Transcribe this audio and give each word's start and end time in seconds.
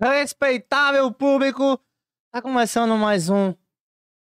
Respeitável 0.00 1.10
público, 1.10 1.76
tá 2.30 2.40
começando 2.40 2.96
mais 2.96 3.28
um 3.28 3.52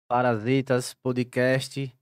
Parasitas 0.08 0.94
Podcast 0.94 1.94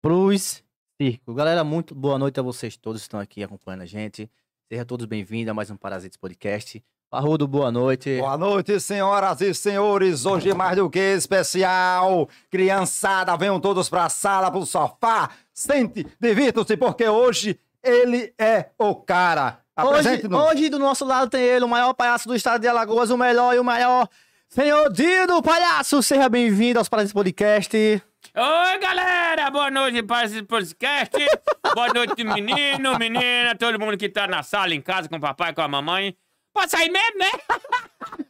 Cruz 0.00 0.62
Circo. 0.96 1.34
Galera, 1.34 1.64
muito 1.64 1.96
boa 1.96 2.16
noite 2.16 2.38
a 2.38 2.44
vocês 2.44 2.76
todos 2.76 3.00
que 3.00 3.06
estão 3.06 3.18
aqui 3.18 3.42
acompanhando 3.42 3.80
a 3.82 3.86
gente. 3.86 4.30
Sejam 4.70 4.84
todos 4.84 5.04
bem-vindos 5.04 5.50
a 5.50 5.54
mais 5.54 5.68
um 5.68 5.76
Parasitas 5.76 6.16
Podcast. 6.16 6.80
Parrudo, 7.10 7.48
boa 7.48 7.72
noite. 7.72 8.18
Boa 8.18 8.38
noite, 8.38 8.78
senhoras 8.78 9.40
e 9.40 9.52
senhores. 9.52 10.24
Hoje 10.24 10.54
mais 10.54 10.76
do 10.76 10.88
que 10.88 11.00
especial. 11.00 12.28
Criançada, 12.48 13.36
venham 13.36 13.58
todos 13.58 13.90
pra 13.90 14.08
sala, 14.08 14.48
pro 14.48 14.64
sofá. 14.64 15.30
Sente, 15.52 16.06
divirtam-se, 16.20 16.76
porque 16.76 17.08
hoje 17.08 17.58
ele 17.82 18.32
é 18.38 18.70
o 18.78 18.94
cara. 18.94 19.60
Hoje, 19.78 19.98
Apresente-nos. 19.98 20.40
hoje 20.40 20.68
do 20.68 20.78
nosso 20.78 21.04
lado 21.04 21.30
tem 21.30 21.40
ele, 21.40 21.64
o 21.64 21.68
maior 21.68 21.94
palhaço 21.94 22.26
do 22.26 22.34
estado 22.34 22.60
de 22.60 22.66
Alagoas, 22.66 23.10
o 23.10 23.16
melhor 23.16 23.54
e 23.54 23.60
o 23.60 23.64
maior. 23.64 24.08
Senhor 24.48 24.92
Dido, 24.92 25.40
palhaço, 25.40 26.02
seja 26.02 26.28
bem-vindo 26.28 26.80
aos 26.80 26.88
Parasitas 26.88 27.12
Podcast. 27.12 27.76
Oi, 27.76 28.78
galera! 28.80 29.48
Boa 29.50 29.70
noite 29.70 30.02
para 30.02 30.24
esse 30.24 30.42
podcast. 30.42 31.16
Boa 31.76 31.92
noite, 31.94 32.24
menino, 32.24 32.98
menina, 32.98 33.54
todo 33.56 33.78
mundo 33.78 33.96
que 33.96 34.08
tá 34.08 34.26
na 34.26 34.42
sala, 34.42 34.74
em 34.74 34.80
casa, 34.80 35.08
com 35.08 35.14
o 35.14 35.20
papai, 35.20 35.54
com 35.54 35.60
a 35.62 35.68
mamãe. 35.68 36.16
Pode 36.52 36.72
sair 36.72 36.90
mesmo, 36.90 37.18
né? 37.18 37.30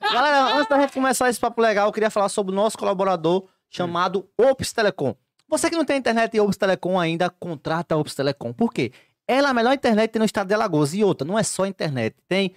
Galera, 0.13 0.55
antes 0.55 0.69
da 0.69 0.79
gente 0.81 0.93
começar 0.93 1.31
esse 1.31 1.41
papo 1.41 1.63
legal, 1.63 1.89
eu 1.89 1.93
queria 1.93 2.11
falar 2.11 2.29
sobre 2.29 2.53
o 2.53 2.55
nosso 2.55 2.77
colaborador 2.77 3.49
chamado 3.71 4.29
Ops 4.39 4.71
Telecom. 4.75 5.15
Você 5.49 5.71
que 5.71 5.77
não 5.77 5.85
tem 5.87 5.97
internet 5.97 6.37
e 6.37 6.41
Ops 6.41 6.59
Telecom 6.59 7.01
ainda, 7.01 7.31
contrata 7.31 7.95
a 7.95 7.99
Ops 7.99 8.15
Telecom. 8.15 8.53
Por 8.53 8.71
quê? 8.71 8.93
Ela 9.29 9.49
é 9.49 9.51
a 9.51 9.55
melhor 9.55 9.75
internet 9.75 10.19
no 10.19 10.25
estado 10.25 10.49
de 10.49 10.55
Alagoas. 10.55 10.95
E 10.95 11.05
outra, 11.05 11.29
não 11.29 11.39
é 11.39 11.43
só 11.43 11.67
internet, 11.67 12.17
tem 12.27 12.55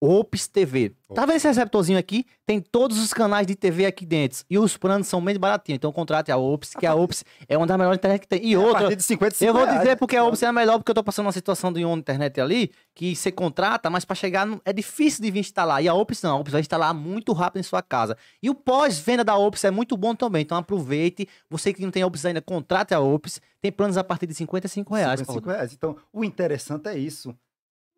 Ops 0.00 0.46
TV. 0.46 0.94
Tá 1.14 1.24
vendo 1.26 1.36
esse 1.36 1.48
receptorzinho 1.48 1.98
aqui? 1.98 2.24
Tem 2.46 2.60
todos 2.60 2.98
os 2.98 3.12
canais 3.12 3.46
de 3.46 3.56
TV 3.56 3.86
aqui 3.86 4.04
dentro. 4.06 4.44
E 4.48 4.58
os 4.58 4.76
planos 4.76 5.06
são 5.08 5.24
bem 5.24 5.36
baratinhos. 5.38 5.76
Então 5.76 5.90
contrate 5.90 6.30
a 6.30 6.36
Ops, 6.36 6.74
que 6.74 6.86
a 6.86 6.94
Ops 6.96 7.24
é 7.48 7.56
uma 7.56 7.66
das 7.66 7.76
melhores 7.76 7.98
internet 7.98 8.20
que 8.20 8.28
tem. 8.28 8.44
E 8.46 8.54
A 8.54 8.60
outra, 8.60 8.80
partir 8.82 8.96
de 8.96 9.02
55 9.02 9.48
eu 9.48 9.54
vou 9.54 9.64
reais. 9.64 9.80
dizer 9.80 9.96
porque 9.96 10.16
a 10.16 10.24
Ops 10.24 10.42
é 10.42 10.46
a 10.46 10.52
melhor, 10.52 10.78
porque 10.78 10.90
eu 10.90 10.94
tô 10.94 11.02
passando 11.02 11.26
uma 11.26 11.32
situação 11.32 11.72
de 11.72 11.84
uma 11.84 11.96
internet 11.96 12.40
ali, 12.40 12.70
que 12.94 13.16
você 13.16 13.32
contrata, 13.32 13.90
mas 13.90 14.04
pra 14.04 14.14
chegar 14.14 14.46
é 14.64 14.72
difícil 14.72 15.22
de 15.22 15.30
vir 15.30 15.40
instalar. 15.40 15.82
E 15.82 15.88
a 15.88 15.94
Ops 15.94 16.22
não, 16.22 16.36
a 16.36 16.40
Ops 16.40 16.52
vai 16.52 16.60
instalar 16.60 16.94
muito 16.94 17.32
rápido 17.32 17.60
em 17.60 17.64
sua 17.64 17.82
casa. 17.82 18.16
E 18.42 18.48
o 18.50 18.54
pós-venda 18.54 19.24
da 19.24 19.36
Ops 19.36 19.64
é 19.64 19.70
muito 19.70 19.96
bom 19.96 20.14
também, 20.14 20.42
então 20.42 20.56
aproveite. 20.58 21.26
Você 21.50 21.72
que 21.72 21.82
não 21.82 21.90
tem 21.90 22.04
Ops 22.04 22.24
ainda, 22.24 22.40
contrate 22.42 22.94
a 22.94 23.00
Ops. 23.00 23.40
Tem 23.60 23.72
planos 23.72 23.96
a 23.96 24.04
partir 24.04 24.26
de 24.26 24.34
55 24.34 24.94
reais. 24.94 25.18
55 25.20 25.40
Paulo. 25.44 25.56
reais. 25.56 25.72
Então, 25.72 25.96
o 26.12 26.22
interessante 26.22 26.86
é 26.88 26.96
isso. 26.96 27.34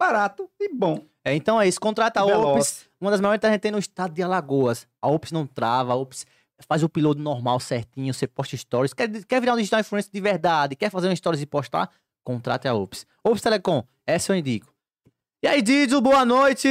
Barato 0.00 0.48
e 0.58 0.74
bom. 0.74 1.04
É, 1.22 1.34
então 1.34 1.60
é 1.60 1.68
isso, 1.68 1.78
contrata 1.78 2.20
a 2.20 2.24
Ops, 2.24 2.88
uma 2.98 3.10
das 3.10 3.20
maiores 3.20 3.38
que 3.38 3.58
tem 3.58 3.70
no 3.70 3.78
estado 3.78 4.14
de 4.14 4.22
Alagoas. 4.22 4.88
A 5.02 5.08
Ops 5.08 5.30
não 5.30 5.46
trava, 5.46 5.92
a 5.92 5.96
Ops 5.96 6.26
faz 6.66 6.82
o 6.82 6.88
piloto 6.88 7.20
normal 7.20 7.60
certinho, 7.60 8.14
você 8.14 8.26
posta 8.26 8.56
stories. 8.56 8.94
Quer, 8.94 9.10
quer 9.26 9.40
virar 9.40 9.52
um 9.52 9.58
digital 9.58 9.80
influencer 9.80 10.10
de 10.10 10.20
verdade, 10.22 10.74
quer 10.74 10.90
fazer 10.90 11.10
um 11.10 11.14
stories 11.14 11.42
e 11.42 11.46
postar? 11.46 11.90
Contrate 12.24 12.66
a 12.66 12.74
Ops. 12.74 13.06
Ops 13.22 13.42
Telecom, 13.42 13.84
essa 14.06 14.32
eu 14.32 14.36
indico. 14.36 14.72
E 15.42 15.46
aí, 15.46 15.60
Didio, 15.60 16.00
boa 16.00 16.24
noite. 16.24 16.66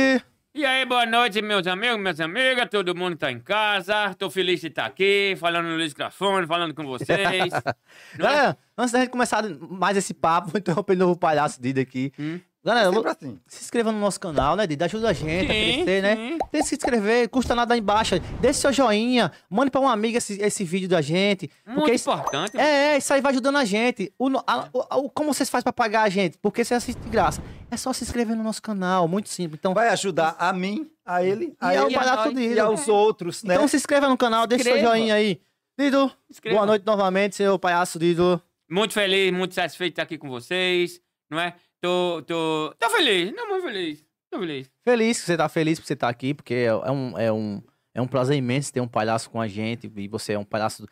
E 0.52 0.66
aí, 0.66 0.84
boa 0.84 1.06
noite, 1.06 1.40
meus 1.44 1.68
amigos, 1.68 2.00
minhas 2.00 2.20
amigas, 2.20 2.68
todo 2.72 2.96
mundo 2.96 3.16
tá 3.16 3.32
em 3.32 3.40
casa. 3.40 4.16
Tô 4.16 4.32
feliz 4.32 4.60
de 4.60 4.68
estar 4.68 4.88
aqui, 4.88 5.36
falando 5.40 5.68
no 5.68 5.78
microfone, 5.78 6.48
falando 6.48 6.74
com 6.74 6.84
vocês. 6.84 7.54
Não 7.54 7.68
é? 7.70 8.18
Galera, 8.18 8.58
antes 8.76 8.92
da 8.92 9.00
gente 9.02 9.12
começar 9.12 9.44
mais 9.60 9.96
esse 9.96 10.16
papo, 10.16 10.50
vou 10.52 10.58
interromper 10.58 10.96
de 10.96 11.00
novo 11.00 11.14
o 11.14 11.18
palhaço 11.18 11.62
Didio 11.62 11.84
aqui. 11.84 12.12
Hum. 12.18 12.40
Galera, 12.62 12.92
Sempre 12.92 13.10
assim. 13.10 13.40
se 13.48 13.64
inscreva 13.64 13.90
no 13.92 14.00
nosso 14.00 14.20
canal, 14.20 14.56
né, 14.58 14.68
Didio? 14.68 14.84
Ajuda 14.86 15.10
a 15.10 15.14
gente 15.14 15.50
a 15.50 15.54
Sim, 15.54 15.74
crescer, 15.86 16.02
né? 16.02 16.16
sim. 16.18 16.38
Tem 16.52 16.62
que 16.62 16.68
se 16.68 16.76
inscrever, 16.76 17.30
custa 17.30 17.56
nada 17.56 17.74
aí 17.74 17.80
embaixo. 17.80 18.16
Deixe 18.42 18.60
seu 18.60 18.74
joinha, 18.74 19.32
mande 19.50 19.72
pra 19.72 19.80
uma 19.80 19.94
amiga 19.94 20.18
esse, 20.18 20.42
esse 20.42 20.66
vídeo 20.66 20.90
da 20.90 21.00
gente. 21.02 21.50
Muito 21.66 21.80
Porque 21.80 21.94
isso, 21.94 22.10
importante. 22.12 22.58
é, 22.58 22.94
é, 22.94 22.98
isso 22.98 23.14
aí 23.14 23.22
vai 23.22 23.32
ajudando 23.32 23.56
a 23.58 23.64
gente. 23.64 24.14
O, 24.20 24.28
a- 24.46 24.68
o- 24.74 25.06
o- 25.06 25.10
como 25.10 25.34
vocês 25.34 25.50
fazem 25.50 25.64
pra 25.64 25.72
pagar 25.72 26.02
a 26.04 26.10
gente? 26.10 26.38
Porque 26.38 26.66
você 26.66 26.74
assiste 26.74 27.00
de 27.00 27.10
graça. 27.10 27.42
É 27.72 27.78
só 27.78 27.94
se 27.94 28.04
inscrever 28.04 28.36
no 28.36 28.44
nosso 28.44 28.62
canal, 28.62 29.08
muito 29.08 29.30
simples. 29.30 29.58
Então, 29.58 29.74
Vai 29.74 29.88
ajudar 29.90 30.36
a 30.38 30.52
mim, 30.52 30.92
a 31.06 31.24
ele, 31.24 31.56
a 31.62 31.74
e 31.74 31.78
ao 31.78 31.88
ele 32.28 32.36
Dido. 32.36 32.56
e 32.56 32.60
aos 32.60 32.90
outros, 32.90 33.42
né? 33.44 33.56
Então 33.56 33.70
se 33.70 33.78
inscreva 33.78 34.10
no 34.10 34.18
canal, 34.18 34.46
deixa 34.46 34.66
seu 34.66 34.80
joinha 34.82 35.16
aí. 35.16 35.40
Dido, 35.80 36.12
Inscreva. 36.30 36.58
boa 36.58 36.66
noite 36.66 36.86
novamente, 36.86 37.38
seu 37.38 37.58
palhaço 37.58 37.98
Dido. 37.98 38.42
Muito 38.70 38.94
feliz, 38.94 39.32
muito 39.32 39.56
satisfeito 39.56 39.92
de 39.92 39.94
estar 39.94 40.04
aqui 40.04 40.18
com 40.18 40.28
vocês, 40.30 41.00
não 41.32 41.40
é? 41.40 41.56
Tô, 41.82 42.22
tô, 42.24 42.74
tô 42.78 42.90
feliz, 42.90 43.34
não, 43.34 43.48
muito 43.48 43.64
feliz. 43.64 44.06
Tô 44.30 44.40
feliz. 44.40 44.70
Feliz 44.84 45.20
que 45.20 45.26
você 45.26 45.38
tá 45.38 45.48
feliz 45.50 45.80
por 45.80 45.86
você 45.88 45.94
estar 45.94 46.10
aqui, 46.10 46.34
porque 46.34 46.54
é 46.54 46.66
é 46.66 46.92
um, 46.92 47.18
é, 47.18 47.32
um, 47.32 47.64
é 47.94 48.02
um 48.02 48.08
prazer 48.08 48.36
imenso 48.38 48.74
ter 48.74 48.82
um 48.82 48.88
palhaço 48.88 49.30
com 49.30 49.40
a 49.40 49.48
gente. 49.48 49.92
E 49.96 50.08
você 50.08 50.34
é 50.34 50.40
um 50.40 50.44
palhaço 50.44 50.86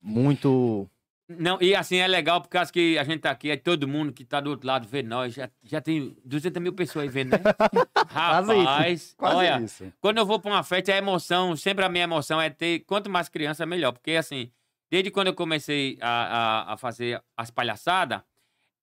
muito. 0.00 0.88
Não, 1.26 1.56
e 1.62 1.74
assim 1.74 1.96
é 1.96 2.06
legal, 2.06 2.42
porque 2.42 2.58
acho 2.58 2.70
que 2.70 2.98
a 2.98 3.04
gente 3.04 3.20
tá 3.20 3.30
aqui, 3.30 3.50
é 3.50 3.56
todo 3.56 3.88
mundo 3.88 4.12
que 4.12 4.26
tá 4.26 4.40
do 4.40 4.50
outro 4.50 4.66
lado 4.66 4.86
vê 4.86 5.02
nós. 5.02 5.32
Já, 5.32 5.48
já 5.62 5.80
tem 5.80 6.14
200 6.22 6.62
mil 6.62 6.74
pessoas 6.74 7.04
aí 7.04 7.08
vendo, 7.08 7.30
né? 7.30 7.38
Rapaz, 8.08 9.14
Quase 9.16 9.36
olha, 9.36 9.60
isso. 9.62 9.92
quando 10.00 10.18
eu 10.18 10.26
vou 10.26 10.38
pra 10.38 10.50
uma 10.50 10.62
festa, 10.62 10.92
a 10.92 10.98
emoção, 10.98 11.56
sempre 11.56 11.82
a 11.82 11.88
minha 11.88 12.04
emoção 12.04 12.38
é 12.38 12.50
ter 12.50 12.80
quanto 12.80 13.08
mais 13.08 13.30
criança, 13.30 13.64
melhor. 13.64 13.92
Porque 13.92 14.10
assim, 14.12 14.50
desde 14.90 15.10
quando 15.10 15.28
eu 15.28 15.34
comecei 15.34 15.96
a, 16.02 16.08
a, 16.08 16.74
a 16.74 16.76
fazer 16.76 17.22
as 17.34 17.50
palhaçadas, 17.50 18.20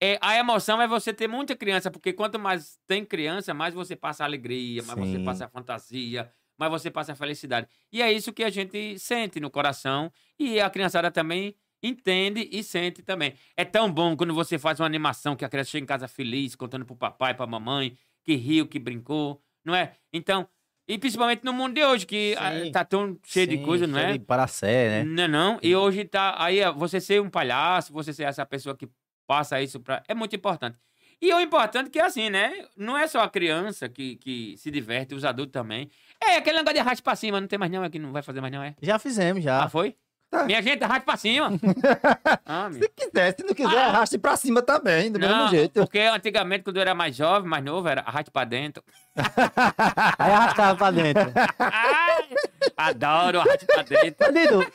é, 0.01 0.17
a 0.19 0.35
emoção 0.35 0.81
é 0.81 0.87
você 0.87 1.13
ter 1.13 1.27
muita 1.27 1.55
criança, 1.55 1.91
porque 1.91 2.11
quanto 2.11 2.39
mais 2.39 2.79
tem 2.87 3.05
criança, 3.05 3.53
mais 3.53 3.73
você 3.73 3.95
passa 3.95 4.23
a 4.23 4.25
alegria, 4.25 4.81
mais 4.81 4.97
você 4.97 5.17
Sim. 5.17 5.23
passa 5.23 5.45
a 5.45 5.47
fantasia, 5.47 6.31
mais 6.57 6.71
você 6.71 6.89
passa 6.89 7.13
a 7.13 7.15
felicidade. 7.15 7.67
E 7.91 8.01
é 8.01 8.11
isso 8.11 8.33
que 8.33 8.43
a 8.43 8.49
gente 8.49 8.97
sente 8.97 9.39
no 9.39 9.51
coração 9.51 10.11
e 10.39 10.59
a 10.59 10.69
criançada 10.71 11.11
também 11.11 11.55
entende 11.83 12.49
e 12.51 12.63
sente 12.63 13.03
também. 13.03 13.35
É 13.55 13.63
tão 13.63 13.91
bom 13.91 14.17
quando 14.17 14.33
você 14.33 14.57
faz 14.57 14.79
uma 14.79 14.87
animação 14.87 15.35
que 15.35 15.45
a 15.45 15.49
criança 15.49 15.69
chega 15.69 15.83
em 15.83 15.87
casa 15.87 16.07
feliz, 16.07 16.55
contando 16.55 16.85
pro 16.85 16.95
papai, 16.95 17.35
pra 17.35 17.45
mamãe, 17.45 17.95
que 18.23 18.35
riu, 18.35 18.67
que 18.67 18.79
brincou, 18.79 19.39
não 19.63 19.75
é? 19.75 19.93
Então, 20.11 20.47
e 20.87 20.97
principalmente 20.97 21.43
no 21.43 21.53
mundo 21.53 21.75
de 21.75 21.85
hoje, 21.85 22.05
que 22.05 22.35
ah, 22.39 22.51
Sim. 22.51 22.71
tá 22.71 22.83
tão 22.83 23.17
cheio 23.23 23.47
de 23.47 23.57
Sim, 23.57 23.63
coisa, 23.63 23.87
não 23.87 23.99
cheio 23.99 24.09
é? 24.09 24.13
De 24.13 24.19
paracé, 24.19 24.89
né? 24.89 25.03
Não, 25.03 25.23
é 25.23 25.27
não. 25.27 25.59
E 25.61 25.75
hoje 25.75 26.05
tá. 26.05 26.35
Aí 26.37 26.59
você 26.73 26.99
ser 26.99 27.21
um 27.21 27.29
palhaço, 27.29 27.93
você 27.93 28.11
ser 28.11 28.23
essa 28.23 28.45
pessoa 28.45 28.75
que 28.75 28.89
passa 29.31 29.61
isso 29.61 29.79
pra. 29.79 30.03
É 30.09 30.13
muito 30.13 30.35
importante. 30.35 30.77
E 31.21 31.33
o 31.33 31.39
importante 31.39 31.87
é 31.87 31.89
que 31.89 31.99
é 31.99 32.03
assim, 32.03 32.29
né? 32.29 32.65
Não 32.75 32.97
é 32.97 33.07
só 33.07 33.21
a 33.21 33.29
criança 33.29 33.87
que, 33.87 34.17
que 34.17 34.57
se 34.57 34.69
diverte, 34.69 35.15
os 35.15 35.23
adultos 35.23 35.53
também. 35.53 35.89
É 36.21 36.35
aquele 36.35 36.57
negócio 36.57 36.73
de 36.73 36.79
arraste 36.81 37.01
pra 37.01 37.15
cima, 37.15 37.39
não 37.39 37.47
tem 37.47 37.57
mais 37.57 37.71
não, 37.71 37.81
é 37.81 37.89
que 37.89 37.97
não 37.97 38.11
vai 38.11 38.21
fazer 38.21 38.41
mais 38.41 38.51
não, 38.51 38.61
é? 38.61 38.75
Já 38.81 38.99
fizemos, 38.99 39.41
já. 39.41 39.63
Ah, 39.63 39.69
foi? 39.69 39.95
Tá. 40.29 40.43
Minha 40.43 40.61
gente, 40.61 40.83
arraste 40.83 41.05
pra 41.05 41.15
cima. 41.15 41.49
ah. 42.45 42.69
Se 42.73 42.89
quiser, 42.89 43.35
se 43.37 43.43
não 43.45 43.53
quiser, 43.53 43.77
Ah. 43.77 43.87
arraste 43.87 44.17
pra 44.17 44.35
cima 44.35 44.61
também, 44.61 45.09
do 45.11 45.17
Não, 45.19 45.27
mesmo 45.29 45.49
jeito. 45.49 45.79
porque 45.79 45.99
antigamente, 45.99 46.63
quando 46.65 46.75
eu 46.75 46.81
era 46.81 46.93
mais 46.93 47.15
jovem, 47.15 47.49
mais 47.49 47.63
novo, 47.63 47.87
era 47.87 48.01
arraste 48.01 48.31
pra 48.31 48.43
dentro. 48.43 48.83
Aí 50.19 50.31
arrastava 50.31 50.77
pra 50.77 50.91
dentro. 50.91 51.31
Ai, 51.57 52.27
adoro 52.75 53.39
arraste 53.39 53.65
pra 53.65 53.83
dentro. 53.83 54.71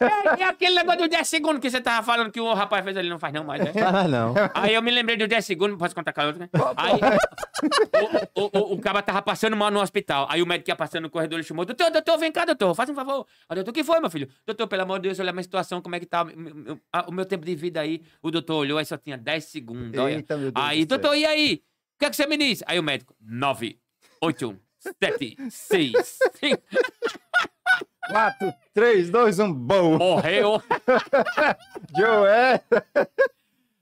É, 0.00 0.42
é 0.42 0.44
aquele 0.44 0.74
negócio 0.74 1.00
do 1.02 1.08
10 1.08 1.26
segundos 1.28 1.60
que 1.60 1.70
você 1.70 1.80
tava 1.80 2.04
falando 2.04 2.30
que 2.30 2.40
o 2.40 2.52
rapaz 2.52 2.84
fez 2.84 2.96
ali, 2.96 3.08
não 3.08 3.18
faz 3.18 3.32
não 3.32 3.44
mais, 3.44 3.62
né? 3.64 3.72
Ah, 3.84 4.06
não. 4.08 4.34
Aí 4.54 4.74
eu 4.74 4.82
me 4.82 4.90
lembrei 4.90 5.16
dos 5.16 5.28
10 5.28 5.44
segundos, 5.44 5.76
posso 5.78 5.94
contar 5.94 6.12
com 6.12 6.20
a 6.20 6.26
outra, 6.26 6.40
né? 6.40 6.50
Aí 6.76 6.92
o, 8.34 8.42
o, 8.42 8.50
o, 8.58 8.74
o 8.74 8.80
cara 8.80 9.02
tava 9.02 9.20
passando 9.22 9.56
mal 9.56 9.70
no 9.70 9.80
hospital. 9.80 10.26
Aí 10.30 10.42
o 10.42 10.46
médico 10.46 10.70
ia 10.70 10.76
passando 10.76 11.02
no 11.04 11.10
corredor 11.10 11.38
e 11.40 11.44
chamou: 11.44 11.64
Doutor, 11.64 11.90
doutor, 11.90 12.18
vem 12.18 12.32
cá, 12.32 12.44
doutor, 12.44 12.74
faz 12.74 12.88
um 12.88 12.94
favor. 12.94 13.26
Aí, 13.48 13.54
doutor, 13.56 13.70
o 13.70 13.74
que 13.74 13.84
foi, 13.84 14.00
meu 14.00 14.10
filho? 14.10 14.28
Doutor, 14.46 14.66
pelo 14.66 14.82
amor 14.82 14.98
de 14.98 15.08
Deus, 15.08 15.18
olha 15.20 15.30
a 15.30 15.32
minha 15.32 15.42
situação, 15.42 15.80
como 15.82 15.94
é 15.96 16.00
que 16.00 16.06
tá 16.06 16.22
o 16.22 16.26
meu- 16.26 16.80
a- 16.92 17.06
o 17.08 17.12
meu 17.12 17.24
tempo 17.24 17.44
de 17.44 17.54
vida 17.54 17.80
aí. 17.80 18.02
O 18.22 18.30
doutor 18.30 18.56
olhou, 18.56 18.78
aí 18.78 18.84
só 18.84 18.96
tinha 18.96 19.16
10 19.18 19.44
segundos. 19.44 19.98
Olha. 19.98 20.14
Eita, 20.14 20.36
meu 20.36 20.50
Deus 20.52 20.66
Aí, 20.66 20.84
do 20.84 20.88
doutor, 20.98 21.14
e 21.16 21.24
aí? 21.26 21.62
O 21.96 21.98
que 21.98 22.04
é 22.06 22.10
que 22.10 22.16
você 22.16 22.26
me 22.26 22.36
diz? 22.36 22.62
Aí 22.66 22.78
o 22.78 22.82
médico: 22.82 23.14
9, 23.20 23.78
8, 24.22 24.56
sete, 25.02 25.36
seis, 25.50 26.18
cinco. 26.40 26.62
4, 28.10 28.54
3, 28.74 29.10
2, 29.10 29.38
1, 29.38 29.52
bom. 29.54 29.98
Morreu. 29.98 30.62
Joé. 31.96 32.60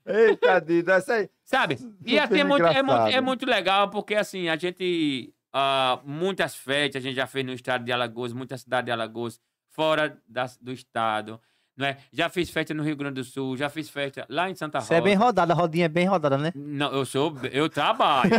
Eita, 0.05 0.59
Dida, 0.59 0.95
essa 0.95 1.13
aí. 1.15 1.29
Sabe? 1.43 1.77
E 2.05 2.17
assim, 2.19 2.39
é 2.39 2.43
muito, 2.43 2.65
é, 2.65 2.81
muito, 2.83 3.01
é 3.07 3.21
muito 3.21 3.45
legal, 3.45 3.89
porque 3.89 4.15
assim, 4.15 4.49
a 4.49 4.55
gente. 4.55 5.33
ah, 5.53 5.99
muitas 6.03 6.55
festas 6.55 7.01
a 7.01 7.07
gente 7.07 7.15
já 7.15 7.27
fez 7.27 7.45
no 7.45 7.53
estado 7.53 7.83
de 7.83 7.91
Alagoas, 7.91 8.33
muitas 8.33 8.61
cidades 8.61 8.85
de 8.85 8.91
Alagoas, 8.91 9.39
fora 9.69 10.17
das- 10.27 10.57
do 10.57 10.71
estado. 10.71 11.39
Não 11.79 11.87
é? 11.87 11.95
Já 12.11 12.27
fiz 12.27 12.49
festa 12.49 12.73
no 12.73 12.83
Rio 12.83 12.97
Grande 12.97 13.15
do 13.15 13.23
Sul, 13.23 13.55
já 13.55 13.69
fiz 13.69 13.89
festa 13.89 14.25
lá 14.27 14.49
em 14.49 14.55
Santa 14.55 14.79
Rosa. 14.79 14.87
Você 14.89 14.95
é 14.95 15.01
bem 15.01 15.15
rodada, 15.15 15.53
a 15.53 15.55
rodinha 15.55 15.85
é 15.85 15.87
bem 15.87 16.05
rodada, 16.05 16.37
né? 16.37 16.51
Não, 16.53 16.91
eu 16.91 17.05
sou. 17.05 17.33
Eu 17.53 17.69
trabalho. 17.69 18.31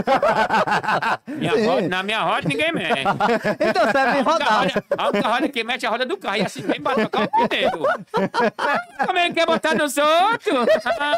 Minha 1.26 1.52
roda- 1.66 1.88
na 1.88 2.02
minha 2.02 2.20
roda 2.20 2.46
ninguém 2.46 2.70
mexe. 2.70 2.90
Então 3.60 3.86
você 3.90 3.98
é 3.98 4.12
bem 4.12 4.22
rodada. 4.22 4.54
roda, 4.60 4.84
a 4.98 5.08
única 5.08 5.28
roda 5.28 5.48
que 5.48 5.64
mexe 5.64 5.86
é 5.86 5.88
a 5.88 5.92
roda 5.92 6.04
do 6.04 6.18
carro. 6.18 6.36
E 6.36 6.42
assim 6.42 6.60
vem 6.60 6.80
pra 6.82 6.94
trocar 6.94 7.22
o 7.24 7.48
pneu. 7.48 7.70
Como 9.06 9.18
ele 9.18 9.32
quer 9.34 9.46
botar 9.46 9.74
nos 9.74 9.96
outros? 9.96 10.68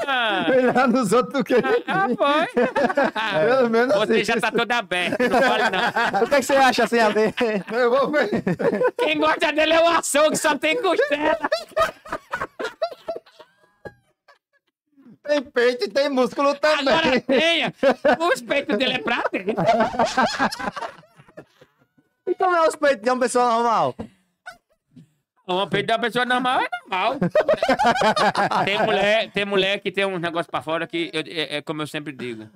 Ah, 0.07 0.47
Melhor 0.49 0.89
nos 0.89 1.13
outros 1.13 1.33
do 1.35 1.45
que. 1.45 1.55
ah, 1.89 2.07
foi. 2.17 3.47
Pelo 3.47 3.69
menos 3.71 3.95
Você 3.97 4.13
assim. 4.13 4.25
já 4.25 4.41
tá 4.41 4.53
toda 4.53 4.77
aberta, 4.79 5.29
não 5.29 5.41
fale 5.43 5.65
não. 5.71 6.23
O 6.23 6.29
que, 6.29 6.35
é 6.37 6.39
que 6.39 6.45
você 6.47 6.55
acha 6.55 6.85
assim, 6.85 7.01
a 7.01 7.09
ver? 7.09 7.35
Eu 7.73 7.91
vou 7.91 8.11
ver. 8.13 8.29
Quem 8.99 9.19
gosta 9.19 9.53
dele 9.53 9.73
é 9.73 9.81
o 9.83 9.89
açougue, 9.89 10.37
só 10.37 10.57
tem 10.57 10.81
costela. 10.81 11.39
Tem 15.25 15.41
peito 15.43 15.85
e 15.85 15.89
tem 15.89 16.09
músculo 16.09 16.55
também. 16.57 16.89
Agora 16.95 17.21
tenha. 17.21 17.73
Os 18.33 18.41
peitos 18.43 18.77
dele 18.77 18.95
é 18.95 18.99
pra 18.99 19.23
dentro. 19.31 19.55
E 22.25 22.35
como 22.37 22.55
é 22.55 22.69
os 22.69 22.77
peitos 22.77 23.03
de 23.03 23.11
uma 23.11 23.19
pessoa 23.19 23.51
normal? 23.51 23.97
Uma 25.47 25.67
peito 25.69 25.87
da 25.89 25.99
pessoa 25.99 26.25
normal 26.25 26.61
é 26.61 26.69
normal. 26.89 27.19
tem, 28.65 28.79
mulher, 28.85 29.31
tem 29.33 29.45
mulher 29.45 29.81
que 29.81 29.91
tem 29.91 30.05
um 30.07 30.19
negócio 30.19 30.49
pra 30.51 30.63
fora 30.63 30.87
que, 30.87 31.11
eu- 31.13 31.25
é, 31.27 31.57
é 31.57 31.63
como 31.63 31.83
eu 31.83 31.87
sempre 31.87 32.13
digo. 32.13 32.49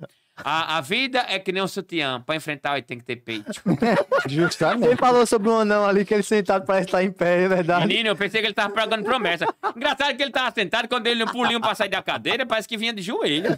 A, 0.43 0.77
a 0.77 0.81
vida 0.81 1.25
é 1.27 1.39
que 1.39 1.51
nem 1.51 1.63
um 1.63 1.67
sutiã. 1.67 2.21
Pra 2.21 2.35
enfrentar, 2.35 2.73
ele 2.73 2.83
tem 2.83 2.97
que 2.97 3.03
ter 3.03 3.15
peito. 3.17 3.51
Justamente. 4.29 4.87
Ele 4.87 4.95
falou 4.95 5.25
sobre 5.25 5.49
um 5.49 5.59
anão 5.59 5.85
ali 5.85 6.05
que 6.05 6.13
ele 6.13 6.23
sentado 6.23 6.65
parece 6.65 6.87
estar 6.87 7.03
em 7.03 7.11
pé, 7.11 7.43
é 7.43 7.47
verdade. 7.47 7.87
Menino, 7.87 8.09
eu 8.09 8.15
pensei 8.15 8.41
que 8.41 8.47
ele 8.47 8.53
tava 8.53 8.73
pregando 8.73 9.03
promessa. 9.03 9.45
Engraçado 9.75 10.15
que 10.15 10.21
ele 10.21 10.31
tava 10.31 10.53
sentado, 10.53 10.87
quando 10.87 11.07
ele 11.07 11.23
não 11.23 11.31
pulinho 11.31 11.59
pra 11.59 11.73
sair 11.75 11.89
da 11.89 12.01
cadeira, 12.01 12.45
parece 12.45 12.67
que 12.67 12.77
vinha 12.77 12.93
de 12.93 13.01
joelho. 13.01 13.57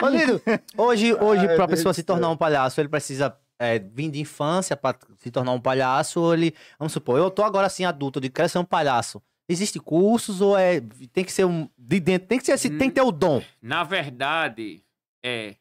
Ô, 0.00 0.08
Lido, 0.08 0.40
hoje, 0.76 1.14
hoje 1.14 1.46
Ai, 1.48 1.56
pra 1.56 1.66
Deus 1.66 1.78
pessoa 1.78 1.92
do 1.92 1.96
se 1.96 2.02
tornar 2.02 2.30
um 2.30 2.36
palhaço, 2.36 2.80
ele 2.80 2.88
precisa 2.88 3.36
é, 3.58 3.78
vir 3.78 4.10
de 4.10 4.20
infância 4.20 4.76
pra 4.76 4.94
se 5.16 5.30
tornar 5.30 5.52
um 5.52 5.60
palhaço, 5.60 6.20
ou 6.20 6.34
ele, 6.34 6.54
vamos 6.78 6.92
supor, 6.92 7.18
eu 7.18 7.30
tô 7.30 7.42
agora 7.42 7.66
assim 7.66 7.84
adulto, 7.84 8.20
de 8.20 8.28
quero 8.28 8.48
ser 8.48 8.58
um 8.58 8.64
palhaço. 8.64 9.20
Existe 9.48 9.80
cursos 9.80 10.40
ou 10.40 10.56
é 10.56 10.80
tem 11.12 11.24
que 11.24 11.32
ser 11.32 11.46
um 11.46 11.70
de 11.76 11.98
dentro, 11.98 12.28
tem 12.28 12.38
que 12.38 12.44
ser 12.44 12.52
assim, 12.52 12.76
tem 12.76 12.90
que 12.90 12.96
ter 12.96 13.02
o 13.02 13.10
dom. 13.10 13.42
Na 13.62 13.82
verdade, 13.82 14.84
é. 15.24 15.56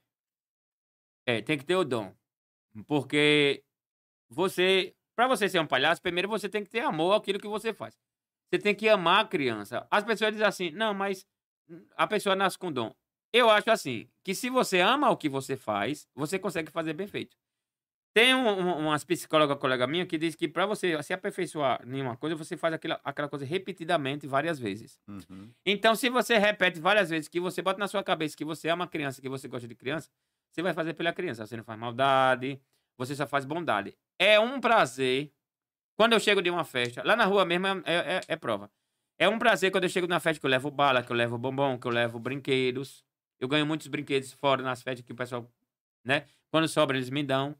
É, 1.25 1.41
tem 1.41 1.57
que 1.57 1.63
ter 1.63 1.75
o 1.75 1.85
dom. 1.85 2.13
Porque 2.85 3.63
você, 4.29 4.93
pra 5.15 5.27
você 5.27 5.47
ser 5.47 5.59
um 5.59 5.67
palhaço, 5.67 6.01
primeiro 6.01 6.27
você 6.27 6.49
tem 6.49 6.63
que 6.63 6.69
ter 6.69 6.81
amor 6.81 7.13
àquilo 7.13 7.39
que 7.39 7.47
você 7.47 7.73
faz. 7.73 7.97
Você 8.49 8.59
tem 8.59 8.75
que 8.75 8.87
amar 8.89 9.21
a 9.21 9.27
criança. 9.27 9.87
As 9.89 10.03
pessoas 10.03 10.31
dizem 10.31 10.47
assim, 10.47 10.71
não, 10.71 10.93
mas 10.93 11.25
a 11.95 12.05
pessoa 12.07 12.35
nasce 12.35 12.57
com 12.57 12.71
dom. 12.71 12.93
Eu 13.33 13.49
acho 13.49 13.69
assim, 13.69 14.09
que 14.23 14.33
se 14.33 14.49
você 14.49 14.79
ama 14.79 15.09
o 15.09 15.17
que 15.17 15.29
você 15.29 15.55
faz, 15.55 16.07
você 16.15 16.39
consegue 16.39 16.71
fazer 16.71 16.93
bem 16.93 17.07
feito. 17.07 17.35
Tem 18.17 18.33
um, 18.33 18.47
um, 18.47 18.87
umas 18.87 19.03
psicólogas 19.03 19.59
colega 19.59 19.85
minha 19.85 20.03
que 20.03 20.17
diz 20.17 20.33
que 20.33 20.47
pra 20.47 20.65
você 20.65 21.03
se 21.03 21.13
aperfeiçoar 21.13 21.87
em 21.87 22.01
uma 22.01 22.17
coisa, 22.17 22.35
você 22.35 22.57
faz 22.57 22.73
aquela, 22.73 22.99
aquela 23.03 23.29
coisa 23.29 23.45
repetidamente 23.45 24.25
várias 24.25 24.57
vezes. 24.57 24.97
Uhum. 25.07 25.51
Então, 25.63 25.93
se 25.93 26.09
você 26.09 26.35
repete 26.39 26.79
várias 26.79 27.11
vezes 27.11 27.27
que 27.27 27.39
você 27.39 27.61
bota 27.61 27.77
na 27.77 27.87
sua 27.87 28.03
cabeça 28.03 28.35
que 28.35 28.43
você 28.43 28.69
ama 28.69 28.85
a 28.85 28.87
criança, 28.87 29.21
que 29.21 29.29
você 29.29 29.47
gosta 29.47 29.67
de 29.67 29.75
criança, 29.75 30.09
você 30.51 30.63
vai 30.63 30.73
fazer 30.73 30.95
pela 30.95 31.13
criança. 31.13 31.45
Você 31.45 31.55
não 31.55 31.63
faz 31.63 31.77
maldade, 31.79 32.59
você 32.97 33.15
só 33.15 33.27
faz 33.27 33.45
bondade. 33.45 33.95
É 34.17 34.39
um 34.39 34.59
prazer. 34.59 35.31
Quando 35.95 36.13
eu 36.13 36.19
chego 36.19 36.41
de 36.41 36.49
uma 36.49 36.63
festa, 36.63 37.03
lá 37.05 37.15
na 37.15 37.25
rua 37.25 37.45
mesmo 37.45 37.67
é, 37.67 37.83
é- 37.85 38.21
é 38.29 38.35
prova. 38.35 38.71
É 39.19 39.29
um 39.29 39.37
prazer 39.37 39.69
quando 39.69 39.83
eu 39.83 39.91
chego 39.91 40.07
na 40.07 40.19
festa 40.19 40.39
que 40.39 40.45
eu 40.47 40.49
levo 40.49 40.71
bala, 40.71 41.03
que 41.03 41.11
eu 41.11 41.15
levo 41.15 41.37
bombom, 41.37 41.77
que 41.77 41.85
eu 41.85 41.91
levo 41.91 42.17
brinquedos. 42.17 43.05
Eu 43.39 43.47
ganho 43.47 43.67
muitos 43.67 43.85
brinquedos 43.85 44.33
fora 44.33 44.63
nas 44.63 44.81
festas 44.81 45.05
que 45.05 45.11
o 45.11 45.15
pessoal, 45.15 45.47
né? 46.03 46.25
Quando 46.49 46.67
sobra, 46.67 46.97
eles 46.97 47.11
me 47.11 47.21
dão. 47.21 47.55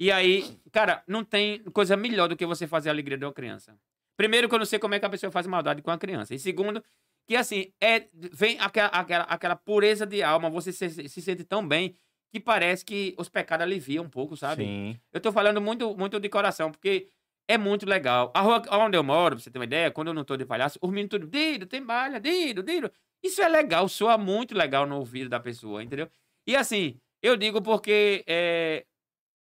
E 0.00 0.10
aí, 0.10 0.58
cara, 0.72 1.02
não 1.06 1.22
tem 1.22 1.62
coisa 1.74 1.94
melhor 1.94 2.26
do 2.26 2.34
que 2.34 2.46
você 2.46 2.66
fazer 2.66 2.88
a 2.88 2.92
alegria 2.92 3.18
de 3.18 3.24
uma 3.26 3.34
criança. 3.34 3.76
Primeiro, 4.16 4.48
que 4.48 4.54
eu 4.54 4.58
não 4.58 4.64
sei 4.64 4.78
como 4.78 4.94
é 4.94 4.98
que 4.98 5.04
a 5.04 5.10
pessoa 5.10 5.30
faz 5.30 5.46
maldade 5.46 5.82
com 5.82 5.90
a 5.90 5.98
criança. 5.98 6.34
E 6.34 6.38
segundo, 6.38 6.82
que 7.28 7.36
assim, 7.36 7.70
é, 7.78 8.08
vem 8.32 8.58
aquela, 8.58 8.88
aquela, 8.88 9.24
aquela 9.24 9.56
pureza 9.56 10.06
de 10.06 10.22
alma, 10.22 10.48
você 10.48 10.72
se, 10.72 11.06
se 11.06 11.20
sente 11.20 11.44
tão 11.44 11.66
bem 11.68 11.94
que 12.32 12.40
parece 12.40 12.82
que 12.82 13.14
os 13.18 13.28
pecados 13.28 13.62
aliviam 13.62 14.04
um 14.04 14.08
pouco, 14.08 14.38
sabe? 14.38 14.64
Sim. 14.64 14.98
Eu 15.12 15.20
tô 15.20 15.30
falando 15.30 15.60
muito, 15.60 15.94
muito 15.94 16.18
de 16.18 16.28
coração, 16.30 16.70
porque 16.70 17.08
é 17.46 17.58
muito 17.58 17.84
legal. 17.84 18.32
A 18.34 18.40
rua 18.40 18.62
onde 18.70 18.96
eu 18.96 19.04
moro, 19.04 19.36
pra 19.36 19.42
você 19.42 19.50
ter 19.50 19.58
uma 19.58 19.64
ideia, 19.66 19.90
quando 19.90 20.08
eu 20.08 20.14
não 20.14 20.24
tô 20.24 20.34
de 20.34 20.46
palhaço, 20.46 20.78
os 20.80 20.88
meninos 20.88 21.10
tudo, 21.10 21.26
Dido, 21.26 21.66
tem 21.66 21.84
balha, 21.84 22.18
Dido, 22.18 22.62
Dido. 22.62 22.90
Isso 23.22 23.42
é 23.42 23.48
legal, 23.48 23.86
soa 23.86 24.16
muito 24.16 24.54
legal 24.54 24.86
no 24.86 24.96
ouvido 24.96 25.28
da 25.28 25.38
pessoa, 25.38 25.82
entendeu? 25.82 26.08
E 26.46 26.56
assim, 26.56 26.98
eu 27.22 27.36
digo 27.36 27.60
porque 27.60 28.24
é, 28.26 28.86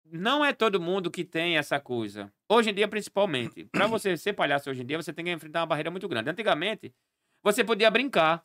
não 0.04 0.44
é 0.44 0.52
todo 0.52 0.80
mundo 0.80 1.10
que 1.10 1.24
tem 1.24 1.56
essa 1.56 1.80
coisa. 1.80 2.32
Hoje 2.48 2.70
em 2.70 2.74
dia, 2.74 2.86
principalmente. 2.88 3.64
Pra 3.66 3.86
você 3.86 4.16
ser 4.16 4.32
palhaço 4.32 4.70
hoje 4.70 4.82
em 4.82 4.86
dia, 4.86 5.00
você 5.00 5.12
tem 5.12 5.24
que 5.24 5.30
enfrentar 5.30 5.60
uma 5.60 5.66
barreira 5.66 5.90
muito 5.90 6.08
grande. 6.08 6.30
Antigamente, 6.30 6.94
você 7.42 7.64
podia 7.64 7.90
brincar 7.90 8.44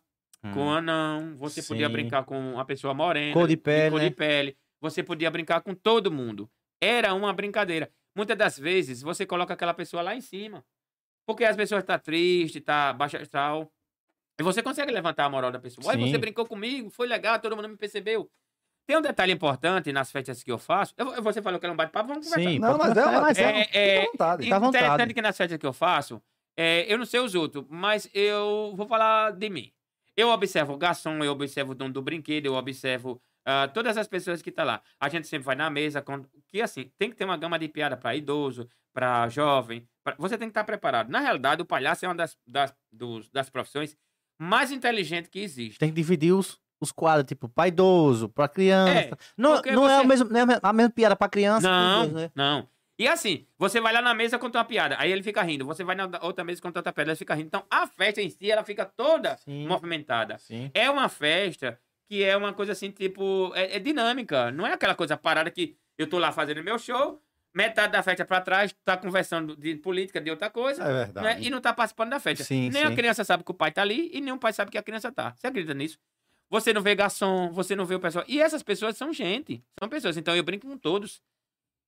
com 0.53 0.67
um 0.67 0.71
anão, 0.71 1.35
você 1.35 1.61
podia 1.61 1.87
Sim. 1.87 1.93
brincar 1.93 2.23
com 2.23 2.53
uma 2.53 2.65
pessoa 2.65 2.93
morena, 2.93 3.33
Cor 3.33 3.47
de 3.47 3.57
pele, 3.57 3.91
cor 3.91 3.99
né? 3.99 4.09
de 4.09 4.15
pele. 4.15 4.57
Você 4.81 5.03
podia 5.03 5.29
brincar 5.29 5.61
com 5.61 5.73
todo 5.75 6.11
mundo. 6.11 6.49
Era 6.81 7.13
uma 7.13 7.33
brincadeira. 7.33 7.91
Muitas 8.15 8.37
das 8.37 8.57
vezes 8.57 9.01
você 9.01 9.25
coloca 9.25 9.53
aquela 9.53 9.73
pessoa 9.73 10.01
lá 10.01 10.15
em 10.15 10.21
cima. 10.21 10.63
Porque 11.25 11.43
as 11.43 11.55
pessoas 11.55 11.83
estão 11.83 11.99
tristes, 11.99 12.61
tá 12.63 12.93
baixa 12.93 13.17
astral. 13.17 13.71
E 14.39 14.43
você 14.43 14.63
consegue 14.63 14.91
levantar 14.91 15.25
a 15.25 15.29
moral 15.29 15.51
da 15.51 15.59
pessoa. 15.59 15.85
Olha, 15.85 15.99
você 15.99 16.17
brincou 16.17 16.45
comigo, 16.45 16.89
foi 16.89 17.07
legal, 17.07 17.37
todo 17.39 17.55
mundo 17.55 17.67
me 17.67 17.75
percebeu. 17.75 18.31
Tem 18.89 18.97
um 18.97 19.01
detalhe 19.03 19.31
importante 19.31 19.91
nas 19.93 20.11
festas 20.11 20.41
que 20.41 20.51
eu 20.51 20.57
faço. 20.57 20.95
Eu, 20.97 21.21
você 21.21 21.43
falou 21.43 21.59
que 21.59 21.65
era 21.67 21.71
um 21.71 21.75
bate-papo, 21.77 22.07
vamos 22.07 22.25
conversar. 22.27 22.49
Sim, 22.49 22.57
Não, 22.57 22.75
mas 22.75 22.97
é, 22.97 23.03
conversar, 23.03 23.11
mas 23.11 23.21
mas 23.21 23.37
é, 23.37 23.43
É, 23.43 23.69
é, 23.99 24.05
vontade. 24.07 24.51
À 24.51 24.57
vontade. 24.57 24.83
Interessante 24.83 25.13
que 25.13 25.21
nas 25.21 25.37
festas 25.37 25.59
que 25.59 25.65
eu 25.67 25.71
faço, 25.73 26.19
é, 26.57 26.91
eu 26.91 26.97
não 26.97 27.05
sei 27.05 27.19
os 27.19 27.35
outros, 27.35 27.63
mas 27.69 28.09
eu 28.15 28.73
vou 28.75 28.87
falar 28.87 29.31
de 29.33 29.47
mim. 29.47 29.71
Eu 30.17 30.29
observo 30.29 30.73
o 30.73 30.77
garçom, 30.77 31.23
eu 31.23 31.31
observo 31.33 31.73
o 31.73 31.75
dono 31.75 31.93
do 31.93 32.01
brinquedo, 32.01 32.47
eu 32.47 32.55
observo 32.55 33.21
ah, 33.45 33.67
todas 33.71 33.95
as 33.95 34.07
pessoas 34.07 34.41
que 34.41 34.49
estão 34.49 34.65
lá. 34.65 34.81
A 34.99 35.07
gente 35.07 35.27
sempre 35.27 35.45
vai 35.45 35.55
na 35.55 35.69
mesa, 35.69 36.01
com, 36.01 36.25
que 36.47 36.59
assim, 36.59 36.91
tem 36.97 37.11
que 37.11 37.15
ter 37.15 37.25
uma 37.25 37.37
gama 37.37 37.59
de 37.59 37.67
piada 37.67 37.95
para 37.95 38.15
idoso, 38.15 38.67
para 38.91 39.29
jovem. 39.29 39.87
pra- 40.03 40.15
você 40.17 40.35
tem 40.35 40.47
que 40.47 40.51
estar 40.51 40.63
preparado. 40.63 41.09
Na 41.09 41.19
realidade, 41.19 41.61
o 41.61 41.65
palhaço 41.65 42.05
é 42.05 42.07
uma 42.07 42.15
das, 42.15 42.35
das, 42.47 42.73
dos- 42.91 43.29
das 43.29 43.51
profissões 43.51 43.95
mais 44.41 44.71
inteligentes 44.71 45.29
que 45.29 45.39
existe. 45.41 45.77
Tem 45.77 45.89
que 45.89 45.95
dividir 45.95 46.33
os, 46.33 46.59
os 46.81 46.91
quadros, 46.91 47.25
tipo, 47.27 47.47
pra 47.49 47.67
idoso, 47.67 48.29
pra 48.29 48.47
criança. 48.47 48.91
É, 48.99 49.11
não 49.37 49.61
não 49.61 49.89
é, 49.89 49.97
você- 49.97 50.01
o 50.03 50.07
mesmo, 50.07 50.29
não 50.29 50.39
é 50.53 50.59
a 50.61 50.73
mesma 50.73 50.89
piada 50.91 51.15
pra 51.15 51.27
criança. 51.29 51.67
Não, 51.69 52.07
né? 52.07 52.31
não. 52.35 52.67
E 52.97 53.07
assim, 53.07 53.45
você 53.57 53.79
vai 53.79 53.93
lá 53.93 54.01
na 54.01 54.13
mesa 54.13 54.37
conta 54.37 54.57
uma 54.57 54.65
piada, 54.65 54.95
aí 54.99 55.09
ele 55.11 55.23
fica 55.23 55.41
rindo. 55.41 55.65
Você 55.65 55.83
vai 55.85 55.95
na 55.95 56.09
outra 56.21 56.43
mesa 56.43 56.61
conta 56.61 56.79
outra 56.79 56.91
piada, 56.91 57.11
ele 57.11 57.15
fica 57.17 57.33
rindo. 57.33 57.47
Então, 57.47 57.63
a 57.71 57.87
festa 57.87 58.21
em 58.21 58.29
si, 58.29 58.51
ela 58.51 58.63
fica 58.63 58.83
toda 58.85 59.37
Sim. 59.37 59.65
movimentada. 59.67 60.37
Sim. 60.37 60.69
É 60.73 60.89
uma 60.89 61.07
festa 61.07 61.79
que 62.09 62.23
é 62.23 62.35
uma 62.35 62.51
coisa 62.53 62.73
assim, 62.73 62.91
tipo, 62.91 63.51
é, 63.55 63.77
é 63.77 63.79
dinâmica. 63.79 64.51
Não 64.51 64.67
é 64.67 64.73
aquela 64.73 64.95
coisa 64.95 65.15
parada 65.15 65.49
que 65.49 65.77
eu 65.97 66.07
tô 66.07 66.17
lá 66.19 66.31
fazendo 66.33 66.61
meu 66.63 66.77
show, 66.77 67.21
metade 67.55 67.93
da 67.93 68.03
festa 68.03 68.25
pra 68.25 68.41
trás, 68.41 68.75
tá 68.83 68.97
conversando 68.97 69.55
de 69.55 69.75
política, 69.75 70.19
de 70.19 70.29
outra 70.29 70.49
coisa, 70.49 70.83
É 70.83 70.93
verdade. 71.05 71.25
né? 71.25 71.37
E 71.41 71.49
não 71.49 71.61
tá 71.61 71.71
participando 71.73 72.09
da 72.09 72.19
festa. 72.19 72.43
Sim, 72.43 72.69
nem 72.69 72.85
sim. 72.85 72.91
a 72.91 72.95
criança 72.95 73.23
sabe 73.23 73.43
que 73.45 73.51
o 73.51 73.53
pai 73.53 73.71
tá 73.71 73.81
ali 73.81 74.09
e 74.13 74.19
nem 74.19 74.33
o 74.33 74.37
pai 74.37 74.51
sabe 74.51 74.71
que 74.71 74.77
a 74.77 74.83
criança 74.83 75.09
tá. 75.11 75.33
Você 75.35 75.47
acredita 75.47 75.73
nisso? 75.73 75.97
Você 76.49 76.73
não 76.73 76.81
vê 76.81 76.95
garçom, 76.95 77.51
você 77.51 77.75
não 77.75 77.85
vê 77.85 77.95
o 77.95 77.99
pessoal. 77.99 78.25
E 78.27 78.41
essas 78.41 78.63
pessoas 78.63 78.97
são 78.97 79.13
gente, 79.13 79.63
são 79.79 79.87
pessoas. 79.87 80.17
Então 80.17 80.35
eu 80.35 80.43
brinco 80.43 80.67
com 80.67 80.77
todos. 80.77 81.21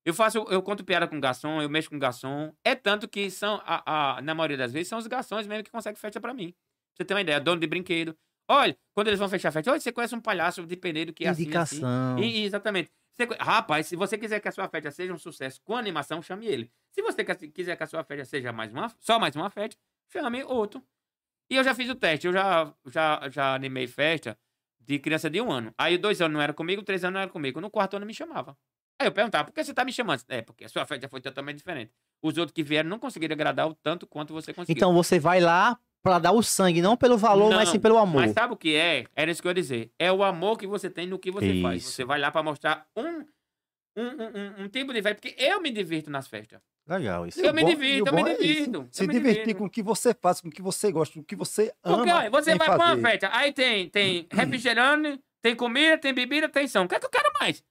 Eu 0.05 0.13
faço, 0.13 0.39
eu 0.49 0.61
conto 0.61 0.83
piada 0.83 1.07
com 1.07 1.19
garçom, 1.19 1.61
eu 1.61 1.69
mexo 1.69 1.89
com 1.89 1.97
garçom. 1.99 2.53
É 2.63 2.75
tanto 2.75 3.07
que 3.07 3.29
são, 3.29 3.61
a, 3.65 4.17
a- 4.17 4.21
na 4.21 4.33
maioria 4.33 4.57
das 4.57 4.71
vezes, 4.71 4.87
são 4.87 4.97
os 4.99 5.07
garçons 5.07 5.45
mesmo 5.47 5.63
que 5.63 5.71
conseguem 5.71 5.95
festa 5.99 6.19
pra 6.19 6.33
mim. 6.33 6.53
Você 6.95 7.05
ter 7.05 7.13
uma 7.13 7.21
ideia, 7.21 7.39
dono 7.39 7.59
de 7.59 7.67
brinquedo. 7.67 8.15
Olha, 8.47 8.75
quando 8.93 9.07
eles 9.07 9.19
vão 9.19 9.29
fechar 9.29 9.49
a 9.49 9.51
festa, 9.51 9.71
olha, 9.71 9.79
você 9.79 9.91
conhece 9.91 10.13
um 10.15 10.19
palhaço 10.21 10.65
de 10.65 10.75
peneiro 10.75 11.13
que 11.13 11.23
é 11.25 11.29
assim, 11.29 11.43
assim. 11.55 11.75
Indicação. 11.77 12.19
Exatamente. 12.19 12.91
Você 13.15 13.25
rapaz, 13.39 13.87
se 13.87 13.95
você 13.95 14.17
quiser 14.17 14.39
que 14.39 14.47
a 14.47 14.51
sua 14.51 14.67
festa 14.67 14.89
seja 14.91 15.13
um 15.13 15.17
sucesso 15.17 15.61
com 15.63 15.75
animação, 15.75 16.21
chame 16.21 16.47
ele. 16.47 16.71
Se 16.91 17.01
você 17.01 17.23
quiser 17.23 17.75
que 17.75 17.83
a 17.83 17.87
sua 17.87 18.03
festa 18.03 18.25
seja 18.25 18.51
mais 18.51 18.71
uma, 18.71 18.91
só 18.99 19.19
mais 19.19 19.35
uma 19.35 19.49
festa, 19.49 19.79
chame 20.11 20.43
outro. 20.43 20.83
E 21.49 21.55
eu 21.55 21.63
já 21.63 21.75
fiz 21.75 21.89
o 21.89 21.95
teste, 21.95 22.27
eu 22.27 22.33
já, 22.33 22.73
já, 22.87 23.29
já 23.29 23.53
animei 23.55 23.85
festa 23.87 24.37
de 24.85 24.99
criança 24.99 25.29
de 25.29 25.39
um 25.41 25.51
ano. 25.51 25.73
Aí 25.77 25.97
dois 25.97 26.21
anos 26.21 26.33
não 26.33 26.41
era 26.41 26.53
comigo, 26.53 26.83
três 26.83 27.03
anos 27.03 27.13
não 27.15 27.21
era 27.21 27.29
comigo. 27.31 27.61
No 27.61 27.69
quarto 27.69 27.95
ano 27.97 28.05
me 28.05 28.13
chamava. 28.13 28.57
Aí 28.99 29.07
eu 29.07 29.11
perguntava, 29.11 29.45
por 29.45 29.53
que 29.53 29.63
você 29.63 29.73
tá 29.73 29.83
me 29.83 29.91
chamando? 29.91 30.21
É, 30.29 30.41
porque 30.41 30.63
a 30.65 30.69
sua 30.69 30.85
festa 30.85 31.07
foi 31.09 31.21
totalmente 31.21 31.57
diferente. 31.57 31.91
Os 32.23 32.37
outros 32.37 32.53
que 32.53 32.61
vieram 32.63 32.89
não 32.89 32.99
conseguiram 32.99 33.33
agradar 33.33 33.67
o 33.67 33.73
tanto 33.73 34.05
quanto 34.05 34.33
você 34.33 34.53
conseguiu. 34.53 34.77
Então 34.77 34.93
você 34.93 35.17
vai 35.19 35.39
lá 35.39 35.79
pra 36.03 36.19
dar 36.19 36.31
o 36.31 36.43
sangue, 36.43 36.81
não 36.81 36.95
pelo 36.97 37.17
valor, 37.17 37.49
mas 37.51 37.65
Não, 37.65 37.73
sim 37.73 37.79
pelo 37.79 37.97
amor. 37.97 38.21
Mas 38.21 38.31
sabe 38.33 38.53
o 38.53 38.57
que 38.57 38.75
é? 38.75 39.05
Era 39.15 39.31
isso 39.31 39.41
que 39.41 39.47
eu 39.47 39.51
ia 39.51 39.55
dizer. 39.55 39.91
É 39.97 40.11
o 40.11 40.23
amor 40.23 40.57
que 40.57 40.67
você 40.67 40.89
tem 40.89 41.07
no 41.07 41.17
que 41.17 41.31
você 41.31 41.61
faz. 41.61 41.81
Isso. 41.83 41.91
Você 41.93 42.03
vai 42.05 42.19
lá 42.19 42.29
pra 42.31 42.43
mostrar 42.43 42.85
um, 42.95 43.01
um, 43.07 43.25
um, 43.97 44.03
um- 44.61 44.63
um 44.63 44.67
tipo 44.69 44.93
de 44.93 45.01
festa. 45.01 45.19
Porque 45.21 45.35
eu 45.41 45.61
me 45.61 45.71
divirto 45.71 46.09
nas 46.11 46.27
festas. 46.27 46.61
Legal 46.97 47.25
isso. 47.27 47.39
Eu 47.41 47.53
me 47.53 47.61
bom- 47.61 47.69
divirto, 47.69 47.97
e 47.97 48.01
o 48.01 48.07
eu 48.07 48.13
me 48.23 48.31
é 48.31 48.35
divirto, 48.37 48.87
Se 48.91 49.07
divertir 49.07 49.55
com 49.55 49.65
o 49.65 49.69
que 49.69 49.81
você 49.81 50.13
faz, 50.13 50.41
com 50.41 50.47
o 50.47 50.51
que 50.51 50.61
você 50.61 50.91
gosta, 50.91 51.13
com 51.13 51.21
o 51.21 51.23
que 51.23 51.35
você 51.35 51.73
ama. 51.83 51.97
Porque 51.97 52.11
olha, 52.11 52.29
você 52.29 52.55
vai 52.55 52.67
pra 52.67 52.75
uma 52.75 52.87
fazer. 52.89 53.01
festa, 53.01 53.29
aí 53.33 53.51
tem, 53.53 53.89
tem 53.89 54.27
refrigerante, 54.31 55.19
tem 55.41 55.55
comida, 55.55 55.97
tem 55.97 56.13
bebida, 56.13 56.49
tem 56.49 56.67
som. 56.67 56.83
O 56.83 56.87
que 56.87 56.95
é 56.95 56.99
que 56.99 57.05
eu 57.05 57.09
quero 57.09 57.31
mais? 57.39 57.63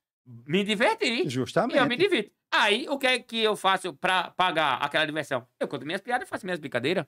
Me 0.46 0.62
divertir. 0.64 1.26
E 1.26 1.28
Justamente. 1.28 1.76
eu 1.76 1.86
me 1.86 1.96
divirto. 1.96 2.30
Aí, 2.52 2.86
o 2.88 2.98
que 2.98 3.06
é 3.06 3.18
que 3.18 3.40
eu 3.40 3.54
faço 3.56 3.92
pra 3.94 4.30
pagar 4.30 4.74
aquela 4.82 5.04
diversão? 5.04 5.46
Eu 5.58 5.68
conto 5.68 5.84
minhas 5.86 6.00
piadas 6.00 6.26
e 6.26 6.30
faço 6.30 6.44
minhas 6.46 6.58
brincadeiras. 6.58 7.04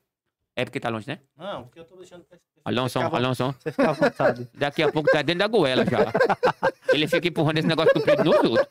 É 0.55 0.65
porque 0.65 0.79
tá 0.79 0.89
longe, 0.91 1.09
né? 1.09 1.19
Não, 1.37 1.65
porque 1.65 1.81
eu 1.81 1.85
tô 1.85 1.97
deixando... 1.97 2.25
Alonso, 2.65 2.99
Você 3.01 3.05
fica 3.05 3.17
à 3.17 3.19
Alonso, 3.19 3.55
Você 3.59 3.71
fica 3.73 3.91
à 3.91 3.93
vontade. 3.93 4.49
daqui 4.55 4.83
a 4.83 4.93
pouco 4.93 5.11
tá 5.11 5.21
dentro 5.23 5.41
da 5.41 5.47
goela 5.49 5.85
já. 5.85 5.99
Ele 6.95 7.09
fica 7.09 7.27
empurrando 7.27 7.59
esse 7.59 7.67
negócio 7.67 7.93
comprido 7.95 8.23
nos 8.23 8.35
outros. 8.37 8.67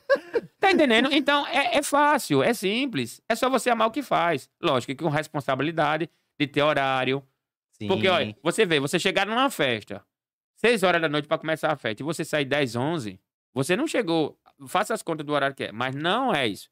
Tá 0.62 0.70
entendendo? 0.70 1.08
Então, 1.12 1.44
é, 1.48 1.78
é 1.78 1.82
fácil, 1.82 2.40
é 2.40 2.54
simples. 2.54 3.20
É 3.28 3.34
só 3.34 3.50
você 3.50 3.68
amar 3.68 3.88
o 3.88 3.90
que 3.90 4.00
faz. 4.00 4.48
Lógico 4.62 4.94
que 4.94 5.02
com 5.02 5.10
responsabilidade 5.10 6.08
de 6.38 6.46
ter 6.46 6.62
horário. 6.62 7.20
Sim. 7.72 7.88
Porque, 7.88 8.08
olha, 8.08 8.36
você 8.44 8.64
vê, 8.64 8.78
você 8.78 8.96
chegar 8.96 9.26
numa 9.26 9.50
festa, 9.50 10.04
6 10.54 10.84
horas 10.84 11.02
da 11.02 11.08
noite 11.08 11.26
pra 11.26 11.36
começar 11.36 11.72
a 11.72 11.76
festa, 11.76 12.00
e 12.00 12.04
você 12.04 12.24
sair 12.24 12.44
10, 12.44 12.76
11, 12.76 13.18
você 13.52 13.74
não 13.74 13.88
chegou. 13.88 14.38
Faça 14.68 14.94
as 14.94 15.02
contas 15.02 15.26
do 15.26 15.32
horário 15.32 15.56
que 15.56 15.64
é, 15.64 15.72
mas 15.72 15.96
não 15.96 16.32
é 16.32 16.46
isso. 16.46 16.70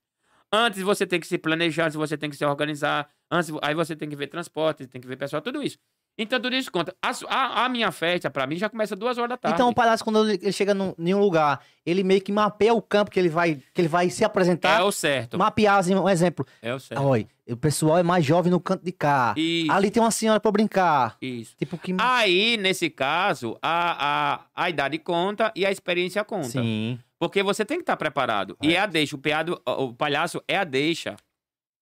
Antes 0.52 0.82
você 0.82 1.04
tem 1.04 1.18
que 1.18 1.26
se 1.26 1.36
planejar, 1.36 1.86
antes 1.86 1.96
você 1.96 2.16
tem 2.16 2.30
que 2.30 2.36
se 2.36 2.44
organizar, 2.44 3.10
antes, 3.28 3.50
aí 3.60 3.74
você 3.74 3.96
tem 3.96 4.08
que 4.08 4.14
ver 4.14 4.28
transporte, 4.28 4.86
tem 4.86 5.00
que 5.00 5.08
ver 5.08 5.16
pessoal, 5.16 5.42
tudo 5.42 5.60
isso. 5.64 5.78
Então, 6.22 6.38
tudo 6.38 6.54
isso 6.54 6.70
conta. 6.70 6.94
A, 7.02 7.10
a- 7.28 7.64
a 7.64 7.68
minha 7.70 7.90
festa, 7.90 8.30
pra 8.30 8.46
mim, 8.46 8.56
já 8.56 8.68
começa 8.68 8.94
duas 8.94 9.16
horas 9.16 9.30
da 9.30 9.36
tarde. 9.38 9.54
Então 9.54 9.68
o 9.70 9.74
palhaço, 9.74 10.04
quando 10.04 10.28
ele 10.28 10.52
chega 10.52 10.74
num, 10.74 10.94
em 10.98 11.14
um 11.14 11.18
lugar, 11.18 11.60
ele 11.84 12.04
meio 12.04 12.20
que 12.20 12.30
mapeia 12.30 12.74
o 12.74 12.82
campo 12.82 13.10
que 13.10 13.18
ele 13.18 13.30
vai, 13.30 13.54
que 13.72 13.80
ele 13.80 13.88
vai 13.88 14.10
se 14.10 14.22
apresentar. 14.24 14.80
é 14.80 14.82
o 14.82 14.92
certo. 14.92 15.38
Mapear, 15.38 15.78
assim, 15.78 15.94
um 15.94 16.08
exemplo. 16.08 16.46
É 16.60 16.74
o 16.74 16.78
certo. 16.78 17.02
Olha, 17.02 17.26
o 17.48 17.56
pessoal 17.56 17.96
é 17.96 18.02
mais 18.02 18.22
jovem 18.24 18.52
no 18.52 18.60
canto 18.60 18.84
de 18.84 18.92
cá. 18.92 19.32
Isso, 19.36 19.72
Ali 19.72 19.90
tem 19.90 20.02
uma 20.02 20.10
senhora 20.10 20.38
pra 20.38 20.52
brincar. 20.52 21.16
isso. 21.22 21.56
Tipo 21.56 21.78
que... 21.78 21.96
Aí, 21.98 22.56
nesse 22.58 22.90
caso, 22.90 23.56
a, 23.62 24.34
a, 24.54 24.64
a 24.64 24.68
idade 24.70 24.98
conta 24.98 25.50
e 25.56 25.64
a 25.64 25.70
experiência 25.72 26.22
conta. 26.22 26.48
Sim. 26.50 26.98
Porque 27.18 27.42
você 27.42 27.64
tem 27.64 27.78
que 27.78 27.82
estar 27.82 27.96
preparado. 27.96 28.56
E 28.62 28.74
é 28.74 28.78
a 28.80 28.86
deixa. 28.86 29.16
O, 29.16 29.18
piado, 29.18 29.60
o 29.66 29.92
palhaço 29.94 30.42
é 30.46 30.56
a 30.58 30.64
deixa. 30.64 31.16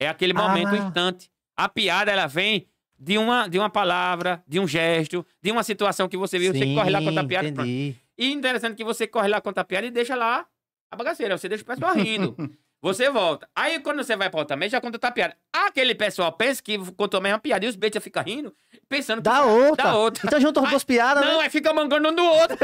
É 0.00 0.08
aquele 0.08 0.32
momento, 0.32 0.68
Ah. 0.74 0.78
instante. 0.78 1.28
A 1.56 1.68
piada, 1.68 2.10
ela 2.12 2.26
vem 2.28 2.66
de 2.98 3.16
uma, 3.18 3.48
de 3.48 3.58
uma 3.58 3.70
palavra, 3.70 4.42
de 4.46 4.58
um 4.58 4.66
gesto, 4.66 5.24
de 5.42 5.50
uma 5.52 5.62
situação 5.62 6.08
que 6.08 6.16
você 6.16 6.38
viu. 6.38 6.52
Você 6.52 6.64
Sim, 6.64 6.74
corre 6.74 6.90
lá 6.90 7.00
contar 7.00 7.20
a 7.20 7.24
piada. 7.26 7.52
pronto. 7.52 7.68
E 7.68 8.32
interessante 8.32 8.76
que 8.76 8.84
você 8.84 9.06
corre 9.06 9.28
lá 9.28 9.40
contar 9.40 9.60
a 9.60 9.64
piada 9.64 9.86
e 9.86 9.90
deixa 9.90 10.16
lá 10.16 10.46
a 10.90 10.96
bagaceira. 10.96 11.38
Você 11.38 11.48
deixa 11.48 11.62
o 11.62 11.66
pessoal 11.66 11.94
rindo. 11.94 12.34
Você 12.80 13.10
volta. 13.10 13.48
Aí, 13.56 13.80
quando 13.80 14.04
você 14.04 14.14
vai 14.14 14.30
pra 14.30 14.38
outra 14.38 14.56
mesa, 14.56 14.70
já 14.70 14.80
conta 14.80 14.98
outra 14.98 15.10
piada. 15.10 15.36
Aquele 15.52 15.96
pessoal 15.96 16.30
pensa 16.30 16.62
que 16.62 16.78
contou 16.92 17.18
a 17.18 17.20
mesma 17.20 17.40
piada 17.40 17.64
e 17.66 17.68
os 17.68 17.74
beijos 17.74 18.00
ficam 18.00 18.22
rindo, 18.22 18.54
pensando 18.88 19.16
que... 19.18 19.24
Dá 19.24 19.42
outra. 19.44 19.82
Dá 19.84 19.96
outra. 19.96 20.22
Então 20.24 20.40
junta 20.40 20.60
as 20.62 20.70
duas 20.70 20.84
piadas, 20.84 21.24
Não, 21.24 21.38
né? 21.38 21.44
aí 21.44 21.50
fica 21.50 21.74
mangando 21.74 22.08
um 22.08 22.14
do 22.14 22.22
outro. 22.24 22.56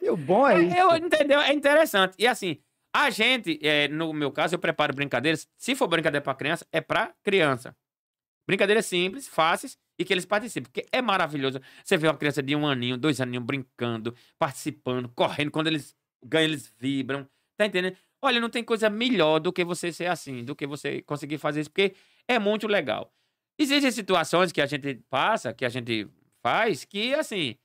E 0.00 0.08
o 0.08 0.16
bom 0.16 0.46
é 0.46 0.62
isso. 0.62 0.76
Eu, 0.76 0.94
entendeu? 0.96 1.40
É 1.40 1.52
interessante. 1.52 2.14
E 2.16 2.28
assim, 2.28 2.58
a 2.94 3.10
gente, 3.10 3.58
é, 3.60 3.88
no 3.88 4.12
meu 4.12 4.30
caso, 4.30 4.54
eu 4.54 4.58
preparo 4.60 4.94
brincadeiras. 4.94 5.48
Se 5.58 5.74
for 5.74 5.88
brincadeira 5.88 6.22
pra 6.22 6.34
criança, 6.34 6.64
é 6.70 6.80
pra 6.80 7.12
criança. 7.24 7.74
Brincadeiras 8.46 8.86
simples, 8.86 9.26
fáceis 9.26 9.76
e 9.98 10.04
que 10.04 10.12
eles 10.12 10.24
participem. 10.24 10.70
Porque 10.70 10.86
é 10.92 11.02
maravilhoso. 11.02 11.60
Você 11.84 11.96
vê 11.96 12.06
uma 12.06 12.16
criança 12.16 12.42
de 12.42 12.54
um 12.54 12.66
aninho, 12.66 12.96
dois 12.96 13.20
aninhos 13.20 13.44
brincando, 13.44 14.14
participando, 14.38 15.08
correndo. 15.14 15.50
Quando 15.50 15.66
eles 15.66 15.94
ganham, 16.24 16.44
eles 16.48 16.72
vibram. 16.78 17.26
Tá 17.56 17.66
entendendo? 17.66 17.96
Olha, 18.22 18.40
não 18.40 18.48
tem 18.50 18.62
coisa 18.62 18.88
melhor 18.90 19.38
do 19.40 19.52
que 19.52 19.64
você 19.64 19.92
ser 19.92 20.06
assim, 20.06 20.44
do 20.44 20.54
que 20.54 20.66
você 20.66 21.02
conseguir 21.02 21.38
fazer 21.38 21.60
isso, 21.62 21.70
porque 21.70 21.94
é 22.28 22.38
muito 22.38 22.66
legal. 22.66 23.10
Existem 23.58 23.90
situações 23.90 24.52
que 24.52 24.60
a 24.60 24.66
gente 24.66 24.94
passa, 25.08 25.52
que 25.52 25.64
a 25.64 25.68
gente 25.68 26.06
faz, 26.42 26.84
que, 26.84 27.14
assim, 27.14 27.56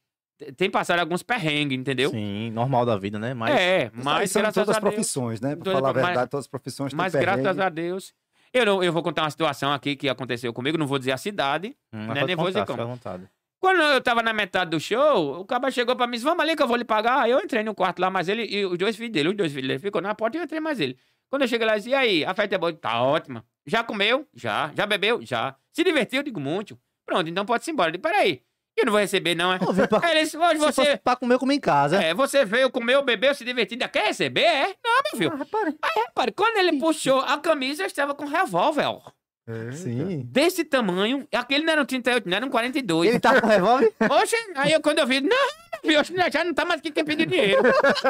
tem 0.55 0.69
passado 0.69 0.99
alguns 0.99 1.21
perrengues, 1.23 1.77
entendeu? 1.77 2.09
Sim, 2.11 2.49
normal 2.51 2.85
da 2.85 2.97
vida, 2.97 3.19
né? 3.19 3.33
Mas 3.33 3.53
É, 3.59 3.83
aí 3.83 3.91
mas 3.95 4.31
são 4.31 4.41
graças 4.41 4.55
todas 4.55 4.75
as 4.75 4.81
Deus. 4.81 4.93
profissões, 4.93 5.41
né? 5.41 5.55
Pra 5.55 5.65
Todas- 5.65 5.79
falar 5.79 5.89
a 5.89 5.93
mas- 5.93 6.05
verdade, 6.05 6.29
todas 6.31 6.45
as 6.45 6.49
profissões 6.49 6.91
têm 6.91 6.97
Mas 6.97 7.13
graças 7.13 7.59
a 7.59 7.69
Deus. 7.69 8.13
Eu, 8.53 8.65
não, 8.65 8.83
eu 8.83 8.91
vou 8.91 9.01
contar 9.01 9.23
uma 9.23 9.29
situação 9.29 9.71
aqui 9.71 9.95
que 9.95 10.09
aconteceu 10.09 10.53
comigo, 10.53 10.77
não 10.77 10.87
vou 10.87 10.99
dizer 10.99 11.13
a 11.13 11.17
cidade. 11.17 11.75
Hum, 11.93 12.03
é 12.03 12.07
pode 12.07 12.25
nervoso 12.25 12.49
e 12.49 12.61
contar, 12.61 12.65
como? 12.65 12.87
vontade. 12.87 13.29
Quando 13.59 13.79
eu 13.81 14.01
tava 14.01 14.23
na 14.23 14.33
metade 14.33 14.71
do 14.71 14.79
show, 14.79 15.39
o 15.39 15.45
cara 15.45 15.69
chegou 15.69 15.95
pra 15.95 16.07
mim 16.07 16.13
e 16.13 16.15
disse: 16.15 16.25
Vamos 16.25 16.43
ali 16.43 16.55
que 16.55 16.63
eu 16.63 16.67
vou 16.67 16.75
lhe 16.75 16.83
pagar. 16.83 17.29
Eu 17.29 17.39
entrei 17.39 17.63
no 17.63 17.75
quarto 17.75 17.99
lá, 17.99 18.09
mas 18.09 18.27
ele 18.27 18.43
e 18.43 18.65
os 18.65 18.77
dois 18.77 18.95
filhos 18.95 19.11
dele, 19.11 19.29
os 19.29 19.37
dois 19.37 19.53
filhos 19.53 19.67
dele 19.67 19.79
ficou 19.79 20.01
na 20.01 20.15
porta 20.15 20.37
e 20.37 20.39
eu 20.39 20.43
entrei 20.43 20.59
mais 20.59 20.79
ele. 20.79 20.97
Quando 21.29 21.43
eu 21.43 21.47
cheguei 21.47 21.65
lá, 21.65 21.73
eu 21.73 21.77
disse: 21.77 21.89
E 21.91 21.93
aí, 21.93 22.25
a 22.25 22.33
festa 22.33 22.55
é 22.55 22.57
boa? 22.57 22.73
Tá 22.73 23.01
ótima. 23.01 23.45
Já 23.65 23.83
comeu? 23.83 24.27
Já. 24.33 24.71
Já 24.75 24.85
bebeu? 24.85 25.21
Já. 25.23 25.55
Se 25.71 25.83
divertiu? 25.83 26.19
Eu 26.19 26.23
digo 26.23 26.39
muito. 26.39 26.77
Pronto, 27.05 27.29
então 27.29 27.45
pode 27.45 27.69
ir 27.69 27.71
embora. 27.71 27.89
Eu 27.89 27.93
digo: 27.93 28.01
Peraí, 28.01 28.41
eu 28.77 28.85
não 28.85 28.91
vou 28.91 29.01
receber, 29.01 29.35
não, 29.35 29.51
é? 29.53 29.59
Vem 29.59 29.87
pra- 29.87 29.99
Aí 30.03 30.11
ele 30.11 30.23
disse: 30.23 30.37
Hoje 30.37 30.59
Se 30.59 30.65
fosse 30.65 30.81
você. 30.83 30.97
pra 30.97 31.15
comer, 31.15 31.35
eu 31.35 31.39
comi 31.39 31.55
em 31.55 31.59
casa. 31.59 32.01
É, 32.01 32.13
você 32.13 32.43
veio, 32.45 32.69
comeu, 32.71 33.03
bebeu, 33.03 33.33
se 33.35 33.43
divertiu, 33.45 33.75
ainda 33.75 33.87
quer 33.87 34.05
receber? 34.07 34.41
É? 34.43 34.67
Não, 34.83 35.01
meu 35.11 35.17
filho. 35.17 35.47
Aí, 35.81 36.03
repare, 36.07 36.31
quando 36.31 36.57
ele 36.57 36.79
puxou 36.79 37.19
a 37.19 37.37
camisa, 37.37 37.83
eu 37.83 37.87
estava 37.87 38.13
com 38.15 38.25
um 38.25 38.29
revólver. 38.29 38.85
ó. 38.87 39.01
É, 39.47 39.71
Sim. 39.71 40.21
Desse 40.25 40.63
tamanho. 40.63 41.27
Aquele 41.33 41.65
não 41.65 41.73
era 41.73 41.81
um 41.81 41.85
38, 41.85 42.29
não 42.29 42.37
era 42.37 42.45
um 42.45 42.49
42. 42.49 43.09
Ele 43.09 43.19
tá 43.19 43.41
com 43.41 43.47
revólver? 43.47 43.91
Oxe, 44.09 44.35
aí 44.55 44.71
eu, 44.71 44.81
quando 44.81 44.99
eu 44.99 45.07
vi, 45.07 45.19
não, 45.19 45.37
meu 45.83 46.05
filho, 46.05 46.19
já 46.31 46.43
não 46.43 46.53
tá 46.53 46.63
mais 46.63 46.79
aqui 46.79 46.91
quem 46.91 47.03
pediu 47.03 47.25
dinheiro. 47.25 47.61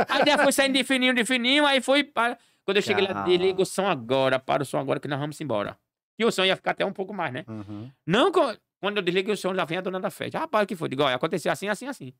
aí 0.10 0.24
já 0.28 0.38
foi 0.38 0.52
saindo 0.52 0.78
de 0.78 0.84
fininho, 0.84 1.14
de 1.14 1.26
fininho, 1.26 1.66
aí 1.66 1.82
foi. 1.82 2.04
Para... 2.04 2.38
Quando 2.66 2.78
eu 2.78 2.84
cheguei 2.84 3.08
lá, 3.08 3.14
Cara. 3.14 3.26
desliga 3.26 3.62
o 3.62 3.66
som 3.66 3.88
agora, 3.88 4.38
para 4.38 4.62
o 4.62 4.66
som 4.66 4.78
agora 4.78 5.00
que 5.00 5.08
nós 5.08 5.20
vamos 5.20 5.40
embora. 5.42 5.76
E 6.20 6.26
o 6.26 6.32
som 6.32 6.44
ia 6.46 6.56
ficar 6.56 6.72
até 6.72 6.86
um 6.86 6.94
pouco 6.94 7.12
mais, 7.14 7.34
né? 7.34 7.44
Uhum. 7.48 7.90
Não, 8.06 8.32
co- 8.32 8.56
quando 8.82 8.98
eu 8.98 9.04
desliguei 9.04 9.34
o 9.34 9.38
som, 9.38 9.54
já 9.56 9.64
vem 9.64 9.78
a 9.78 9.82
dona 9.82 10.00
da 10.00 10.10
festa. 10.10 10.40
Rapaz, 10.40 10.66
o 10.66 10.68
que 10.68 10.76
foi? 10.76 10.90
Digo, 10.90 11.04
olha, 11.04 11.16
aconteceu 11.16 11.52
assim, 11.52 11.70
assim, 11.70 11.88
assim. 11.88 12.14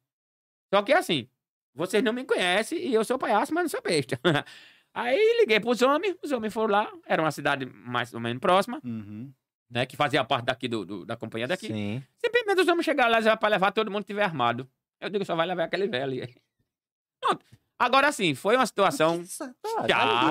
Só 0.74 0.82
que 0.84 0.94
assim, 0.94 1.28
vocês 1.74 2.02
não 2.04 2.14
me 2.14 2.24
conhecem 2.24 2.78
e 2.80 2.94
eu 2.94 3.04
sou 3.04 3.18
palhaço, 3.20 3.54
mas 3.54 3.64
não 3.64 3.70
sou 3.70 3.82
besta. 3.82 4.18
Aí 4.94 5.18
liguei 5.42 5.60
pros 5.60 5.82
homens, 5.82 6.16
os 6.24 6.32
homens 6.32 6.54
foram 6.54 6.72
lá, 6.72 6.92
era 7.06 7.22
uma 7.22 7.32
cidade 7.32 7.66
mais 7.66 8.14
ou 8.14 8.20
menos 8.20 8.40
próxima, 8.40 8.80
Uhum. 8.84 9.32
né? 9.70 9.86
Que 9.86 9.96
fazia 9.96 10.24
parte 10.24 10.46
daqui 10.46 10.68
do, 10.68 10.86
do- 10.86 11.06
da 11.06 11.16
companhia 11.18 11.48
daqui. 11.48 11.68
Sim. 11.68 12.04
Simplesmente 12.24 12.62
os 12.62 12.68
homens 12.68 12.86
chegaram 12.86 13.10
lá 13.12 13.22
já 13.22 13.36
pra 13.36 13.50
levar 13.50 13.72
todo 13.72 13.90
mundo 13.90 14.04
que 14.04 14.08
tiver 14.14 14.24
armado. 14.24 14.70
Eu 15.00 15.10
digo, 15.10 15.26
só 15.26 15.36
vai 15.36 15.48
levar 15.48 15.64
aquele 15.64 15.88
velho 15.88 16.04
ali. 16.04 16.36
Pronto. 17.22 17.46
Agora 17.84 18.12
sim, 18.12 18.36
foi 18.36 18.56
uma 18.56 18.66
situação 18.66 19.24
chata. 19.26 19.54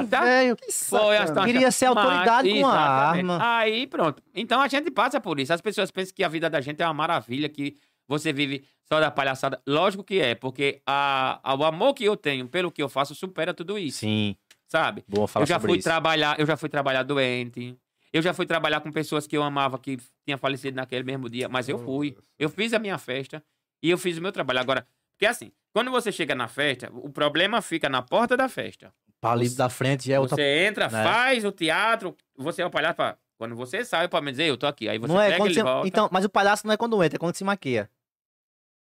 Velho, 0.07 0.57
Foi 0.89 1.17
a 1.17 1.27
situação 1.27 1.45
Queria 1.45 1.71
ser 1.71 1.87
autoridade 1.87 2.49
Mas- 2.49 2.61
com 2.61 2.67
a 2.67 2.79
arma. 2.79 3.39
Aí, 3.59 3.87
pronto. 3.87 4.23
Então 4.35 4.61
a 4.61 4.69
gente 4.69 4.91
passa 4.91 5.21
por 5.21 5.41
isso. 5.41 5.53
As 5.53 5.61
pessoas 5.61 5.91
pensam 5.91 6.15
que 6.15 6.23
a 6.23 6.29
vida 6.29 6.49
da 6.49 6.61
gente 6.61 6.81
é 6.83 6.87
uma 6.87 6.95
maravilha, 6.95 7.49
que 7.49 7.77
você 8.07 8.33
vive 8.33 8.65
só 8.89 9.01
da 9.01 9.11
palhaçada. 9.11 9.61
Lógico 9.67 10.05
que 10.05 10.21
é, 10.21 10.35
porque 10.35 10.81
a, 10.87 11.41
a- 11.43 11.55
o 11.55 11.65
amor 11.65 11.95
que 11.95 12.05
eu 12.05 12.17
tenho 12.17 12.47
pelo 12.49 12.71
que 12.71 12.83
eu 12.83 12.89
faço 12.89 13.15
supera 13.15 13.53
tudo 13.53 13.79
isso, 13.79 13.99
Sim. 14.01 14.37
sabe? 14.69 15.05
Boa 15.09 15.27
falar 15.27 15.43
eu 15.45 15.47
já 15.49 15.57
sobre 15.57 15.69
fui 15.71 15.79
isso. 15.79 15.89
trabalhar, 15.89 16.39
eu 16.39 16.47
já 16.47 16.57
fui 16.57 16.69
trabalhar 16.69 17.03
doente. 17.03 17.77
Eu 18.13 18.23
já 18.23 18.35
fui 18.35 18.45
trabalhar 18.47 18.81
com 18.81 18.91
pessoas 18.91 19.27
que 19.27 19.37
eu 19.37 19.43
amava 19.43 19.79
que 19.79 19.97
tinha 20.25 20.37
falecido 20.37 20.77
naquele 20.77 21.05
mesmo 21.05 21.29
dia, 21.31 21.49
mas 21.49 21.69
eu 21.69 21.79
fui. 21.79 22.17
Eu 22.39 22.49
fiz 22.49 22.73
a 22.75 22.79
minha 22.81 22.99
festa 22.99 23.43
e 23.83 23.89
eu 23.91 23.97
fiz 23.97 24.19
o 24.19 24.21
meu 24.23 24.33
trabalho. 24.33 24.59
Agora, 24.59 24.85
porque 25.17 25.27
assim, 25.27 25.53
quando 25.73 25.91
você 25.91 26.11
chega 26.11 26.35
na 26.35 26.49
festa, 26.49 26.91
o 26.93 27.11
problema 27.11 27.63
fica 27.63 27.89
na 27.89 28.03
porta 28.03 28.37
da 28.37 28.49
festa. 28.49 28.93
Palito 29.21 29.57
da 29.57 29.69
frente 29.69 30.13
é 30.13 30.19
outra... 30.19 30.37
Você 30.37 30.67
entra, 30.67 30.89
né? 30.89 31.05
faz 31.05 31.45
o 31.45 31.53
teatro, 31.53 32.17
você 32.37 32.63
é 32.63 32.67
o 32.67 32.71
palhaço. 32.71 32.95
Pra... 32.95 33.17
Quando 33.39 33.55
você 33.55 33.85
sai, 33.85 34.09
para 34.09 34.21
me 34.21 34.31
dizer, 34.31 34.47
eu 34.49 34.57
tô 34.57 34.67
aqui. 34.67 34.89
Aí 34.89 34.99
você 34.99 35.13
Não 35.13 35.21
é 35.21 35.27
pega 35.27 35.39
quando 35.39 35.47
ele 35.47 35.55
você... 35.55 35.63
volta. 35.63 35.89
Então, 35.89 36.09
mas 36.11 36.25
o 36.25 36.29
palhaço 36.29 36.67
não 36.67 36.75
é 36.75 36.77
quando 36.77 37.03
entra, 37.03 37.17
é 37.17 37.19
quando 37.19 37.37
se 37.37 37.45
maquia. 37.45 37.91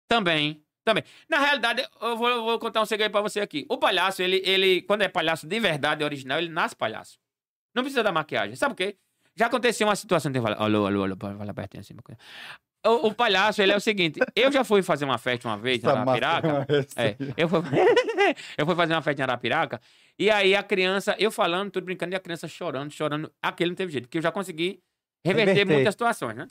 Também, 0.07 0.63
também. 0.83 1.03
Na 1.29 1.39
realidade, 1.39 1.87
eu 2.01 2.17
vou, 2.17 2.29
eu 2.29 2.43
vou 2.43 2.59
contar 2.59 2.81
um 2.81 2.85
segredo 2.85 3.11
pra 3.11 3.21
você 3.21 3.39
aqui. 3.39 3.65
O 3.69 3.77
palhaço, 3.77 4.21
ele, 4.21 4.41
ele, 4.43 4.81
quando 4.81 5.03
é 5.03 5.07
palhaço 5.07 5.47
de 5.47 5.59
verdade, 5.59 6.03
original, 6.03 6.39
ele 6.39 6.49
nasce 6.49 6.75
palhaço. 6.75 7.19
Não 7.73 7.83
precisa 7.83 8.03
da 8.03 8.11
maquiagem. 8.11 8.55
Sabe 8.55 8.73
por 8.73 8.77
quê? 8.77 8.97
Já 9.35 9.45
aconteceu 9.45 9.87
uma 9.87 9.95
situação, 9.95 10.31
tem 10.31 10.41
alô, 10.45 10.85
alô, 10.85 11.03
alô, 11.03 11.15
fala 11.17 11.53
pertinho 11.53 11.81
assim. 11.81 11.95
O, 12.85 13.07
o 13.07 13.13
palhaço, 13.13 13.61
ele 13.61 13.71
é 13.71 13.75
o 13.75 13.79
seguinte, 13.79 14.19
eu 14.35 14.51
já 14.51 14.63
fui 14.63 14.81
fazer 14.81 15.05
uma 15.05 15.17
festa 15.19 15.47
uma 15.47 15.57
vez 15.57 15.81
na 15.83 15.91
Essa 15.91 15.99
Arapiraca. 16.01 16.67
é 16.97 17.03
É, 17.03 17.07
aí. 17.19 17.33
eu 17.37 17.47
fui, 17.47 17.59
eu 18.57 18.65
fui 18.65 18.75
fazer 18.75 18.93
uma 18.93 19.01
festa 19.01 19.21
em 19.21 19.23
Arapiraca, 19.23 19.79
e 20.17 20.29
aí 20.31 20.55
a 20.55 20.63
criança, 20.63 21.15
eu 21.19 21.31
falando, 21.31 21.69
tudo 21.71 21.85
brincando, 21.85 22.13
e 22.13 22.15
a 22.15 22.19
criança 22.19 22.47
chorando, 22.47 22.91
chorando. 22.91 23.31
Aquele 23.41 23.69
não 23.71 23.75
teve 23.75 23.91
jeito, 23.91 24.05
porque 24.05 24.17
eu 24.17 24.21
já 24.21 24.31
consegui 24.31 24.81
reverter, 25.25 25.51
Reverter. 25.53 25.73
muitas 25.75 25.93
situações, 25.93 26.35
né? 26.35 26.47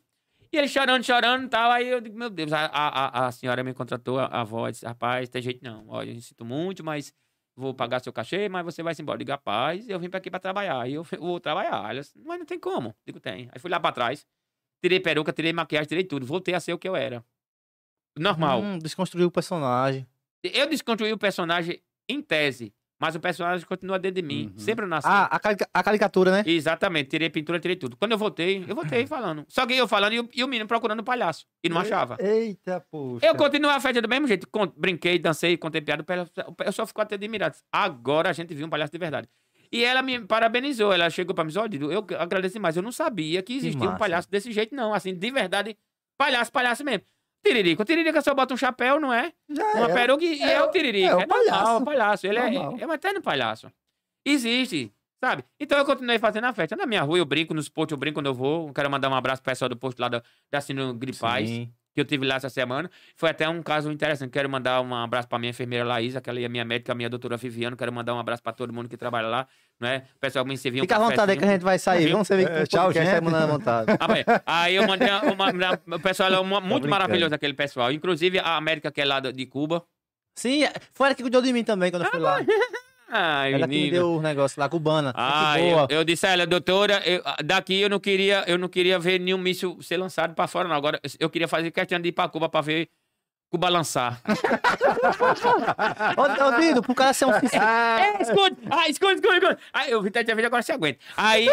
E 0.53 0.57
ele 0.57 0.67
chorando, 0.69 1.05
chorando 1.05 1.45
e 1.45 1.49
tal, 1.49 1.71
aí 1.71 1.89
eu 1.89 2.01
digo, 2.01 2.17
meu 2.19 2.31
Deus, 2.31 2.53
a, 2.53 2.67
a, 2.67 2.89
a- 3.25 3.27
a 3.29 3.33
senhora 3.33 3.63
me 3.63 3.73
contratou, 3.75 4.19
a, 4.19 4.25
a 4.27 4.41
avó, 4.41 4.69
disse, 4.71 4.85
rapaz, 4.87 5.29
tem 5.29 5.41
jeito 5.43 5.63
não, 5.65 5.85
olha, 5.89 6.11
eu 6.13 6.21
sinto 6.21 6.45
muito, 6.45 6.83
mas 6.85 7.13
vou 7.57 7.75
pagar 7.75 8.01
seu 8.01 8.13
cachê, 8.13 8.49
mas 8.49 8.65
você 8.65 8.83
vai 8.83 8.95
se 8.95 9.03
embora. 9.03 9.17
Eu 9.17 9.19
digo, 9.21 9.31
rapaz, 9.33 9.89
eu 9.89 9.99
vim 9.99 10.09
pra 10.09 10.19
aqui 10.19 10.31
pra 10.31 10.41
trabalhar. 10.41 10.89
E 10.89 10.95
eu 10.95 11.03
vou 11.05 11.39
trabalhar. 11.39 11.91
Ela 11.91 12.01
disse, 12.01 12.19
mas 12.25 12.39
não 12.39 12.47
tem 12.47 12.59
como. 12.59 12.95
Digo, 13.07 13.21
tem. 13.21 13.49
Aí 13.53 13.59
fui 13.61 13.71
lá 13.71 13.79
pra 13.79 13.93
trás, 13.93 14.25
tirei 14.83 15.01
peruca, 15.01 15.33
tirei 15.33 15.53
maquiagem, 15.53 15.89
tirei 15.89 16.05
tudo. 16.05 16.25
Voltei 16.27 16.55
a 16.55 16.61
ser 16.61 16.73
o 16.73 16.79
que 16.79 16.89
eu 16.89 16.97
era. 16.97 17.25
Normal. 18.19 18.61
Hum, 18.63 18.79
desconstruiu 18.79 19.29
o 19.29 19.31
personagem. 19.31 20.07
Eu 20.43 20.69
desconstruí 20.69 21.13
o 21.13 21.19
personagem 21.19 21.81
em 22.09 22.21
tese, 22.21 22.73
mas 23.01 23.15
o 23.15 23.21
personagem 23.21 23.65
continua 23.67 23.99
dentro 23.99 24.17
de 24.21 24.27
mim. 24.27 24.47
Uhum. 24.53 24.59
Sempre 24.59 24.85
eu 24.85 24.89
nasci. 24.89 25.07
Ah, 25.09 25.25
a, 25.27 25.39
carica- 25.39 25.69
a 25.73 25.83
caricatura, 25.83 26.31
né? 26.33 26.43
Exatamente, 26.47 27.09
tirei 27.11 27.31
pintura, 27.31 27.61
tirei 27.61 27.77
tudo. 27.77 27.97
Quando 27.97 28.13
eu 28.13 28.19
voltei, 28.19 28.65
eu 28.67 28.75
voltei 28.75 29.07
falando. 29.07 29.45
Só 29.49 29.67
que 29.67 29.75
eu 29.75 29.87
falando 29.87 30.15
e 30.15 30.21
o, 30.21 30.29
e 30.35 30.43
o 30.43 30.49
menino 30.49 30.67
procurando 30.67 31.01
o 31.01 31.05
palhaço. 31.05 31.47
E 31.63 31.69
não 31.69 31.79
achava. 31.79 32.17
Eita, 32.21 32.85
poxa. 32.91 33.25
Eu 33.25 33.37
continuei 33.37 33.75
a 33.75 33.81
festa 33.81 34.03
do 34.03 34.09
mesmo 34.09 34.27
jeito. 34.27 34.49
Brinquei, 34.77 35.19
dancei, 35.19 35.57
contei 35.57 35.81
piada. 35.81 36.05
o 36.47 36.53
pessoal 36.55 36.87
ficou 36.87 37.03
até 37.03 37.15
admirado. 37.15 37.55
Agora 37.71 38.31
a 38.31 38.33
gente 38.33 38.53
viu 38.55 38.67
um 38.67 38.71
palhaço 38.71 38.93
de 38.93 38.99
verdade. 38.99 39.29
E 39.73 39.85
ela 39.85 40.03
me 40.03 40.21
parabenizou. 40.27 40.93
Ela 40.93 41.09
chegou 41.11 41.35
pra 41.35 41.45
mim 41.45 41.49
e 41.49 41.53
disse: 41.53 41.59
"Ó, 41.59 41.67
Dido, 41.67 41.93
eu 41.93 42.05
agradeço 42.19 42.55
demais. 42.55 42.77
Eu 42.77 42.83
não 42.83 42.91
sabia 42.93 43.43
que 43.43 43.53
existia 43.55 43.81
um 43.81 43.85
massa. 43.87 43.99
palhaço 43.99 44.31
desse 44.31 44.51
jeito, 44.53 44.75
não. 44.75 44.93
Assim, 44.93 45.15
de 45.15 45.31
verdade, 45.31 45.77
palhaço, 46.19 46.51
palhaço 46.51 46.85
mesmo. 46.85 47.05
Tiririca. 47.45 47.81
O 47.83 47.85
Tiririca 47.85 48.21
só 48.21 48.35
bota 48.35 48.53
um 48.53 48.57
chapéu, 48.57 49.01
não 49.01 49.13
é? 49.13 49.33
Já 49.49 49.65
Uma 49.75 49.85
era. 49.87 49.95
peruca 49.95 50.25
e 50.25 50.43
é, 50.43 50.53
É 50.55 50.63
o 50.63 50.71
Tiririca. 50.71 51.07
é 51.09 51.15
o 51.15 51.21
É, 51.21 51.27
normal, 51.27 51.39
palhaço. 51.47 51.71
é 51.71 51.77
o 51.77 51.85
palhaço. 51.85 52.27
Ele 52.27 52.39
é, 52.39 52.51
Normal. 52.51 52.77
é 52.81 52.87
um 52.87 52.93
eterno 52.93 53.23
palhaço. 53.23 53.73
Existe, 54.27 54.93
sabe? 55.23 55.45
Então 55.59 55.79
eu 55.79 55.85
continuei 55.85 56.19
fazendo 56.19 56.45
a 56.45 56.53
festa. 56.53 56.77
Na 56.77 56.85
minha 56.87 57.03
rua 57.03 57.19
eu 57.19 57.25
brinco, 57.25 57.55
nos 57.55 57.69
postos 57.69 57.93
eu 57.93 57.99
brinco 57.99 58.15
quando 58.17 58.27
eu 58.27 58.35
vou. 58.35 58.73
Quero 58.73 58.91
mandar 58.91 59.09
um 59.09 59.15
abraço 59.15 59.41
pro 59.43 59.51
pessoal 59.51 59.69
do 59.69 59.77
posto 59.77 59.99
lá 60.01 60.09
da, 60.09 60.23
da 60.51 60.61
Sino 60.61 60.93
Gripaz, 60.95 61.49
Sim. 61.49 61.73
Que 62.05 62.15
eu 62.15 62.19
tive 62.19 62.27
lá 62.27 62.37
essa 62.37 62.49
semana. 62.49 62.91
Foi 63.17 63.29
até 63.31 63.49
um 63.49 63.63
caso 63.63 63.91
interessante. 63.93 64.31
Quero 64.31 64.49
mandar 64.49 64.81
um 64.81 64.95
abraço 64.95 65.29
pra 65.29 65.39
minha 65.39 65.51
enfermeira 65.51 65.85
Laísa, 65.85 66.21
que 66.21 66.31
ela 66.31 66.41
é 66.41 66.49
minha 66.49 66.65
médica, 66.65 66.93
a 66.93 66.95
minha 66.95 67.09
doutora 67.11 67.37
Viviano. 67.37 67.77
Quero 67.77 67.93
mandar 67.93 68.15
um 68.15 68.19
abraço 68.19 68.43
pra 68.43 68.53
todo 68.53 68.73
mundo 68.73 68.89
que 68.89 68.97
trabalha 68.97 69.29
lá, 69.29 69.47
não 69.79 69.89
é? 69.89 70.05
O 70.17 70.19
pessoal 70.19 70.45
me 70.45 70.57
serviu 70.57 70.81
um 70.83 70.85
Fica 70.85 70.97
à 70.97 70.99
vontade 70.99 71.33
aí 71.33 71.37
que 71.39 71.45
a 71.45 71.49
gente 71.49 71.63
vai 71.63 71.79
sair. 71.79 72.05
Viu? 72.05 72.13
Vamos 72.13 72.29
ver 72.29 72.47
que 72.47 72.53
É, 72.53 72.67
tchau, 72.67 72.93
gente. 72.93 73.11
tá 73.11 73.21
mandando 73.21 73.45
à 73.45 73.47
vontade. 73.47 73.97
Ah, 74.01 74.09
bem, 74.09 74.25
aí 74.47 74.75
eu 74.75 74.87
mandei 74.87 75.09
uma, 75.09 75.51
uma- 75.51 75.97
o 75.97 76.01
pessoal 76.01 76.33
é 76.33 76.39
uma- 76.41 76.61
muito 76.61 76.89
maravilhoso, 76.89 77.35
aquele 77.35 77.55
pessoal. 77.55 77.93
Inclusive 77.93 78.39
a 78.39 78.57
América, 78.57 78.91
que 78.91 79.01
é 79.01 79.05
lá 79.05 79.21
de 79.21 79.47
Cuba. 79.47 79.85
Sim, 80.37 80.63
foi 80.95 81.09
ela 81.09 81.15
que 81.15 81.23
cuidou 81.23 81.43
de 81.43 81.53
mim 81.53 81.63
também 81.65 81.91
quando 81.91 82.05
eu 82.05 82.11
fui 82.11 82.21
lá. 82.21 82.39
Ai, 83.13 83.55
Ela 83.55 83.67
que 83.67 83.75
me 83.75 83.77
menino. 83.77 83.93
deu 83.97 84.13
o 84.15 84.23
negócio 84.23 84.61
lá, 84.61 84.69
cubana. 84.69 85.13
Ah, 85.17 85.59
eu, 85.61 85.71
boa. 85.77 85.87
eu 85.91 86.05
disse 86.05 86.27
a 86.27 86.31
ela, 86.31 86.47
doutora, 86.47 87.03
eu- 87.05 87.23
daqui 87.45 87.81
eu 87.81 87.89
não 87.91 87.99
queria, 87.99 88.45
eu 88.47 88.57
não 88.57 88.69
queria 88.69 88.99
ver 88.99 89.19
nenhum 89.19 89.39
míssil 89.39 89.79
ser 89.83 89.97
lançado 89.97 90.35
pra 90.35 90.47
fora, 90.47 90.69
não. 90.69 90.77
Agora 90.77 91.01
eu 91.19 91.29
queria 91.29 91.49
fazer 91.49 91.71
questão 91.73 91.99
de 92.01 92.09
ir 92.11 92.13
pra 92.13 92.29
Cuba 92.29 92.49
pra 92.49 92.61
ver 92.61 92.89
Cuba 93.51 93.69
lançar. 93.69 94.21
Ô, 96.17 96.23
ô, 96.23 96.61
Dido, 96.61 96.83
pro 96.83 96.95
cara 96.95 97.13
ser 97.13 97.25
um 97.25 97.31
oficial. 97.31 97.63
é, 97.67 98.23
escute, 98.23 98.57
ah, 98.71 98.89
escute, 98.89 99.15
escute, 99.15 99.37
escute. 99.39 99.63
Aí 99.73 99.91
eu 99.91 100.01
vi 100.03 100.09
até 100.09 100.23
vídeo, 100.35 100.47
agora 100.47 100.63
se 100.63 100.71
aguenta. 100.73 100.99
Aí, 101.17 101.49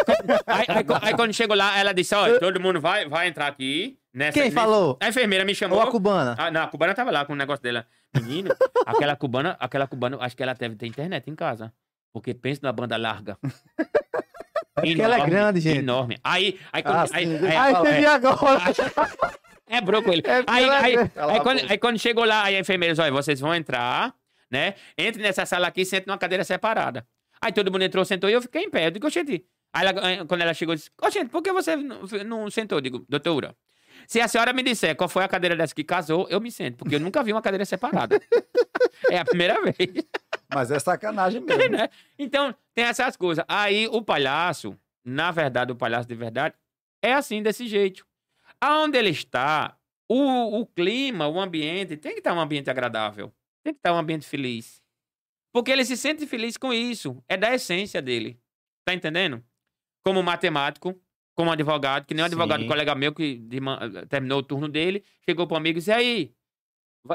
aí, 0.45 0.65
aí, 0.69 0.86
aí 1.01 1.13
quando 1.15 1.34
chegou 1.34 1.55
lá, 1.55 1.77
ela 1.77 1.93
disse, 1.93 2.13
olha, 2.15 2.38
todo 2.39 2.60
mundo 2.60 2.79
vai, 2.79 3.08
vai 3.08 3.27
entrar 3.27 3.47
aqui. 3.47 3.97
Nessa, 4.17 4.34
Quem 4.34 4.43
nesse- 4.45 4.56
falou? 4.56 4.97
A 4.99 5.10
enfermeira 5.10 5.45
me 5.45 5.53
chamou. 5.53 5.77
Ou 5.77 5.84
a 5.84 5.91
cubana? 5.91 6.34
Ah, 6.39 6.49
não, 6.49 6.63
a 6.63 6.67
cubana 6.67 6.95
tava 6.95 7.12
lá 7.12 7.23
com 7.23 7.34
o 7.34 7.36
negócio 7.36 7.62
dela. 7.62 7.86
Menino, 8.15 8.49
aquela 8.84 9.15
cubana, 9.15 9.56
aquela 9.60 9.86
cubana, 9.86 10.17
acho 10.21 10.36
que 10.36 10.41
ela 10.41 10.56
deve 10.56 10.75
ter 10.75 10.88
internet 10.88 11.30
em 11.30 11.36
casa. 11.36 11.71
Porque 12.12 12.34
pensa 12.34 12.62
numa 12.63 12.73
banda 12.73 12.97
larga. 12.97 13.38
porque 14.73 14.99
ela 14.99 15.17
é 15.19 15.25
grande, 15.25 15.60
gente. 15.60 15.77
Enorme. 15.80 16.17
Aí, 16.23 16.60
aí, 16.73 16.82
Ah, 16.84 17.06
aí, 17.13 17.25
sim. 17.27 17.45
aí- 17.45 17.56
Ai, 17.56 17.71
fala, 17.73 17.89
entendi 17.89 18.06
agora. 18.08 18.62
é 19.69 19.82
broco 19.82 20.12
ele. 20.12 20.23
É 20.25 20.43
aí, 20.47 20.63
é 20.65 20.69
aí, 20.77 20.95
aí 21.15 21.39
quando, 21.41 21.71
aí 21.71 21.77
quando 21.77 21.99
chegou 21.99 22.25
lá, 22.25 22.43
aí 22.45 22.56
a 22.56 22.60
enfermeira 22.60 22.93
disse, 22.95 23.01
olha, 23.03 23.12
vocês 23.12 23.39
vão 23.39 23.53
entrar, 23.53 24.15
né? 24.49 24.73
Entre 24.97 25.21
nessa 25.21 25.45
sala 25.45 25.67
aqui 25.67 25.82
e 25.82 25.86
sente 25.86 26.08
numa 26.08 26.17
cadeira 26.17 26.43
separada. 26.43 27.06
Aí 27.39 27.51
todo 27.51 27.71
mundo 27.71 27.84
entrou, 27.84 28.03
sentou 28.03 28.30
e 28.30 28.34
eu 28.34 28.41
fiquei 28.41 28.63
em 28.63 28.69
pé. 28.71 28.88
Eu 28.88 28.91
digo, 28.91 29.08
gente. 29.12 29.45
Aí 29.71 29.86
ela, 29.86 30.25
quando 30.25 30.41
ela 30.41 30.56
chegou, 30.56 30.73
disse, 30.73 30.89
ô, 30.99 31.10
gente, 31.12 31.30
por 31.30 31.43
que 31.43 31.51
você 31.51 31.75
não, 31.75 31.99
não 32.25 32.49
sentou? 32.49 32.80
Eu 32.80 32.82
digo, 32.82 33.06
doutora, 33.08 33.53
se 34.07 34.21
a 34.21 34.27
senhora 34.29 34.53
me 34.53 34.63
disser 34.63 34.95
qual 34.95 35.09
foi 35.09 35.25
a 35.25 35.27
cadeira 35.27 35.53
dessa 35.53 35.75
que 35.75 35.83
casou, 35.83 36.27
eu 36.29 36.39
me 36.39 36.49
sento, 36.49 36.77
porque 36.77 36.95
eu 36.95 36.99
nunca 36.99 37.21
vi 37.21 37.33
uma 37.33 37.41
cadeira 37.41 37.65
separada. 37.65 38.17
é 39.11 39.19
a 39.19 39.25
primeira 39.25 39.61
vez. 39.61 39.75
Mas 40.49 40.71
é 40.71 40.79
sacanagem 40.79 41.41
mesmo. 41.41 41.67
né? 41.75 41.89
Então, 42.17 42.55
tem 42.73 42.85
essas 42.85 43.17
coisas. 43.17 43.43
Aí, 43.49 43.85
o 43.87 44.01
palhaço, 44.01 44.79
na 45.03 45.29
verdade, 45.29 45.73
o 45.73 45.75
palhaço 45.75 46.07
de 46.07 46.15
verdade, 46.15 46.55
é 47.01 47.11
assim, 47.11 47.43
desse 47.43 47.67
jeito. 47.67 48.07
Aonde 48.61 48.97
ele 48.97 49.09
está, 49.09 49.77
o, 50.09 50.61
o 50.61 50.65
clima, 50.65 51.27
o 51.27 51.37
ambiente, 51.37 51.97
tem 51.97 52.13
que 52.13 52.19
estar 52.19 52.33
um 52.33 52.39
ambiente 52.39 52.69
agradável. 52.69 53.29
Tem 53.61 53.73
que 53.73 53.79
estar 53.79 53.93
um 53.93 53.97
ambiente 53.97 54.25
feliz. 54.25 54.81
Porque 55.51 55.69
ele 55.69 55.83
se 55.83 55.97
sente 55.97 56.25
feliz 56.25 56.55
com 56.55 56.71
isso. 56.71 57.21
É 57.27 57.35
da 57.35 57.53
essência 57.53 58.01
dele. 58.01 58.39
Tá 58.85 58.93
entendendo? 58.93 59.43
Como 60.05 60.23
matemático, 60.23 60.97
como 61.38 61.52
advogado, 61.52 62.06
que 62.06 62.15
nem 62.15 62.23
um 62.23 62.26
advogado 62.26 62.62
Sim. 62.62 62.67
colega 62.67 62.95
meu 62.95 63.13
que 63.13 63.39
terminou 64.10 64.39
o 64.39 64.43
turno 64.43 64.67
dele, 64.67 65.04
chegou 65.23 65.45
pro 65.45 65.56
amigo 65.56 65.78
e 65.78 65.80
disse, 65.80 65.91
aí, 65.91 66.34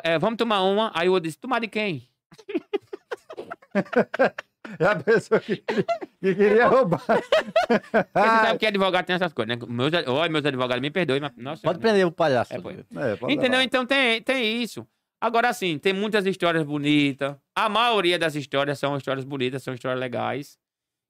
eh, 0.04 0.16
vamos 0.18 0.36
tomar 0.36 0.62
uma? 0.62 0.92
Aí 0.94 1.08
eu 1.08 1.18
disse, 1.18 1.38
tomar 1.38 1.58
de 1.58 1.66
quem? 1.66 2.08
É 4.78 4.86
a 4.86 4.94
pessoa 4.94 5.40
que, 5.40 5.56
queria- 5.56 5.84
que 6.20 6.34
queria 6.36 6.68
roubar. 6.68 7.02
Você 7.04 8.04
sabe 8.14 8.58
que 8.60 8.66
advogado 8.66 9.04
tem 9.04 9.16
essas 9.16 9.32
coisas, 9.32 9.58
né? 9.58 9.66
Meus, 9.68 9.92
olha, 10.06 10.30
meus 10.30 10.46
advogados 10.46 10.80
me 10.80 10.90
perdoem, 10.90 11.20
mas. 11.20 11.32
Nossa, 11.36 11.62
Pode 11.62 11.78
né? 11.78 11.82
prender 11.82 12.06
o 12.06 12.12
palhaço. 12.12 12.54
É, 12.54 12.56
é, 12.56 13.32
Entendeu? 13.32 13.58
levar. 13.58 13.62
Então 13.64 13.84
tem, 13.84 14.22
tem 14.22 14.62
isso. 14.62 14.86
Agora, 15.20 15.48
assim, 15.48 15.78
tem 15.78 15.92
muitas 15.92 16.24
histórias 16.26 16.62
bonitas. 16.62 17.36
A 17.56 17.68
maioria 17.68 18.18
das 18.18 18.36
histórias 18.36 18.78
são 18.78 18.96
histórias 18.96 19.24
bonitas, 19.24 19.62
são 19.64 19.74
histórias 19.74 19.98
legais. 20.00 20.56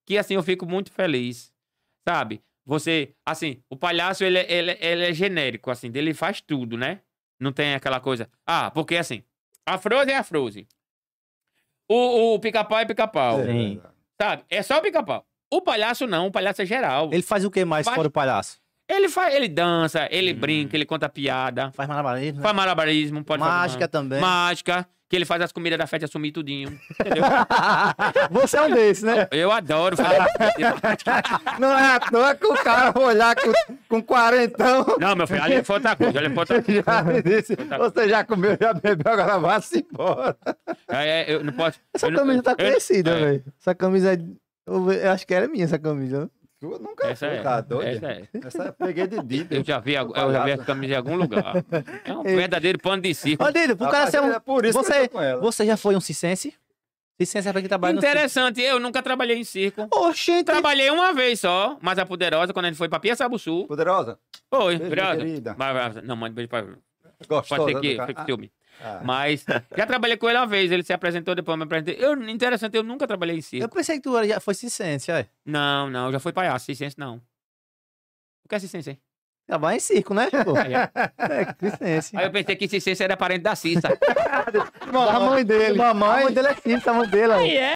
Que, 0.06 0.16
assim, 0.16 0.34
eu 0.34 0.42
fico 0.42 0.66
muito 0.66 0.90
feliz. 0.90 1.52
Sabe? 2.08 2.42
Você, 2.64 3.14
assim, 3.26 3.62
o 3.68 3.76
palhaço, 3.76 4.22
ele, 4.24 4.38
é- 4.38 4.52
ele, 4.52 4.76
ele 4.80 5.04
é 5.06 5.12
genérico, 5.12 5.70
assim, 5.70 5.90
ele 5.94 6.14
faz 6.14 6.40
tudo, 6.40 6.76
né? 6.76 7.00
Não 7.40 7.52
tem 7.52 7.74
aquela 7.74 7.98
coisa. 8.00 8.28
Ah, 8.46 8.70
porque, 8.70 8.96
assim, 8.96 9.22
a 9.66 9.76
Frozen 9.78 10.14
é 10.14 10.18
a 10.18 10.22
Frozen. 10.22 10.66
O, 11.88 12.34
o 12.34 12.38
pica-pau 12.38 12.78
é 12.78 12.84
pica-pau. 12.84 13.40
É, 13.40 13.46
Sim. 13.46 13.80
Sabe? 14.20 14.44
É 14.48 14.62
só 14.62 14.78
o 14.78 14.82
pica-pau. 14.82 15.26
O 15.52 15.60
palhaço 15.60 16.06
não, 16.06 16.28
o 16.28 16.30
palhaço 16.32 16.62
é 16.62 16.66
geral. 16.66 17.10
Ele 17.12 17.22
faz 17.22 17.44
o 17.44 17.50
que 17.50 17.64
mais 17.64 17.84
Faz- 17.84 17.96
fora 17.96 18.08
o 18.08 18.10
palhaço? 18.10 18.60
Ele 18.88 19.08
faz, 19.08 19.34
ele 19.34 19.48
dança, 19.48 20.06
ele 20.10 20.32
Hum. 20.32 20.36
brinca, 20.36 20.76
ele 20.76 20.84
conta 20.84 21.08
piada, 21.08 21.70
Faz 21.72 21.88
malabarismo, 21.88 22.38
né? 22.38 22.42
faz 22.42 22.54
malabarismo, 22.56 23.24
pode 23.24 23.40
Mágica 23.40 23.80
fazer 23.80 23.88
também. 23.88 24.20
mágica, 24.20 24.88
que 25.12 25.16
ele 25.16 25.26
faz 25.26 25.42
as 25.42 25.52
comidas 25.52 25.78
da 25.78 25.86
festa 25.86 26.06
sumir 26.06 26.32
tudinho. 26.32 26.80
Entendeu? 26.98 27.22
Você 28.32 28.56
é 28.56 28.62
um 28.62 28.70
desses, 28.70 29.02
né? 29.02 29.28
Eu 29.30 29.52
adoro. 29.52 29.94
Não 31.60 31.78
é 31.78 31.96
à 31.96 32.00
toa 32.00 32.34
que 32.34 32.46
o 32.46 32.54
cara 32.54 32.98
olhar 32.98 33.36
com, 33.36 33.52
com 33.90 34.02
quarentão. 34.02 34.96
Não, 34.98 35.14
meu 35.14 35.26
filho, 35.26 35.42
ali 35.42 35.62
foi 35.62 35.76
outra 35.76 35.94
coisa, 35.94 36.18
ali 36.18 36.30
foi 36.30 36.38
outra 36.38 36.62
coisa. 36.64 36.82
Já 36.86 37.02
me 37.02 37.22
disse, 37.22 37.54
você 37.78 38.08
já 38.08 38.24
comeu, 38.24 38.56
já 38.58 38.72
bebeu, 38.72 39.12
agora 39.12 39.38
vá-se 39.38 39.86
embora. 39.92 40.34
É, 40.88 41.30
é, 41.30 41.34
eu 41.34 41.44
não 41.44 41.52
posso. 41.52 41.78
Essa 41.92 42.08
não- 42.10 42.20
camisa 42.20 42.42
tá 42.42 42.56
conhecida, 42.56 43.10
é. 43.10 43.20
velho. 43.20 43.44
Essa 43.60 43.74
camisa 43.74 44.14
é... 44.14 44.18
Eu 44.66 44.90
eu 44.92 45.10
acho 45.10 45.26
que 45.26 45.34
era 45.34 45.46
minha, 45.46 45.64
essa 45.64 45.78
camisa. 45.78 46.30
Tu 46.62 46.68
nunca 46.80 47.08
Essa 47.08 47.26
foi, 47.26 47.36
é, 47.38 47.42
tá 47.42 47.60
doido? 47.60 47.88
essa 47.88 48.06
é. 48.06 48.28
Essa 48.46 48.62
eu 48.66 48.72
peguei 48.72 49.08
de 49.08 49.20
dívida. 49.20 49.56
Eu 49.56 49.64
já 49.64 49.80
vi, 49.80 49.96
a- 49.96 50.02
eu 50.02 50.32
já 50.32 50.44
vi 50.44 50.50
essa 50.52 50.64
camisa 50.64 50.92
em 50.92 50.96
algum 50.96 51.16
lugar. 51.16 51.54
É 52.06 52.12
um 52.14 52.22
verdadeiro 52.22 52.78
pano 52.78 53.02
de 53.02 53.12
circo. 53.14 53.42
Ô, 53.44 53.50
Dido, 53.50 53.76
pro 53.76 53.90
cara 53.90 54.08
ser 54.08 54.20
um... 54.22 54.30
é 54.30 54.38
por 54.38 54.64
isso 54.64 54.78
que 54.78 54.84
você, 54.84 55.00
eu 55.00 55.08
tô 55.08 55.14
com 55.16 55.20
ela. 55.20 55.40
você 55.40 55.66
já 55.66 55.76
foi 55.76 55.96
um 55.96 56.00
cicense? 56.00 56.54
Cicense 57.20 57.48
é 57.48 57.52
pra 57.52 57.60
quem 57.60 57.68
trabalha 57.68 57.94
no 57.94 58.00
circo. 58.00 58.14
Interessante, 58.14 58.60
eu 58.60 58.78
nunca 58.78 59.02
trabalhei 59.02 59.36
em 59.38 59.42
circo. 59.42 59.88
Oxente! 59.90 60.44
Trabalhei 60.44 60.88
uma 60.90 61.12
vez 61.12 61.40
só, 61.40 61.76
mas 61.80 61.98
a 61.98 62.06
poderosa, 62.06 62.52
quando 62.52 62.66
a 62.66 62.68
gente 62.68 62.78
foi 62.78 62.88
pra 62.88 63.00
Piaçabuçu. 63.00 63.66
Poderosa? 63.66 64.16
Foi, 64.48 64.76
Beijo, 64.78 64.90
brother. 64.94 65.18
querida. 65.18 65.56
Mas, 65.58 65.96
não, 66.04 66.14
mande 66.14 66.36
beijo 66.36 66.48
pra. 66.48 66.64
Gostosa. 67.28 67.60
Pode 67.60 67.72
ser 67.72 67.80
que 67.80 68.06
fique 68.06 68.24
ciúme. 68.24 68.52
Ah. 68.84 69.00
Mas 69.04 69.44
já 69.76 69.86
trabalhei 69.86 70.16
com 70.16 70.28
ele 70.28 70.38
uma 70.38 70.46
vez, 70.46 70.70
ele 70.72 70.82
se 70.82 70.92
apresentou, 70.92 71.34
depois 71.34 71.52
eu 71.54 71.58
me 71.58 71.64
apresentei. 71.64 71.96
Eu, 71.98 72.14
interessante, 72.28 72.76
eu 72.76 72.82
nunca 72.82 73.06
trabalhei 73.06 73.36
em 73.36 73.38
Eu 73.38 73.42
circo. 73.42 73.74
pensei 73.76 73.96
que 73.96 74.02
tu 74.02 74.16
era- 74.16 74.26
já 74.26 74.40
foi 74.40 74.54
cicense, 74.54 75.10
olha. 75.12 75.28
Não, 75.46 75.88
não, 75.88 76.10
já 76.10 76.18
foi 76.18 76.32
palhaço, 76.32 76.66
ciência 76.74 76.94
não. 76.98 77.16
O 78.44 78.48
que 78.48 78.54
é 78.54 78.58
ciência? 78.58 78.98
Trabalha 79.46 79.76
em 79.76 79.80
circo, 79.80 80.14
né, 80.14 80.28
pô? 80.44 80.56
Aí, 80.56 80.72
é. 80.74 80.90
É. 81.80 82.18
Aí 82.18 82.26
eu 82.26 82.30
pensei 82.30 82.56
que 82.56 82.80
ciência 82.80 83.04
era 83.04 83.16
parente 83.16 83.42
da 83.42 83.54
Cissa. 83.56 83.88
Da 84.92 85.20
mãe 85.20 85.44
dele. 85.44 85.76
Mamãe. 85.76 86.08
A 86.10 86.24
mãe 86.24 86.32
dele 86.32 86.48
é 86.48 86.54
ciência, 86.54 86.90
a 86.90 86.94
mãe 86.94 87.08
dele. 87.08 87.32
Aí 87.32 87.56
é? 87.56 87.74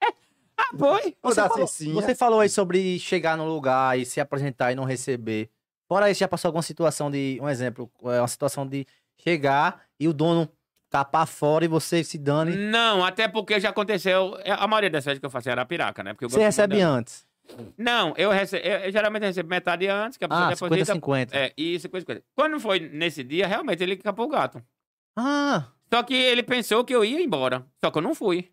Ah, 0.58 0.70
foi? 0.78 1.14
Você 1.22 1.40
falou, 1.48 1.66
você 1.66 2.14
falou 2.14 2.40
aí 2.40 2.48
sobre 2.48 2.98
chegar 2.98 3.36
no 3.36 3.46
lugar 3.46 3.98
e 3.98 4.06
se 4.06 4.20
apresentar 4.20 4.72
e 4.72 4.74
não 4.74 4.84
receber. 4.84 5.50
Fora 5.88 6.10
isso, 6.10 6.20
já 6.20 6.28
passou 6.28 6.48
alguma 6.48 6.62
situação 6.62 7.10
de. 7.10 7.38
Um 7.42 7.48
exemplo, 7.48 7.90
é 8.04 8.20
uma 8.20 8.28
situação 8.28 8.66
de 8.66 8.86
chegar 9.18 9.82
e 10.00 10.08
o 10.08 10.12
dono 10.12 10.48
capar 10.90 11.27
fora 11.27 11.64
e 11.64 11.68
você 11.68 12.03
se 12.05 12.18
dane. 12.18 12.57
Não, 12.57 13.05
até 13.05 13.29
porque 13.29 13.59
já 13.61 13.70
aconteceu. 13.70 14.37
é, 14.44 14.53
A 14.53 14.66
maioria 14.66 14.90
das 14.90 15.05
vezes 15.05 15.18
que 15.20 15.27
eu 15.27 15.31
faço 15.31 15.49
era 15.51 15.64
piraca, 15.64 16.03
né? 16.03 16.12
Porque 16.14 16.27
Você 16.29 16.40
recebe 16.40 16.81
antes. 16.81 17.27
Não, 17.79 18.12
eu, 18.16 18.31
rece... 18.31 18.57
eu, 18.57 18.79
eu 18.81 18.90
geralmente 18.92 19.22
recebo 19.25 19.49
metade 19.49 19.87
antes, 19.87 20.18
que 20.18 20.25
a 20.25 20.29
pessoa 20.29 20.46
Ah, 20.46 20.51
deposita. 20.51 20.94
50-50. 20.96 21.29
É, 21.33 21.53
isso, 21.57 21.88
coisa, 21.88 22.05
coisa. 22.05 22.22
Quando 22.35 22.59
foi 22.59 22.81
nesse 22.81 23.22
dia, 23.22 23.46
realmente 23.46 23.83
ele 23.83 23.96
capou 23.96 24.27
o 24.27 24.29
gato. 24.29 24.61
Ah, 25.16 25.68
Só 25.92 26.03
que 26.03 26.14
ele 26.14 26.42
pensou 26.42 26.85
que 26.85 26.94
eu 26.94 27.05
ia 27.05 27.20
embora. 27.22 27.64
Só 27.85 27.90
que 27.90 27.99
eu 27.99 28.03
não 28.03 28.14
fui. 28.14 28.51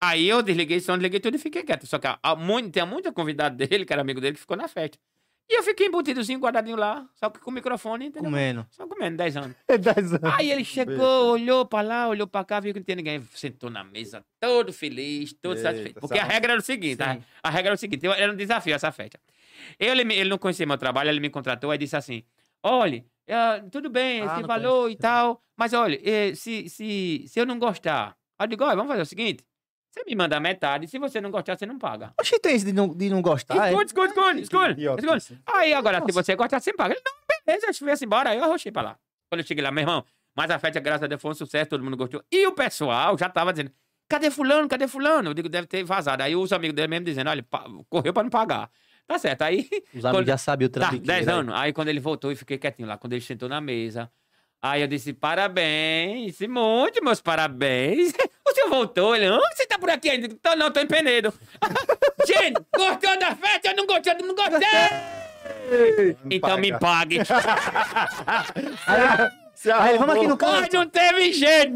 Aí 0.00 0.28
eu 0.28 0.42
desliguei 0.42 0.78
som, 0.80 0.92
desliguei 0.92 1.18
tudo 1.20 1.34
e 1.36 1.38
fiquei 1.38 1.62
quieto. 1.64 1.86
Só 1.86 1.98
que 1.98 2.06
a, 2.06 2.18
a, 2.22 2.36
muito, 2.36 2.70
tem 2.70 2.86
muita 2.86 3.10
convidada 3.10 3.56
dele, 3.66 3.84
que 3.84 3.92
era 3.92 4.02
amigo 4.02 4.20
dele, 4.20 4.34
que 4.34 4.40
ficou 4.40 4.56
na 4.56 4.68
festa. 4.68 4.98
E 5.48 5.56
eu 5.58 5.62
fiquei 5.62 5.86
embutidozinho, 5.86 6.40
guardadinho 6.40 6.76
lá, 6.76 7.08
só 7.14 7.30
que 7.30 7.38
com 7.38 7.50
o 7.50 7.54
microfone, 7.54 8.06
entendeu? 8.06 8.30
Comendo. 8.30 8.66
Só 8.70 8.86
comendo, 8.86 9.16
10 9.16 9.36
anos. 9.36 9.56
Dez 9.68 10.12
anos. 10.12 10.34
Aí 10.36 10.50
ele 10.50 10.64
chegou, 10.64 11.30
olhou 11.30 11.64
pra 11.64 11.82
lá, 11.82 12.08
olhou 12.08 12.26
pra 12.26 12.44
cá, 12.44 12.58
viu 12.58 12.72
que 12.72 12.80
não 12.80 12.84
tinha 12.84 12.96
ninguém. 12.96 13.22
Sentou 13.32 13.70
na 13.70 13.84
mesa, 13.84 14.24
todo 14.40 14.72
feliz, 14.72 15.32
todo 15.34 15.52
Eita, 15.56 15.68
satisfeito. 15.68 16.00
Porque 16.00 16.18
a 16.18 16.22
sabe? 16.22 16.32
regra 16.34 16.52
era 16.52 16.60
o 16.60 16.64
seguinte, 16.64 17.00
a, 17.00 17.18
a 17.44 17.50
regra 17.50 17.68
era 17.68 17.74
o 17.74 17.78
seguinte, 17.78 18.04
eu- 18.04 18.12
era 18.12 18.32
um 18.32 18.36
desafio 18.36 18.74
essa 18.74 18.90
festa. 18.90 19.20
Ele, 19.78 20.02
me- 20.04 20.16
ele 20.16 20.28
não 20.30 20.38
conhecia 20.38 20.66
meu 20.66 20.76
trabalho, 20.78 21.10
ele 21.10 21.20
me 21.20 21.30
contratou, 21.30 21.70
aí 21.70 21.78
disse 21.78 21.96
assim, 21.96 22.24
olha, 22.62 23.04
eh, 23.28 23.60
tudo 23.70 23.88
bem, 23.88 24.22
Ah, 24.22 24.38
esse 24.38 24.46
valor 24.46 24.90
e 24.90 24.96
tal, 24.96 25.40
mas 25.56 25.72
olha, 25.72 26.00
eh, 26.02 26.34
se, 26.34 26.68
se, 26.68 27.24
se 27.28 27.38
eu 27.38 27.46
não 27.46 27.58
gostar, 27.58 28.16
eu 28.40 28.46
digo, 28.48 28.64
olha, 28.64 28.74
vamos 28.76 28.90
fazer 28.90 29.02
o 29.02 29.06
seguinte, 29.06 29.44
você 29.96 30.04
me 30.06 30.14
manda 30.14 30.38
metade, 30.38 30.86
se 30.86 30.98
você 30.98 31.20
não 31.20 31.30
gostar, 31.30 31.56
você 31.56 31.64
não 31.64 31.78
paga. 31.78 32.12
Oxe, 32.20 32.38
tem 32.38 32.54
isso 32.54 32.66
de 32.66 32.72
não, 32.72 32.88
de 32.88 33.08
não 33.08 33.22
gostar? 33.22 33.68
é? 33.68 33.70
Escute, 33.70 33.86
escute, 33.86 34.40
escute, 34.42 34.70
idiotice. 34.72 35.32
escute. 35.32 35.42
Aí 35.46 35.72
agora, 35.72 36.02
se 36.04 36.12
você 36.12 36.36
gostar, 36.36 36.60
você 36.60 36.72
paga. 36.74 36.94
Ele, 36.94 37.02
não, 37.04 37.12
beleza, 37.46 37.66
eu 37.80 37.86
ver 37.86 38.04
embora. 38.04 38.30
Aí 38.30 38.38
eu 38.38 38.44
arrochei 38.44 38.70
pra 38.70 38.82
lá. 38.82 38.98
Quando 39.30 39.40
eu 39.40 39.46
cheguei 39.46 39.64
lá, 39.64 39.70
meu 39.70 39.82
irmão, 39.82 40.04
mas 40.36 40.50
a 40.50 40.58
festa, 40.58 40.78
graças 40.80 41.04
a 41.04 41.06
Deus, 41.06 41.20
foi 41.20 41.30
um 41.30 41.34
sucesso, 41.34 41.70
todo 41.70 41.82
mundo 41.82 41.96
gostou. 41.96 42.22
E 42.30 42.46
o 42.46 42.52
pessoal 42.52 43.16
já 43.16 43.28
tava 43.28 43.52
dizendo, 43.52 43.72
cadê 44.06 44.30
fulano, 44.30 44.68
cadê 44.68 44.86
fulano? 44.86 45.30
Eu 45.30 45.34
digo, 45.34 45.48
deve 45.48 45.66
ter 45.66 45.82
vazado. 45.82 46.22
Aí 46.22 46.36
os 46.36 46.52
amigos 46.52 46.76
dele 46.76 46.88
mesmo 46.88 47.06
dizendo, 47.06 47.30
olha, 47.30 47.44
correu 47.88 48.12
pra 48.12 48.22
não 48.22 48.30
pagar. 48.30 48.70
Tá 49.06 49.18
certo, 49.18 49.42
aí... 49.42 49.68
Os 49.94 50.04
amigos 50.04 50.26
já 50.26 50.36
sabiam 50.36 50.66
o 50.66 50.70
Tá, 50.70 50.88
trampo. 50.88 50.98
10 50.98 51.28
anos. 51.28 51.54
Aí 51.54 51.72
quando 51.72 51.88
ele 51.88 52.00
voltou, 52.00 52.30
eu 52.30 52.36
fiquei 52.36 52.58
quietinho 52.58 52.86
lá. 52.88 52.98
Quando 52.98 53.12
ele 53.14 53.22
sentou 53.22 53.48
na 53.48 53.60
mesa, 53.60 54.10
aí 54.66 54.82
eu 54.82 54.86
disse, 54.88 55.12
parabéns, 55.12 56.40
muito 56.40 57.02
meus 57.04 57.20
parabéns. 57.20 58.12
O 58.48 58.54
senhor 58.56 58.70
voltou, 58.70 59.14
ele, 59.14 59.26
"Ah, 59.26 59.40
você 59.52 59.66
tá 59.66 59.76
por 59.76 59.90
aqui 59.90 60.08
ainda? 60.08 60.28
Tô, 60.40 60.54
não, 60.54 60.70
tô 60.70 60.78
em 60.80 60.86
Penedo. 60.86 61.34
Gente, 62.24 62.64
gostou 62.74 63.18
da 63.18 63.34
festa? 63.34 63.68
Eu 63.70 63.76
não 63.76 63.86
gostei, 63.86 64.12
eu 64.12 64.26
não 64.26 64.34
gostei. 64.34 66.16
Então 66.30 66.56
me 66.56 66.78
pague. 66.78 67.18
Se 69.54 69.70
Aí, 69.72 69.98
vamos 69.98 70.16
aqui 70.16 70.26
no 70.26 70.34
arrombou. 70.34 70.60
Mas 70.60 70.72
não 70.72 70.88
teve 70.88 71.32
jeito. 71.32 71.74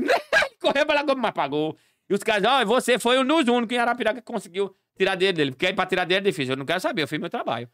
Correu 0.61 0.87
pra 0.87 1.03
lá, 1.03 1.15
mas 1.17 1.33
pagou. 1.33 1.77
E 2.09 2.15
os 2.15 2.23
caras, 2.23 2.45
ó, 2.45 2.65
você 2.65 2.99
foi 2.99 3.19
um 3.19 3.25
dos 3.25 3.49
únicos 3.49 3.77
em 3.77 3.81
Arapiraca 3.81 4.21
que 4.21 4.27
conseguiu 4.27 4.75
tirar 4.97 5.17
dinheiro 5.17 5.37
dele. 5.37 5.51
Porque 5.53 5.67
aí 5.67 5.73
pra 5.75 5.87
tirar 5.87 6.05
dinheiro 6.05 6.27
é 6.27 6.31
difícil. 6.31 6.53
Eu 6.53 6.57
não 6.57 6.65
quero 6.67 6.81
saber, 6.81 7.03
eu 7.03 7.09
fiz 7.09 7.19
meu 7.19 7.31
trabalho. 7.31 7.69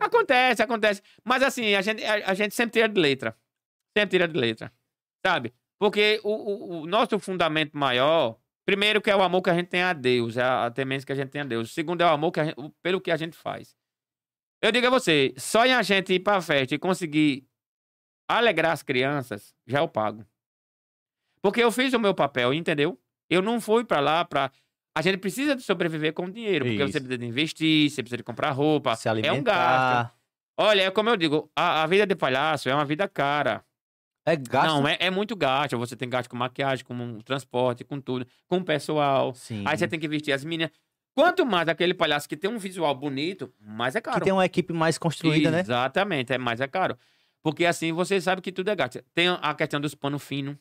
Acontece, 0.00 0.62
acontece. 0.62 1.02
Mas 1.24 1.42
assim, 1.42 1.74
a 1.74 1.82
gente, 1.82 2.04
a, 2.04 2.30
a 2.30 2.34
gente 2.34 2.54
sempre 2.54 2.72
tira 2.72 2.88
de 2.88 3.00
letra. 3.00 3.34
Sempre 4.00 4.10
tira 4.10 4.28
de 4.28 4.38
letra. 4.38 4.72
Sabe? 5.26 5.52
Porque 5.78 6.20
o, 6.24 6.30
o- 6.30 6.80
o 6.82 6.86
nosso 6.86 7.18
fundamento 7.18 7.76
maior, 7.76 8.38
primeiro 8.66 9.00
que 9.00 9.10
é 9.10 9.16
o 9.16 9.22
amor 9.22 9.42
que 9.42 9.50
a 9.50 9.54
gente 9.54 9.68
tem 9.68 9.82
a 9.82 9.92
Deus, 9.92 10.36
é 10.36 10.42
a, 10.42 10.66
a 10.66 10.70
temência 10.70 11.06
que 11.06 11.12
a 11.12 11.16
gente 11.16 11.30
tem 11.30 11.40
a 11.40 11.44
Deus. 11.44 11.70
O 11.70 11.72
segundo 11.74 12.00
é 12.00 12.04
o 12.04 12.08
amor 12.08 12.32
que 12.32 12.44
gente- 12.44 12.56
pelo 12.82 13.00
que 13.00 13.10
a 13.10 13.16
gente 13.16 13.36
faz. 13.36 13.76
Eu 14.62 14.72
digo 14.72 14.86
a 14.86 14.90
você, 14.90 15.32
só 15.36 15.64
em 15.66 15.72
a 15.72 15.82
gente 15.82 16.12
ir 16.12 16.20
pra 16.20 16.40
festa 16.40 16.74
e 16.74 16.78
conseguir 16.78 17.46
alegrar 18.28 18.72
as 18.72 18.82
crianças, 18.82 19.54
já 19.66 19.78
eu 19.78 19.88
pago. 19.88 20.24
Porque 21.40 21.62
eu 21.62 21.70
fiz 21.70 21.92
o 21.94 21.98
meu 22.00 22.14
papel, 22.14 22.52
entendeu? 22.52 23.00
Eu 23.30 23.40
não 23.42 23.60
fui 23.60 23.84
pra 23.84 24.00
lá 24.00 24.24
pra. 24.24 24.50
A 24.96 25.02
gente 25.02 25.18
precisa 25.18 25.54
de 25.54 25.62
sobreviver 25.62 26.12
com 26.12 26.28
dinheiro, 26.28 26.64
porque 26.64 26.82
Isso. 26.82 26.92
você 26.92 26.98
precisa 27.00 27.18
de 27.18 27.24
investir, 27.26 27.88
você 27.90 28.02
precisa 28.02 28.16
de 28.16 28.24
comprar 28.24 28.50
roupa. 28.50 28.96
Se 28.96 29.08
é 29.08 29.12
um 29.12 29.14
gasto. 29.14 29.28
alimentar. 29.30 30.14
Olha, 30.58 30.82
é 30.82 30.90
como 30.90 31.08
eu 31.08 31.16
digo, 31.16 31.48
a, 31.54 31.84
a 31.84 31.86
vida 31.86 32.04
de 32.04 32.16
palhaço 32.16 32.68
é 32.68 32.74
uma 32.74 32.84
vida 32.84 33.06
cara. 33.08 33.64
É 34.30 34.36
gasto. 34.36 34.66
Não, 34.68 34.86
é, 34.88 34.96
é 35.00 35.10
muito 35.10 35.34
gasto. 35.36 35.76
Você 35.78 35.96
tem 35.96 36.08
gasto 36.08 36.28
com 36.28 36.36
maquiagem, 36.36 36.84
com 36.84 37.18
transporte, 37.20 37.84
com 37.84 38.00
tudo, 38.00 38.26
com 38.46 38.62
pessoal. 38.62 39.34
Sim. 39.34 39.62
Aí 39.66 39.76
você 39.78 39.86
tem 39.88 39.98
que 39.98 40.08
vestir 40.08 40.32
as 40.32 40.44
meninas. 40.44 40.70
Quanto 41.14 41.44
mais 41.44 41.68
aquele 41.68 41.94
palhaço 41.94 42.28
que 42.28 42.36
tem 42.36 42.48
um 42.50 42.58
visual 42.58 42.94
bonito, 42.94 43.52
mais 43.60 43.96
é 43.96 44.00
caro. 44.00 44.18
Que 44.18 44.24
tem 44.24 44.32
uma 44.32 44.44
equipe 44.44 44.72
mais 44.72 44.98
construída, 44.98 45.50
né? 45.50 45.60
Exatamente, 45.60 46.32
é 46.32 46.38
mais 46.38 46.60
é 46.60 46.68
caro. 46.68 46.96
Porque 47.42 47.64
assim 47.64 47.92
você 47.92 48.20
sabe 48.20 48.40
que 48.42 48.52
tudo 48.52 48.70
é 48.70 48.76
gasto. 48.76 49.02
Tem 49.14 49.28
a 49.28 49.54
questão 49.54 49.80
dos 49.80 49.94
panos 49.94 50.22
finos. 50.22 50.56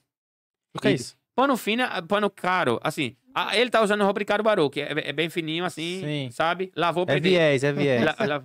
O 0.73 0.79
que 0.79 0.87
é 0.87 0.91
isso? 0.93 1.15
Pano 1.35 1.55
fino, 1.57 1.83
é 1.83 2.01
pano 2.01 2.29
caro. 2.29 2.79
Assim, 2.81 3.15
a- 3.35 3.55
ele 3.55 3.69
tá 3.69 3.81
usando 3.81 4.03
roupa 4.03 4.19
Ricardo 4.19 4.41
Barô, 4.43 4.69
que 4.69 4.81
é, 4.81 5.09
é 5.09 5.13
bem 5.13 5.29
fininho 5.29 5.63
assim, 5.65 6.01
Sim. 6.01 6.29
sabe? 6.31 6.71
Lavou 6.75 7.05
É 7.07 7.19
viés, 7.19 7.63
é 7.63 7.71
viés. 7.73 8.03
La- 8.03 8.15
la- 8.25 8.43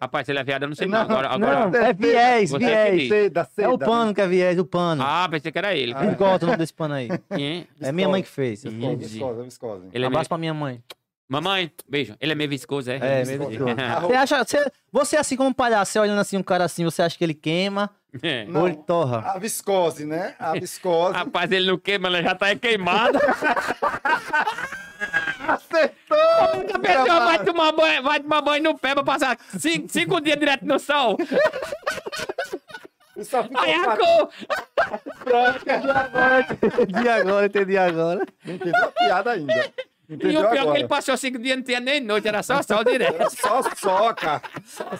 Rapaz, 0.00 0.26
se 0.26 0.32
ele 0.32 0.38
é 0.38 0.44
viado, 0.44 0.62
eu 0.62 0.68
não 0.68 0.74
sei 0.76 0.86
Não, 0.86 0.98
não. 0.98 1.04
Agora, 1.04 1.28
agora... 1.28 1.70
Não, 1.70 1.86
é 1.86 1.92
viés, 1.92 2.52
viés. 2.52 3.08
Seda, 3.08 3.44
seda. 3.44 3.68
É 3.68 3.70
o 3.70 3.78
pano 3.78 4.14
que 4.14 4.20
é 4.20 4.26
viés, 4.26 4.58
o 4.58 4.64
pano. 4.64 5.02
Ah, 5.04 5.28
pensei 5.30 5.50
que 5.50 5.58
era 5.58 5.74
ele. 5.74 5.94
Ah, 5.94 6.04
gosto 6.14 6.42
o 6.42 6.46
nome 6.46 6.58
desse 6.58 6.72
pano 6.74 6.94
aí. 6.94 7.08
Hein? 7.30 7.66
É 7.80 7.92
minha 7.92 8.08
mãe 8.08 8.22
que 8.22 8.28
fez. 8.28 8.64
eu 8.64 8.70
Viscosa, 8.70 8.98
fiz. 8.98 9.10
Viscosa, 9.12 9.42
viscosa, 9.42 9.44
viscosa. 9.44 9.84
Ele 9.92 9.96
é 9.96 9.98
meio... 9.98 10.06
Abraço 10.08 10.28
pra 10.28 10.38
minha 10.38 10.54
mãe. 10.54 10.82
Mamãe, 11.28 11.70
beijo. 11.88 12.16
Ele 12.20 12.32
é 12.32 12.34
meio 12.34 12.50
viscoso, 12.50 12.90
é? 12.90 12.96
É, 12.96 13.24
meio 13.24 13.48
viscoso. 13.48 13.76
Você 14.02 14.14
acha, 14.14 14.44
você, 14.44 14.72
você 14.90 15.16
assim 15.16 15.36
como 15.36 15.54
palhaço, 15.54 15.92
você 15.92 16.00
olhando 16.00 16.20
assim 16.20 16.36
um 16.36 16.42
cara 16.42 16.64
assim, 16.64 16.84
você 16.84 17.02
acha 17.02 17.16
que 17.16 17.22
ele 17.22 17.34
queima 17.34 17.88
É. 18.20 18.44
Não. 18.46 18.62
ou 18.62 18.66
ele 18.66 18.78
torra? 18.78 19.18
A 19.18 19.38
viscose, 19.38 20.04
né? 20.04 20.34
A 20.40 20.54
viscose. 20.54 21.14
Rapaz, 21.14 21.52
ele 21.52 21.70
não 21.70 21.78
queima, 21.78 22.08
ele 22.08 22.22
já 22.24 22.34
tá 22.34 22.52
queimado. 22.56 23.16
Acertou! 25.54 26.18
A 26.74 26.78
pessoa 26.78 27.20
vai 27.26 27.44
tomar 27.44 27.72
banho, 27.72 28.02
vai 28.02 28.20
tomar 28.20 28.40
banho 28.42 28.62
no 28.64 28.78
pé 28.78 28.94
pra 28.94 29.02
passar 29.04 29.36
cinco, 29.58 29.88
cinco 29.88 30.20
dias 30.20 30.38
direto 30.38 30.64
no 30.66 30.78
sol. 30.78 31.16
Eu 33.16 33.24
só 33.24 33.42
fico 33.42 33.58
Aí 33.58 33.74
a 33.74 33.96
com 33.96 33.96
cor. 33.96 34.30
entendi 36.76 37.08
agora, 37.08 37.46
entendi 37.46 37.76
agora. 37.76 38.26
Não 38.44 38.54
entendeu 38.54 38.84
a 38.84 38.88
piada 38.92 39.30
ainda. 39.32 39.52
E 40.08 40.14
Entendeu 40.14 40.40
o 40.40 40.42
pior 40.44 40.48
é 40.48 40.52
que 40.52 40.58
agora? 40.58 40.78
ele 40.78 40.88
passou 40.88 41.16
cinco 41.16 41.38
dias, 41.38 41.56
não 41.56 41.62
tinha 41.62 41.78
nem 41.80 42.00
noite, 42.00 42.26
era 42.26 42.42
só 42.42 42.60
sol 42.62 42.82
direto. 42.82 43.14
Era 43.14 43.30
só 43.30 43.62
soca. 43.76 44.42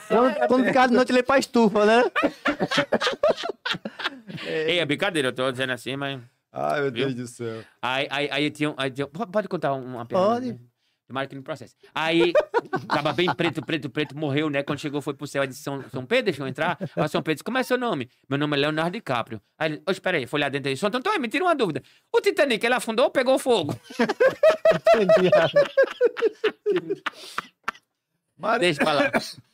Quando, 0.06 0.34
quando 0.46 0.64
ficar 0.66 0.86
de 0.88 0.94
noite, 0.94 1.10
ele 1.10 1.18
ia 1.18 1.24
pra 1.24 1.38
estufa, 1.38 1.84
né? 1.84 2.04
Ei, 4.46 4.78
é 4.78 4.84
brincadeira, 4.86 5.28
eu 5.28 5.32
tô 5.32 5.50
dizendo 5.50 5.72
assim, 5.72 5.96
mas. 5.96 6.20
Ai, 6.52 6.80
meu 6.82 6.90
Deus 6.90 7.14
Viu? 7.14 7.24
do 7.24 7.28
céu. 7.28 7.62
Aí, 7.80 8.06
aí, 8.10 8.28
aí 8.30 8.50
tinha, 8.50 8.70
um- 8.70 8.74
aí 8.76 8.90
tinha. 8.90 9.06
Pode 9.06 9.48
contar 9.48 9.72
uma 9.72 10.04
piada? 10.04 10.24
Pode. 10.26 10.52
né? 10.52 10.58
No 11.32 11.42
processo. 11.42 11.74
Aí, 11.92 12.32
tava 12.86 13.12
bem 13.12 13.34
preto, 13.34 13.60
preto, 13.66 13.90
preto, 13.90 14.16
morreu, 14.16 14.48
né? 14.48 14.62
Quando 14.62 14.78
chegou, 14.78 15.02
foi 15.02 15.12
pro 15.12 15.26
céu, 15.26 15.42
aí 15.42 15.48
disse, 15.48 15.60
São, 15.60 15.82
São 15.90 16.06
Pedro, 16.06 16.26
deixa 16.26 16.40
eu 16.40 16.46
entrar. 16.46 16.78
Aí 16.94 17.08
São 17.08 17.20
Pedro 17.20 17.34
disse, 17.34 17.42
como 17.44 17.58
é 17.58 17.64
seu 17.64 17.76
nome? 17.76 18.08
Meu 18.28 18.38
nome 18.38 18.56
é 18.56 18.60
Leonardo 18.60 18.92
DiCaprio. 18.92 19.42
Aí 19.58 19.72
ele, 19.72 19.82
oh, 19.88 19.90
espera 19.90 20.18
aí, 20.18 20.26
foi 20.28 20.38
lá 20.38 20.48
dentro 20.48 20.68
aí. 20.68 20.76
São 20.76 20.86
Antônio, 20.88 21.20
me 21.20 21.26
tira 21.28 21.44
uma 21.44 21.54
dúvida. 21.54 21.82
O 22.12 22.20
Titanic, 22.20 22.64
ele 22.64 22.74
afundou 22.74 23.06
ou 23.06 23.10
pegou 23.10 23.40
fogo? 23.40 23.74
Entendi. 24.94 25.30
Mas 28.38 28.60
Deixa 28.60 28.80
pra 28.84 28.92
lá. 28.92 29.10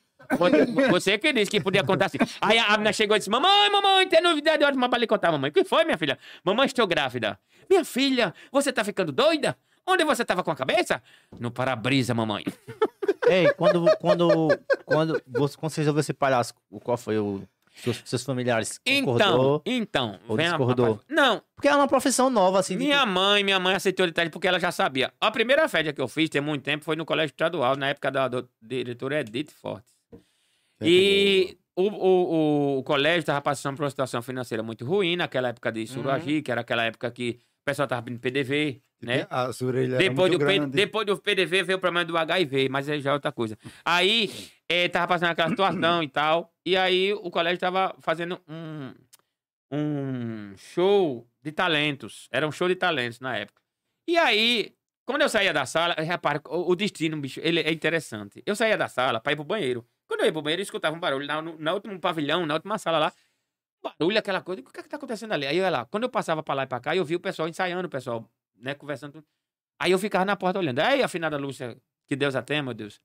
Você- 0.90 1.18
que 1.18 1.32
disse 1.32 1.50
que 1.50 1.60
podia 1.60 1.82
contar 1.84 2.06
assim. 2.06 2.18
Aí 2.40 2.58
a 2.58 2.70
menina 2.72 2.92
chegou 2.92 3.16
e 3.16 3.18
disse: 3.18 3.30
Mamãe, 3.30 3.70
mamãe, 3.70 4.08
tem 4.08 4.20
novidade 4.20 4.64
ótima 4.64 4.88
pra 4.88 4.98
lhe 4.98 5.06
contar, 5.06 5.30
mamãe. 5.32 5.50
O 5.50 5.52
que 5.52 5.64
foi, 5.64 5.84
minha 5.84 5.98
filha? 5.98 6.18
Mamãe, 6.44 6.66
estou 6.66 6.86
grávida. 6.86 7.38
Minha 7.68 7.84
filha, 7.84 8.34
você 8.52 8.72
tá 8.72 8.84
ficando 8.84 9.12
doida? 9.12 9.56
Onde 9.86 10.04
você 10.04 10.24
tava 10.24 10.42
com 10.42 10.50
a 10.50 10.56
cabeça? 10.56 11.00
No 11.38 11.50
para-brisa, 11.50 12.12
mamãe. 12.14 12.44
Ei, 13.28 13.52
quando, 13.54 13.84
quando, 13.98 14.48
quando 14.84 15.22
você, 15.28 15.56
quando 15.56 15.70
você 15.72 15.80
resolveu 15.80 16.02
ser 16.02 16.14
palhaço, 16.14 16.54
qual 16.82 16.96
foi 16.96 17.18
o. 17.18 17.42
Seus, 17.78 18.00
seus 18.06 18.22
familiares 18.24 18.80
Então, 18.86 19.04
concordou? 19.18 19.62
então. 19.66 20.18
Ou 20.26 20.34
vem 20.34 20.46
discordou? 20.48 20.98
Não, 21.10 21.42
Porque 21.54 21.68
é 21.68 21.76
uma 21.76 21.86
profissão 21.86 22.30
nova, 22.30 22.58
assim. 22.60 22.74
minha 22.74 23.04
mãe, 23.04 23.44
minha 23.44 23.60
mãe 23.60 23.74
aceitou 23.74 24.06
de 24.06 24.12
tarde 24.12 24.30
porque 24.30 24.48
ela 24.48 24.58
já 24.58 24.72
sabia. 24.72 25.12
A 25.20 25.30
primeira 25.30 25.68
festa 25.68 25.92
que 25.92 26.00
eu 26.00 26.08
fiz, 26.08 26.30
tem 26.30 26.40
muito 26.40 26.62
tempo, 26.62 26.86
foi 26.86 26.96
no 26.96 27.04
colégio 27.04 27.32
estadual, 27.32 27.76
na 27.76 27.88
época 27.88 28.10
da 28.10 28.28
do, 28.28 28.48
diretora 28.62 29.20
Edith 29.20 29.50
Fortes. 29.60 29.92
E 30.80 31.58
o, 31.74 31.82
o, 31.82 32.78
o, 32.78 32.82
colégio 32.82 33.20
estava 33.20 33.40
passando 33.40 33.76
por 33.76 33.84
uma 33.84 33.90
situação 33.90 34.22
financeira 34.22 34.62
muito 34.62 34.84
ruim 34.84 35.16
naquela 35.16 35.48
época 35.48 35.70
de 35.70 35.86
Suragi, 35.86 36.42
que 36.42 36.50
era 36.50 36.62
aquela 36.62 36.84
época 36.84 37.10
que 37.10 37.38
o 37.62 37.64
pessoal 37.64 37.84
estava 37.84 38.02
pedindo 38.02 38.20
PDV, 38.20 38.82
né? 39.02 39.26
As 39.28 39.60
orelhas 39.60 39.98
Depois 39.98 40.32
do, 40.32 40.38
grandes. 40.38 40.70
depois 40.70 41.06
do 41.06 41.18
PDV 41.18 41.62
veio 41.62 41.78
o 41.78 41.80
problema 41.80 42.04
do 42.04 42.16
HIV, 42.16 42.68
mas 42.68 42.88
aí 42.88 43.00
já 43.00 43.10
é 43.10 43.12
outra 43.12 43.32
coisa. 43.32 43.58
Aí 43.84 44.30
eh, 44.68 44.88
tava 44.88 45.06
passando 45.08 45.30
aquela 45.30 45.50
situação 45.50 46.02
e 46.02 46.08
tal. 46.08 46.52
E 46.64 46.76
aí 46.76 47.12
o 47.12 47.30
colégio 47.30 47.60
tava 47.60 47.94
fazendo 48.00 48.40
um, 48.48 48.94
um 49.70 50.54
show 50.56 51.26
de 51.42 51.52
talentos. 51.52 52.28
Era 52.30 52.46
um 52.46 52.52
show 52.52 52.68
de 52.68 52.76
talentos 52.76 53.20
na 53.20 53.36
época. 53.36 53.62
E 54.08 54.16
aí, 54.16 54.74
quando 55.04 55.22
eu 55.22 55.28
saía 55.28 55.52
da 55.52 55.66
sala, 55.66 55.94
repara, 55.94 56.40
o, 56.46 56.70
o 56.70 56.76
destino, 56.76 57.20
bicho, 57.20 57.40
ele 57.42 57.60
é 57.60 57.72
interessante. 57.72 58.42
Eu 58.46 58.56
saía 58.56 58.78
da 58.78 58.88
sala 58.88 59.20
pra 59.20 59.32
ir 59.32 59.36
pro 59.36 59.44
banheiro. 59.44 59.86
Quando 60.08 60.20
eu 60.20 60.26
ia 60.26 60.32
pro 60.32 60.42
banheiro, 60.42 60.60
eu 60.60 60.64
escutava 60.64 60.94
um 60.96 61.00
barulho 61.00 61.26
na, 61.26 61.42
na 61.42 61.74
último 61.74 61.98
pavilhão, 62.00 62.46
na 62.46 62.54
última 62.54 62.78
sala 62.78 62.98
lá. 62.98 63.12
Barulho, 63.82 64.18
aquela 64.18 64.40
coisa. 64.40 64.62
O 64.62 64.64
que 64.64 64.80
é 64.80 64.82
que 64.82 64.88
tá 64.88 64.96
acontecendo 64.96 65.32
ali? 65.32 65.46
Aí 65.46 65.56
eu 65.56 65.62
ia 65.64 65.70
lá. 65.70 65.84
Quando 65.86 66.04
eu 66.04 66.08
passava 66.08 66.42
pra 66.42 66.54
lá 66.54 66.62
e 66.64 66.66
pra 66.66 66.80
cá, 66.80 66.94
eu 66.96 67.04
vi 67.04 67.16
o 67.16 67.20
pessoal 67.20 67.48
ensaiando, 67.48 67.86
o 67.86 67.90
pessoal, 67.90 68.28
né, 68.56 68.74
conversando. 68.74 69.22
Aí 69.78 69.92
eu 69.92 69.98
ficava 69.98 70.24
na 70.24 70.36
porta 70.36 70.58
olhando. 70.58 70.78
Aí 70.80 71.02
a 71.02 71.06
afinada 71.06 71.36
Lúcia, 71.36 71.76
que 72.06 72.16
Deus 72.16 72.34
a 72.34 72.42
tenha, 72.42 72.62
meu 72.62 72.74
Deus. 72.74 73.00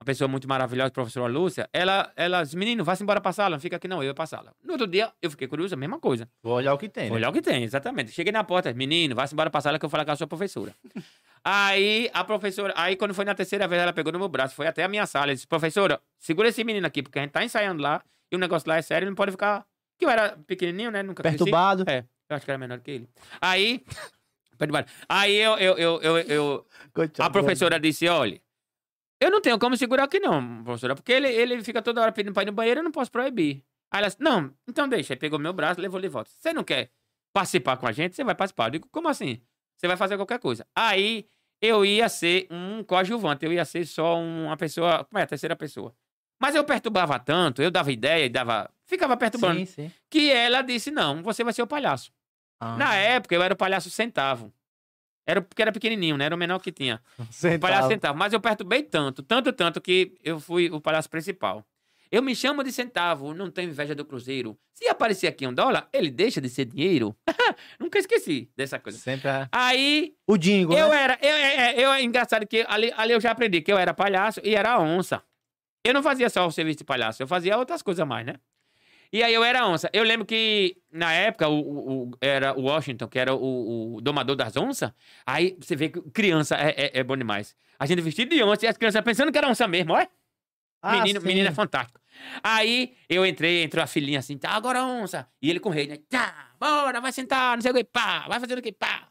Uma 0.00 0.04
pessoa 0.06 0.26
muito 0.26 0.48
maravilhosa, 0.48 0.90
professora 0.90 1.30
Lúcia. 1.32 1.68
Ela, 1.72 2.12
ela 2.16 2.42
disse, 2.42 2.56
menino, 2.56 2.82
vá-se 2.84 3.02
embora 3.02 3.20
pra 3.20 3.32
sala, 3.32 3.50
não 3.56 3.60
fica 3.60 3.76
aqui 3.76 3.86
não, 3.86 3.98
eu 4.02 4.08
ia 4.08 4.14
pra 4.14 4.26
sala. 4.26 4.52
No 4.62 4.72
outro 4.72 4.86
dia, 4.86 5.12
eu 5.22 5.30
fiquei 5.30 5.46
curioso, 5.46 5.74
a 5.74 5.76
mesma 5.76 6.00
coisa. 6.00 6.28
Vou 6.42 6.54
olhar 6.54 6.74
o 6.74 6.78
que 6.78 6.88
tem. 6.88 7.04
Vou 7.08 7.12
Né? 7.14 7.20
olhar 7.20 7.30
o 7.30 7.32
que 7.32 7.40
tem, 7.42 7.62
exatamente. 7.62 8.10
Cheguei 8.10 8.32
na 8.32 8.42
porta, 8.42 8.72
menino, 8.74 9.14
vá-se 9.14 9.32
embora 9.34 9.48
pra 9.50 9.60
sala 9.60 9.78
que 9.78 9.84
eu 9.84 9.88
vou 9.88 9.92
falar 9.92 10.04
com 10.04 10.10
a 10.12 10.16
sua 10.16 10.26
professora. 10.26 10.74
Aí 11.44 12.08
a 12.14 12.22
professora, 12.22 12.72
aí 12.76 12.94
quando 12.96 13.14
foi 13.14 13.24
na 13.24 13.34
terceira 13.34 13.66
vez, 13.66 13.82
ela 13.82 13.92
pegou 13.92 14.12
no 14.12 14.18
meu 14.18 14.28
braço, 14.28 14.54
foi 14.54 14.66
até 14.66 14.84
a 14.84 14.88
minha 14.88 15.06
sala 15.06 15.32
e 15.32 15.34
disse: 15.34 15.46
professora, 15.46 16.00
segura 16.18 16.48
esse 16.48 16.62
menino 16.62 16.86
aqui, 16.86 17.02
porque 17.02 17.18
a 17.18 17.22
gente 17.22 17.32
tá 17.32 17.42
ensaiando 17.44 17.82
lá 17.82 18.02
e 18.30 18.36
o 18.36 18.38
negócio 18.38 18.68
lá 18.68 18.76
é 18.76 18.82
sério, 18.82 19.08
não 19.08 19.14
pode 19.14 19.32
ficar. 19.32 19.66
Que 19.98 20.04
eu 20.04 20.10
era 20.10 20.36
pequenininho, 20.46 20.90
né? 20.90 21.02
Nunca 21.02 21.22
cresci. 21.22 21.38
Perturbado. 21.38 21.84
É, 21.88 22.04
eu 22.28 22.36
acho 22.36 22.44
que 22.44 22.50
era 22.50 22.58
menor 22.58 22.78
que 22.80 22.90
ele. 22.92 23.08
Aí. 23.40 23.84
perturbado. 24.56 24.88
Aí 25.08 25.34
eu, 25.36 25.58
eu, 25.58 25.78
eu, 25.78 26.00
eu, 26.00 26.18
eu- 26.18 26.66
a 27.18 27.30
professora 27.30 27.80
disse: 27.80 28.08
olha, 28.08 28.40
eu 29.20 29.30
não 29.30 29.40
tenho 29.40 29.58
como 29.58 29.76
segurar 29.76 30.04
aqui, 30.04 30.20
não, 30.20 30.62
professora, 30.62 30.94
porque 30.94 31.12
ele, 31.12 31.28
ele 31.28 31.62
fica 31.64 31.82
toda 31.82 32.00
hora 32.00 32.12
pedindo 32.12 32.32
pra 32.32 32.42
ir 32.44 32.46
no 32.46 32.52
banheiro, 32.52 32.80
eu 32.80 32.84
não 32.84 32.92
posso 32.92 33.10
proibir. 33.10 33.64
Aí 33.90 33.98
ela 33.98 34.06
disse: 34.08 34.20
não, 34.22 34.54
então 34.68 34.88
deixa. 34.88 35.12
Aí 35.14 35.16
pegou 35.18 35.38
meu 35.38 35.52
braço, 35.52 35.80
levou 35.80 35.98
ele 35.98 36.06
de 36.08 36.12
volta. 36.12 36.30
Você 36.38 36.52
não 36.52 36.62
quer 36.64 36.90
participar 37.32 37.76
com 37.76 37.86
a 37.86 37.92
gente? 37.92 38.14
Você 38.14 38.22
vai 38.24 38.34
participar. 38.34 38.66
Eu 38.66 38.70
digo: 38.70 38.88
como 38.92 39.08
assim? 39.08 39.42
Você 39.82 39.88
vai 39.88 39.96
fazer 39.96 40.16
qualquer 40.16 40.38
coisa. 40.38 40.64
Aí 40.76 41.26
eu 41.60 41.84
ia 41.84 42.08
ser 42.08 42.46
um 42.48 42.84
coadjuvante, 42.84 43.44
eu 43.44 43.52
ia 43.52 43.64
ser 43.64 43.84
só 43.84 44.16
uma 44.16 44.56
pessoa. 44.56 45.04
Como 45.04 45.18
é? 45.18 45.24
A 45.24 45.26
terceira 45.26 45.56
pessoa. 45.56 45.92
Mas 46.40 46.54
eu 46.54 46.62
perturbava 46.62 47.18
tanto, 47.18 47.60
eu 47.60 47.68
dava 47.68 47.90
ideia 47.90 48.24
e 48.24 48.28
dava. 48.28 48.70
Ficava 48.86 49.16
perturbando. 49.16 49.58
Sim, 49.58 49.66
sim. 49.66 49.92
Que 50.08 50.30
ela 50.30 50.62
disse: 50.62 50.92
não, 50.92 51.20
você 51.20 51.42
vai 51.42 51.52
ser 51.52 51.62
o 51.62 51.66
palhaço. 51.66 52.12
Ah. 52.60 52.76
Na 52.76 52.94
época, 52.94 53.34
eu 53.34 53.42
era 53.42 53.54
o 53.54 53.56
palhaço 53.56 53.90
centavo. 53.90 54.52
Era 55.26 55.42
porque 55.42 55.60
era 55.60 55.72
pequenininho, 55.72 56.16
né? 56.16 56.26
Era 56.26 56.34
o 56.34 56.38
menor 56.38 56.60
que 56.60 56.70
tinha. 56.70 57.02
O 57.18 57.32
Centavo. 57.32 57.60
palhaço 57.60 57.88
centavo. 57.88 58.16
Mas 58.16 58.32
eu 58.32 58.40
perturbei 58.40 58.84
tanto, 58.84 59.20
tanto, 59.20 59.52
tanto, 59.52 59.80
que 59.80 60.14
eu 60.22 60.38
fui 60.38 60.70
o 60.70 60.80
palhaço 60.80 61.10
principal. 61.10 61.64
Eu 62.12 62.22
me 62.22 62.36
chamo 62.36 62.62
de 62.62 62.70
centavo, 62.70 63.32
não 63.32 63.50
tenho 63.50 63.70
inveja 63.70 63.94
do 63.94 64.04
Cruzeiro. 64.04 64.58
Se 64.74 64.86
aparecer 64.86 65.26
aqui 65.28 65.46
um 65.46 65.54
dólar, 65.54 65.88
ele 65.92 66.10
deixa 66.10 66.42
de 66.42 66.48
ser 66.50 66.66
dinheiro. 66.66 67.16
Nunca 67.80 67.98
esqueci 67.98 68.50
dessa 68.54 68.78
coisa. 68.78 68.98
Sempre 68.98 69.30
é. 69.30 69.48
Aí, 69.50 70.14
O 70.26 70.36
Dingo, 70.36 70.74
eu 70.74 70.90
né? 70.90 71.02
era. 71.02 71.18
Eu, 71.22 71.30
eu, 71.34 71.80
eu, 71.84 71.92
é 71.92 72.02
engraçado 72.02 72.46
que 72.46 72.66
ali, 72.68 72.92
ali 72.98 73.14
eu 73.14 73.20
já 73.20 73.30
aprendi 73.30 73.62
que 73.62 73.72
eu 73.72 73.78
era 73.78 73.94
palhaço 73.94 74.40
e 74.44 74.54
era 74.54 74.78
onça. 74.78 75.22
Eu 75.82 75.94
não 75.94 76.02
fazia 76.02 76.28
só 76.28 76.46
o 76.46 76.50
serviço 76.52 76.78
de 76.78 76.84
palhaço, 76.84 77.22
eu 77.22 77.26
fazia 77.26 77.56
outras 77.56 77.80
coisas 77.82 78.06
mais, 78.06 78.26
né? 78.26 78.34
E 79.10 79.22
aí 79.22 79.32
eu 79.34 79.42
era 79.42 79.66
onça. 79.66 79.90
Eu 79.92 80.04
lembro 80.04 80.24
que, 80.26 80.76
na 80.90 81.12
época, 81.12 81.48
o, 81.48 81.60
o- 81.60 82.02
o- 82.04 82.10
era 82.20 82.52
o 82.58 82.62
Washington, 82.64 83.08
que 83.08 83.18
era 83.18 83.34
o, 83.34 83.96
o 83.96 84.00
domador 84.02 84.36
das 84.36 84.54
onças. 84.56 84.92
Aí 85.26 85.56
você 85.60 85.74
vê 85.76 85.88
que 85.88 86.00
criança 86.10 86.56
é, 86.56 86.70
é, 86.76 86.90
é 87.00 87.02
bom 87.02 87.16
demais. 87.16 87.54
A 87.78 87.84
gente 87.86 88.00
vestido 88.02 88.34
de 88.34 88.42
onça 88.42 88.64
e 88.66 88.68
as 88.68 88.76
crianças 88.76 89.00
pensando 89.02 89.32
que 89.32 89.38
era 89.38 89.48
onça 89.48 89.66
mesmo, 89.66 89.92
olha. 89.94 90.08
Ah, 90.84 90.96
menino, 90.96 91.20
sim. 91.20 91.26
menino 91.26 91.48
é 91.48 91.52
fantástico. 91.52 92.00
Aí 92.42 92.94
eu 93.08 93.24
entrei, 93.26 93.62
entrou 93.62 93.82
a 93.82 93.86
filhinha 93.86 94.18
assim, 94.18 94.36
tá, 94.38 94.50
agora 94.50 94.82
onça. 94.84 95.26
E 95.40 95.48
ele 95.50 95.60
com 95.60 95.68
o 95.68 95.72
rei, 95.72 95.86
né? 95.86 95.98
Tá, 96.08 96.48
bora, 96.58 97.00
vai 97.00 97.12
sentar, 97.12 97.56
não 97.56 97.62
sei 97.62 97.70
o 97.70 97.74
que, 97.74 97.84
pá, 97.84 98.26
vai 98.28 98.38
fazendo 98.40 98.58
o 98.58 98.62
que, 98.62 98.72
pá. 98.72 99.08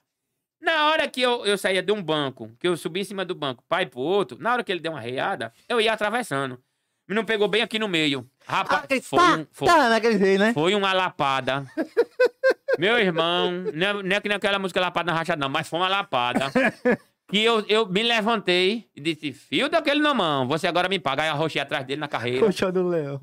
Na 0.62 0.88
hora 0.88 1.08
que 1.08 1.22
eu, 1.22 1.46
eu 1.46 1.58
saía 1.58 1.82
de 1.82 1.92
um 1.92 2.02
banco, 2.04 2.52
que 2.60 2.68
eu 2.68 2.78
subi 2.78 3.02
em 3.02 3.04
cima 3.04 3.26
do 3.26 3.34
banco, 3.34 3.64
pai 3.68 3.86
pro 3.86 4.00
outro, 4.00 4.38
na 4.40 4.54
hora 4.54 4.64
que 4.64 4.72
ele 4.72 4.80
deu 4.80 4.92
uma 4.92 5.02
reiada, 5.02 5.52
eu 5.68 5.82
ia 5.82 5.92
atravessando. 5.92 6.62
Me 7.08 7.16
não 7.16 7.26
pegou 7.26 7.48
bem 7.48 7.62
aqui 7.64 7.80
no 7.80 7.88
meio. 7.88 8.30
Rapaz, 8.46 8.84
Ah, 8.84 9.02
foi, 9.02 9.20
tá, 9.20 9.36
um, 9.38 9.48
foi, 9.52 9.68
tá, 9.68 9.90
naquele 9.90 10.20
jeito, 10.20 10.40
né? 10.40 10.54
foi 10.54 10.76
uma 10.76 10.94
lapada. 10.94 11.66
Meu 12.80 12.98
irmão, 12.98 13.52
não 13.74 13.88
é, 13.88 13.94
não 14.04 14.16
é 14.16 14.22
que 14.22 14.30
nem 14.30 14.36
aquela 14.38 14.58
música 14.60 14.80
lapada 14.80 15.12
na 15.12 15.18
rachada, 15.18 15.40
não, 15.40 15.50
mas 15.50 15.68
foi 15.68 15.80
uma 15.80 15.90
lapada. 15.90 16.52
Que 17.32 17.42
eu, 17.42 17.66
eu 17.70 17.88
me 17.88 18.04
levantei 18.04 18.90
e 18.94 19.00
disse: 19.00 19.32
Fio 19.32 19.70
daquele 19.70 20.02
na 20.02 20.14
mão, 20.14 20.46
você 20.48 20.68
agora 20.68 20.90
me 20.90 21.00
paga. 21.00 21.24
Aí 21.24 21.30
eu 21.30 21.34
arrochei 21.34 21.62
atrás 21.62 21.86
dele 21.86 22.02
na 22.02 22.08
carreira. 22.10 22.46
Coxa 22.46 22.70
do 22.72 22.86
leão. 22.88 23.22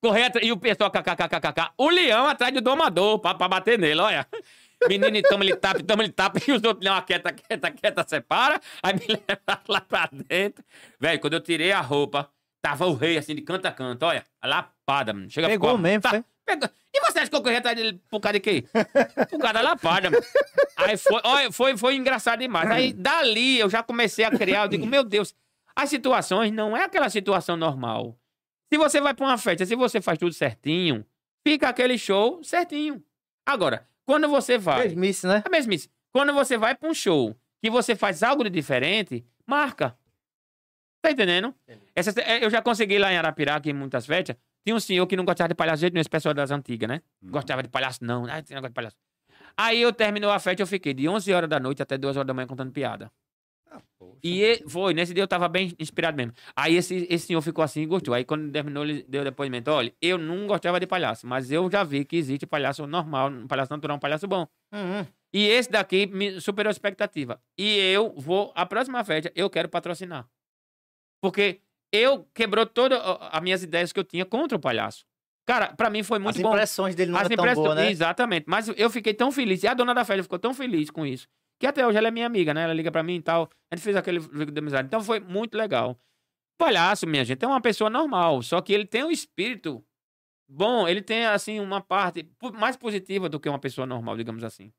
Correi 0.00 0.24
atrás, 0.24 0.46
e 0.46 0.50
o 0.50 0.56
pessoal 0.56 0.90
kkkkkk. 0.90 1.72
O 1.76 1.90
leão 1.90 2.26
atrás 2.26 2.54
do 2.54 2.62
domador 2.62 3.18
pra, 3.18 3.34
pra 3.34 3.46
bater 3.46 3.78
nele, 3.78 4.00
olha. 4.00 4.26
Menino, 4.88 5.20
toma 5.28 5.44
ele 5.44 5.56
tapa, 5.56 5.82
toma 5.82 6.04
ele 6.04 6.12
tapa. 6.12 6.38
E 6.46 6.52
os 6.52 6.62
outros, 6.64 6.84
não, 6.84 7.00
quieta, 7.02 7.32
quieta, 7.32 7.70
quieta, 7.70 8.04
separa. 8.08 8.60
Aí 8.82 8.94
me 8.94 9.00
levaram 9.28 9.62
lá 9.68 9.80
pra 9.82 10.08
dentro. 10.10 10.64
Velho, 10.98 11.20
quando 11.20 11.34
eu 11.34 11.40
tirei 11.40 11.72
a 11.72 11.80
roupa, 11.80 12.30
tava 12.62 12.86
o 12.86 12.94
rei 12.94 13.18
assim, 13.18 13.34
de 13.34 13.42
canto 13.42 13.66
a 13.66 13.72
canto, 13.72 14.04
olha. 14.06 14.24
Lapada, 14.42 15.12
mano. 15.12 15.28
Chega 15.28 15.48
Pegou 15.48 15.76
mesmo, 15.76 16.00
tá, 16.00 16.10
foi? 16.10 16.24
Pegou. 16.56 16.68
E 16.94 17.00
você 17.00 17.18
acha 17.20 17.30
que 17.30 17.36
eu 17.36 17.42
corri 17.42 17.56
atrás 17.56 17.76
dele 17.76 18.00
por 18.08 18.20
causa 18.20 18.34
de 18.34 18.40
quê? 18.40 18.64
Por 19.30 19.38
causa 19.38 19.52
da 19.54 19.60
lapada. 19.60 20.10
Aí 20.76 20.96
foi, 20.96 21.20
olha, 21.24 21.52
foi, 21.52 21.76
foi 21.76 21.94
engraçado 21.96 22.40
demais. 22.40 22.70
Aí 22.70 22.92
dali 22.92 23.58
eu 23.58 23.68
já 23.68 23.82
comecei 23.82 24.24
a 24.24 24.30
criar, 24.30 24.64
eu 24.64 24.68
digo, 24.68 24.86
meu 24.86 25.04
Deus, 25.04 25.34
as 25.76 25.90
situações 25.90 26.52
não 26.52 26.76
é 26.76 26.84
aquela 26.84 27.10
situação 27.10 27.56
normal. 27.56 28.18
Se 28.72 28.78
você 28.78 29.00
vai 29.00 29.14
pra 29.14 29.26
uma 29.26 29.38
festa, 29.38 29.64
se 29.64 29.74
você 29.74 30.00
faz 30.00 30.18
tudo 30.18 30.32
certinho, 30.32 31.04
fica 31.46 31.68
aquele 31.68 31.96
show 31.98 32.42
certinho. 32.42 33.02
Agora, 33.46 33.86
quando 34.06 34.28
você 34.28 34.58
vai. 34.58 34.88
Mesmice, 34.88 35.26
né? 35.26 35.42
É 35.46 35.50
mesmice. 35.50 35.90
Quando 36.12 36.32
você 36.32 36.56
vai 36.56 36.74
pra 36.74 36.88
um 36.88 36.94
show 36.94 37.36
que 37.62 37.70
você 37.70 37.94
faz 37.94 38.22
algo 38.22 38.44
de 38.44 38.50
diferente, 38.50 39.24
marca. 39.46 39.96
Tá 41.00 41.10
entendendo? 41.10 41.54
Essa, 41.94 42.12
é, 42.20 42.44
eu 42.44 42.50
já 42.50 42.60
consegui 42.60 42.98
lá 42.98 43.12
em 43.12 43.16
Arapiraca, 43.16 43.68
em 43.68 43.72
muitas 43.72 44.04
festas. 44.04 44.36
Tinha 44.68 44.76
um 44.76 44.80
senhor 44.80 45.06
que 45.06 45.16
não 45.16 45.24
gostava 45.24 45.48
de 45.48 45.54
palhaço 45.54 45.80
jeito 45.80 45.94
nenhum, 45.94 46.02
esse 46.02 46.10
pessoal 46.10 46.34
das 46.34 46.50
antigas, 46.50 46.86
né? 46.86 47.00
Gostava 47.22 47.62
de 47.62 47.70
palhaço, 47.70 48.04
não. 48.04 48.26
Ah, 48.26 48.44
negócio 48.50 48.68
de 48.68 48.74
palhaço. 48.74 48.96
Aí 49.56 49.80
eu 49.80 49.90
terminou 49.94 50.30
a 50.30 50.38
festa, 50.38 50.60
eu 50.60 50.66
fiquei 50.66 50.92
de 50.92 51.08
11 51.08 51.32
horas 51.32 51.48
da 51.48 51.58
noite 51.58 51.82
até 51.82 51.96
2 51.96 52.18
horas 52.18 52.26
da 52.26 52.34
manhã 52.34 52.46
contando 52.46 52.70
piada. 52.70 53.10
E 54.22 54.42
e- 54.42 54.68
foi, 54.68 54.92
nesse 54.92 55.14
dia 55.14 55.22
eu 55.22 55.26
tava 55.26 55.48
bem 55.48 55.74
inspirado 55.78 56.18
mesmo. 56.18 56.34
Aí 56.54 56.76
esse, 56.76 57.06
esse 57.08 57.28
senhor 57.28 57.40
ficou 57.40 57.64
assim 57.64 57.80
e 57.80 57.86
gostou. 57.86 58.12
Aí 58.12 58.26
quando 58.26 58.52
terminou, 58.52 58.84
ele 58.84 59.06
deu 59.08 59.24
depoimento: 59.24 59.70
olha, 59.70 59.90
eu 60.02 60.18
não 60.18 60.46
gostava 60.46 60.78
de 60.78 60.86
palhaço, 60.86 61.26
mas 61.26 61.50
eu 61.50 61.70
já 61.70 61.82
vi 61.82 62.04
que 62.04 62.16
existe 62.16 62.44
palhaço 62.44 62.86
normal, 62.86 63.30
um 63.30 63.46
palhaço 63.46 63.72
natural, 63.72 63.96
um 63.96 64.00
palhaço 64.00 64.28
bom. 64.28 64.46
Uhum. 64.70 65.06
E 65.32 65.46
esse 65.46 65.70
daqui 65.70 66.04
me 66.06 66.42
superou 66.42 66.68
a 66.68 66.72
expectativa. 66.72 67.40
E 67.56 67.78
eu 67.78 68.12
vou, 68.18 68.52
a 68.54 68.66
próxima 68.66 69.02
festa, 69.02 69.32
eu 69.34 69.48
quero 69.48 69.70
patrocinar. 69.70 70.28
Porque 71.22 71.62
eu 71.92 72.24
quebrou 72.34 72.66
todas 72.66 72.98
as 73.30 73.40
minhas 73.42 73.62
ideias 73.62 73.92
que 73.92 73.98
eu 74.00 74.04
tinha 74.04 74.24
contra 74.24 74.56
o 74.56 74.60
palhaço. 74.60 75.04
Cara, 75.46 75.74
pra 75.74 75.88
mim 75.88 76.02
foi 76.02 76.18
muito 76.18 76.36
As 76.36 76.42
bom. 76.42 76.50
impressões 76.50 76.94
dele 76.94 77.10
não 77.10 77.18
As 77.18 77.24
eram 77.26 77.36
tão 77.36 77.44
impressões- 77.44 77.66
boas, 77.66 77.76
né? 77.78 77.90
Exatamente. 77.90 78.44
Mas 78.46 78.68
eu 78.68 78.90
fiquei 78.90 79.14
tão 79.14 79.32
feliz. 79.32 79.62
E 79.62 79.66
a 79.66 79.72
dona 79.72 79.94
da 79.94 80.04
festa 80.04 80.22
ficou 80.22 80.38
tão 80.38 80.52
feliz 80.52 80.90
com 80.90 81.06
isso. 81.06 81.26
Que 81.58 81.66
até 81.66 81.86
hoje 81.86 81.96
ela 81.96 82.08
é 82.08 82.10
minha 82.10 82.26
amiga, 82.26 82.52
né? 82.52 82.64
Ela 82.64 82.74
liga 82.74 82.92
pra 82.92 83.02
mim 83.02 83.16
e 83.16 83.22
tal. 83.22 83.48
A 83.72 83.74
gente 83.76 83.82
fez 83.82 83.96
aquele 83.96 84.18
vídeo 84.18 84.52
de 84.52 84.58
amizade. 84.58 84.86
Então 84.86 85.00
foi 85.02 85.20
muito 85.20 85.56
legal. 85.56 85.98
Palhaço, 86.58 87.06
minha 87.06 87.24
gente, 87.24 87.42
é 87.42 87.48
uma 87.48 87.60
pessoa 87.60 87.88
normal. 87.88 88.42
Só 88.42 88.60
que 88.60 88.72
ele 88.72 88.84
tem 88.84 89.04
um 89.04 89.10
espírito 89.10 89.82
bom. 90.48 90.86
Ele 90.86 91.00
tem, 91.00 91.24
assim, 91.24 91.58
uma 91.60 91.80
parte 91.80 92.28
mais 92.54 92.76
positiva 92.76 93.28
do 93.28 93.40
que 93.40 93.48
uma 93.48 93.58
pessoa 93.58 93.86
normal, 93.86 94.16
digamos 94.16 94.44
assim. 94.44 94.70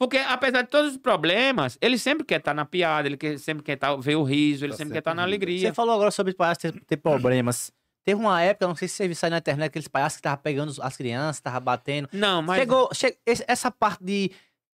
Porque, 0.00 0.16
apesar 0.16 0.62
de 0.62 0.68
todos 0.68 0.92
os 0.92 0.96
problemas, 0.96 1.76
ele 1.78 1.98
sempre 1.98 2.24
quer 2.24 2.38
estar 2.38 2.54
na 2.54 2.64
piada, 2.64 3.06
ele 3.06 3.18
quer- 3.18 3.38
sempre 3.38 3.62
quer 3.62 3.74
estar, 3.74 3.94
ver 3.96 4.16
o 4.16 4.22
riso, 4.22 4.64
ele 4.64 4.72
Tá 4.72 4.78
sempre 4.78 4.94
quer 4.94 5.00
estar 5.00 5.14
na 5.14 5.22
rindo. 5.22 5.28
alegria. 5.28 5.68
Você 5.68 5.74
falou 5.74 5.94
agora 5.94 6.10
sobre 6.10 6.32
palhaço 6.32 6.60
ter, 6.60 6.72
ter 6.86 6.96
problemas. 6.96 7.70
Teve 8.02 8.18
uma 8.18 8.40
época, 8.40 8.66
não 8.66 8.74
sei 8.74 8.88
se 8.88 8.94
você 8.94 9.06
viu 9.06 9.14
sair 9.14 9.28
na 9.28 9.36
internet, 9.36 9.66
aqueles 9.66 9.88
palhaços 9.88 10.16
que 10.16 10.20
estavam 10.20 10.38
pegando 10.42 10.72
as 10.80 10.96
crianças, 10.96 11.36
estavam 11.36 11.60
batendo. 11.60 12.08
Não, 12.14 12.40
mas. 12.40 12.58
Chegou, 12.60 12.88
che- 12.94 13.18
essa 13.46 13.70
parte 13.70 14.02
de, 14.02 14.30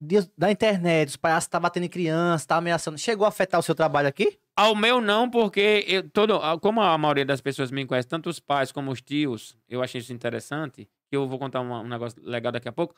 de- 0.02 0.28
da 0.36 0.50
internet, 0.52 1.10
os 1.10 1.18
palhaços 1.18 1.46
estavam 1.46 1.62
batendo 1.70 1.84
em 1.86 1.90
criança, 1.90 2.44
estavam 2.44 2.62
ameaçando. 2.62 2.98
Chegou 2.98 3.24
a 3.26 3.30
afetar 3.30 3.60
o 3.60 3.64
seu 3.64 3.76
trabalho 3.76 4.08
aqui? 4.08 4.40
Ao 4.58 4.76
meu 4.76 5.00
não, 5.00 5.30
porque 5.30 5.86
eu, 5.88 6.10
todo, 6.10 6.40
como 6.62 6.82
a 6.82 6.98
maioria 6.98 7.26
das 7.26 7.42
pessoas 7.42 7.70
me 7.70 7.86
conhece, 7.86 8.08
tanto 8.08 8.28
os 8.28 8.40
pais 8.40 8.72
como 8.72 8.90
os 8.92 9.02
tios, 9.04 9.56
eu 9.70 9.84
achei 9.84 10.02
isso 10.02 10.12
interessante, 10.12 10.90
que 11.08 11.16
eu 11.16 11.28
vou 11.28 11.38
contar 11.38 11.62
uma- 11.62 11.80
um 11.82 11.88
negócio 11.88 12.20
legal 12.24 12.52
daqui 12.52 12.68
a 12.68 12.72
pouco. 12.72 12.96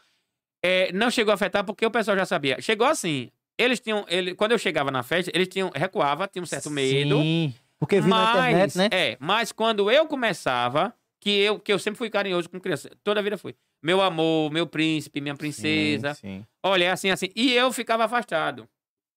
É, 0.63 0.91
não 0.93 1.11
chegou 1.11 1.31
a 1.31 1.35
afetar 1.35 1.63
porque 1.65 1.85
o 1.85 1.91
pessoal 1.91 2.15
já 2.15 2.25
sabia. 2.25 2.61
Chegou 2.61 2.87
assim, 2.87 3.29
eles 3.57 3.79
tinham, 3.79 4.05
ele, 4.07 4.33
quando 4.33 4.53
eu 4.53 4.57
chegava 4.57 4.89
na 4.89 5.03
festa, 5.03 5.31
eles 5.33 5.47
tinham, 5.47 5.71
recuava, 5.75 6.27
tinham 6.27 6.43
um 6.43 6.47
certo 6.47 6.69
medo. 6.69 7.21
Sim, 7.21 7.53
porque 7.79 7.99
vi 7.99 8.09
na 8.09 8.15
mas, 8.15 8.35
internet, 8.35 8.77
né? 8.77 8.89
É, 8.91 9.17
mas 9.19 9.51
quando 9.51 9.91
eu 9.91 10.07
começava, 10.07 10.95
que 11.19 11.29
eu, 11.29 11.59
que 11.59 11.71
eu 11.71 11.79
sempre 11.79 11.97
fui 11.97 12.09
carinhoso 12.09 12.49
com 12.49 12.59
criança, 12.59 12.89
toda 13.03 13.19
a 13.19 13.23
vida 13.23 13.37
fui. 13.37 13.55
Meu 13.81 14.01
amor, 14.01 14.51
meu 14.51 14.65
príncipe, 14.65 15.19
minha 15.19 15.35
princesa, 15.35 16.13
Sim, 16.13 16.39
sim. 16.39 16.47
Olha, 16.63 16.85
é 16.85 16.91
assim, 16.91 17.09
assim. 17.09 17.29
E 17.35 17.53
eu 17.53 17.71
ficava 17.73 18.05
afastado, 18.05 18.67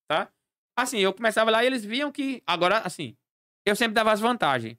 tá? 0.08 0.28
Assim, 0.76 0.98
eu 0.98 1.12
começava 1.12 1.50
lá 1.50 1.62
e 1.62 1.66
eles 1.66 1.84
viam 1.84 2.10
que. 2.10 2.42
Agora, 2.46 2.78
assim, 2.78 3.16
eu 3.64 3.74
sempre 3.74 3.94
dava 3.94 4.12
as 4.12 4.20
vantagens. 4.20 4.76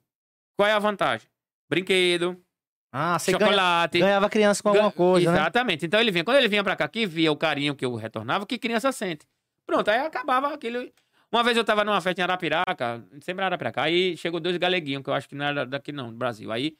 Qual 0.56 0.68
é 0.68 0.72
a 0.72 0.78
vantagem? 0.78 1.28
Brinquedo, 1.70 2.42
Ah, 2.90 3.18
você 3.18 3.32
ganha, 3.32 3.44
chocolate. 3.46 3.98
ganhava 3.98 4.28
criança 4.30 4.62
com 4.62 4.70
alguma 4.70 4.90
coisa, 4.90 5.30
né? 5.32 5.38
Exatamente. 5.38 5.84
Então 5.86 6.00
ele 6.00 6.10
vinha. 6.10 6.24
Quando 6.24 6.36
ele 6.38 6.48
vinha 6.48 6.64
pra 6.64 6.74
cá, 6.76 6.88
que 6.88 7.06
via 7.06 7.30
o 7.30 7.36
carinho 7.36 7.74
que 7.74 7.84
eu 7.84 7.94
retornava, 7.94 8.46
que 8.46 8.58
criança 8.58 8.90
sente. 8.92 9.26
Pronto, 9.66 9.88
aí 9.90 9.98
acabava 9.98 10.52
aquilo. 10.54 10.88
Uma 11.30 11.44
vez 11.44 11.56
eu 11.56 11.64
tava 11.64 11.84
numa 11.84 12.00
festa 12.00 12.20
em 12.22 12.24
Arapiraca, 12.24 13.04
sempre 13.20 13.42
em 13.42 13.46
Arapiraca, 13.46 13.82
aí 13.82 14.16
chegou 14.16 14.40
dois 14.40 14.56
galeguinhos, 14.56 15.02
que 15.02 15.10
eu 15.10 15.14
acho 15.14 15.28
que 15.28 15.34
não 15.34 15.44
era 15.44 15.66
daqui 15.66 15.92
não, 15.92 16.10
do 16.10 16.16
Brasil. 16.16 16.50
Aí 16.50 16.74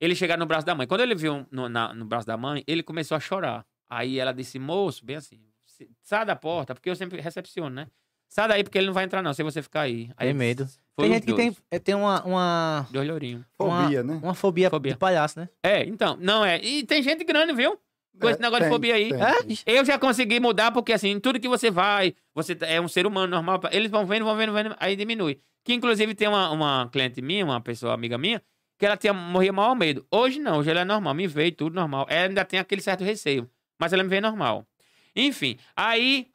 ele 0.00 0.14
chegaram 0.14 0.38
no 0.38 0.46
braço 0.46 0.64
da 0.64 0.72
mãe. 0.76 0.86
Quando 0.86 1.00
ele 1.00 1.16
viu 1.16 1.44
no, 1.50 1.68
na- 1.68 1.92
no 1.92 2.04
braço 2.04 2.24
da 2.26 2.36
mãe, 2.36 2.62
ele 2.68 2.84
começou 2.84 3.16
a 3.16 3.20
chorar. 3.20 3.66
Aí 3.90 4.20
ela 4.20 4.32
disse, 4.32 4.56
moço, 4.60 5.04
bem 5.04 5.16
assim, 5.16 5.40
"se- 5.66 5.90
sai 6.02 6.24
da 6.24 6.36
porta, 6.36 6.72
porque 6.74 6.88
eu 6.88 6.94
sempre 6.94 7.20
recepciono, 7.20 7.74
né? 7.74 7.88
Sai 8.28 8.46
daí 8.46 8.62
porque 8.62 8.78
ele 8.78 8.86
não 8.86 8.94
vai 8.94 9.04
entrar 9.04 9.20
não, 9.22 9.34
se 9.34 9.42
você 9.42 9.60
ficar 9.60 9.80
aí. 9.80 10.10
aí 10.16 10.28
Tem 10.28 10.34
medo. 10.34 10.68
Foi 10.98 11.04
Tem 11.04 11.14
gente 11.14 11.26
que 11.26 11.32
dois, 11.32 11.54
tem, 11.54 11.56
é, 11.70 11.78
tem 11.78 11.94
uma, 11.94 12.24
uma, 12.24 12.88
Dois 12.90 13.08
lourinhos. 13.08 13.44
Fobia, 13.56 14.02
né? 14.02 14.18
uma 14.20 14.34
fobia, 14.34 14.68
Fobia. 14.68 14.94
de 14.94 14.98
palhaço, 14.98 15.38
né? 15.38 15.48
É, 15.62 15.84
então, 15.84 16.16
não 16.20 16.44
é. 16.44 16.60
E 16.60 16.82
tem 16.82 17.00
gente 17.04 17.22
grande, 17.22 17.52
viu? 17.52 17.78
Com 18.20 18.28
esse 18.28 18.40
negócio 18.40 18.64
de 18.64 18.68
tem, 18.68 18.72
fobia 18.72 18.94
aí. 18.96 19.10
tem. 19.10 19.22
É? 19.22 19.78
Eu 19.78 19.84
já 19.84 19.96
consegui 19.96 20.40
mudar, 20.40 20.72
porque 20.72 20.92
assim, 20.92 21.20
tudo 21.20 21.38
que 21.38 21.46
você 21.46 21.70
vai, 21.70 22.16
você 22.34 22.58
é 22.62 22.80
um 22.80 22.88
ser 22.88 23.06
humano 23.06 23.28
normal, 23.28 23.60
eles 23.70 23.92
vão 23.92 24.04
vendo, 24.06 24.24
vão 24.24 24.36
vendo, 24.36 24.52
vendo, 24.52 24.74
aí 24.80 24.96
diminui. 24.96 25.40
Que 25.64 25.72
inclusive 25.72 26.16
tem 26.16 26.26
uma, 26.26 26.50
uma 26.50 26.88
cliente 26.90 27.22
minha, 27.22 27.44
uma 27.44 27.60
pessoa 27.60 27.94
amiga 27.94 28.18
minha, 28.18 28.42
que 28.76 28.84
ela 28.84 28.96
tinha, 28.96 29.12
morria 29.12 29.52
mal 29.52 29.68
ao 29.68 29.76
medo. 29.76 30.04
Hoje 30.10 30.40
não, 30.40 30.58
hoje 30.58 30.68
ela 30.68 30.80
é 30.80 30.84
normal, 30.84 31.14
me 31.14 31.28
veio 31.28 31.52
tudo 31.52 31.76
normal. 31.76 32.08
Ela 32.10 32.26
ainda 32.26 32.44
tem 32.44 32.58
aquele 32.58 32.82
certo 32.82 33.04
receio, 33.04 33.48
mas 33.78 33.92
ela 33.92 34.02
me 34.02 34.08
veio 34.08 34.22
normal. 34.22 34.66
Enfim, 35.14 35.58
aí 35.76 36.26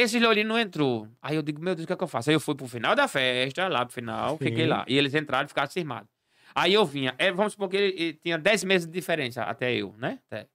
esse 0.00 0.18
Lolino 0.18 0.50
não 0.50 0.58
entrou. 0.58 1.08
Aí 1.22 1.36
eu 1.36 1.42
digo, 1.42 1.60
meu 1.62 1.74
Deus, 1.74 1.84
o 1.84 1.86
que 1.86 1.92
é 1.92 1.96
que 1.96 2.04
eu 2.04 2.08
faço? 2.08 2.30
Aí 2.30 2.34
eu 2.36 2.40
fui 2.40 2.54
pro 2.54 2.68
final 2.68 2.94
da 2.94 3.08
festa, 3.08 3.66
lá 3.68 3.84
pro 3.84 3.94
final, 3.94 4.36
Sim. 4.38 4.44
fiquei 4.44 4.66
lá. 4.66 4.84
E 4.86 4.96
eles 4.96 5.14
entraram 5.14 5.46
e 5.46 5.48
ficaram 5.48 5.70
cismados. 5.70 6.08
Aí 6.54 6.72
eu 6.74 6.84
vinha, 6.86 7.14
é, 7.18 7.30
vamos 7.32 7.52
supor 7.52 7.68
que 7.68 7.76
ele, 7.76 8.02
ele 8.02 8.12
tinha 8.14 8.38
10 8.38 8.64
meses 8.64 8.86
de 8.86 8.92
diferença 8.92 9.42
até 9.42 9.74
eu, 9.74 9.94
né? 9.98 10.18
Até. 10.30 10.46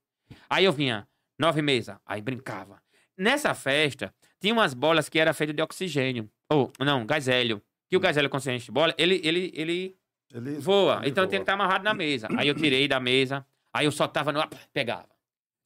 Aí 0.50 0.66
eu 0.66 0.72
vinha, 0.72 1.08
nove 1.40 1.62
meses, 1.62 1.94
aí 2.06 2.22
brincava. 2.22 2.82
Nessa 3.18 3.54
festa, 3.54 4.14
tinha 4.40 4.54
umas 4.54 4.74
bolas 4.74 5.10
que 5.10 5.20
era 5.20 5.34
feita 5.34 5.54
de 5.54 5.62
oxigênio. 5.62 6.30
Ou, 6.50 6.72
não, 6.80 7.06
gás 7.06 7.28
hélio. 7.28 7.62
Que 7.90 7.98
o 7.98 8.00
gás 8.00 8.18
hélio, 8.18 8.30
quando 8.30 8.42
você 8.44 8.54
enche 8.54 8.66
de 8.68 8.72
bola, 8.72 8.96
ele, 8.98 9.20
ele, 9.24 9.52
ele 9.54 9.96
Ele 10.34 10.56
voa. 10.60 11.00
ele 11.02 11.10
então 11.10 11.24
voa. 11.24 11.30
tem 11.30 11.40
que 11.40 11.44
estar 11.44 11.54
amarrado 11.54 11.84
na 11.84 11.94
mesa. 11.94 12.28
Aí 12.38 12.48
eu 12.48 12.56
tirei 12.56 12.88
da 12.88 13.00
mesa, 13.00 13.46
aí 13.74 13.86
eu 13.86 13.92
soltava 13.92 14.32
no 14.32 14.42
pegava. 14.74 15.10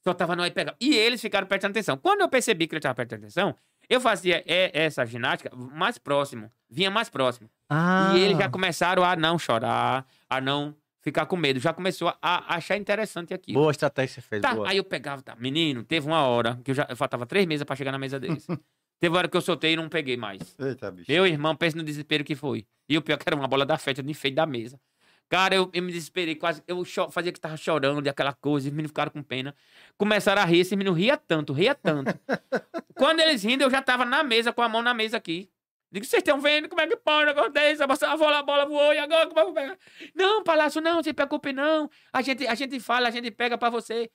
Soltava 0.06 0.36
no 0.36 0.42
ar 0.44 0.46
e 0.46 0.52
pegava. 0.52 0.76
E 0.80 0.94
eles 0.94 1.20
ficaram 1.20 1.48
prestando 1.48 1.72
atenção. 1.72 1.96
Quando 1.96 2.20
eu 2.20 2.28
percebi 2.28 2.68
que 2.68 2.74
ele 2.74 2.78
estava 2.78 2.94
prestando 2.94 3.24
atenção, 3.24 3.56
eu 3.90 4.00
fazia 4.00 4.40
é, 4.46 4.70
essa 4.72 5.04
ginástica 5.04 5.50
mais 5.56 5.98
próximo. 5.98 6.48
Vinha 6.70 6.92
mais 6.92 7.08
próximo. 7.08 7.50
Ah. 7.68 8.12
E 8.14 8.20
eles 8.20 8.38
já 8.38 8.48
começaram 8.48 9.02
a 9.02 9.16
não 9.16 9.36
chorar, 9.36 10.06
a 10.30 10.40
não 10.40 10.76
ficar 11.02 11.26
com 11.26 11.36
medo. 11.36 11.58
Já 11.58 11.72
começou 11.72 12.14
a 12.22 12.54
achar 12.54 12.76
interessante 12.76 13.34
aquilo. 13.34 13.58
Boa 13.58 13.72
estratégia 13.72 14.14
que 14.14 14.20
você 14.20 14.28
fez. 14.28 14.42
Tá, 14.42 14.54
boa. 14.54 14.68
aí 14.68 14.76
eu 14.76 14.84
pegava, 14.84 15.22
tá. 15.22 15.34
Menino, 15.34 15.82
teve 15.82 16.06
uma 16.06 16.22
hora 16.22 16.56
que 16.62 16.70
eu 16.70 16.74
já 16.76 16.86
eu 16.88 16.96
faltava 16.96 17.26
três 17.26 17.44
meses 17.44 17.64
pra 17.64 17.74
chegar 17.74 17.90
na 17.90 17.98
mesa 17.98 18.20
deles. 18.20 18.46
teve 19.00 19.12
uma 19.12 19.18
hora 19.18 19.28
que 19.28 19.36
eu 19.36 19.40
soltei 19.40 19.72
e 19.72 19.76
não 19.76 19.88
peguei 19.88 20.16
mais. 20.16 20.56
Eita, 20.56 20.88
bicho. 20.92 21.10
Meu 21.10 21.26
irmão, 21.26 21.56
pensa 21.56 21.76
no 21.76 21.82
desespero 21.82 22.22
que 22.22 22.36
foi. 22.36 22.64
E 22.88 22.96
o 22.96 23.02
pior 23.02 23.16
é 23.16 23.18
que 23.18 23.24
era 23.28 23.34
uma 23.34 23.48
bola 23.48 23.66
da 23.66 23.76
festa, 23.76 24.04
de 24.04 24.08
enfeite 24.10 24.36
da 24.36 24.46
mesa. 24.46 24.80
Cara, 25.28 25.56
eu, 25.56 25.68
eu 25.72 25.82
me 25.82 25.92
desesperei, 25.92 26.36
quase. 26.36 26.62
Eu 26.68 26.84
fazia 27.10 27.32
que 27.32 27.40
tava 27.40 27.56
chorando 27.56 28.04
e 28.06 28.08
aquela 28.08 28.32
coisa, 28.32 28.68
os 28.68 28.72
meninos 28.72 28.90
ficaram 28.90 29.10
com 29.10 29.22
pena. 29.22 29.54
Começaram 29.96 30.40
a 30.40 30.44
rir, 30.44 30.60
esse 30.60 30.76
menino 30.76 30.94
ria 30.94 31.16
tanto, 31.16 31.52
ria 31.52 31.74
tanto. 31.74 32.14
Quando 32.94 33.20
eles 33.20 33.42
rindo, 33.42 33.64
eu 33.64 33.70
já 33.70 33.82
tava 33.82 34.04
na 34.04 34.22
mesa, 34.22 34.52
com 34.52 34.62
a 34.62 34.68
mão 34.68 34.82
na 34.82 34.94
mesa 34.94 35.16
aqui. 35.16 35.50
Digo, 35.90 36.04
vocês 36.04 36.20
estão 36.20 36.40
vendo 36.40 36.68
como 36.68 36.80
é 36.80 36.86
que 36.86 36.96
pode 36.96 37.30
acontecer? 37.30 37.82
A 37.82 38.16
bola, 38.16 38.38
a 38.38 38.42
bola 38.42 38.66
voou 38.66 38.92
e 38.92 38.98
agora 38.98 39.28
como 39.28 39.40
é 39.40 39.44
que 39.46 39.52
pega? 39.52 39.78
Não, 40.14 40.42
Palácio, 40.42 40.80
não, 40.80 41.02
se 41.02 41.12
preocupe 41.12 41.52
não. 41.52 41.88
A 42.12 42.22
gente, 42.22 42.46
a 42.46 42.54
gente 42.54 42.78
fala, 42.80 43.08
a 43.08 43.10
gente 43.10 43.30
pega 43.30 43.56
pra 43.56 43.70
você. 43.70 44.10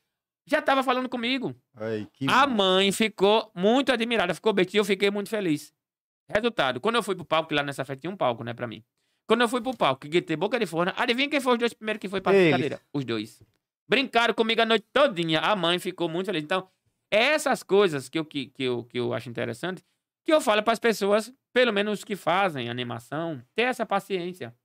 Já 0.46 0.62
tava 0.62 0.84
falando 0.84 1.08
comigo. 1.08 1.56
Ai, 1.76 2.08
A 2.28 2.48
mãe 2.48 2.92
ficou 2.92 3.52
muito 3.56 3.92
admirada, 3.92 4.34
ficou 4.34 4.54
bem, 4.54 4.66
e 4.74 4.78
eu 4.78 4.84
fiquei 4.86 5.12
muito 5.12 5.30
feliz. 5.30 5.74
Resultado, 6.28 6.80
quando 6.80 6.96
eu 6.96 7.04
fui 7.04 7.16
pro 7.16 7.26
palco, 7.26 7.50
que 7.50 7.56
lá 7.56 7.64
nessa 7.64 7.86
festa 7.86 8.02
tinha 8.02 8.12
um 8.12 8.18
palco, 8.18 8.44
né, 8.44 8.54
pra 8.54 8.68
mim. 8.68 8.84
Quando 9.28 9.42
eu 9.42 9.48
fui 9.50 9.62
pro 9.62 9.76
palco, 9.76 10.08
gritei 10.08 10.36
boca 10.36 10.60
de 10.60 10.66
forno, 10.66 10.92
adivinha 10.96 11.30
quem 11.30 11.40
foi 11.40 11.54
os 11.54 11.60
dois 11.60 11.74
primeiros 11.74 12.00
que 12.00 12.10
foi 12.10 12.22
pra 12.22 12.34
Eles. 12.34 12.52
cadeira? 12.52 12.82
Os 12.94 13.06
dois. 13.06 13.42
Brincaram 13.88 14.34
comigo 14.34 14.62
a 14.62 14.66
noite 14.66 14.86
todinha. 14.92 15.40
A 15.40 15.56
mãe 15.56 15.80
ficou 15.80 16.08
muito 16.10 16.28
feliz. 16.28 16.44
Então, 16.44 16.68
é 17.10 17.34
essas 17.34 17.64
coisas 17.64 18.10
que 18.10 18.18
eu, 18.20 18.26
que, 18.26 18.48
que 18.48 18.64
eu, 18.64 18.84
que 18.86 19.00
eu 19.00 19.14
acho 19.14 19.30
interessante, 19.30 19.84
que 20.26 20.34
eu 20.34 20.40
falo 20.40 20.64
pras 20.64 20.80
pessoas, 20.80 21.34
pelo 21.54 21.74
menos 21.74 22.00
os 22.00 22.04
que 22.04 22.16
fazem 22.16 22.70
animação, 22.70 23.42
ter 23.56 23.64
essa 23.64 23.86
paciência. 23.86 24.56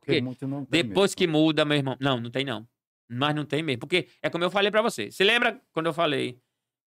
Porque 0.00 0.20
Depois 0.68 1.10
mesmo. 1.12 1.16
que 1.16 1.26
muda, 1.26 1.64
meu 1.64 1.76
irmão. 1.76 1.96
Não, 2.00 2.20
não 2.20 2.30
tem 2.30 2.44
não. 2.44 2.66
Mas 3.08 3.34
não 3.34 3.44
tem 3.44 3.62
mesmo. 3.62 3.80
Porque 3.80 4.08
é 4.20 4.28
como 4.28 4.42
eu 4.44 4.50
falei 4.50 4.70
pra 4.70 4.82
você. 4.82 5.10
Se 5.10 5.22
lembra 5.22 5.60
quando 5.72 5.86
eu 5.86 5.92
falei 5.92 6.38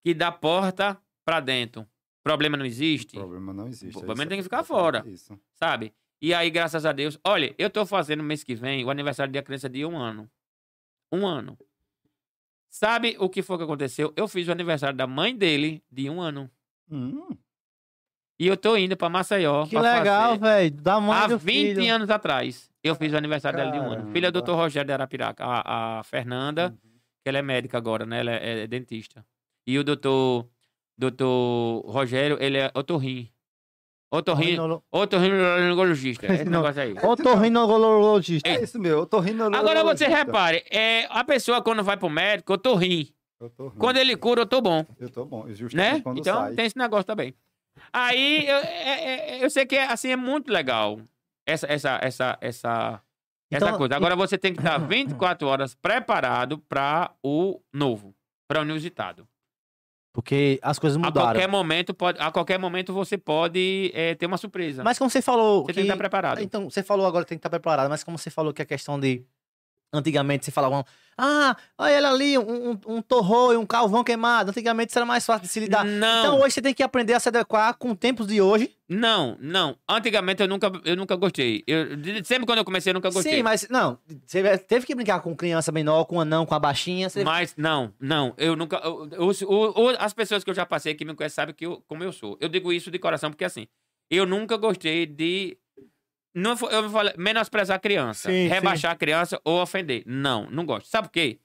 que 0.04 0.14
da 0.14 0.32
porta 0.32 1.00
pra 1.24 1.40
dentro, 1.40 1.88
problema 2.24 2.58
não 2.58 2.66
existe, 2.66 3.16
O 3.16 3.22
problema 3.22 3.54
não 3.54 3.68
existe. 3.68 3.96
O 3.96 4.02
é 4.02 4.04
problema 4.04 4.24
isso, 4.24 4.30
tem 4.30 4.38
que 4.40 4.44
ficar 4.44 4.60
é 4.60 4.64
fora. 4.64 5.04
Isso. 5.08 5.40
sabe? 5.54 5.94
E 6.22 6.34
aí, 6.34 6.50
graças 6.50 6.86
a 6.86 6.92
Deus. 6.92 7.20
Olha, 7.24 7.54
eu 7.58 7.70
tô 7.70 7.86
fazendo 7.86 8.24
mês 8.24 8.44
que 8.44 8.56
vem 8.56 8.84
o 8.84 8.90
aniversário 8.90 9.32
da 9.32 9.44
criança 9.44 9.70
de 9.70 9.86
um 9.86 9.98
ano. 9.98 10.30
Um 11.12 11.26
ano. 11.28 11.58
Sabe 12.70 13.16
o 13.20 13.30
que 13.30 13.42
foi 13.42 13.58
que 13.58 13.64
aconteceu? 13.64 14.12
Eu 14.16 14.28
fiz 14.28 14.48
o 14.48 14.52
aniversário 14.52 14.98
da 14.98 15.08
mãe 15.08 15.36
dele 15.36 15.84
de 15.92 16.10
um 16.10 16.20
ano. 16.22 16.50
Hum, 16.90 17.36
E 18.40 18.48
eu 18.48 18.58
tô 18.58 18.76
indo 18.76 18.98
pra 18.98 19.08
Maceió. 19.08 19.66
Que 19.66 19.72
pra 19.78 19.98
legal, 20.00 20.38
velho. 20.38 20.76
Da 20.82 21.00
mãe 21.00 21.18
Há 21.18 21.28
do 21.28 21.38
20 21.38 21.76
filho. 21.76 21.94
anos 21.94 22.10
atrás, 22.10 22.70
eu 22.84 22.94
fiz 22.96 23.14
o 23.14 23.18
aniversário 23.18 23.58
dela 23.58 23.72
de 23.72 23.80
um 23.80 23.92
ano. 23.92 24.12
Filha 24.12 24.30
do 24.32 24.42
Caramba. 24.42 24.54
Dr. 24.58 24.62
Rogério 24.64 24.88
de 24.88 24.94
Arapiraca. 24.94 25.46
A, 25.46 26.00
a 26.00 26.04
Fernanda, 26.04 26.78
que 27.24 27.30
ela 27.30 27.38
é 27.38 27.42
médica 27.42 27.78
agora, 27.78 28.06
né? 28.06 28.20
Ela 28.20 28.32
é, 28.32 28.64
é 28.64 28.68
dentista. 28.68 29.26
E 29.66 29.80
o 29.80 29.84
doutor, 29.84 30.50
doutor 30.98 31.82
Rogério, 31.88 32.38
ele 32.42 32.58
é 32.58 32.72
otorrim. 32.76 33.32
Otorrinolo- 34.18 34.84
otorrinolaringologista. 34.92 36.26
Esse 36.34 36.46
Não. 36.46 36.62
negócio 36.62 36.82
aí. 36.82 36.94
Otorrinolaringologista. 37.02 38.48
É 38.50 38.62
isso, 38.64 38.80
meu. 38.80 39.00
Eu 39.00 39.06
tô 39.06 39.20
rindo. 39.20 39.44
Agora 39.44 39.84
você 39.84 40.08
repare, 40.08 40.64
é, 40.72 41.06
a 41.10 41.24
pessoa 41.24 41.62
quando 41.62 41.84
vai 41.84 41.98
pro 41.98 42.10
médico, 42.10 42.54
eu 42.54 42.58
tô 42.58 42.76
rindo. 42.76 43.10
Eu 43.40 43.50
tô 43.50 43.68
rindo. 43.68 43.80
Quando 43.80 43.98
ele 43.98 44.16
cura, 44.16 44.42
eu 44.42 44.46
tô 44.46 44.62
bom, 44.62 44.86
Eu 45.00 45.10
tô 45.10 45.26
bom. 45.26 45.46
Justamente 45.50 45.96
né? 45.96 46.02
quando 46.02 46.20
Então 46.20 46.40
sai. 46.42 46.54
tem 46.56 46.66
esse 46.66 46.78
negócio 46.78 47.06
também. 47.06 47.34
Aí 47.92 48.48
eu, 48.48 48.56
é- 48.58 49.04
é- 49.40 49.44
eu 49.44 49.50
sei 49.50 49.66
que 49.66 49.76
é, 49.76 49.86
assim 49.92 50.10
é 50.10 50.16
muito 50.16 50.52
legal 50.52 51.00
essa 51.46 51.68
essa 51.72 52.00
essa 52.02 52.38
essa 52.40 53.02
essa 53.52 53.66
Então, 53.68 53.78
coisa. 53.78 53.96
Agora 53.96 54.16
você 54.16 54.38
tem 54.38 54.54
que 54.54 54.60
estar 54.60 54.78
24 54.88 55.48
horas 55.48 55.76
preparado 55.76 56.58
para 56.70 57.12
o 57.24 57.60
novo, 57.74 58.16
para 58.48 58.62
o 58.62 58.64
inusitado. 58.64 59.28
Porque 60.16 60.58
as 60.62 60.80
coisas 60.80 60.96
A 60.96 61.06
mudaram. 61.06 61.28
qualquer 61.28 61.48
momento 61.50 61.94
pode, 61.94 62.18
a 62.22 62.32
qualquer 62.32 62.58
momento 62.58 62.94
você 62.94 63.18
pode 63.18 63.92
é, 63.94 64.16
ter 64.16 64.26
uma 64.26 64.38
surpresa. 64.38 64.82
Mas 64.82 64.98
como 64.98 65.10
você 65.10 65.22
falou. 65.22 65.64
você 65.64 65.68
que... 65.68 65.74
tem 65.74 65.84
que 65.84 65.88
estar 65.90 65.98
preparado. 65.98 66.40
Então, 66.42 66.70
você 66.70 66.82
falou 66.82 67.06
agora 67.06 67.26
que 67.26 67.30
tem 67.30 67.38
que 67.38 67.40
estar 67.40 67.50
preparado, 67.50 67.90
mas 67.90 68.02
como 68.02 68.18
você 68.18 68.30
falou 68.30 68.54
que 68.54 68.62
a 68.62 68.66
questão 68.66 68.98
de. 68.98 69.26
Antigamente 69.94 70.44
você 70.46 70.52
falava, 70.52 70.86
ah, 71.18 71.56
olha 71.78 71.92
ela 71.94 72.10
ali, 72.12 72.38
um, 72.38 72.72
um, 72.72 72.80
um 72.88 73.54
e 73.54 73.58
um 73.58 73.66
calvão 73.66 74.04
queimado. 74.04 74.50
Antigamente 74.50 74.90
isso 74.90 75.00
era 75.00 75.06
mais 75.06 75.26
fácil 75.26 75.44
de 75.44 75.48
se 75.48 75.60
lidar. 75.62 75.86
Não. 75.86 76.20
Então 76.20 76.40
hoje 76.42 76.56
você 76.56 76.62
tem 76.62 76.74
que 76.74 76.84
aprender 76.84 77.14
a 77.14 77.20
se 77.20 77.30
adequar 77.30 77.74
com 77.78 77.96
tempos 77.96 78.28
de 78.28 78.42
hoje. 78.42 78.76
Não, 78.90 79.38
não. 79.40 79.78
Antigamente 79.88 80.42
eu 80.42 80.48
nunca, 80.50 80.70
eu 80.84 80.96
nunca 80.98 81.16
gostei. 81.16 81.64
Eu, 81.66 81.88
sempre 82.26 82.46
quando 82.46 82.60
eu 82.60 82.66
comecei, 82.66 82.90
eu 82.90 82.94
nunca 82.96 83.10
gostei. 83.10 83.38
Sim, 83.38 83.44
mas 83.44 83.68
não. 83.70 83.98
Você 84.26 84.58
teve 84.58 84.86
que 84.86 84.94
brincar 84.94 85.22
com 85.22 85.34
criança 85.36 85.72
menor, 85.72 86.04
com 86.06 86.20
anão, 86.20 86.46
com 86.46 86.54
a 86.54 86.60
baixinha. 86.60 87.10
Você... 87.10 87.24
Mas 87.24 87.56
não, 87.56 87.94
não. 88.00 88.34
Eu 88.38 88.56
nunca. 88.56 88.78
eu- 88.84 89.10
eu- 89.12 89.96
as 90.00 90.14
pessoas 90.14 90.44
que 90.44 90.50
eu 90.50 90.54
já 90.56 90.66
passei 90.66 90.94
que 90.94 91.06
me 91.06 91.16
conhecem 91.16 91.36
sabem 91.36 91.56
que 91.56 91.66
como 91.88 92.04
eu 92.04 92.12
sou. 92.12 92.38
Eu 92.42 92.50
digo 92.50 92.74
isso 92.74 92.92
de 92.92 93.00
coração 93.00 93.32
porque 93.32 93.46
assim, 93.46 93.68
eu 94.12 94.26
nunca 94.26 94.58
gostei 94.58 95.06
de. 95.06 95.58
Não, 96.36 96.52
eu 96.70 96.90
falei, 96.90 97.14
menosprezar 97.18 97.78
a 97.78 97.80
criança, 97.80 98.30
Sim, 98.30 98.48
rebaixar 98.48 98.92
a 98.92 98.96
criança 98.96 99.40
ou 99.46 99.62
ofender. 99.62 100.04
Não, 100.06 100.50
não 100.52 100.66
gosto. 100.66 100.88
Sabe 100.88 101.08
por 101.08 101.14
quê? 101.14 101.40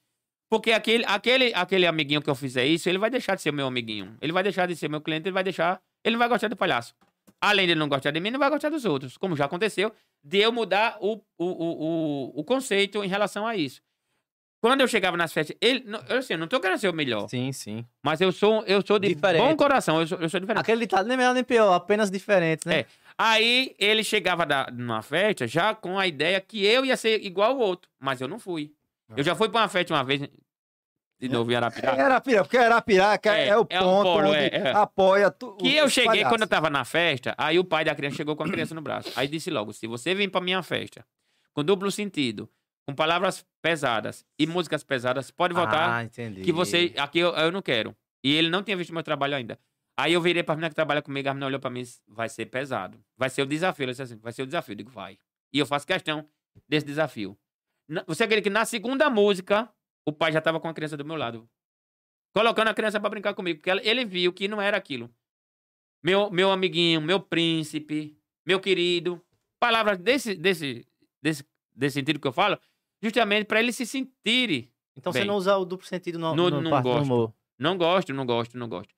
Porque 0.50 0.72
aquele, 0.72 1.05
aquele, 1.07 1.55
aquele 1.55 1.87
amiguinho 1.87 2.21
que 2.21 2.29
eu 2.29 2.35
fizer 2.35 2.67
isso, 2.67 2.88
ele 2.88 2.98
vai 2.98 3.08
deixar 3.08 3.37
de 3.37 3.42
ser 3.42 3.52
meu 3.52 3.69
amiguinho. 3.69 4.17
Ele 4.21 4.33
vai 4.33 4.42
deixar 4.42 4.67
de 4.67 4.75
ser 4.75 4.88
meu 4.88 5.00
cliente, 5.00 5.29
ele 5.29 5.33
vai 5.33 5.44
deixar. 5.44 5.81
Ele 6.04 6.14
não 6.14 6.19
vai 6.19 6.29
gostar 6.29 6.48
do 6.48 6.56
palhaço. 6.56 6.92
Além 7.40 7.67
de 7.67 7.73
ele 7.73 7.79
não 7.79 7.88
gostar 7.88 8.10
de 8.10 8.19
mim, 8.19 8.29
ele 8.29 8.33
não 8.33 8.40
vai 8.40 8.50
gostar 8.50 8.69
dos 8.69 8.85
outros. 8.85 9.17
Como 9.17 9.37
já 9.37 9.44
aconteceu, 9.44 9.92
de 10.25 10.38
eu 10.38 10.50
mudar 10.50 10.98
o, 11.00 11.23
o, 11.38 11.44
o, 11.46 12.40
o, 12.40 12.44
conceito 12.44 13.02
em 13.04 13.08
relação 13.08 13.46
a 13.46 13.54
isso. 13.54 13.81
Quando 14.60 14.83
eu 14.83 14.88
chegava 14.88 15.17
nas 15.17 15.33
festas, 15.33 15.56
ele. 15.60 15.85
não- 15.87 16.02
Eu 16.08 16.19
assim, 16.19 16.35
eu 16.35 16.38
não 16.38 16.46
tô 16.48 16.60
querendo 16.60 16.79
ser 16.79 16.88
o 16.88 16.92
melhor, 16.92 17.29
Sim, 17.29 17.50
sim. 17.52 17.87
mas 18.02 18.21
eu 18.21 18.31
sou, 18.31 18.62
eu 18.67 18.85
sou 18.87 18.98
de 18.98 19.08
Diferente. 19.08 19.40
bom 19.40 19.56
coração, 19.56 20.00
eu 20.00 20.06
sou, 20.06 20.19
eu 20.19 20.29
sou 20.29 20.38
diferente. 20.38 20.60
Aquele 20.60 20.81
ditado 20.81 21.06
nem 21.08 21.17
melhor 21.17 21.33
nem 21.33 21.42
pior, 21.44 21.73
apenas 21.73 22.10
diferente, 22.10 22.67
né? 22.67 22.81
É. 22.81 22.87
Aí 23.23 23.75
ele 23.79 24.02
chegava 24.02 24.46
da, 24.46 24.68
numa 24.73 25.02
festa 25.02 25.46
já 25.46 25.75
com 25.75 25.98
a 25.98 26.06
ideia 26.06 26.40
que 26.40 26.64
eu 26.64 26.85
ia 26.87 26.96
ser 26.96 27.23
igual 27.25 27.50
ao 27.52 27.58
outro, 27.58 27.90
mas 27.98 28.21
eu 28.21 28.27
não 28.27 28.38
fui. 28.38 28.73
Eu 29.14 29.23
já 29.23 29.35
fui 29.35 29.48
pra 29.50 29.60
uma 29.60 29.68
festa 29.68 29.92
uma 29.92 30.02
vez, 30.02 30.21
de 31.21 31.29
novo 31.29 31.50
em 31.50 31.54
É 31.54 31.56
Arapiraca. 31.58 32.02
Arapiraca, 32.02 32.44
porque 32.44 32.56
Arapiraca 32.56 33.37
é, 33.37 33.48
É, 33.48 33.56
o 33.58 33.66
é 33.68 33.81
o 33.81 33.85
ponto 33.85 34.02
polo, 34.04 34.29
onde 34.29 34.37
é, 34.38 34.56
é. 34.56 34.71
apoia 34.73 35.31
tu, 35.31 35.54
Que 35.56 35.77
eu 35.77 35.88
cheguei 35.90 36.06
palhaços. 36.08 36.29
quando 36.31 36.42
eu 36.42 36.48
tava 36.48 36.71
na 36.71 36.83
festa, 36.85 37.35
aí 37.37 37.58
o 37.58 37.64
pai 37.64 37.85
da 37.85 37.94
criança 37.94 38.16
chegou 38.16 38.35
com 38.35 38.44
a 38.44 38.48
criança 38.50 38.75
no 38.75 38.81
braço. 38.81 39.12
Aí 39.16 39.29
disse 39.29 39.50
logo: 39.50 39.73
se 39.75 39.87
você 39.87 40.14
vir 40.14 40.31
pra 40.31 40.40
minha 40.40 40.62
festa 40.62 41.04
com 41.52 41.62
duplo 41.62 41.90
sentido, 41.90 42.48
com 42.87 42.94
palavras 42.94 43.44
pesadas 43.60 44.25
e 44.38 44.46
músicas 44.46 44.83
pesadas, 44.83 45.31
pode 45.31 45.52
voltar. 45.52 45.94
Ah, 45.96 46.04
entendi. 46.04 46.40
que 46.40 46.52
você. 46.52 46.94
Aqui 46.96 47.18
eu, 47.18 47.35
eu 47.35 47.52
não 47.52 47.60
quero. 47.60 47.94
E 48.25 48.35
ele 48.35 48.48
não 48.48 48.62
tinha 48.62 48.77
visto 48.77 48.94
meu 48.94 49.02
trabalho 49.02 49.35
ainda. 49.35 49.58
Aí 50.01 50.13
eu 50.13 50.21
virei 50.21 50.42
pra 50.42 50.55
menina 50.55 50.69
que 50.71 50.75
trabalha 50.75 51.03
comigo, 51.03 51.29
a 51.29 51.35
menina 51.35 51.46
olhou 51.46 51.61
pra 51.61 51.71
mim 51.71 51.81
e 51.81 51.83
disse, 51.83 52.01
vai 52.09 52.29
ser 52.29 52.46
pesado. 52.46 52.98
Vai 53.17 53.29
ser 53.31 53.42
o 53.42 53.46
desafio. 53.46 53.85
Ela 53.85 53.92
disse 53.92 54.03
assim, 54.03 54.17
vai 54.19 54.33
ser 54.33 54.42
o 54.42 54.46
desafio. 54.46 54.73
Eu 54.73 54.77
digo, 54.77 54.90
vai. 54.90 55.19
E 55.53 55.59
eu 55.59 55.67
faço 55.67 55.87
questão 55.87 56.27
desse 56.69 56.87
desafio. 56.87 57.37
Na- 57.88 58.05
Você 58.07 58.25
acredita 58.25 58.48
que 58.48 58.53
na 58.53 58.65
segunda 58.65 59.11
música, 59.11 59.69
o 60.07 60.13
pai 60.13 60.33
já 60.33 60.40
tava 60.40 60.59
com 60.61 60.69
a 60.69 60.75
criança 60.75 60.96
do 60.96 61.05
meu 61.05 61.17
lado. 61.17 61.48
Colocando 62.33 62.69
a 62.69 62.75
criança 62.75 63.01
pra 63.01 63.11
brincar 63.11 63.35
comigo. 63.35 63.59
Porque 63.59 63.71
ela- 63.71 63.83
ele 63.85 64.05
viu 64.05 64.33
que 64.33 64.48
não 64.48 64.61
era 64.61 64.77
aquilo. 64.77 65.11
Meu, 66.03 66.31
meu 66.31 66.51
amiguinho, 66.51 67.01
meu 67.01 67.21
príncipe, 67.21 68.17
meu 68.46 68.59
querido. 68.61 69.21
Palavras 69.59 69.98
desse, 69.98 70.35
desse, 70.35 70.87
desse, 71.23 71.44
desse 71.75 71.94
sentido 71.94 72.19
que 72.19 72.27
eu 72.27 72.33
falo, 72.33 72.59
justamente 73.03 73.44
pra 73.46 73.61
ele 73.61 73.73
se 73.73 73.85
sentir 73.85 74.71
Então 74.96 75.13
você 75.13 75.21
Bem. 75.21 75.29
não 75.29 75.37
usa 75.37 75.57
o 75.57 75.65
duplo 75.65 75.87
sentido 75.87 76.19
no, 76.19 76.35
No- 76.35 76.51
no 76.51 76.61
não 76.61 76.83
gosto. 76.83 77.03
humor. 77.03 77.35
Não 77.59 77.77
gosto, 77.77 78.13
não 78.15 78.25
gosto, 78.27 78.57
não 78.59 78.69
gosto. 78.69 78.94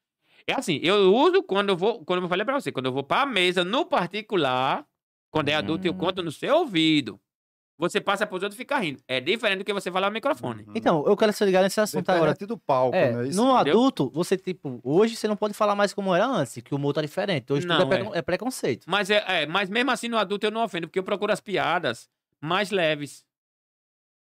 É 0.46 0.54
assim, 0.54 0.78
eu 0.82 1.14
uso 1.14 1.42
quando 1.42 1.70
eu 1.70 1.76
vou, 1.76 2.04
quando 2.04 2.22
eu 2.22 2.28
falei 2.28 2.44
pra 2.44 2.54
você, 2.60 2.70
quando 2.72 2.86
eu 2.86 2.92
vou 2.92 3.02
pra 3.04 3.24
mesa 3.26 3.64
no 3.64 3.84
particular, 3.86 4.84
quando 5.30 5.48
é 5.48 5.54
adulto, 5.54 5.86
eu 5.86 5.92
Hum. 5.92 5.96
conto 5.98 6.22
no 6.22 6.30
seu 6.32 6.56
ouvido. 6.56 7.20
Você 7.78 8.00
passa 8.00 8.26
pros 8.26 8.42
outros 8.42 8.54
e 8.54 8.58
fica 8.58 8.78
rindo. 8.78 9.02
É 9.08 9.18
diferente 9.20 9.58
do 9.58 9.64
que 9.64 9.72
você 9.72 9.90
falar 9.90 10.08
no 10.08 10.14
microfone. 10.14 10.64
Então, 10.74 11.04
eu 11.06 11.16
quero 11.16 11.32
se 11.32 11.44
ligar 11.44 11.62
nesse 11.62 11.80
assunto 11.80 12.08
agora. 12.10 12.32
Diferente 12.32 12.46
do 12.48 12.56
palco, 12.58 12.94
É, 12.94 13.12
né? 13.12 13.28
Isso 13.28 13.42
no 13.42 13.54
entendeu? 13.54 13.72
adulto, 13.72 14.10
você, 14.10 14.36
tipo, 14.36 14.78
hoje 14.84 15.16
você 15.16 15.26
não 15.26 15.36
pode 15.36 15.52
falar 15.54 15.74
mais 15.74 15.92
como 15.92 16.14
era 16.14 16.26
antes, 16.26 16.60
que 16.62 16.72
o 16.74 16.76
humor 16.76 16.92
tá 16.92 17.00
diferente. 17.02 17.52
Hoje 17.52 17.66
tudo 17.66 17.78
Não, 17.78 17.82
é, 17.92 17.96
precon- 17.96 18.14
é 18.14 18.22
preconceito. 18.22 18.84
Mas, 18.88 19.10
é, 19.10 19.24
é, 19.26 19.46
mas 19.46 19.68
mesmo 19.68 19.90
assim, 19.90 20.06
no 20.08 20.16
adulto 20.18 20.46
eu 20.46 20.50
não 20.50 20.62
ofendo, 20.62 20.86
porque 20.86 20.98
eu 20.98 21.02
procuro 21.02 21.32
as 21.32 21.40
piadas 21.40 22.08
mais 22.40 22.70
leves. 22.70 23.24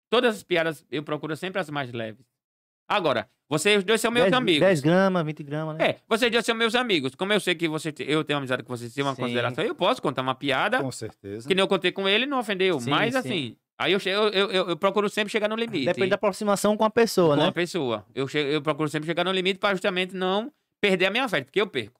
Todas 0.09 0.35
as 0.37 0.43
piadas 0.43 0.85
eu 0.89 1.03
procuro 1.03 1.35
sempre 1.35 1.59
as 1.59 1.69
mais 1.69 1.91
leves. 1.91 2.25
Agora, 2.89 3.29
vocês 3.47 3.83
dois 3.83 4.01
são 4.01 4.09
meus 4.11 4.25
10, 4.25 4.33
amigos. 4.33 4.59
10 4.61 4.81
gramas, 4.81 5.23
20 5.25 5.43
gramas, 5.43 5.77
né? 5.77 5.85
É, 5.89 5.95
vocês 6.07 6.31
dois 6.31 6.43
são 6.45 6.55
meus 6.55 6.73
amigos. 6.73 7.13
Como 7.15 7.31
eu 7.31 7.39
sei 7.39 7.53
que 7.55 7.67
você, 7.67 7.91
te- 7.91 8.03
eu 8.09 8.23
tenho 8.23 8.37
amizade 8.39 8.63
com 8.63 8.75
vocês, 8.75 8.93
tenho 8.93 9.05
uma 9.07 9.15
Sim. 9.15 9.21
consideração, 9.21 9.63
eu 9.63 9.75
posso 9.75 10.01
contar 10.01 10.21
uma 10.23 10.33
piada 10.35 10.81
Com 10.81 10.91
certeza. 10.91 11.47
que 11.47 11.53
nem 11.53 11.61
eu 11.61 11.67
contei 11.67 11.91
com 11.91 12.09
ele, 12.09 12.25
não 12.25 12.39
ofendeu. 12.39 12.79
Sim, 12.79 12.89
mas 12.89 13.13
sim. 13.13 13.19
assim, 13.19 13.55
aí 13.77 13.91
eu, 13.93 13.99
eu, 14.05 14.27
eu, 14.29 14.69
eu- 14.69 14.77
procuro 14.77 15.07
sempre 15.09 15.31
chegar 15.31 15.47
no 15.47 15.55
limite. 15.55 15.85
Depende 15.85 16.09
da 16.09 16.15
aproximação 16.15 16.75
com 16.75 16.83
a 16.83 16.89
pessoa, 16.89 17.35
com 17.35 17.43
né? 17.43 17.47
a 17.49 17.51
pessoa. 17.51 18.05
Eu, 18.15 18.27
che- 18.27 18.37
eu 18.39 18.61
procuro 18.61 18.89
sempre 18.89 19.05
chegar 19.07 19.23
no 19.23 19.31
limite 19.31 19.59
para 19.59 19.73
justamente 19.75 20.15
não 20.15 20.51
perder 20.81 21.05
a 21.07 21.11
minha 21.11 21.27
festa, 21.29 21.45
porque 21.45 21.61
eu 21.61 21.67
perco. 21.67 21.99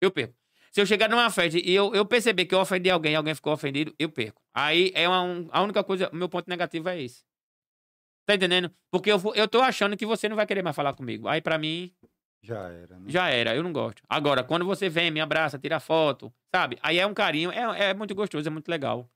Eu 0.00 0.10
perco. 0.10 0.34
Se 0.72 0.80
eu 0.80 0.86
chegar 0.86 1.08
numa 1.10 1.28
festa 1.30 1.58
e 1.58 1.74
eu, 1.74 1.92
eu 1.94 2.06
perceber 2.06 2.44
que 2.46 2.54
eu 2.54 2.60
ofendi 2.60 2.88
alguém, 2.88 3.16
alguém 3.16 3.34
ficou 3.34 3.52
ofendido, 3.52 3.92
eu 3.98 4.08
perco. 4.08 4.40
Aí 4.54 4.92
é 4.94 5.08
uma, 5.08 5.22
um- 5.22 5.48
a 5.50 5.62
única 5.62 5.82
coisa, 5.82 6.08
o 6.12 6.16
meu 6.16 6.28
ponto 6.28 6.48
negativo 6.48 6.88
é 6.88 7.02
esse. 7.02 7.22
Tá 8.30 8.34
entendendo? 8.36 8.70
Porque 8.92 9.10
eu, 9.10 9.18
vou- 9.18 9.34
eu 9.34 9.48
tô 9.48 9.60
achando 9.60 9.96
que 9.96 10.06
você 10.06 10.28
não 10.28 10.36
vai 10.36 10.46
querer 10.46 10.62
mais 10.62 10.76
falar 10.76 10.92
comigo. 10.94 11.26
Aí 11.26 11.40
pra 11.40 11.58
mim, 11.58 11.92
Já 12.42 12.68
era, 12.68 12.96
né? 12.98 13.04
já 13.08 13.28
era, 13.28 13.56
eu 13.56 13.62
não 13.62 13.72
gosto. 13.72 14.02
Agora, 14.08 14.44
quando 14.44 14.64
você 14.64 14.88
vem, 14.88 15.10
me 15.10 15.20
abraça, 15.20 15.58
tira 15.58 15.80
foto, 15.80 16.32
sabe? 16.54 16.78
Aí 16.80 16.98
é 16.98 17.06
um 17.06 17.12
carinho, 17.12 17.50
é, 17.50 17.90
é 17.90 17.94
muito 17.94 18.14
gostoso, 18.14 18.46
é 18.46 18.50
muito 18.50 18.68
legal. 18.68 19.10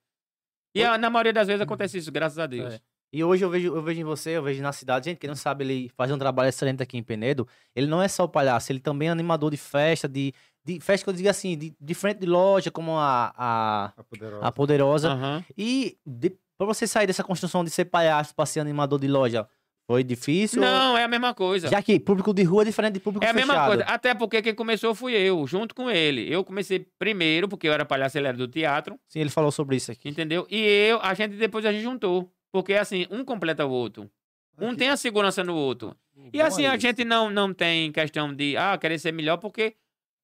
E 0.74 0.82
a- 0.82 0.98
na 0.98 1.08
maioria 1.08 1.32
das 1.32 1.46
vezes 1.46 1.62
acontece 1.62 1.96
isso, 1.98 2.10
graças 2.10 2.38
a 2.40 2.46
Deus. 2.46 2.74
É. 2.74 2.80
E 3.12 3.22
hoje 3.22 3.44
eu 3.44 3.48
vejo, 3.50 3.68
eu 3.76 3.80
vejo 3.80 4.00
em 4.00 4.04
você, 4.04 4.30
eu 4.30 4.42
vejo 4.42 4.60
na 4.60 4.72
cidade, 4.72 5.04
gente 5.04 5.18
que 5.18 5.28
não 5.28 5.36
sabe, 5.36 5.62
ele 5.64 5.88
faz 5.96 6.10
um 6.10 6.18
trabalho 6.18 6.48
excelente 6.48 6.82
aqui 6.82 6.98
em 6.98 7.02
Penedo. 7.04 7.46
Ele 7.76 7.86
não 7.86 8.02
é 8.02 8.08
só 8.08 8.24
o 8.24 8.28
palhaço, 8.28 8.72
ele 8.72 8.80
também 8.80 9.06
é 9.06 9.12
animador 9.12 9.52
de 9.52 9.56
festa, 9.56 10.08
de, 10.08 10.34
de 10.64 10.80
festa 10.80 11.04
que 11.04 11.10
eu 11.10 11.14
digo 11.14 11.28
assim, 11.28 11.56
de, 11.56 11.72
de 11.80 11.94
frente 11.94 12.18
de 12.18 12.26
loja, 12.26 12.72
como 12.72 12.98
a, 12.98 13.32
a, 13.36 13.84
A 13.96 14.02
poderosa. 14.02 14.44
a 14.46 14.50
Poderosa. 14.52 15.08
Aham. 15.12 15.44
E 15.56 15.96
de, 16.04 16.36
pra 16.64 16.74
você 16.74 16.86
sair 16.86 17.06
dessa 17.06 17.22
construção 17.24 17.64
de 17.64 17.70
ser 17.70 17.86
palhaço 17.86 18.34
pra 18.34 18.46
ser 18.46 18.60
animador 18.60 18.98
de 18.98 19.06
loja, 19.08 19.46
foi 19.86 20.02
difícil? 20.02 20.60
Não, 20.62 20.96
é 20.96 21.04
a 21.04 21.08
mesma 21.08 21.34
coisa. 21.34 21.68
Já 21.68 21.82
que 21.82 22.00
público 22.00 22.32
de 22.32 22.42
rua 22.42 22.62
é 22.62 22.64
diferente 22.64 22.94
de 22.94 23.00
público 23.00 23.24
É 23.24 23.30
a 23.30 23.34
fechado. 23.34 23.48
mesma 23.48 23.66
coisa. 23.66 23.84
Até 23.84 24.14
porque 24.14 24.40
quem 24.40 24.54
começou 24.54 24.94
fui 24.94 25.12
eu, 25.14 25.46
junto 25.46 25.74
com 25.74 25.90
ele. 25.90 26.32
Eu 26.32 26.42
comecei 26.44 26.86
primeiro, 26.98 27.48
porque 27.48 27.68
eu 27.68 27.72
era 27.72 27.84
palhaço, 27.84 28.16
ele 28.16 28.26
era 28.28 28.36
do 28.36 28.48
teatro, 28.48 28.98
Sim, 29.08 29.20
ele 29.20 29.30
falou 29.30 29.52
sobre 29.52 29.76
isso 29.76 29.92
aqui. 29.92 30.08
entendeu? 30.08 30.46
E 30.50 30.58
eu, 30.58 31.00
a 31.02 31.12
gente 31.14 31.36
depois 31.36 31.66
a 31.66 31.72
gente 31.72 31.82
juntou. 31.82 32.30
Porque 32.50 32.74
assim, 32.74 33.06
um 33.10 33.24
completa 33.24 33.66
o 33.66 33.70
outro. 33.70 34.08
Um 34.58 34.74
tem 34.74 34.88
a 34.88 34.96
segurança 34.96 35.42
no 35.42 35.54
outro. 35.54 35.96
E 36.32 36.38
Bom 36.38 36.44
assim, 36.44 36.64
é 36.64 36.68
a 36.68 36.76
gente 36.78 37.04
não, 37.04 37.28
não 37.28 37.52
tem 37.52 37.90
questão 37.90 38.32
de, 38.32 38.56
ah, 38.56 38.78
querer 38.78 38.98
ser 38.98 39.12
melhor, 39.12 39.36
porque 39.38 39.74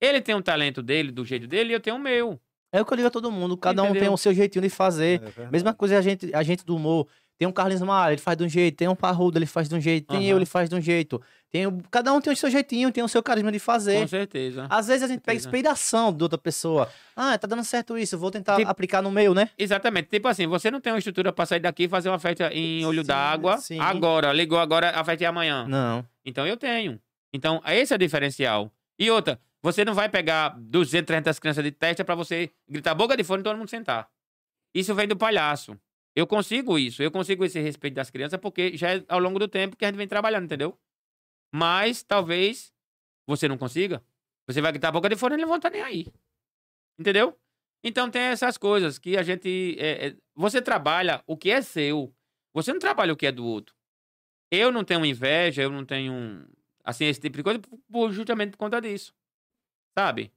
ele 0.01 0.21
tem 0.21 0.35
um 0.35 0.41
talento 0.41 0.81
dele, 0.83 1.11
do 1.11 1.25
jeito 1.25 1.47
dele, 1.49 1.71
e 1.71 1.75
eu 1.75 1.81
tenho 1.81 1.97
o 1.97 1.99
meu. 1.99 2.41
É 2.73 2.81
o 2.81 2.85
que 2.85 2.93
eu 2.93 2.97
digo 2.97 3.09
a 3.09 3.11
todo 3.11 3.31
mundo, 3.33 3.57
cada 3.57 3.83
um 3.83 3.87
tem 3.87 3.97
Entendeu? 3.97 4.13
o 4.13 4.19
seu 4.19 4.33
jeitinho 4.33 4.63
de 4.63 4.69
fazer. 4.71 5.21
É. 5.37 5.51
Mesma 5.51 5.75
coisa 5.75 5.99
a 5.99 6.01
gente, 6.03 6.33
a 6.35 6.43
gente 6.43 6.65
do 6.65 6.77
humor. 6.77 7.07
Tem 7.37 7.49
um 7.49 7.53
Carlinhos 7.53 7.81
Maia, 7.81 8.13
ele 8.13 8.21
faz 8.21 8.37
de 8.37 8.45
um 8.45 8.49
jeito. 8.51 8.77
Tem 8.77 8.87
um 8.87 8.95
Parrudo, 8.95 9.39
ele 9.39 9.47
faz 9.47 9.67
de 9.67 9.75
um 9.75 9.81
jeito. 9.81 10.09
Tem 10.09 10.19
Aham. 10.19 10.27
eu, 10.27 10.37
ele 10.37 10.45
faz 10.45 10.69
de 10.69 10.77
um 10.77 10.81
jeito. 10.81 11.21
Tem 11.51 11.65
cada 11.91 12.13
um 12.13 12.21
tem 12.21 12.31
o 12.33 12.37
seu 12.37 12.51
jeitinho, 12.51 12.93
tem 12.93 13.03
o 13.03 13.09
seu 13.09 13.23
carisma 13.23 13.51
de 13.51 13.59
fazer. 13.59 13.99
Com 13.99 14.07
certeza. 14.07 14.67
Às 14.69 14.89
vezes 14.89 15.03
a 15.05 15.09
gente 15.09 15.21
pega 15.21 15.39
inspiração 15.39 16.13
de 16.13 16.23
outra 16.23 16.37
pessoa. 16.39 16.89
Ah, 17.17 17.37
tá 17.39 17.47
dando 17.49 17.65
certo 17.65 17.97
isso, 17.97 18.19
vou 18.19 18.31
tentar 18.31 18.57
Tipo- 18.59 18.71
aplicar 18.71 19.01
no 19.03 19.11
meu, 19.11 19.33
né? 19.33 19.49
Exatamente. 19.59 20.09
Tipo 20.11 20.29
assim, 20.29 20.47
você 20.47 20.71
não 20.71 20.81
tem 20.83 20.93
uma 20.93 20.99
estrutura 20.99 21.33
pra 21.33 21.47
sair 21.47 21.61
daqui 21.61 21.85
e 21.85 21.89
fazer 21.89 22.11
uma 22.11 22.19
festa 22.19 22.53
em 22.53 22.85
olho 22.85 23.03
d'água. 23.03 23.57
sim. 23.57 23.81
Agora, 23.81 24.33
ligou 24.35 24.59
agora, 24.59 24.91
a 24.91 25.03
festa 25.03 25.25
é 25.25 25.27
amanhã. 25.27 25.67
Não. 25.67 26.05
Então 26.25 26.47
eu 26.47 26.59
tenho. 26.59 27.01
Então, 27.33 27.63
esse 27.67 27.93
é 27.93 27.97
o 27.97 27.99
diferencial. 27.99 28.71
E 28.99 29.11
outra, 29.11 29.41
você 29.63 29.85
não 29.85 29.95
vai 29.95 30.09
pegar 30.09 30.51
200, 30.59 31.07
300 31.07 31.39
crianças 31.39 31.65
de 31.65 31.71
testa 31.71 32.05
pra 32.05 32.15
você 32.15 32.51
gritar 32.69 32.95
boca 32.95 33.17
de 33.17 33.25
fone 33.25 33.41
e 33.41 33.45
todo 33.45 33.57
mundo 33.57 33.69
sentar. 33.69 34.11
Isso 34.75 34.95
vem 34.95 35.07
do 35.07 35.17
palhaço. 35.17 35.79
Eu 36.15 36.27
consigo 36.27 36.79
isso. 36.79 37.03
Eu 37.03 37.11
consigo 37.11 37.45
esse 37.45 37.61
respeito 37.61 37.95
das 37.95 38.11
crianças 38.11 38.41
porque 38.41 38.77
já 38.77 38.97
é 38.97 39.05
ao 39.09 39.19
longo 39.21 39.39
do 39.39 39.49
tempo 39.49 39.77
que 39.77 39.85
a 39.85 39.89
gente 39.89 39.97
vem 39.97 40.09
trabalhando, 40.09 40.45
entendeu? 40.45 40.79
Mas 41.53 42.03
talvez 42.03 42.73
você 43.27 43.49
não 43.49 43.59
consiga. 43.59 44.03
Você 44.47 44.61
vai 44.61 44.73
gritar 44.73 44.93
boca 44.93 45.09
de 45.09 45.17
fone 45.17 45.35
e 45.35 45.37
eles 45.37 45.47
vão 45.47 45.57
estar 45.57 45.71
nem 45.71 45.83
aí. 45.83 46.07
Entendeu? 46.99 47.39
Então 47.83 48.11
tem 48.11 48.23
essas 48.23 48.59
coisas 48.59 48.99
que 48.99 49.17
a 49.17 49.23
gente. 49.23 49.77
é, 49.79 50.09
é, 50.09 50.17
você 50.35 50.61
trabalha 50.61 51.23
o 51.27 51.37
que 51.37 51.51
é 51.51 51.63
seu. 51.63 52.15
Você 52.53 52.73
não 52.73 52.81
trabalha 52.81 53.13
o 53.13 53.17
que 53.17 53.27
é 53.27 53.33
do 53.33 53.45
outro. 53.45 53.75
Eu 54.51 54.73
não 54.73 54.85
tenho 54.85 55.05
inveja, 55.05 55.63
eu 55.63 55.71
não 55.71 55.85
tenho. 55.85 56.47
Assim, 56.85 57.05
esse 57.05 57.21
tipo 57.21 57.37
de 57.37 57.43
coisa, 57.43 57.61
justamente 58.13 58.53
por 58.53 58.59
conta 58.59 58.81
disso. 58.81 59.15
Sabe? 59.99 60.33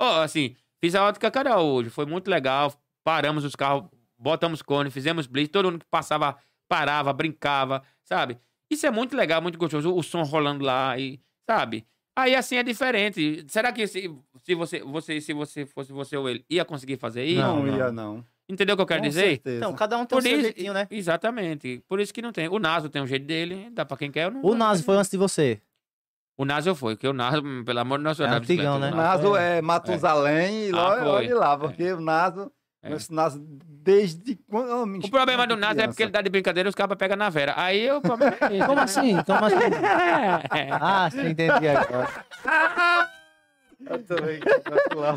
Ó, 0.00 0.22
assim, 0.22 0.56
fiz 0.80 0.94
a 0.94 1.04
ótica 1.04 1.30
Carol 1.30 1.64
hoje, 1.66 1.90
foi 1.90 2.06
muito 2.06 2.28
legal. 2.28 2.72
Paramos 3.04 3.44
os 3.44 3.54
carros, 3.56 3.88
botamos 4.18 4.62
cone, 4.62 4.90
fizemos 4.90 5.26
blitz, 5.26 5.50
todo 5.52 5.70
mundo 5.70 5.80
que 5.80 5.90
passava 5.90 6.36
parava, 6.68 7.12
brincava, 7.12 7.82
sabe? 8.04 8.38
Isso 8.70 8.86
é 8.86 8.90
muito 8.90 9.14
legal, 9.16 9.42
muito 9.42 9.58
gostoso, 9.58 9.94
o 9.94 10.02
som 10.02 10.22
rolando 10.22 10.64
lá 10.64 10.98
e, 10.98 11.20
sabe? 11.48 11.84
Aí 12.16 12.34
assim 12.34 12.56
é 12.56 12.62
diferente. 12.62 13.44
Será 13.48 13.72
que 13.72 13.86
se, 13.86 14.10
se 14.42 14.54
você, 14.54 14.80
você, 14.82 15.20
se 15.20 15.32
você 15.32 15.66
fosse 15.66 15.92
você 15.92 16.16
ou 16.16 16.28
ele, 16.28 16.44
ia 16.48 16.64
conseguir 16.64 16.96
fazer 16.96 17.24
isso? 17.24 17.40
Não, 17.40 17.62
Não, 17.62 17.76
ia, 17.76 17.90
não. 17.92 18.24
Entendeu 18.48 18.74
o 18.74 18.76
que 18.76 18.82
eu 18.82 18.86
quero 18.86 19.02
Com 19.02 19.08
dizer? 19.08 19.28
certeza. 19.30 19.56
Então, 19.58 19.72
cada 19.74 19.96
um 19.96 20.04
tem 20.04 20.18
o 20.18 20.20
Por 20.20 20.22
seu 20.22 20.32
isso, 20.32 20.42
jeitinho, 20.42 20.74
né? 20.74 20.86
Exatamente. 20.90 21.82
Por 21.88 22.00
isso 22.00 22.12
que 22.12 22.20
não 22.20 22.32
tem. 22.32 22.48
O 22.48 22.58
Naso 22.58 22.88
tem 22.90 23.00
um 23.00 23.06
jeito 23.06 23.24
dele, 23.24 23.70
dá 23.70 23.84
pra 23.84 23.96
quem 23.96 24.10
quer. 24.10 24.26
eu 24.26 24.30
Não 24.30 24.44
O 24.44 24.54
Naso 24.54 24.82
foi 24.84 24.96
antes 24.96 25.10
de 25.10 25.16
você. 25.16 25.60
O 26.42 26.44
Naso 26.44 26.74
foi, 26.74 26.96
porque 26.96 27.06
o 27.06 27.12
Naso, 27.12 27.40
pelo 27.64 27.78
amor 27.78 27.98
de 27.98 28.04
Deus, 28.04 28.18
É 28.20 28.24
antigão, 28.24 28.78
né? 28.78 28.90
O 28.90 28.96
Naso 28.96 29.36
é 29.36 29.62
Matusalém 29.62 30.68
e 30.68 30.70
Ah, 30.72 30.76
lá, 30.76 30.98
foi. 30.98 31.08
olha 31.08 31.34
lá, 31.36 31.56
porque 31.56 31.92
o 31.92 32.00
Naso, 32.00 32.50
É. 32.82 32.92
esse 32.94 33.12
Naso, 33.14 33.40
desde 33.40 34.34
quando. 34.50 34.68
oh, 34.70 35.06
O 35.06 35.10
problema 35.10 35.46
do 35.46 35.56
Naso 35.56 35.80
é 35.80 35.86
porque 35.86 36.02
ele 36.02 36.10
dá 36.10 36.20
de 36.20 36.28
brincadeira 36.30 36.68
e 36.68 36.70
os 36.70 36.74
cabas 36.74 36.98
pegam 36.98 37.16
na 37.16 37.30
vera. 37.30 37.54
Aí 37.56 37.88
o 37.92 38.00
problema 38.00 38.36
é 38.40 38.56
esse. 38.56 38.66
Como 38.66 38.80
assim? 38.80 39.22
Como 39.22 39.44
assim? 39.44 39.56
É. 40.56 40.68
Ah, 40.72 41.08
sim, 41.10 41.28
entendi 41.28 41.68
agora. 41.68 42.08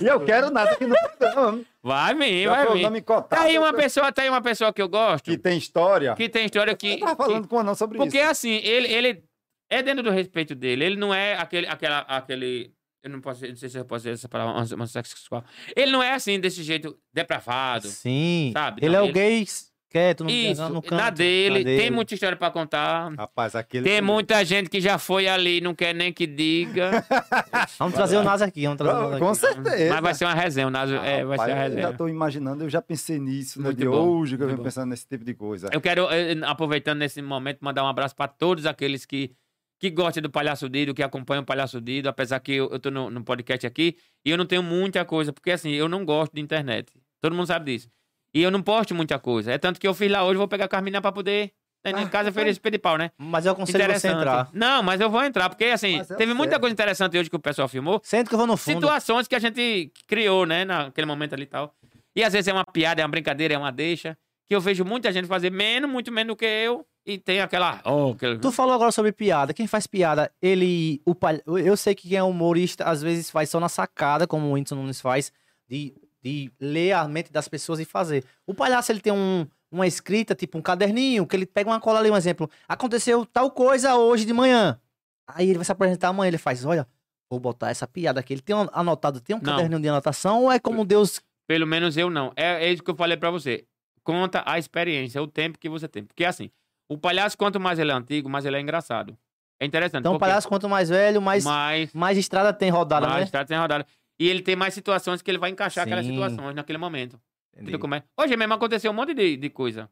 E 0.01 0.05
eu 0.07 0.19
quero 0.25 0.49
nada 0.51 0.71
aqui 0.71 0.85
no 0.85 0.95
programa. 1.17 1.61
Vai 1.83 2.15
vir, 2.15 2.47
vai 2.49 2.67
vir. 2.73 3.01
Tá 3.29 3.41
aí 3.41 3.57
uma 3.59 3.73
pessoa, 3.73 4.11
tá 4.11 4.21
aí 4.23 4.29
uma 4.29 4.41
pessoa 4.41 4.73
que 4.73 4.81
eu 4.81 4.89
gosto, 4.89 5.25
que 5.25 5.37
tem 5.37 5.57
história. 5.57 6.13
que 6.15 6.27
tem 6.29 6.45
história 6.45 6.75
que... 6.75 6.93
Eu 6.93 6.99
tava 6.99 7.15
falando 7.15 7.47
com 7.47 7.55
o 7.55 7.59
Anão 7.59 7.75
sobre 7.75 7.97
Porque 7.97 8.17
isso. 8.19 8.29
assim, 8.31 8.55
ele, 8.63 8.87
ele 8.91 9.23
é 9.69 9.81
dentro 9.83 10.03
do 10.03 10.11
respeito 10.11 10.53
dele. 10.55 10.83
Ele 10.85 10.95
não 10.95 11.13
é 11.13 11.35
aquele, 11.35 11.67
aquela, 11.67 11.99
aquele. 11.99 12.71
Eu 13.03 13.09
não 13.11 13.21
posso, 13.21 13.45
não 13.47 13.55
sei 13.55 13.69
se 13.69 13.77
eu 13.77 13.85
posso 13.85 14.03
dizer 14.03 14.13
essa 14.13 14.27
palavra, 14.29 14.53
uma- 14.53 14.75
uma 14.75 14.87
sexual. 14.87 15.43
Ele 15.75 15.91
não 15.91 16.01
é 16.01 16.13
assim, 16.13 16.39
desse 16.39 16.63
jeito 16.63 16.97
depravado. 17.13 17.87
Sim. 17.87 18.51
Sabe? 18.53 18.81
Ele 18.83 18.93
Não, 18.95 18.99
é 18.99 19.01
o 19.03 19.05
ele- 19.05 19.13
gay 19.13 19.45
quieto, 19.91 20.23
no, 20.25 20.29
Isso, 20.29 20.67
no 20.69 20.81
canto. 20.81 20.95
na 20.95 21.09
dele, 21.09 21.59
na 21.59 21.65
tem 21.81 21.89
muita 21.91 22.13
história 22.15 22.35
pra 22.35 22.51
contar. 22.51 23.13
Rapaz, 23.15 23.55
aquele. 23.55 23.83
Tem 23.85 24.01
muita 24.01 24.43
gente 24.43 24.69
que 24.69 24.81
já 24.81 24.97
foi 24.97 25.25
ali, 25.27 25.61
não 25.61 25.73
quer 25.73 25.93
nem 25.95 26.11
que 26.11 26.25
diga. 26.27 26.91
Vamos 27.79 27.93
trazer 27.93 28.17
o 28.17 28.23
Naso 28.23 28.43
aqui, 28.43 28.63
vamos 28.63 28.77
trazer 28.77 28.97
o 28.97 29.09
Naso 29.09 29.19
Com 29.19 29.29
aqui. 29.29 29.39
certeza. 29.39 29.93
Mas 29.93 30.01
vai 30.01 30.13
ser 30.13 30.25
uma 30.25 30.33
resenha, 30.33 30.67
o 30.67 30.69
Naso, 30.71 30.95
é, 30.95 31.23
vai 31.23 31.37
Rapaz, 31.37 31.41
ser 31.43 31.51
uma 31.51 31.51
Eu 31.51 31.69
já 31.71 31.75
resenha. 31.75 31.93
tô 31.97 32.07
imaginando, 32.09 32.63
eu 32.65 32.69
já 32.69 32.81
pensei 32.81 33.19
nisso, 33.19 33.59
né? 33.59 33.65
Muito 33.67 33.77
De 33.77 33.85
bom, 33.87 34.07
hoje 34.19 34.35
que 34.35 34.43
eu 34.43 34.47
venho 34.47 34.57
bom. 34.57 34.63
pensando 34.65 34.89
nesse 34.89 35.07
tipo 35.07 35.23
de 35.23 35.33
coisa. 35.33 35.69
Eu 35.71 35.79
quero, 35.79 36.09
eh, 36.11 36.35
aproveitando 36.43 36.99
nesse 36.99 37.21
momento, 37.21 37.59
mandar 37.61 37.83
um 37.83 37.87
abraço 37.87 38.15
pra 38.15 38.27
todos 38.27 38.65
aqueles 38.65 39.05
que, 39.05 39.31
que 39.79 39.89
gostam 39.89 40.21
do 40.23 40.29
Palhaço 40.29 40.69
Dido, 40.69 40.93
que 40.93 41.03
acompanham 41.03 41.43
o 41.43 41.45
Palhaço 41.45 41.81
Dido, 41.81 42.07
apesar 42.07 42.39
que 42.39 42.53
eu, 42.53 42.69
eu 42.71 42.79
tô 42.79 42.89
no, 42.89 43.09
no 43.09 43.23
podcast 43.23 43.65
aqui 43.67 43.97
e 44.23 44.31
eu 44.31 44.37
não 44.37 44.45
tenho 44.45 44.63
muita 44.63 45.03
coisa, 45.05 45.33
porque 45.33 45.51
assim, 45.51 45.71
eu 45.71 45.89
não 45.89 46.05
gosto 46.05 46.33
de 46.33 46.41
internet. 46.41 46.91
Todo 47.21 47.35
mundo 47.35 47.47
sabe 47.47 47.71
disso. 47.71 47.89
E 48.33 48.41
eu 48.41 48.51
não 48.51 48.61
posto 48.61 48.93
muita 48.93 49.17
coisa. 49.19 49.51
É 49.51 49.57
tanto 49.57 49.79
que 49.79 49.87
eu 49.87 49.93
fiz 49.93 50.11
lá 50.11 50.23
hoje, 50.23 50.37
vou 50.37 50.47
pegar 50.47 50.65
a 50.65 50.67
Carmina 50.67 51.01
pra 51.01 51.11
poder. 51.11 51.51
Tá 51.81 51.91
em 51.91 52.03
Ah, 52.03 52.09
casa 52.09 52.31
fez 52.31 52.47
esse 52.47 52.59
pé 52.59 52.71
de 52.71 52.79
pau, 52.79 52.97
né? 52.97 53.11
Mas 53.15 53.45
eu 53.45 53.51
aconselho 53.51 53.93
você 53.93 54.07
entrar. 54.07 54.49
Não, 54.51 54.81
mas 54.81 54.99
eu 54.99 55.07
vou 55.09 55.23
entrar, 55.23 55.49
porque 55.49 55.65
assim, 55.65 55.99
é 55.99 56.03
teve 56.03 56.33
muita 56.33 56.59
coisa 56.59 56.73
interessante 56.73 57.15
hoje 57.15 57.29
que 57.29 57.35
o 57.35 57.39
pessoal 57.39 57.67
filmou. 57.67 58.01
Senta 58.03 58.27
que 58.27 58.33
eu 58.33 58.39
vou 58.39 58.47
no 58.47 58.57
fundo. 58.57 58.75
Situações 58.79 59.27
que 59.27 59.35
a 59.35 59.39
gente 59.39 59.91
criou, 60.07 60.47
né, 60.47 60.65
naquele 60.65 61.05
momento 61.05 61.33
ali 61.33 61.43
e 61.43 61.47
tal. 61.47 61.75
E 62.15 62.23
às 62.23 62.33
vezes 62.33 62.47
é 62.47 62.53
uma 62.53 62.65
piada, 62.65 63.01
é 63.01 63.05
uma 63.05 63.11
brincadeira, 63.11 63.53
é 63.53 63.57
uma 63.57 63.71
deixa. 63.71 64.17
Que 64.47 64.55
eu 64.55 64.61
vejo 64.61 64.83
muita 64.83 65.11
gente 65.11 65.27
fazer 65.27 65.51
menos, 65.51 65.89
muito 65.89 66.11
menos 66.11 66.33
do 66.33 66.35
que 66.35 66.45
eu. 66.45 66.83
E 67.05 67.19
tem 67.19 67.39
aquela. 67.39 67.81
Oh, 67.85 68.11
aquele... 68.11 68.39
Tu 68.39 68.51
falou 68.51 68.73
agora 68.73 68.91
sobre 68.91 69.11
piada. 69.11 69.53
Quem 69.53 69.67
faz 69.67 69.85
piada, 69.85 70.31
ele. 70.41 71.01
O 71.05 71.13
palha... 71.13 71.43
Eu 71.45 71.77
sei 71.77 71.93
que 71.93 72.09
quem 72.09 72.17
é 72.17 72.23
humorista 72.23 72.83
às 72.85 73.01
vezes 73.01 73.29
faz 73.29 73.49
só 73.49 73.59
na 73.59 73.69
sacada, 73.69 74.25
como 74.25 74.47
o 74.47 74.53
Whindersson 74.53 74.75
Nunes 74.75 74.99
faz, 74.99 75.31
de, 75.69 75.93
de 76.23 76.51
ler 76.59 76.93
a 76.93 77.07
mente 77.07 77.31
das 77.31 77.47
pessoas 77.47 77.79
e 77.79 77.85
fazer. 77.85 78.23
O 78.47 78.55
palhaço, 78.55 78.91
ele 78.91 79.01
tem 79.01 79.13
um, 79.13 79.45
uma 79.71 79.85
escrita, 79.85 80.33
tipo 80.33 80.57
um 80.57 80.61
caderninho, 80.61 81.27
que 81.27 81.35
ele 81.35 81.45
pega 81.45 81.69
uma 81.69 81.79
cola 81.79 81.99
ali, 81.99 82.09
um 82.09 82.17
exemplo. 82.17 82.49
Aconteceu 82.67 83.23
tal 83.25 83.51
coisa 83.51 83.95
hoje 83.95 84.25
de 84.25 84.33
manhã. 84.33 84.79
Aí 85.27 85.47
ele 85.47 85.59
vai 85.59 85.65
se 85.65 85.71
apresentar 85.71 86.07
amanhã, 86.07 86.29
ele 86.29 86.39
faz, 86.39 86.65
olha, 86.65 86.87
vou 87.29 87.39
botar 87.39 87.69
essa 87.69 87.87
piada 87.87 88.19
aqui. 88.19 88.33
Ele 88.33 88.41
tem 88.41 88.55
um 88.55 88.67
anotado, 88.73 89.21
tem 89.21 89.35
um 89.35 89.39
Não. 89.39 89.45
caderninho 89.45 89.79
de 89.79 89.89
anotação 89.89 90.43
ou 90.43 90.51
é 90.51 90.59
como 90.59 90.83
Deus... 90.83 91.21
Pelo 91.47 91.67
menos 91.67 91.95
eu 91.95 92.09
não. 92.09 92.33
É, 92.35 92.65
é 92.65 92.71
isso 92.71 92.81
que 92.81 92.89
eu 92.89 92.95
falei 92.95 93.15
pra 93.15 93.29
você. 93.29 93.63
Conta 94.03 94.43
a 94.47 94.57
experiência, 94.57 95.21
o 95.21 95.27
tempo 95.27 95.59
que 95.59 95.69
você 95.69 95.87
tem. 95.87 96.03
Porque 96.03 96.25
assim, 96.25 96.49
o 96.89 96.97
palhaço, 96.97 97.37
quanto 97.37 97.59
mais 97.59 97.79
ele 97.79 97.91
é 97.91 97.93
antigo, 97.93 98.29
mais 98.29 98.45
ele 98.45 98.57
é 98.57 98.59
engraçado. 98.59 99.17
É 99.59 99.65
interessante. 99.65 100.01
Então 100.01 100.15
o 100.15 100.19
palhaço, 100.19 100.47
quanto 100.47 100.67
mais 100.67 100.89
velho, 100.89 101.21
mais, 101.21 101.43
mais, 101.43 101.93
mais 101.93 102.17
estrada 102.17 102.51
tem 102.51 102.69
rodada, 102.69 103.07
mais 103.07 103.25
né? 103.25 103.31
tá 103.31 103.45
sem 103.45 103.57
rodada. 103.57 103.85
E 104.19 104.27
ele 104.27 104.41
tem 104.41 104.55
mais 104.55 104.73
situações 104.73 105.21
que 105.21 105.31
ele 105.31 105.37
vai 105.37 105.49
encaixar 105.49 105.85
aquelas 105.85 106.05
Sim. 106.05 106.11
situações 106.11 106.55
naquele 106.55 106.77
momento. 106.77 107.19
Entendi. 107.53 107.77
Como 107.77 107.95
é? 107.95 108.03
Hoje 108.17 108.35
mesmo 108.35 108.53
aconteceu 108.53 108.91
um 108.91 108.93
monte 108.93 109.13
de, 109.13 109.37
de 109.37 109.49
coisa, 109.49 109.89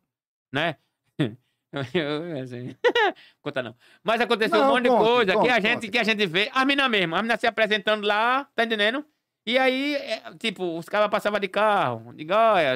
né? 0.52 0.76
Assim, 2.41 2.76
Conta 3.41 3.64
não. 3.64 3.76
Mas 4.04 4.22
aconteceu 4.22 4.60
Não, 4.60 4.66
um 4.66 4.74
monte 4.74 4.88
conte, 4.88 5.00
de 5.00 5.06
coisa 5.06 5.32
que, 5.32 5.38
conte, 5.38 5.50
a 5.50 5.60
gente, 5.60 5.74
conte. 5.74 5.89
que 5.89 5.98
a 5.98 6.04
gente 6.04 6.26
vê. 6.28 6.50
A 6.54 6.66
mina 6.66 6.88
mesmo, 6.88 7.16
a 7.16 7.22
mina 7.22 7.38
se 7.38 7.48
apresentando 7.48 8.06
lá, 8.06 8.48
tá 8.56 8.64
entendendo? 8.64 9.04
E 9.46 9.58
aí, 9.58 9.96
é, 9.96 10.22
tipo, 10.39 10.78
os 10.78 10.88
caras 10.88 11.10
passavam 11.10 11.39
de 11.39 11.50
carro. 11.50 12.14
Digo, 12.14 12.34
olha, 12.34 12.76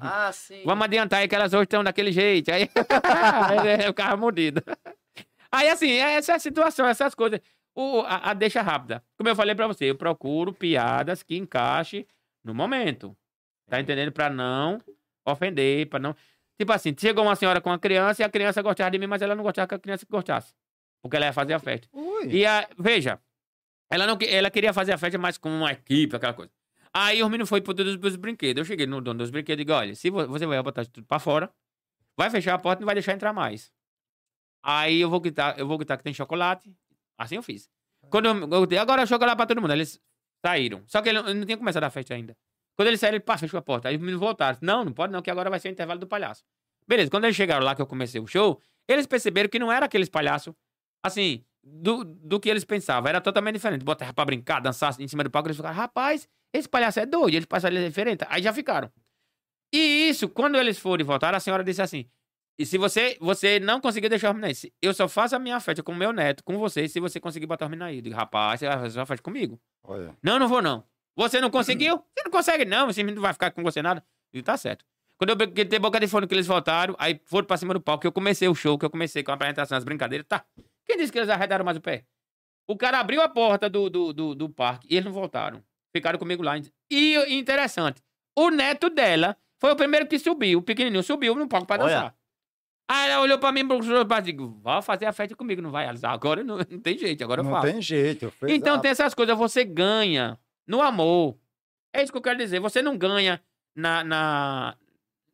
Ah, 0.00 0.32
sim. 0.32 0.62
vamos 0.64 0.84
adiantar 0.84 1.20
aí 1.20 1.28
que 1.28 1.34
elas 1.34 1.52
hoje 1.52 1.64
estão 1.64 1.84
daquele 1.84 2.10
jeito. 2.10 2.50
Aí, 2.52 2.68
é 3.84 3.88
o 3.90 3.92
carro 3.94 4.16
mordido. 4.16 4.62
Aí, 5.52 5.68
assim, 5.68 5.90
essa 5.92 6.32
é 6.32 6.34
a 6.36 6.38
situação, 6.38 6.86
essas 6.86 7.14
coisas. 7.14 7.38
O, 7.74 8.00
a, 8.00 8.30
a 8.30 8.34
deixa 8.34 8.62
rápida. 8.62 9.02
Como 9.18 9.28
eu 9.28 9.36
falei 9.36 9.54
pra 9.54 9.66
você, 9.66 9.90
eu 9.90 9.94
procuro 9.94 10.54
piadas 10.54 11.22
que 11.22 11.36
encaixe 11.36 12.06
no 12.42 12.54
momento. 12.54 13.14
Tá 13.68 13.78
entendendo? 13.78 14.10
Pra 14.10 14.30
não 14.30 14.80
ofender, 15.26 15.86
pra 15.88 15.98
não... 15.98 16.16
Tipo 16.58 16.72
assim, 16.72 16.94
chegou 16.98 17.24
uma 17.24 17.36
senhora 17.36 17.60
com 17.60 17.68
uma 17.68 17.78
criança 17.78 18.22
e 18.22 18.24
a 18.24 18.28
criança 18.30 18.62
gostava 18.62 18.90
de 18.90 18.98
mim, 18.98 19.06
mas 19.06 19.20
ela 19.20 19.34
não 19.34 19.42
gostava 19.42 19.68
que 19.68 19.74
a 19.74 19.78
criança 19.78 20.06
gostasse. 20.08 20.54
Porque 21.02 21.16
ela 21.16 21.26
ia 21.26 21.32
fazer 21.34 21.52
a 21.52 21.58
festa. 21.58 21.86
Ui. 21.92 22.28
E 22.30 22.46
a, 22.46 22.66
veja, 22.78 23.20
ela, 23.90 24.06
não, 24.06 24.16
ela 24.26 24.50
queria 24.50 24.72
fazer 24.72 24.92
a 24.92 24.98
festa 24.98 25.18
mais 25.18 25.38
com 25.38 25.48
uma 25.50 25.72
equipe, 25.72 26.14
aquela 26.16 26.32
coisa. 26.34 26.50
Aí 26.92 27.22
o 27.22 27.26
menino 27.28 27.46
foi 27.46 27.60
pro 27.60 27.74
dos, 27.74 27.96
dos 27.96 28.16
brinquedos. 28.16 28.60
Eu 28.60 28.64
cheguei 28.64 28.86
no 28.86 29.00
dono 29.00 29.18
dos 29.18 29.30
brinquedos 29.30 29.60
e 29.62 29.64
digo, 29.64 29.76
olha, 29.76 29.94
se 29.94 30.08
vo- 30.10 30.26
você 30.26 30.46
vai 30.46 30.62
botar 30.62 30.84
tudo 30.86 31.06
pra 31.06 31.18
fora, 31.18 31.50
vai 32.16 32.30
fechar 32.30 32.54
a 32.54 32.58
porta 32.58 32.80
e 32.80 32.82
não 32.82 32.86
vai 32.86 32.94
deixar 32.94 33.12
entrar 33.12 33.32
mais. 33.32 33.70
Aí 34.62 35.00
eu 35.00 35.10
vou 35.10 35.20
gritar, 35.20 35.58
eu 35.58 35.66
vou 35.66 35.78
gritar 35.78 35.96
que 35.96 36.02
tem 36.04 36.14
chocolate. 36.14 36.74
Assim 37.18 37.36
eu 37.36 37.42
fiz. 37.42 37.68
Quando 38.10 38.26
eu, 38.26 38.34
eu 38.40 38.60
gritei, 38.60 38.78
agora 38.78 39.04
chocolate 39.06 39.36
pra 39.36 39.46
todo 39.46 39.60
mundo. 39.60 39.72
Eles 39.72 40.00
saíram. 40.44 40.82
Só 40.86 41.02
que 41.02 41.08
ele 41.10 41.22
não, 41.22 41.34
não 41.34 41.44
tinha 41.44 41.56
começado 41.56 41.84
a 41.84 41.90
festa 41.90 42.14
ainda. 42.14 42.36
Quando 42.76 42.88
eles 42.88 43.00
saíram, 43.00 43.16
ele 43.16 43.24
pá, 43.24 43.36
fechou 43.38 43.58
a 43.58 43.62
porta. 43.62 43.88
Aí 43.88 43.94
os 43.96 44.00
meninos 44.00 44.20
voltaram. 44.20 44.58
Não, 44.62 44.84
não 44.84 44.92
pode 44.92 45.12
não, 45.12 45.22
que 45.22 45.30
agora 45.30 45.48
vai 45.50 45.60
ser 45.60 45.68
o 45.68 45.72
intervalo 45.72 46.00
do 46.00 46.06
palhaço. 46.06 46.44
Beleza, 46.88 47.10
quando 47.10 47.24
eles 47.24 47.36
chegaram 47.36 47.64
lá 47.64 47.74
que 47.74 47.82
eu 47.82 47.86
comecei 47.86 48.20
o 48.20 48.26
show, 48.26 48.60
eles 48.88 49.06
perceberam 49.06 49.48
que 49.48 49.58
não 49.58 49.70
era 49.72 49.86
aqueles 49.86 50.08
palhaços, 50.08 50.54
assim, 51.02 51.44
do, 51.66 52.04
do 52.04 52.38
que 52.38 52.48
eles 52.48 52.64
pensavam. 52.64 53.08
Era 53.08 53.20
totalmente 53.20 53.56
diferente. 53.56 53.84
Botar 53.84 54.12
pra 54.12 54.24
brincar, 54.24 54.60
dançar 54.60 54.94
em 55.00 55.08
cima 55.08 55.24
do 55.24 55.30
palco, 55.30 55.48
eles 55.48 55.56
ficaram, 55.56 55.74
rapaz, 55.74 56.28
esse 56.52 56.68
palhaço 56.68 57.00
é 57.00 57.06
doido, 57.06 57.34
ele 57.34 57.46
passa 57.46 57.66
ali 57.66 57.84
diferente. 57.84 58.24
Aí 58.28 58.42
já 58.42 58.52
ficaram. 58.52 58.90
E 59.72 60.08
isso, 60.08 60.28
quando 60.28 60.56
eles 60.56 60.78
foram 60.78 61.02
e 61.02 61.04
voltaram, 61.04 61.36
a 61.36 61.40
senhora 61.40 61.64
disse 61.64 61.82
assim, 61.82 62.08
e 62.58 62.64
se 62.64 62.78
você, 62.78 63.18
você 63.20 63.60
não 63.60 63.80
conseguir 63.80 64.08
deixar 64.08 64.30
os 64.30 64.36
meninos 64.36 64.64
aí, 64.64 64.72
eu 64.80 64.94
só 64.94 65.08
faço 65.08 65.36
a 65.36 65.38
minha 65.38 65.60
festa 65.60 65.82
com 65.82 65.92
o 65.92 65.96
meu 65.96 66.12
neto, 66.12 66.42
com 66.42 66.56
você, 66.56 66.88
se 66.88 67.00
você 67.00 67.20
conseguir 67.20 67.46
botar 67.46 67.66
os 67.66 67.70
meninos 67.70 67.88
aí. 67.88 67.96
Eu 67.96 68.02
digo, 68.02 68.16
rapaz, 68.16 68.60
você 68.60 68.66
vai 68.66 68.78
fazer 68.78 68.98
uma 68.98 69.06
festa 69.06 69.22
comigo. 69.22 69.60
Olha. 69.82 70.16
Não, 70.22 70.38
não 70.38 70.48
vou 70.48 70.62
não. 70.62 70.84
Você 71.16 71.40
não 71.40 71.50
conseguiu? 71.50 71.96
Você 72.16 72.24
não 72.24 72.30
consegue 72.30 72.64
não, 72.64 72.90
esse 72.90 73.02
menino 73.02 73.16
não 73.16 73.22
vai 73.22 73.32
ficar 73.32 73.50
com 73.50 73.62
você 73.62 73.80
nada. 73.80 74.04
E 74.32 74.42
tá 74.42 74.56
certo. 74.56 74.84
Quando 75.16 75.30
eu 75.30 75.36
botei 75.36 75.78
boca 75.78 75.98
de 75.98 76.06
fone 76.06 76.26
que 76.26 76.34
eles 76.34 76.46
voltaram, 76.46 76.94
aí 76.98 77.18
foram 77.24 77.46
pra 77.46 77.56
cima 77.56 77.72
do 77.72 77.80
palco, 77.80 78.02
que 78.02 78.06
eu 78.06 78.12
comecei 78.12 78.48
o 78.48 78.54
show, 78.54 78.76
que 78.76 78.84
eu 78.84 78.90
comecei 78.90 79.22
com 79.22 79.30
a 79.30 79.34
apresentação, 79.34 79.78
as 79.78 79.84
brincadeiras, 79.84 80.26
tá. 80.28 80.44
Quem 80.88 80.96
disse 80.98 81.12
que 81.12 81.18
eles 81.18 81.28
arredaram 81.30 81.64
mais 81.64 81.76
o 81.76 81.80
pé? 81.80 82.04
O 82.68 82.76
cara 82.76 82.98
abriu 82.98 83.20
a 83.22 83.28
porta 83.28 83.68
do, 83.70 83.88
do, 83.88 84.12
do, 84.12 84.34
do 84.34 84.48
parque 84.48 84.86
e 84.90 84.94
eles 84.94 85.04
não 85.04 85.12
voltaram. 85.12 85.62
Ficaram 85.94 86.18
comigo 86.18 86.42
lá. 86.42 86.54
E 86.90 87.16
interessante, 87.34 88.02
o 88.36 88.50
neto 88.50 88.90
dela 88.90 89.36
foi 89.60 89.72
o 89.72 89.76
primeiro 89.76 90.06
que 90.06 90.18
subiu, 90.18 90.58
o 90.58 90.62
pequenininho 90.62 91.02
subiu 91.02 91.34
no 91.34 91.48
palco 91.48 91.66
pra 91.66 91.82
Olha. 91.82 91.94
dançar. 91.94 92.16
Aí 92.88 93.10
ela 93.10 93.22
olhou 93.22 93.38
pra 93.38 93.50
mim 93.50 93.60
e 93.62 94.22
digo, 94.22 94.60
vai 94.62 94.80
fazer 94.80 95.06
a 95.06 95.12
festa 95.12 95.34
comigo, 95.34 95.60
não 95.60 95.70
vai? 95.72 95.92
Disse, 95.92 96.06
agora 96.06 96.44
não, 96.44 96.58
não 96.58 96.80
tem 96.80 96.96
jeito, 96.96 97.24
agora 97.24 97.40
eu 97.40 97.44
Não 97.44 97.50
faço. 97.50 97.66
tem 97.72 97.82
jeito. 97.82 98.32
Então 98.46 98.76
a- 98.76 98.78
tem 98.78 98.90
essas 98.92 99.12
coisas, 99.12 99.36
você 99.36 99.64
ganha 99.64 100.38
no 100.66 100.80
amor. 100.80 101.36
É 101.92 102.02
isso 102.02 102.12
que 102.12 102.18
eu 102.18 102.22
quero 102.22 102.38
dizer. 102.38 102.60
Você 102.60 102.82
não 102.82 102.96
ganha 102.96 103.42
na, 103.74 104.04
na- 104.04 104.76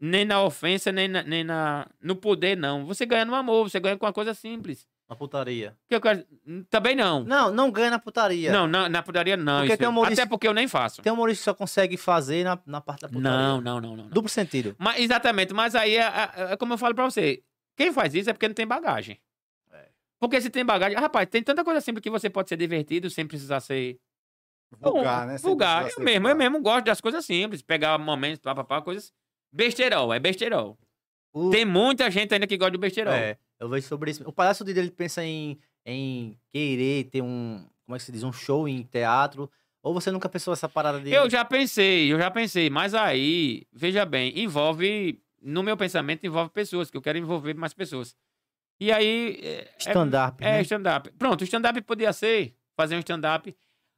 nem 0.01 0.25
na 0.25 0.43
ofensa, 0.43 0.91
nem, 0.91 1.09
na, 1.09 1.23
nem 1.25 1.45
na, 1.45 1.87
no 2.01 2.17
poder, 2.17 2.57
não. 2.57 2.87
Você 2.87 3.05
ganha 3.05 3.25
no 3.27 3.35
amor, 3.35 3.69
você 3.69 3.79
ganha 3.79 3.99
com 3.99 4.07
uma 4.07 4.13
coisa 4.15 4.33
simples. 4.33 4.87
Na 5.13 5.17
putaria. 5.17 5.77
Que 5.89 5.95
eu 5.95 6.01
quero... 6.01 6.25
Também 6.71 6.97
não. 6.97 7.23
Não, 7.25 7.51
não 7.53 7.71
ganha 7.71 7.91
na 7.91 7.99
putaria. 7.99 8.51
Não, 8.51 8.67
na, 8.67 8.89
na 8.89 9.03
putaria 9.03 9.37
não. 9.37 9.59
Porque 9.59 9.69
isso 9.73 9.79
tem 9.79 9.85
eu- 9.85 9.91
humorista- 9.91 10.23
Até 10.23 10.29
porque 10.31 10.49
eu 10.49 10.55
nem 10.55 10.67
faço. 10.67 11.03
Tem 11.03 11.13
humorista 11.13 11.41
que 11.41 11.45
só 11.45 11.55
consegue 11.55 11.97
fazer 11.97 12.45
na, 12.45 12.59
na 12.67 12.81
parte 12.81 13.03
da 13.03 13.09
putaria. 13.09 13.31
Não, 13.31 13.61
não, 13.61 13.81
não, 13.81 13.97
não. 13.97 14.05
não. 14.05 14.11
Duplo 14.11 14.29
sentido. 14.31 14.75
Mas, 14.79 15.01
exatamente, 15.01 15.53
mas 15.53 15.75
aí 15.75 15.97
é, 15.97 16.01
é- 16.01 16.53
é 16.53 16.57
como 16.57 16.73
eu 16.73 16.79
falo 16.79 16.95
pra 16.95 17.05
você. 17.05 17.43
Quem 17.77 17.93
faz 17.93 18.15
isso 18.15 18.31
é 18.31 18.33
porque 18.33 18.49
não 18.49 18.55
tem 18.55 18.67
bagagem. 18.67 19.21
É. 19.71 19.89
Porque 20.19 20.41
se 20.41 20.49
tem 20.51 20.65
bagagem... 20.65 20.97
Rapaz, 20.99 21.29
tem 21.29 21.43
tanta 21.43 21.63
coisa 21.63 21.81
simples 21.81 22.03
que 22.03 22.11
você 22.11 22.31
pode 22.31 22.49
ser 22.49 22.57
divertido 22.57 23.09
sem 23.11 23.27
precisar 23.27 23.61
ser 23.61 23.99
Vulgar, 24.81 25.27
né? 25.27 25.37
Sem 25.39 25.49
Vulgar. 25.51 25.83
Eu 25.83 26.03
mesmo, 26.03 26.29
eu 26.29 26.35
vulgar. 26.35 26.35
mesmo 26.37 26.61
gosto 26.63 26.85
das 26.87 27.01
coisas 27.01 27.25
simples. 27.25 27.61
Pegar 27.63 27.99
momentos, 27.99 28.41
papapá, 28.41 28.81
coisas. 28.81 29.13
Besterol, 29.53 30.13
é 30.15 30.19
besterol. 30.19 30.79
O- 31.35 31.51
Tem 31.51 31.65
muita 31.65 32.11
gente 32.11 32.33
ainda 32.33 32.47
que 32.47 32.57
gosta 32.57 32.73
de 32.73 32.79
besterol. 32.79 33.13
É, 33.13 33.37
eu 33.63 33.69
vejo 33.69 33.87
sobre 33.87 34.11
isso. 34.11 34.23
O 34.27 34.33
palhaço 34.33 34.65
dele 34.65 34.81
ele 34.81 34.91
pensa 34.91 35.25
em, 35.25 35.59
em 35.87 36.37
querer 36.53 37.05
ter 37.05 37.23
um, 37.23 37.65
como 37.87 37.97
é 37.97 37.99
que 37.99 38.05
se 38.05 38.13
diz, 38.13 38.23
um 38.23 38.33
show 38.33 38.69
em 38.69 38.83
teatro. 38.83 39.51
Ou 39.83 39.93
você 39.95 40.11
nunca 40.11 40.29
pensou 40.29 40.53
essa 40.53 40.69
parada 40.69 41.01
de... 41.01 41.11
Eu 41.11 41.29
já 41.29 41.45
pensei, 41.45 42.13
eu 42.13 42.19
já 42.19 42.31
pensei. 42.31 42.71
Mas 42.71 42.95
aí, 42.95 43.67
veja 43.73 44.05
bem, 44.05 44.33
envolve. 44.39 45.21
No 45.41 45.63
meu 45.63 45.77
pensamento, 45.77 46.25
envolve 46.25 46.51
pessoas, 46.51 46.89
que 46.89 46.97
eu 46.97 47.03
quero 47.03 47.19
envolver 47.19 47.55
mais 47.55 47.75
pessoas. 47.75 48.15
E 48.81 48.93
aí. 48.93 49.41
é- 49.43 49.49
é- 49.59 49.75
Stand-up, 49.79 50.43
É, 50.45 50.53
né? 50.53 50.63
stand-up. 50.63 51.11
Pronto, 51.19 51.43
stand-up 51.45 51.81
podia 51.83 52.13
ser 52.13 52.55
fazer 52.77 52.95
um 52.97 53.01
stand-up. 53.01 53.55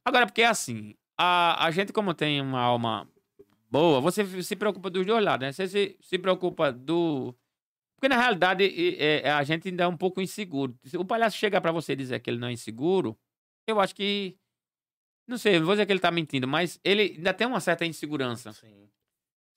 Agora, 0.07 0.25
porque 0.27 0.43
assim, 0.43 0.95
a, 1.19 1.67
a 1.67 1.71
gente, 1.71 1.93
como 1.93 2.15
tem 2.15 2.41
uma 2.41 2.61
alma 2.61 3.07
boa, 3.71 4.01
você 4.01 4.25
se 4.43 4.57
preocupa 4.57 4.89
dos 4.89 5.05
dois 5.05 5.23
lados, 5.25 5.47
né? 5.47 5.53
Você 5.53 5.69
se, 5.69 5.97
se 6.01 6.19
preocupa 6.19 6.73
do. 6.73 7.35
Porque 8.05 8.15
na 8.15 8.21
realidade 8.21 8.99
é, 9.01 9.31
a 9.31 9.43
gente 9.45 9.69
ainda 9.69 9.85
é 9.85 9.87
um 9.87 9.97
pouco 9.97 10.21
inseguro. 10.21 10.79
Se 10.85 10.99
o 10.99 11.07
palhaço 11.07 11.39
chegar 11.39 11.63
pra 11.63 11.73
você 11.73 11.95
e 11.95 11.97
dizer 11.97 12.21
que 12.21 12.29
ele 12.29 12.37
não 12.39 12.49
é 12.49 12.53
inseguro, 12.53 13.19
eu 13.67 13.81
acho 13.81 13.95
que. 13.95 14.37
Não 15.27 15.39
sei, 15.39 15.59
não 15.59 15.65
vou 15.65 15.75
dizer 15.75 15.87
que 15.87 15.93
ele 15.93 16.01
tá 16.01 16.11
mentindo, 16.11 16.47
mas 16.47 16.79
ele 16.85 17.15
ainda 17.17 17.33
tem 17.33 17.47
uma 17.47 17.61
certa 17.61 17.87
insegurança 17.87 18.53
Sim. 18.53 18.91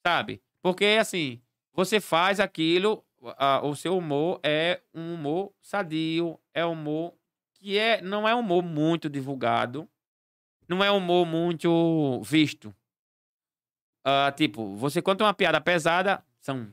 sabe? 0.06 0.40
Porque, 0.62 0.96
assim, 0.98 1.42
você 1.74 2.00
faz 2.00 2.40
aquilo, 2.40 3.04
a- 3.36 3.60
o 3.62 3.76
seu 3.76 3.98
humor 3.98 4.40
é 4.42 4.80
um 4.94 5.12
humor 5.12 5.52
sadio, 5.60 6.40
é 6.54 6.64
um 6.64 6.72
humor 6.72 7.14
que 7.52 7.76
é, 7.76 8.00
não 8.00 8.26
é 8.26 8.34
um 8.34 8.38
humor 8.40 8.62
muito 8.62 9.10
divulgado, 9.10 9.86
não 10.66 10.82
é 10.82 10.90
um 10.90 10.96
humor 10.96 11.26
muito 11.26 12.22
visto. 12.22 12.74
Ah, 14.02 14.32
tipo, 14.34 14.74
você 14.74 15.02
conta 15.02 15.22
uma 15.22 15.34
piada 15.34 15.60
pesada, 15.60 16.24
são, 16.40 16.72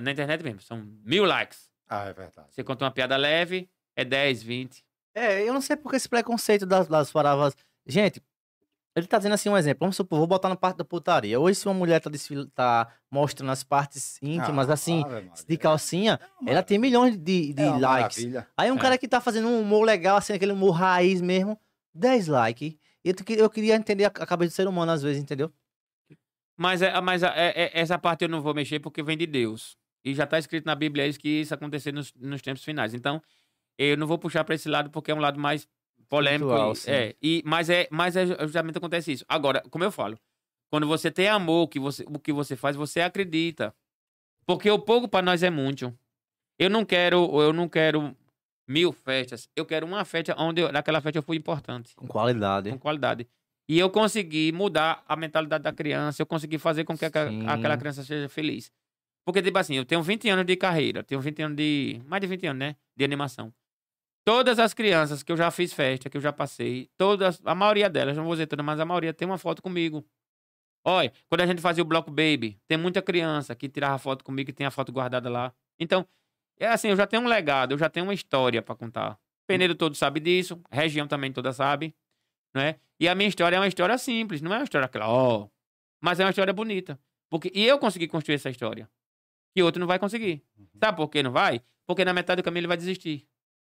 na 0.00 0.10
internet 0.12 0.42
mesmo, 0.42 0.60
são 0.60 0.84
mil 1.04 1.24
likes. 1.24 1.70
Ah, 1.88 2.06
é 2.06 2.12
verdade. 2.12 2.48
Você 2.50 2.64
conta 2.64 2.84
uma 2.84 2.90
piada 2.90 3.16
leve, 3.16 3.68
é 3.94 4.04
10, 4.04 4.42
20. 4.42 4.84
É, 5.14 5.42
eu 5.48 5.52
não 5.54 5.60
sei 5.60 5.76
porque 5.76 5.96
esse 5.96 6.08
preconceito 6.08 6.66
das, 6.66 6.86
das 6.88 7.10
palavras... 7.10 7.54
Gente, 7.86 8.20
ele 8.94 9.06
tá 9.06 9.18
dizendo 9.18 9.34
assim 9.34 9.48
um 9.48 9.56
exemplo. 9.56 9.80
Vamos 9.80 9.96
supor, 9.96 10.18
vou 10.18 10.26
botar 10.26 10.48
na 10.48 10.56
parte 10.56 10.76
da 10.78 10.84
putaria. 10.84 11.38
Hoje 11.38 11.58
se 11.60 11.66
uma 11.66 11.74
mulher 11.74 12.00
tá, 12.00 12.10
desfil... 12.10 12.46
tá 12.50 12.92
mostrando 13.10 13.50
as 13.52 13.62
partes 13.62 14.18
íntimas, 14.22 14.68
Ah, 14.68 14.74
assim, 14.74 15.04
Ave 15.04 15.30
de 15.46 15.56
calcinha, 15.56 16.18
uma 16.40 16.50
ela 16.50 16.62
tem 16.62 16.78
milhões 16.78 17.16
de, 17.16 17.52
de 17.54 17.62
É 17.62 17.70
likes. 17.70 18.18
maravilha. 18.24 18.48
Aí 18.56 18.70
um 18.72 18.76
É. 18.76 18.80
cara 18.80 18.98
que 18.98 19.06
tá 19.08 19.20
fazendo 19.20 19.48
um 19.48 19.60
humor 19.60 19.84
legal, 19.84 20.16
assim, 20.16 20.32
aquele 20.32 20.52
humor 20.52 20.72
raiz 20.72 21.20
mesmo, 21.20 21.58
10 21.94 22.26
likes. 22.28 22.74
Eu, 23.04 23.14
eu 23.36 23.48
queria 23.50 23.76
entender 23.76 24.04
a, 24.04 24.08
a 24.08 24.26
cabeça 24.26 24.50
do 24.50 24.54
ser 24.56 24.66
humano 24.66 24.90
às 24.92 25.02
vezes, 25.02 25.22
entendeu? 25.22 25.52
Mas, 26.58 26.80
é, 26.82 26.98
mas 27.00 27.22
é- 27.22 27.52
é- 27.54 27.70
essa 27.80 27.98
parte 27.98 28.22
eu 28.22 28.28
não 28.28 28.40
vou 28.40 28.54
mexer 28.54 28.80
porque 28.80 29.02
vem 29.02 29.16
de 29.16 29.26
Deus. 29.26 29.76
E 30.06 30.14
já 30.14 30.22
está 30.24 30.38
escrito 30.38 30.64
na 30.66 30.74
Bíblia 30.76 31.06
isso, 31.06 31.18
que 31.18 31.28
isso 31.40 31.52
acontecer 31.52 31.92
nos, 31.92 32.14
nos 32.14 32.40
tempos 32.40 32.62
finais. 32.62 32.94
Então, 32.94 33.20
eu 33.76 33.96
não 33.96 34.06
vou 34.06 34.18
puxar 34.18 34.44
para 34.44 34.54
esse 34.54 34.68
lado 34.68 34.88
porque 34.90 35.10
é 35.10 35.14
um 35.14 35.18
lado 35.18 35.38
mais 35.40 35.66
polêmico. 36.08 36.50
Espiritual, 36.72 36.94
e- 36.94 36.96
é, 37.08 37.16
e, 37.20 37.42
mas, 37.44 37.68
é, 37.68 37.88
mas 37.90 38.14
é 38.16 38.24
justamente 38.24 38.78
acontece 38.78 39.10
isso. 39.12 39.24
Agora, 39.28 39.60
como 39.68 39.82
eu 39.82 39.90
falo, 39.90 40.16
quando 40.70 40.86
você 40.86 41.10
tem 41.10 41.28
amor, 41.28 41.66
que 41.68 41.80
você, 41.80 42.04
o 42.08 42.18
que 42.20 42.32
você 42.32 42.54
faz, 42.54 42.76
você 42.76 43.00
acredita. 43.00 43.74
Porque 44.46 44.70
o 44.70 44.78
pouco 44.78 45.08
para 45.08 45.24
nós 45.24 45.42
é 45.42 45.50
muito. 45.50 45.92
Eu 46.58 46.70
não 46.70 46.84
quero, 46.84 47.40
eu 47.42 47.52
não 47.52 47.68
quero 47.68 48.16
mil 48.68 48.92
festas. 48.92 49.48
Eu 49.56 49.66
quero 49.66 49.84
uma 49.84 50.04
festa 50.04 50.34
onde 50.38 50.60
eu- 50.62 50.70
naquela 50.70 51.00
festa 51.00 51.18
eu 51.18 51.22
fui 51.22 51.36
importante 51.36 51.94
Com 51.96 52.06
qualidade. 52.06 52.70
com 52.70 52.78
qualidade. 52.78 53.26
E 53.68 53.76
eu 53.76 53.90
consegui 53.90 54.52
mudar 54.52 55.04
a 55.08 55.16
mentalidade 55.16 55.64
da 55.64 55.72
criança, 55.72 56.22
eu 56.22 56.26
consegui 56.26 56.58
fazer 56.58 56.84
com 56.84 56.96
que 56.96 57.04
Sim. 57.08 57.46
aquela 57.48 57.76
criança 57.76 58.04
seja 58.04 58.28
feliz. 58.28 58.70
Porque, 59.26 59.42
tipo 59.42 59.58
assim, 59.58 59.74
eu 59.74 59.84
tenho 59.84 60.00
20 60.02 60.28
anos 60.28 60.46
de 60.46 60.56
carreira, 60.56 61.02
tenho 61.02 61.20
20 61.20 61.42
anos 61.42 61.56
de. 61.56 62.00
Mais 62.06 62.20
de 62.20 62.28
20 62.28 62.46
anos, 62.46 62.60
né? 62.60 62.76
De 62.96 63.04
animação. 63.04 63.52
Todas 64.24 64.60
as 64.60 64.72
crianças 64.72 65.24
que 65.24 65.32
eu 65.32 65.36
já 65.36 65.50
fiz 65.50 65.72
festa, 65.72 66.08
que 66.08 66.16
eu 66.16 66.20
já 66.20 66.32
passei, 66.32 66.88
todas, 66.96 67.40
a 67.44 67.54
maioria 67.54 67.90
delas, 67.90 68.16
não 68.16 68.24
vou 68.24 68.34
dizer 68.34 68.46
todas, 68.46 68.64
mas 68.64 68.78
a 68.78 68.84
maioria 68.84 69.12
tem 69.12 69.26
uma 69.26 69.36
foto 69.36 69.60
comigo. 69.60 70.06
Olha, 70.84 71.12
quando 71.28 71.40
a 71.40 71.46
gente 71.46 71.60
fazia 71.60 71.82
o 71.82 71.86
Block 71.86 72.08
Baby, 72.08 72.56
tem 72.68 72.78
muita 72.78 73.02
criança 73.02 73.54
que 73.56 73.68
tirava 73.68 73.98
foto 73.98 74.24
comigo 74.24 74.50
e 74.50 74.52
tem 74.52 74.64
a 74.64 74.70
foto 74.70 74.92
guardada 74.92 75.28
lá. 75.28 75.52
Então, 75.78 76.06
é 76.58 76.68
assim, 76.68 76.88
eu 76.88 76.96
já 76.96 77.06
tenho 77.06 77.22
um 77.22 77.26
legado, 77.26 77.72
eu 77.72 77.78
já 77.78 77.88
tenho 77.88 78.06
uma 78.06 78.14
história 78.14 78.62
pra 78.62 78.76
contar. 78.76 79.18
Penedo 79.48 79.74
todo 79.74 79.96
sabe 79.96 80.20
disso, 80.20 80.60
região 80.70 81.08
também 81.08 81.32
toda 81.32 81.52
sabe, 81.52 81.94
não 82.54 82.62
é? 82.62 82.78
E 83.00 83.08
a 83.08 83.14
minha 83.14 83.28
história 83.28 83.56
é 83.56 83.58
uma 83.58 83.66
história 83.66 83.98
simples, 83.98 84.40
não 84.40 84.52
é 84.52 84.58
uma 84.58 84.64
história 84.64 84.86
aquela, 84.86 85.08
ó, 85.08 85.48
mas 86.00 86.20
é 86.20 86.24
uma 86.24 86.30
história 86.30 86.52
bonita. 86.52 86.98
Porque, 87.28 87.50
e 87.54 87.66
eu 87.66 87.78
consegui 87.78 88.06
construir 88.06 88.36
essa 88.36 88.50
história. 88.50 88.88
Que 89.56 89.62
outro 89.62 89.80
não 89.80 89.86
vai 89.86 89.98
conseguir. 89.98 90.42
Sabe 90.78 90.98
por 90.98 91.08
que 91.08 91.22
não 91.22 91.32
vai? 91.32 91.62
Porque 91.86 92.04
na 92.04 92.12
metade 92.12 92.42
do 92.42 92.44
caminho 92.44 92.60
ele 92.60 92.66
vai 92.66 92.76
desistir. 92.76 93.26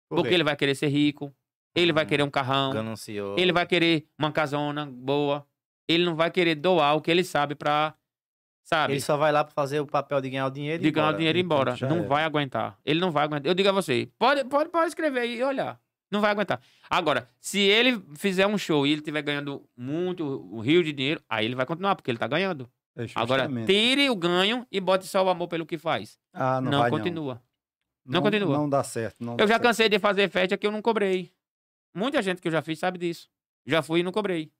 Por 0.08 0.16
Porque 0.16 0.32
ele 0.32 0.42
vai 0.42 0.56
querer 0.56 0.74
ser 0.74 0.86
rico, 0.88 1.30
ele 1.74 1.92
vai 1.92 2.04
Hum. 2.04 2.08
querer 2.08 2.22
um 2.22 2.30
carrão, 2.30 2.72
Ganancioso. 2.72 3.38
ele 3.38 3.52
vai 3.52 3.66
querer 3.66 4.06
uma 4.18 4.32
casona 4.32 4.86
boa, 4.86 5.46
ele 5.86 6.02
não 6.06 6.14
vai 6.16 6.30
querer 6.30 6.54
doar 6.54 6.96
o 6.96 7.02
que 7.02 7.10
ele 7.10 7.22
sabe 7.22 7.54
pra, 7.54 7.94
sabe, 8.64 8.94
Ele 8.94 9.00
só 9.02 9.18
vai 9.18 9.30
lá 9.32 9.44
pra 9.44 9.52
fazer 9.52 9.80
o 9.80 9.86
papel 9.86 10.18
de 10.22 10.30
ganhar 10.30 10.46
o 10.46 10.50
dinheiro 10.50 10.82
e 10.82 10.86
de 10.86 10.90
ganhar 10.90 11.08
o 11.08 11.10
embora. 11.10 11.18
dinheiro 11.18 11.36
e 11.36 11.40
ir 11.40 11.44
Então, 11.44 11.56
embora. 11.58 11.76
já 11.76 11.88
Não 11.90 11.98
era. 11.98 12.08
vai 12.08 12.24
aguentar. 12.24 12.78
Ele 12.82 12.98
não 13.00 13.10
vai 13.10 13.24
aguentar. 13.24 13.46
Eu 13.50 13.54
digo 13.54 13.68
a 13.68 13.72
você, 13.72 14.08
pode, 14.18 14.44
pode, 14.44 14.70
pode 14.70 14.88
escrever 14.88 15.20
aí 15.20 15.36
e 15.38 15.42
olhar. 15.44 15.78
Não 16.10 16.22
vai 16.22 16.30
aguentar. 16.30 16.58
Agora, 16.88 17.28
se 17.38 17.58
ele 17.58 18.00
fizer 18.14 18.46
um 18.46 18.56
show 18.56 18.86
e 18.86 18.92
ele 18.92 19.00
estiver 19.00 19.20
ganhando 19.20 19.68
muito, 19.76 20.24
o 20.24 20.60
rio 20.60 20.82
de 20.82 20.92
dinheiro, 20.94 21.20
aí 21.28 21.44
ele 21.44 21.54
vai 21.56 21.66
continuar, 21.66 21.96
porque 21.96 22.10
ele 22.10 22.16
tá 22.18 22.26
ganhando. 22.28 22.66
É 22.96 23.06
Agora, 23.14 23.46
tire 23.66 24.08
o 24.08 24.16
ganho 24.16 24.66
e 24.72 24.80
bote 24.80 25.06
só 25.06 25.22
o 25.24 25.28
amor 25.28 25.48
pelo 25.48 25.66
que 25.66 25.76
faz. 25.76 26.18
Ah, 26.32 26.60
não, 26.60 26.70
Não, 26.70 26.78
vai, 26.80 26.90
continua. 26.90 27.42
Não. 28.04 28.14
Não 28.14 28.22
continua. 28.22 28.56
Não 28.56 28.68
dá 28.68 28.82
certo. 28.82 29.16
não 29.22 29.32
Eu 29.34 29.36
dá 29.38 29.44
já 29.44 29.48
certo. 29.54 29.62
cansei 29.64 29.88
de 29.88 29.98
fazer 29.98 30.30
festa 30.30 30.56
que 30.56 30.66
eu 30.66 30.72
não 30.72 30.80
cobrei. 30.80 31.32
Muita 31.94 32.22
gente 32.22 32.40
que 32.40 32.48
eu 32.48 32.52
já 32.52 32.62
fiz 32.62 32.78
sabe 32.78 32.98
disso. 32.98 33.28
Já 33.66 33.82
fui 33.82 34.00
e 34.00 34.02
não 34.02 34.12
cobrei. 34.12 34.50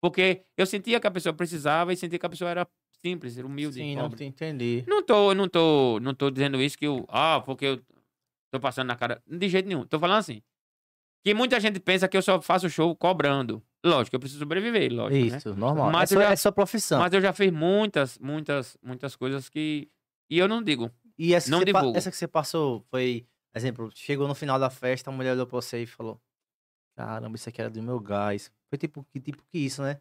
Porque 0.00 0.44
eu 0.56 0.66
sentia 0.66 0.98
que 0.98 1.06
a 1.06 1.10
pessoa 1.10 1.32
precisava 1.32 1.92
e 1.92 1.96
sentia 1.96 2.18
que 2.18 2.26
a 2.26 2.28
pessoa 2.28 2.50
era 2.50 2.68
simples, 3.04 3.38
era 3.38 3.46
humilde. 3.46 3.76
Sim, 3.76 3.94
não 3.94 4.02
pobre. 4.04 4.18
te 4.18 4.24
entendi. 4.24 4.84
Não 4.88 5.02
tô, 5.02 5.34
não 5.34 5.48
tô, 5.48 6.00
não 6.00 6.14
tô 6.14 6.30
dizendo 6.30 6.60
isso 6.60 6.76
que 6.76 6.86
eu, 6.86 7.04
ah, 7.08 7.42
porque 7.44 7.64
eu 7.66 7.82
tô 8.50 8.58
passando 8.58 8.88
na 8.88 8.96
cara, 8.96 9.22
de 9.26 9.48
jeito 9.48 9.68
nenhum. 9.68 9.86
Tô 9.86 9.98
falando 9.98 10.18
assim, 10.18 10.42
que 11.24 11.32
muita 11.34 11.60
gente 11.60 11.78
pensa 11.80 12.08
que 12.08 12.16
eu 12.16 12.22
só 12.22 12.40
faço 12.40 12.68
show 12.68 12.94
cobrando. 12.96 13.62
Lógico, 13.84 14.16
eu 14.16 14.20
preciso 14.20 14.40
sobreviver, 14.40 14.90
lógico, 14.92 15.30
né? 15.30 15.36
Isso, 15.36 15.54
normal. 15.54 15.90
Mas 15.92 16.10
é, 16.10 16.14
eu 16.14 16.18
sua, 16.18 16.26
já- 16.26 16.32
é 16.32 16.36
sua 16.36 16.52
profissão. 16.52 16.98
Mas 17.00 17.12
eu 17.12 17.20
já 17.20 17.32
fiz 17.32 17.50
muitas, 17.52 18.18
muitas, 18.18 18.76
muitas 18.82 19.14
coisas 19.14 19.48
que 19.48 19.88
e 20.30 20.38
eu 20.38 20.48
não 20.48 20.62
digo. 20.62 20.90
E 21.18 21.34
essa, 21.34 21.50
não 21.50 21.58
que 21.58 21.66
divulgo. 21.66 21.96
essa 21.96 22.10
que 22.10 22.16
você 22.16 22.26
passou 22.26 22.82
foi, 22.90 23.26
exemplo, 23.54 23.90
chegou 23.94 24.26
no 24.26 24.34
final 24.34 24.58
da 24.58 24.70
festa, 24.70 25.10
a 25.10 25.12
mulher 25.12 25.32
olhou 25.32 25.46
pra 25.46 25.56
você 25.60 25.82
e 25.82 25.86
falou: 25.86 26.18
Caramba, 26.96 27.36
isso 27.36 27.48
aqui 27.48 27.60
era 27.60 27.68
do 27.70 27.82
meu 27.82 28.00
gás. 28.00 28.50
Foi 28.70 28.78
tipo 28.78 29.04
que 29.12 29.20
tipo 29.20 29.42
que 29.52 29.58
isso, 29.58 29.82
né? 29.82 30.00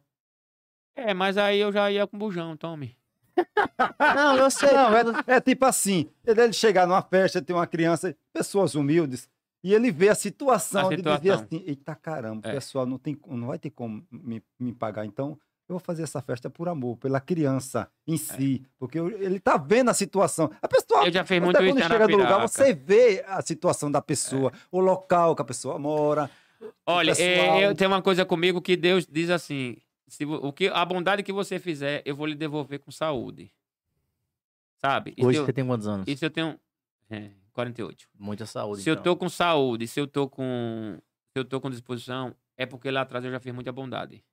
É, 0.95 1.13
mas 1.13 1.37
aí 1.37 1.59
eu 1.59 1.71
já 1.71 1.91
ia 1.91 2.07
com 2.07 2.17
bujão, 2.17 2.55
tome. 2.55 2.95
Não, 4.15 4.37
eu 4.37 4.49
sei. 4.51 4.71
Não, 4.71 4.95
é, 4.95 5.03
é 5.35 5.41
tipo 5.41 5.65
assim, 5.65 6.09
ele, 6.25 6.39
ele 6.41 6.53
chegar 6.53 6.87
numa 6.87 7.01
festa, 7.01 7.41
tem 7.41 7.55
uma 7.55 7.67
criança, 7.67 8.15
pessoas 8.31 8.75
humildes, 8.75 9.27
e 9.63 9.73
ele 9.73 9.91
vê 9.91 10.09
a 10.09 10.15
situação, 10.15 10.87
A 10.87 10.89
de 10.95 11.01
dizer 11.01 11.15
situação. 11.17 11.45
assim, 11.45 11.63
eita 11.65 11.95
caramba, 11.95 12.45
o 12.47 12.49
É. 12.49 12.53
pessoal 12.53 12.85
não, 12.85 12.97
tem, 12.97 13.17
não 13.27 13.47
vai 13.47 13.57
ter 13.59 13.69
como 13.69 14.05
me, 14.11 14.43
me 14.59 14.73
pagar, 14.73 15.05
então 15.05 15.37
eu 15.69 15.75
vou 15.75 15.79
fazer 15.79 16.03
essa 16.03 16.21
festa 16.21 16.49
por 16.49 16.67
amor, 16.67 16.97
pela 16.97 17.21
criança 17.21 17.89
em 18.05 18.17
si, 18.17 18.61
porque 18.77 18.99
eu- 18.99 19.09
ele 19.21 19.39
tá 19.39 19.55
vendo 19.57 19.89
a 19.89 19.93
situação. 19.93 20.51
A 20.61 20.67
pessoa, 20.67 21.03
É. 21.05 21.07
Eu 21.07 21.13
já 21.13 21.23
fiz 21.23 21.37
até 21.37 21.45
muito 21.45 21.57
quando 21.57 21.67
isso 21.69 21.79
em 21.79 21.89
chega 21.89 22.07
no 22.07 22.17
lugar, 22.17 22.41
você 22.41 22.73
vê 22.73 23.23
a 23.27 23.41
situação 23.41 23.89
da 23.89 24.01
pessoa, 24.01 24.51
o 24.71 24.79
local 24.79 25.35
que 25.35 25.41
a 25.41 25.45
pessoa 25.45 25.79
mora. 25.79 26.29
Olha, 26.85 27.11
é, 27.11 27.15
pessoal- 27.15 27.61
eu 27.61 27.75
tenho 27.75 27.89
uma 27.89 28.01
coisa 28.01 28.25
comigo 28.25 28.61
que 28.61 28.75
Deus 28.75 29.05
diz 29.09 29.29
assim: 29.29 29.77
se, 30.07 30.25
o 30.25 30.51
que, 30.53 30.67
a 30.67 30.83
bondade 30.85 31.23
que 31.23 31.31
você 31.33 31.57
fizer, 31.59 32.01
eu 32.05 32.15
vou 32.15 32.25
lhe 32.25 32.35
devolver 32.35 32.79
com 32.79 32.91
saúde. 32.91 33.49
Sabe? 34.77 35.13
Hoje 35.19 35.39
eu, 35.39 35.45
você 35.45 35.53
tem 35.53 35.65
quantos 35.65 35.87
anos? 35.87 36.05
se 36.05 36.25
eu 36.25 36.29
tenho. 36.29 36.59
É, 37.09 37.29
48. 37.53 38.07
Muita 38.19 38.45
saúde. 38.45 38.81
Se 38.81 38.89
eu 38.89 38.93
então. 38.93 39.03
tô 39.03 39.15
com 39.15 39.29
saúde, 39.29 39.87
se 39.87 39.99
eu 39.99 40.07
tô 40.07 40.27
com. 40.27 40.97
Se 41.31 41.39
eu 41.39 41.45
tô 41.45 41.59
com 41.61 41.69
disposição, 41.69 42.35
é 42.57 42.65
porque 42.65 42.91
lá 42.91 43.01
atrás 43.01 43.23
eu 43.23 43.31
já 43.31 43.39
fiz 43.39 43.53
muita 43.53 43.71
bondade. 43.71 44.23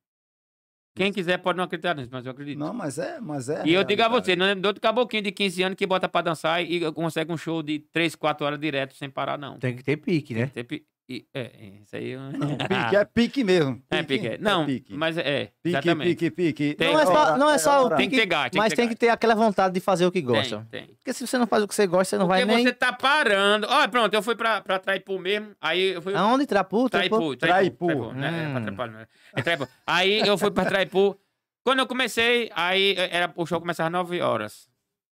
Quem 0.96 1.12
quiser 1.12 1.38
pode 1.38 1.56
não 1.56 1.64
acreditar 1.64 1.94
nisso, 1.94 2.10
mas 2.10 2.26
eu 2.26 2.32
acredito. 2.32 2.58
Não, 2.58 2.74
mas 2.74 2.98
é, 2.98 3.20
mas 3.20 3.48
é. 3.48 3.64
e 3.64 3.72
eu 3.72 3.84
digo 3.84 4.02
a 4.02 4.08
você, 4.08 4.34
não 4.34 4.44
é 4.44 4.54
outro 4.66 4.80
caboquinho 4.80 5.22
de 5.22 5.30
15 5.30 5.62
anos 5.62 5.76
que 5.76 5.86
bota 5.86 6.08
pra 6.08 6.20
dançar 6.20 6.62
e 6.64 6.92
consegue 6.92 7.32
um 7.32 7.36
show 7.36 7.62
de 7.62 7.78
3, 7.78 8.16
4 8.16 8.44
horas 8.44 8.58
direto 8.58 8.94
sem 8.94 9.08
parar, 9.08 9.38
não. 9.38 9.56
Tem 9.58 9.76
que 9.76 9.84
ter 9.84 9.96
pique, 9.96 10.34
né? 10.34 10.48
Tem 10.48 10.64
pi- 10.64 10.84
e- 11.10 11.26
é, 11.34 11.40
é, 11.40 11.66
isso 11.82 11.96
aí. 11.96 12.10
eu- 12.10 12.20
Pique, 12.68 12.96
é 12.96 13.04
pique 13.04 13.44
mesmo. 13.44 13.82
É, 13.90 14.02
pique. 14.02 14.26
é. 14.28 14.38
Não, 14.38 14.64
pique. 14.64 14.94
mas 14.94 15.18
é. 15.18 15.46
Pique, 15.62 15.76
exatamente. 15.76 16.08
pique, 16.10 16.30
pique. 16.30 16.74
Tem- 16.74 16.92
Não 16.92 17.00
é 17.00 17.06
só, 17.06 17.36
não 17.36 17.50
é 17.50 17.58
só 17.58 17.82
o 17.82 17.86
hora. 17.86 17.96
Tem 17.96 18.08
que 18.08 18.16
pique, 18.16 18.26
gás, 18.28 18.50
tem 18.50 18.58
mas 18.60 18.72
que 18.72 18.76
tem 18.76 18.88
que 18.88 18.94
ter 18.94 19.08
aquela 19.08 19.34
vontade 19.34 19.74
de 19.74 19.80
fazer 19.80 20.06
o 20.06 20.12
que 20.12 20.20
gosta. 20.22 20.66
Tem, 20.70 20.86
tem. 20.86 20.94
Porque 20.94 21.12
se 21.12 21.26
você 21.26 21.36
não 21.36 21.46
faz 21.46 21.62
o 21.64 21.68
que 21.68 21.74
você 21.74 21.86
gosta, 21.86 22.04
você 22.16 22.18
não 22.18 22.28
Porque 22.28 22.44
vai 22.44 22.54
nem. 22.54 22.64
você 22.64 22.72
tá 22.72 22.92
parando. 22.92 23.66
Ó, 23.68 23.88
pronto, 23.88 24.14
eu 24.14 24.22
fui 24.22 24.36
pra, 24.36 24.60
pra 24.60 24.78
Traipu 24.78 25.18
mesmo. 25.18 25.54
Aí 25.60 25.94
eu 25.94 26.00
fui. 26.02 26.14
Aonde? 26.14 26.46
Trapu? 26.46 26.88
Traipu, 26.88 27.36
Traipu. 27.36 27.86
Traipu. 27.88 28.12
né? 28.12 28.28
É, 28.54 28.58
Hum. 28.58 28.62
Traipu, 28.62 28.86
né? 28.86 29.06
É 29.36 29.42
Traipu. 29.42 29.68
Aí 29.86 30.20
eu 30.20 30.38
fui 30.38 30.50
pra 30.50 30.64
Traipu. 30.64 31.18
Quando 31.64 31.80
eu 31.80 31.86
comecei, 31.86 32.50
aí 32.54 32.94
era, 32.96 33.30
o 33.36 33.44
show 33.44 33.60
começava 33.60 33.88
às 33.88 33.92
9 33.92 34.20
horas. 34.22 34.68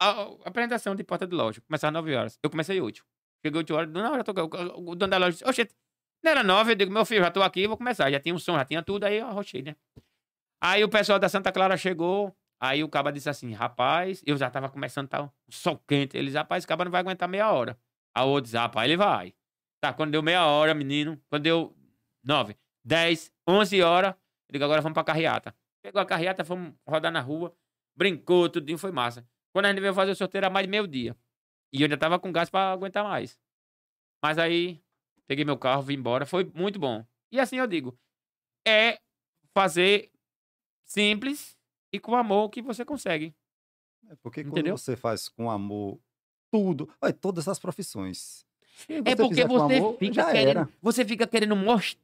A, 0.02 0.10
a 0.10 0.28
apresentação 0.46 0.94
de 0.96 1.04
porta 1.04 1.26
de 1.26 1.34
loja 1.36 1.62
começava 1.68 1.89
às 1.89 1.94
9 1.94 2.16
horas. 2.16 2.39
Eu 2.44 2.50
comecei 2.50 2.82
8. 2.82 3.02
Cheguei 3.46 3.58
8 3.60 3.74
horas. 3.76 3.89
Não, 3.91 4.16
já 4.16 4.24
tô. 4.24 4.32
O, 4.34 4.91
o 4.91 4.96
dono 4.96 5.10
da 5.12 5.18
loja 5.18 5.32
disse: 5.32 5.46
Oxe, 5.48 5.70
não 6.24 6.32
era 6.32 6.44
9. 6.44 6.72
Eu 6.72 6.76
digo: 6.76 6.92
Meu 6.92 7.06
filho, 7.06 7.24
já 7.24 7.32
tô 7.32 7.42
aqui, 7.42 7.68
vou 7.68 7.78
começar. 7.78 8.10
Já 8.10 8.20
tinha 8.20 8.34
um 8.34 8.40
som, 8.40 8.56
já 8.56 8.66
tinha 8.66 8.82
tudo. 8.82 9.04
Aí 9.04 9.18
eu 9.18 9.28
arrochei, 9.28 9.62
né? 9.62 9.76
Aí 10.62 10.84
o 10.84 10.90
pessoal 10.90 11.20
da 11.20 11.28
Santa 11.28 11.52
Clara 11.52 11.76
chegou. 11.78 12.36
Aí 12.62 12.84
o 12.84 12.90
caba 12.90 13.12
disse 13.12 13.30
assim: 13.30 13.52
Rapaz, 13.52 14.24
eu 14.26 14.38
já 14.38 14.50
tava 14.50 14.70
começando 14.70 15.08
tal. 15.08 15.34
Sol 15.50 15.78
quente. 15.88 16.18
Eles, 16.18 16.34
rapaz, 16.36 16.62
esse 16.62 16.68
caba 16.68 16.86
não 16.86 16.92
vai 16.92 17.02
aguentar 17.02 17.28
meia 17.28 17.52
hora. 17.52 17.78
Aí 18.16 18.24
o 18.24 18.30
outro 18.30 18.44
disse: 18.44 18.58
Rapaz, 18.58 18.88
ele 18.88 18.98
vai. 18.98 19.34
Tá, 19.82 19.94
quando 19.94 20.12
deu 20.12 20.24
meia 20.24 20.46
hora, 20.46 20.74
menino. 20.74 21.22
Quando 21.30 21.44
deu 21.44 21.76
9, 22.24 22.56
10, 22.86 23.32
11 23.48 23.82
horas. 23.82 24.12
Eu 24.12 24.54
digo: 24.54 24.64
Agora 24.64 24.82
vamos 24.82 24.94
pra 24.94 25.04
carreata. 25.04 25.54
Pegou 25.84 26.02
a 26.02 26.06
carreata, 26.06 26.46
fomos 26.46 26.74
rodar 26.88 27.12
na 27.12 27.20
rua. 27.20 27.54
Brincou, 27.96 28.50
tudinho, 28.50 28.78
foi 28.78 28.92
massa. 28.92 29.28
Quando 29.54 29.66
a 29.66 29.70
gente 29.70 29.82
veio 29.82 29.94
fazer 29.94 30.12
o 30.12 30.16
sorteio, 30.16 30.40
era 30.40 30.50
mais 30.50 30.66
de 30.66 30.72
meio 30.72 30.88
dia. 30.88 31.16
E 31.74 31.82
eu 31.82 31.86
ainda 31.86 31.98
tava 31.98 32.18
com 32.18 32.32
gás 32.32 32.50
pra 32.50 32.72
aguentar 32.72 33.04
mais. 33.04 33.38
Mas 34.24 34.38
aí, 34.38 34.83
peguei 35.28 35.46
meu 35.46 35.58
carro, 35.58 35.82
vim 35.82 35.96
embora. 35.96 36.26
Foi 36.26 36.50
muito 36.54 36.80
bom. 36.80 37.06
E 37.32 37.40
assim 37.40 37.58
eu 37.58 37.68
digo: 37.68 37.98
é 38.68 39.00
fazer 39.54 40.12
simples 40.86 41.58
e 41.92 42.00
com 42.00 42.16
amor 42.16 42.50
que 42.50 42.62
você 42.62 42.84
consegue. 42.84 43.34
É 44.10 44.16
Porque 44.22 44.44
quando 44.44 44.54
Entendeu? 44.54 44.78
você 44.78 44.96
faz 44.96 45.30
com 45.30 45.50
amor 45.50 46.00
tudo, 46.52 46.88
olha, 47.02 47.14
todas 47.14 47.48
as 47.48 47.58
profissões. 47.58 48.46
É 48.90 49.16
porque 49.16 49.46
você 49.48 49.76
amor, 49.78 49.98
fica 49.98 50.32
querendo, 50.32 50.74
você 50.82 51.06
fica 51.06 51.28
querendo 51.28 51.56
mostrar, 51.56 52.03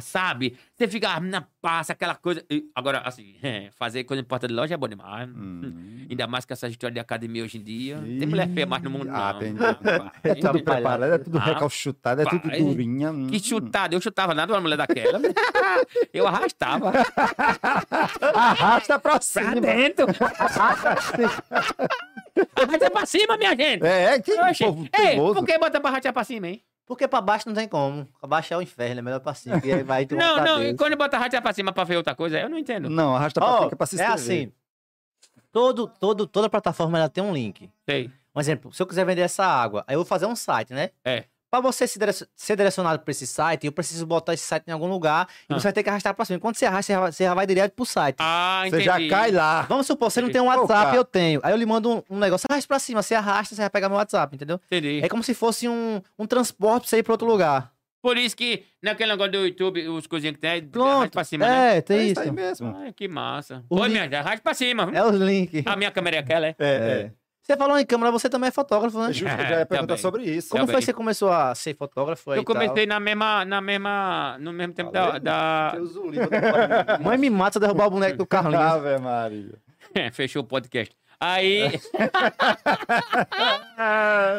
sabe? 0.00 0.56
Você 0.74 0.88
fica, 0.88 1.08
ah, 1.10 1.20
na 1.20 1.46
passa, 1.62 1.92
aquela 1.92 2.14
coisa. 2.14 2.44
E 2.50 2.64
Agora, 2.74 2.98
assim, 3.04 3.36
fazer 3.78 4.04
coisa 4.04 4.20
em 4.20 4.24
porta 4.24 4.48
de 4.48 4.54
loja 4.54 4.74
é 4.74 4.76
bom 4.76 4.88
demais. 4.88 5.28
Hum. 5.30 6.06
Ainda 6.10 6.26
mais 6.26 6.44
com 6.44 6.52
essa 6.52 6.68
história 6.68 6.92
de 6.94 7.00
academia 7.00 7.42
hoje 7.44 7.58
em 7.58 7.62
dia. 7.62 7.96
Tem 7.98 8.26
mulher 8.26 8.48
feia 8.52 8.66
mais 8.66 8.82
no 8.82 8.90
mundo, 8.90 9.08
Ah, 9.12 9.32
não. 9.32 9.38
tem. 9.40 9.54
Rapaz. 9.54 10.10
É 10.24 10.34
tudo 10.34 10.62
preparado, 10.64 11.04
é 11.04 11.18
tudo 11.18 11.38
Ah, 11.38 11.44
recalchutado, 11.44 12.22
é 12.22 12.24
tudo 12.24 12.48
pai. 12.48 12.58
durinha. 12.60 13.10
Que 13.30 13.36
hum. 13.36 13.40
chutada, 13.42 13.94
eu 13.94 14.00
chutava 14.00 14.34
nada 14.34 14.52
uma 14.52 14.60
mulher 14.60 14.76
daquela. 14.76 15.20
eu 16.12 16.26
arrastava 16.26 16.92
Arrasta 18.34 18.98
pra 18.98 19.12
pra 19.12 19.20
cima. 19.20 19.60
dentro. 19.60 20.06
Arrasta 22.56 22.90
pra 22.90 23.06
cima, 23.06 23.36
minha 23.36 23.50
gente. 23.56 23.84
É, 23.84 24.14
é 24.14 24.20
que 24.20 24.32
Oxe, 24.32 24.64
povo 24.64 24.88
Ei, 24.98 25.16
por 25.16 25.44
que 25.44 25.58
bota 25.58 25.80
pra 25.80 25.90
arrastar 25.90 26.12
pra 26.12 26.24
cima, 26.24 26.48
hein? 26.48 26.62
Porque 26.86 27.08
pra 27.08 27.20
baixo 27.20 27.48
não 27.48 27.54
tem 27.54 27.66
como. 27.66 28.06
Pra 28.20 28.28
baixo 28.28 28.52
é 28.52 28.56
o 28.56 28.62
inferno, 28.62 28.98
é 28.98 29.02
melhor 29.02 29.20
pra 29.20 29.34
cima. 29.34 29.60
E 29.64 29.72
aí 29.72 29.82
vai 29.82 30.04
tu 30.06 30.16
Não, 30.16 30.44
não, 30.44 30.62
e 30.62 30.74
quando 30.74 30.96
bota 30.96 31.16
arrastar 31.16 31.40
pra 31.40 31.52
cima 31.52 31.72
pra 31.72 31.84
ver 31.84 31.96
outra 31.96 32.14
coisa, 32.14 32.38
eu 32.38 32.48
não 32.48 32.58
entendo. 32.58 32.90
Não, 32.90 33.16
arrasta 33.16 33.40
pra 33.40 33.56
cima 33.56 33.68
que 33.68 33.74
é 33.74 33.76
pra 33.76 33.86
se 33.86 34.00
é 34.00 34.04
inscrever. 34.04 34.38
assim. 34.44 34.52
Todo, 35.50 35.86
todo, 35.86 36.26
toda 36.26 36.48
plataforma 36.48 36.98
ela 36.98 37.08
tem 37.08 37.22
um 37.22 37.32
link. 37.32 37.70
Sei. 37.88 38.10
Um 38.34 38.40
exemplo, 38.40 38.72
se 38.72 38.82
eu 38.82 38.86
quiser 38.86 39.06
vender 39.06 39.22
essa 39.22 39.46
água, 39.46 39.84
aí 39.86 39.94
eu 39.94 40.00
vou 40.00 40.04
fazer 40.04 40.26
um 40.26 40.34
site, 40.34 40.74
né? 40.74 40.90
É. 41.04 41.24
Pra 41.54 41.60
você 41.60 41.86
ser 41.86 42.56
direcionado 42.56 42.98
pra 42.98 43.12
esse 43.12 43.28
site, 43.28 43.64
eu 43.64 43.70
preciso 43.70 44.04
botar 44.04 44.34
esse 44.34 44.44
site 44.44 44.64
em 44.66 44.72
algum 44.72 44.88
lugar 44.88 45.28
e 45.48 45.54
Ah. 45.54 45.60
você 45.60 45.62
vai 45.62 45.72
ter 45.72 45.84
que 45.84 45.88
arrastar 45.88 46.12
pra 46.12 46.24
cima. 46.24 46.40
Quando 46.40 46.56
você 46.56 46.66
arrasta, 46.66 46.92
você 46.92 46.92
já- 46.98 47.12
você 47.12 47.32
vai 47.32 47.46
direto 47.46 47.74
pro 47.74 47.84
site. 47.86 48.16
Ah, 48.18 48.62
Você 48.64 48.68
entendi. 48.82 48.84
já 48.86 49.08
cai 49.08 49.30
lá. 49.30 49.62
Vamos 49.68 49.86
supor, 49.86 50.10
você 50.10 50.20
não 50.20 50.32
tem 50.32 50.40
um 50.40 50.46
WhatsApp, 50.46 50.88
Opa. 50.88 50.96
eu 50.96 51.04
tenho. 51.04 51.38
Aí 51.44 51.52
eu 51.52 51.56
lhe 51.56 51.64
mando 51.64 51.88
um, 51.92 52.02
um 52.10 52.18
negócio, 52.18 52.44
arrasta 52.50 52.66
pra 52.66 52.80
cima. 52.80 53.02
Você 53.02 53.14
arrasta, 53.14 53.54
você 53.54 53.60
vai 53.60 53.70
pegar 53.70 53.88
meu 53.88 53.96
WhatsApp, 53.98 54.34
entendeu? 54.34 54.60
Entendi. 54.66 54.98
É 55.00 55.08
como 55.08 55.22
se 55.22 55.32
fosse 55.32 55.68
um, 55.68 56.02
um 56.18 56.26
transporte 56.26 56.82
pra 56.82 56.90
você 56.90 56.98
ir 56.98 57.02
pra 57.04 57.12
outro 57.14 57.28
lugar. 57.28 57.70
Por 58.02 58.18
isso 58.18 58.36
que 58.36 58.64
naquele 58.82 59.12
negócio 59.12 59.30
do 59.30 59.46
YouTube, 59.46 59.88
os 59.90 60.08
coisinhas 60.08 60.34
que 60.34 60.40
tem, 60.40 60.50
arrasta 60.50 60.68
Pronto. 60.72 61.12
pra 61.12 61.22
cima, 61.22 61.46
né? 61.46 61.76
é, 61.76 61.80
tem 61.82 61.98
é 61.98 62.02
isso. 62.02 62.12
isso 62.14 62.20
aí 62.20 62.32
mesmo. 62.32 62.76
Ai, 62.78 62.92
que 62.92 63.06
massa. 63.06 63.64
O 63.70 63.76
Oi, 63.76 63.82
link- 63.82 63.92
minha 63.92 64.02
gente, 64.02 64.16
arrasta 64.16 64.40
pra 64.42 64.54
cima. 64.54 64.90
É 64.92 65.04
os 65.04 65.14
links. 65.14 65.62
A 65.64 65.76
minha 65.76 65.92
câmera 65.92 66.16
é 66.16 66.18
aquela, 66.18 66.48
é? 66.48 66.56
É, 66.58 66.66
é. 66.68 67.12
Você 67.46 67.56
falou 67.58 67.78
em 67.78 67.84
câmera, 67.84 68.10
você 68.10 68.28
também 68.30 68.48
é 68.48 68.50
fotógrafo, 68.50 68.98
né? 68.98 69.12
Justo, 69.12 69.28
eu 69.38 69.46
já 69.46 69.58
ia 69.60 69.66
perguntar 69.66 69.96
Também. 69.96 69.98
sobre 70.02 70.22
isso. 70.24 70.48
Como 70.48 70.62
Também. 70.62 70.72
foi 70.74 70.80
que 70.80 70.86
você 70.86 70.92
começou 70.94 71.30
a 71.30 71.54
ser 71.54 71.76
fotógrafo 71.76 72.30
aí 72.30 72.38
Eu 72.38 72.44
tal? 72.44 72.54
comecei 72.54 72.86
na 72.86 72.98
mesma, 72.98 73.44
na 73.44 73.60
mesma, 73.60 74.38
no 74.40 74.50
mesmo 74.52 74.72
tempo 74.72 74.90
da, 74.90 75.04
Falei, 75.06 75.20
da- 75.20 75.74
não 75.76 75.92
podem- 75.92 77.04
Mãe 77.04 77.18
me 77.18 77.28
mata 77.28 77.60
derrubar 77.60 77.86
o 77.88 77.90
boneco 77.90 78.16
do 78.16 78.26
Carlinhos. 78.26 78.64
Ave 78.64 78.98
Maria. 78.98 79.58
fechou 80.14 80.42
o 80.42 80.46
podcast. 80.46 80.96
Aí, 81.20 81.70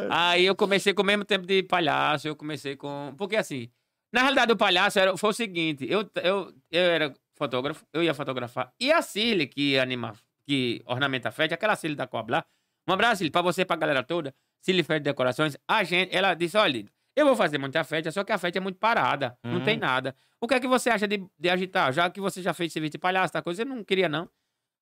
aí 0.09 0.45
eu 0.45 0.55
comecei 0.55 0.93
com 0.93 1.01
o 1.01 1.05
mesmo 1.05 1.25
tempo 1.25 1.45
de 1.45 1.63
palhaço, 1.63 2.27
eu 2.27 2.35
comecei 2.35 2.75
com, 2.75 3.13
porque 3.17 3.35
assim, 3.35 3.69
na 4.11 4.21
realidade 4.21 4.51
o 4.51 4.57
palhaço 4.57 4.99
era, 4.99 5.15
foi 5.17 5.29
o 5.29 5.33
seguinte, 5.33 5.85
eu, 5.89 6.09
eu, 6.23 6.53
eu 6.71 6.81
era 6.83 7.13
fotógrafo, 7.35 7.85
eu 7.93 8.03
ia 8.03 8.13
fotografar 8.13 8.71
e 8.79 8.91
a 8.91 9.01
Cília 9.01 9.47
que 9.47 9.79
anima, 9.79 10.13
que 10.47 10.81
ornamenta 10.85 11.29
a 11.29 11.31
festa, 11.31 11.55
aquela 11.55 11.75
Cília 11.75 11.95
da 11.95 12.07
Cobra, 12.07 12.45
um 12.87 12.93
abraço 12.93 13.29
pra 13.31 13.41
você 13.41 13.61
e 13.61 13.65
pra 13.65 13.75
galera 13.75 14.03
toda, 14.03 14.33
Festa 14.63 14.99
de 14.99 15.03
Decorações, 15.03 15.57
a 15.67 15.83
gente, 15.83 16.15
ela 16.15 16.33
disse, 16.33 16.57
olha, 16.57 16.85
eu 17.15 17.25
vou 17.25 17.35
fazer 17.35 17.57
muita 17.57 17.83
festa, 17.83 18.11
só 18.11 18.23
que 18.23 18.31
a 18.31 18.37
festa 18.37 18.57
é 18.57 18.61
muito 18.61 18.77
parada, 18.77 19.37
não 19.43 19.63
tem 19.63 19.77
nada. 19.77 20.15
O 20.41 20.47
que 20.47 20.53
é 20.53 20.59
que 20.59 20.67
você 20.67 20.89
acha 20.89 21.07
de, 21.07 21.25
de 21.39 21.49
agitar? 21.49 21.93
Já 21.93 22.09
que 22.09 22.19
você 22.19 22.41
já 22.41 22.53
fez 22.53 22.73
serviço 22.73 22.93
de 22.93 22.97
palhaço, 22.97 23.31
tá 23.31 23.41
coisa, 23.41 23.61
eu 23.61 23.65
não 23.65 23.83
queria 23.83 24.09
não. 24.09 24.29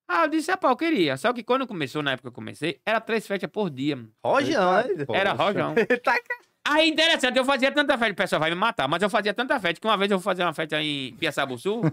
Ah, 0.08 0.24
eu 0.24 0.28
disse, 0.28 0.52
rapaz, 0.52 0.72
eu 0.72 0.78
queria. 0.78 1.16
Só 1.16 1.32
que 1.32 1.44
quando 1.44 1.66
começou, 1.66 2.02
na 2.04 2.12
época 2.12 2.24
que 2.24 2.28
eu 2.30 2.34
comecei, 2.34 2.82
era 2.86 3.00
três 3.00 3.26
festas 3.26 3.50
por 3.50 3.70
dia. 3.70 3.98
Rojão, 4.24 4.74
né? 4.84 5.06
Era 5.14 5.32
rojão. 5.34 5.74
Tá 6.04 6.20
Aí, 6.66 6.90
interessante, 6.90 7.38
eu 7.38 7.44
fazia 7.44 7.70
tanta 7.74 7.98
festa, 7.98 8.14
o 8.14 8.16
pessoal 8.16 8.40
vai 8.40 8.50
me 8.50 8.56
matar, 8.56 8.88
mas 8.88 9.02
eu 9.04 9.10
fazia 9.10 9.34
tanta 9.34 9.60
festa 9.60 9.82
que 9.82 9.86
uma 9.86 9.98
vez 9.98 10.10
eu 10.10 10.18
vou 10.18 10.24
fazer 10.24 10.44
uma 10.44 10.54
festa 10.54 10.82
em 10.82 11.14
Piaçabu 11.18 11.58
Sul, 11.58 11.84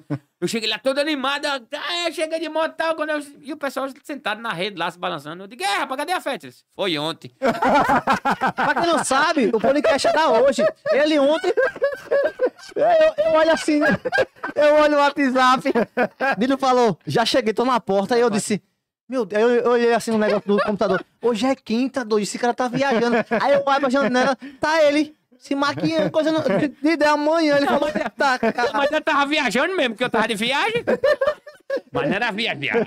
eu 0.41 0.47
cheguei 0.47 0.71
lá 0.71 0.79
toda 0.79 1.01
animada, 1.01 1.61
ah, 1.75 2.07
eu 2.09 2.13
cheguei 2.13 2.39
de 2.39 2.49
moto 2.49 2.75
e 2.75 2.77
tal, 2.77 2.95
quando 2.95 3.11
eu- 3.11 3.21
e 3.43 3.53
o 3.53 3.57
pessoal 3.57 3.89
sentado 4.05 4.41
na 4.41 4.53
rede 4.53 4.79
lá, 4.79 4.89
se 4.89 4.97
balançando. 4.97 5.43
Eu 5.43 5.49
digo, 5.49 5.65
é, 5.65 5.79
rapaz, 5.79 5.99
cadê 5.99 6.13
a 6.13 6.21
festa? 6.21 6.47
Eles, 6.47 6.65
Foi 6.77 6.97
ontem. 6.99 7.33
Pra 7.41 8.75
quem 8.77 8.87
não 8.93 9.05
sabe, 9.05 9.51
o 9.53 9.59
podcast 9.61 10.07
é 10.07 10.13
da 10.13 10.29
hoje. 10.29 10.63
Ele 10.93 11.19
ontem. 11.19 11.53
Eu, 12.77 13.25
eu 13.25 13.33
olho 13.33 13.51
assim, 13.53 13.81
né? 13.81 13.99
eu 14.55 14.75
olho 14.77 14.97
o 14.97 15.01
WhatsApp. 15.01 15.73
Nilo 16.39 16.57
falou, 16.57 16.97
já 17.05 17.25
cheguei, 17.27 17.53
tô 17.53 17.65
na 17.65 17.81
porta. 17.81 18.15
Aí 18.15 18.21
eu 18.21 18.31
disse, 18.31 18.63
meu 19.11 19.25
Deus, 19.27 19.43
eu, 19.43 19.51
eu 19.51 19.71
olhei 19.73 19.93
assim 19.93 20.13
no 20.13 20.19
negócio 20.19 20.47
do 20.47 20.57
computador. 20.63 21.05
Hoje 21.21 21.45
é 21.45 21.57
quinta, 21.57 22.05
doido, 22.05 22.23
esse 22.23 22.39
cara 22.39 22.55
tá 22.55 22.69
viajando. 22.69 23.17
Aí 23.41 23.53
eu 23.55 23.63
olho 23.67 23.81
pra 23.81 23.91
janela, 23.91 24.39
tá 24.61 24.83
ele 24.85 25.17
se 25.37 25.55
maquiando, 25.55 26.11
coisa 26.13 26.31
no, 26.31 26.41
de, 26.43 26.69
de, 26.69 26.97
de 26.97 27.05
amanhã. 27.05 27.57
Ele 27.57 27.67
falou, 27.67 27.91
tá, 28.17 28.39
cara. 28.39 28.71
Mas 28.73 28.91
eu 28.93 29.01
tava 29.01 29.27
viajando 29.27 29.75
mesmo, 29.77 29.95
porque 29.95 30.05
eu 30.05 30.11
tava 30.11 30.29
de 30.29 30.35
viagem. 30.37 30.85
Mas 31.93 32.09
não 32.09 32.15
era 32.17 32.31
via- 32.31 32.55
viagem. 32.55 32.85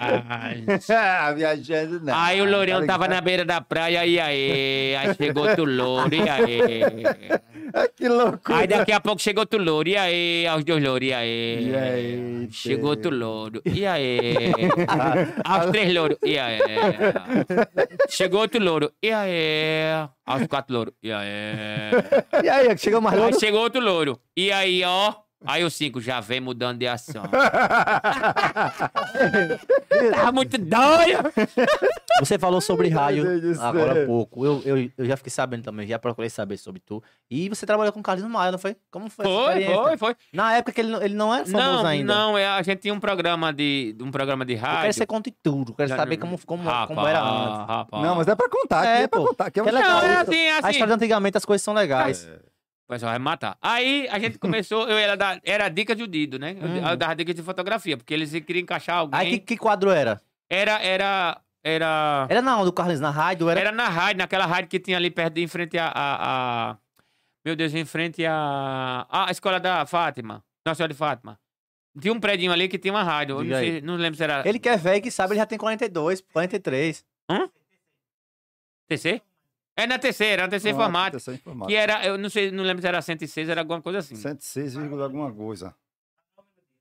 Ah, 0.90 1.32
viajando, 1.34 2.00
não. 2.00 2.14
Aí 2.16 2.42
o 2.42 2.46
Lourão 2.50 2.82
Tá 2.82 2.88
tava 2.88 3.08
na 3.08 3.20
beira 3.22 3.44
da 3.44 3.60
praia, 3.60 4.06
e 4.06 4.20
aí, 4.20 4.96
aí 4.96 5.16
chegou 5.16 5.48
outro 5.48 5.66
louro, 5.66 6.14
e 6.14 6.30
aí. 6.30 6.82
Ah, 7.76 7.88
Que 7.88 8.08
loucura. 8.08 8.60
Aí 8.60 8.68
daqui 8.68 8.92
a 8.92 9.00
pouco 9.02 9.20
chegou 9.20 9.42
outro 9.42 9.58
louro, 9.62 9.90
e 9.90 9.98
aí, 9.98 10.46
aos 10.46 10.64
dois 10.64 10.84
louros, 10.84 11.08
e 11.08 11.12
aí. 11.14 11.70
E 11.72 11.76
aí, 11.76 12.48
Chegou 12.52 12.92
outro 12.92 13.10
louro, 13.16 13.62
e 13.66 13.84
aí. 13.84 14.30
aos 15.44 15.72
três 15.72 15.92
louros, 15.92 16.18
e 16.24 16.38
aí. 16.38 16.60
Chegou 18.10 18.42
outro 18.42 18.64
louro, 18.64 18.92
e 19.02 19.12
aí. 19.12 20.08
Aos 20.26 20.46
quatro 20.48 20.74
louros, 20.76 20.94
e 21.02 21.12
aí. 21.12 21.28
E 22.44 22.50
aí, 22.50 22.78
chegou 22.78 23.02
mais 23.02 23.16
Aí 23.16 23.22
louro? 23.22 23.40
chegou 23.40 23.62
outro 23.62 23.82
louro, 23.82 24.20
e 24.38 24.52
aí, 24.52 24.84
ó. 24.86 25.23
Aí 25.46 25.64
o 25.64 25.70
cinco 25.70 26.00
já 26.02 26.20
vem 26.20 26.40
mudando 26.40 26.78
de 26.80 26.88
ação. 26.88 27.24
Tava 30.12 30.32
muito 30.32 30.58
doido. 30.58 31.32
Você 32.20 32.38
falou 32.38 32.62
sobre 32.62 32.90
rádio 32.90 33.42
do 33.42 33.62
agora 33.62 34.04
há 34.04 34.06
pouco. 34.06 34.46
Eu, 34.46 34.62
eu, 34.66 34.90
eu 34.98 35.06
já 35.06 35.18
fiquei 35.18 35.32
sabendo 35.32 35.64
também, 35.64 35.88
já 35.88 35.98
procurei 36.00 36.30
saber 36.30 36.58
sobre 36.58 36.80
tu. 36.80 37.02
E 37.30 37.50
você 37.50 37.66
trabalhou 37.66 37.92
com 37.92 38.00
o 38.00 38.04
Carlinhos 38.04 38.30
Maia, 38.32 38.52
não 38.52 38.60
foi? 38.60 38.76
Como 38.92 39.10
foi 39.10 39.26
Foi, 39.26 39.66
foi, 39.66 39.98
foi. 39.98 40.16
Na 40.32 40.54
época 40.56 40.72
que 40.72 40.82
ele, 40.82 40.90
não- 40.92 41.02
ele 41.02 41.16
não 41.16 41.34
era 41.34 41.46
famoso 41.46 41.66
Não, 41.84 41.86
ainda. 41.86 42.14
não, 42.14 42.38
é, 42.38 42.48
a 42.48 42.62
gente 42.62 42.80
tinha 42.80 42.94
um 42.94 43.00
programa 43.00 43.52
de, 43.52 43.96
um 44.02 44.12
programa 44.12 44.46
de 44.46 44.54
Eu 44.54 44.60
quero 44.60 44.72
rádio. 44.72 44.94
ser 44.94 45.06
conte 45.06 45.32
tudo, 45.44 45.74
quero 45.74 45.90
Já 45.90 45.98
saber 45.98 46.18
como, 46.18 46.40
como, 46.46 46.64
Rapaz, 46.64 46.88
como 46.88 47.08
era 47.08 47.22
antes. 47.22 47.68
rapaz. 47.68 48.04
Não, 48.04 48.16
mas 48.16 48.28
é 48.28 48.36
pra 48.36 48.50
contar. 48.50 48.80
Aqui 48.82 48.88
É, 48.88 49.02
é, 49.04 49.08
pra 49.08 49.20
pô. 49.20 49.28
contar. 49.28 49.46
Aqui 49.48 49.60
é 49.60 49.64
um. 49.64 49.66
Não, 49.66 50.04
é 50.04 50.16
assim, 50.18 50.36
é 50.38 50.52
A 50.56 50.60
assim. 50.60 50.70
história 50.72 50.88
de 50.88 50.94
antigamente 51.04 51.38
as 51.38 51.46
coisas 51.46 51.64
são 51.64 51.74
legais. 51.74 52.24
O 52.26 52.53
pessoal 52.94 53.12
vai 53.12 53.20
matar. 53.20 53.58
Aí 53.62 54.08
a 54.10 54.20
gente 54.20 54.38
começou, 54.40 54.88
eu 54.88 54.98
era, 54.98 55.16
da, 55.16 55.40
era 55.44 55.70
dica 55.70 55.96
de 55.96 56.06
Dido, 56.08 56.38
né? 56.40 56.56
Eu, 56.60 56.68
Hum. 56.68 56.88
eu 56.90 56.98
dava 56.98 57.16
dicas 57.16 57.36
de 57.36 57.42
fotografia, 57.44 57.98
porque 57.98 58.14
eles 58.14 58.32
queriam 58.32 58.62
encaixar 58.64 58.98
alguém. 58.98 59.20
Aí 59.20 59.30
que, 59.32 59.40
que 59.40 59.58
quadro 59.58 59.90
era? 59.92 60.22
Era, 60.50 60.82
era, 60.82 61.42
era, 61.64 62.28
Era 62.30 62.42
na 62.42 62.56
onde, 62.58 62.66
do 62.66 62.74
Carlinhos? 62.74 63.00
Na 63.02 63.10
rádio? 63.10 63.50
Era... 63.50 63.60
era 63.60 63.72
na 63.72 63.90
rádio, 63.90 64.20
naquela 64.20 64.46
rádio 64.46 64.70
que 64.70 64.80
tinha 64.80 64.98
ali 64.98 65.10
perto, 65.10 65.34
de, 65.36 65.42
em 65.44 65.48
frente 65.48 65.78
a, 65.78 65.88
a, 65.88 66.72
a- 66.72 66.78
meu 67.46 67.56
Deus, 67.56 67.74
em 67.74 67.84
frente 67.86 68.26
a, 68.26 69.06
a 69.10 69.32
escola 69.32 69.60
da 69.60 69.86
Fátima, 69.86 70.44
Nossa 70.66 70.78
Senhora 70.78 70.94
de 70.94 70.98
Fátima. 70.98 71.40
Tinha 72.00 72.14
um 72.14 72.20
predinho 72.20 72.52
ali 72.52 72.68
que 72.68 72.78
tinha 72.80 72.94
uma 72.94 73.04
rádio, 73.04 73.44
não, 73.44 73.58
sei, 73.58 73.82
não 73.82 73.96
lembro 73.96 74.18
se 74.18 74.24
era 74.24 74.42
Ele 74.48 74.58
que 74.60 74.68
é 74.70 74.76
velho 74.78 75.02
que 75.02 75.12
sabe, 75.12 75.34
ele 75.34 75.40
já 75.40 75.46
tem 75.46 75.58
42, 75.60 76.22
43. 76.34 77.06
TC? 78.88 79.22
É 79.76 79.88
na 79.88 79.98
TC, 79.98 80.26
era 80.26 80.48
na 80.48 80.56
Informática. 80.56 81.18
Atenção 81.18 81.34
informática. 81.34 81.68
Que 81.72 81.76
era, 81.76 82.06
eu 82.06 82.18
não 82.18 82.30
sei, 82.30 82.52
não 82.52 82.64
lembro 82.64 82.82
se 82.82 82.88
era 82.88 83.02
106, 83.02 83.50
era 83.50 83.62
alguma 83.62 83.82
coisa 83.82 84.00
assim. 84.00 84.16
106, 84.16 84.76
vírgula 84.76 85.06
alguma 85.06 85.32
coisa. 85.34 85.74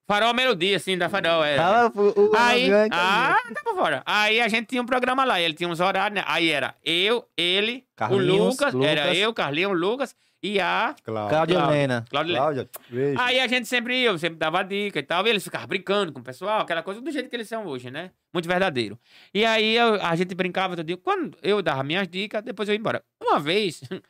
Farol 0.06 0.34
Melodia, 0.34 0.76
assim, 0.76 0.98
da 0.98 1.08
Farol. 1.08 1.42
Era. 1.44 1.86
Ah, 1.86 1.92
o, 1.94 2.00
o, 2.30 2.36
Aí, 2.36 2.70
o- 2.70 2.74
ah, 2.90 3.36
tá 3.54 3.62
por 3.62 3.74
fora. 3.76 4.02
Aí 4.04 4.40
a 4.40 4.48
gente 4.48 4.66
tinha 4.66 4.82
um 4.82 4.86
programa 4.86 5.24
lá, 5.24 5.40
ele 5.40 5.54
tinha 5.54 5.68
uns 5.68 5.80
horários, 5.80 6.16
né? 6.20 6.24
Aí 6.26 6.50
era 6.50 6.74
eu, 6.84 7.24
ele, 7.36 7.86
Carlinhos, 7.96 8.28
o 8.40 8.48
Lucas, 8.50 8.74
era 8.84 9.02
Lucas. 9.04 9.18
eu, 9.18 9.32
Carlinhos, 9.32 9.70
o 9.72 9.74
Lucas 9.74 10.14
e 10.42 10.58
a 10.60 10.94
Cláudia. 11.04 11.54
Helena. 11.58 12.04
Cláudia. 12.10 12.36
Cláudia, 12.36 12.70
beijo. 12.90 13.20
Aí 13.20 13.38
a 13.40 13.46
gente 13.46 13.68
sempre 13.68 14.00
ia, 14.02 14.08
eu 14.08 14.18
sempre 14.18 14.38
dava 14.38 14.62
dica 14.62 14.98
e 14.98 15.02
tal, 15.02 15.26
e 15.26 15.30
eles 15.30 15.44
ficavam 15.44 15.66
brincando 15.68 16.12
com 16.12 16.20
o 16.20 16.22
pessoal, 16.22 16.60
aquela 16.60 16.82
coisa 16.82 17.00
do 17.00 17.10
jeito 17.10 17.28
que 17.28 17.36
eles 17.36 17.48
são 17.48 17.64
hoje, 17.66 17.90
né? 17.90 18.10
Muito 18.32 18.48
verdadeiro. 18.48 18.98
E 19.32 19.44
aí 19.44 19.76
eu- 19.76 19.94
a 20.02 20.16
gente 20.16 20.34
brincava 20.34 20.74
todo 20.76 20.86
dia. 20.86 20.96
Quando 20.96 21.36
eu 21.42 21.62
dava 21.62 21.82
minhas 21.84 22.08
dicas, 22.08 22.42
depois 22.42 22.68
eu 22.68 22.74
ia 22.74 22.78
embora. 22.78 23.04
Uma 23.22 23.38
vez, 23.38 23.80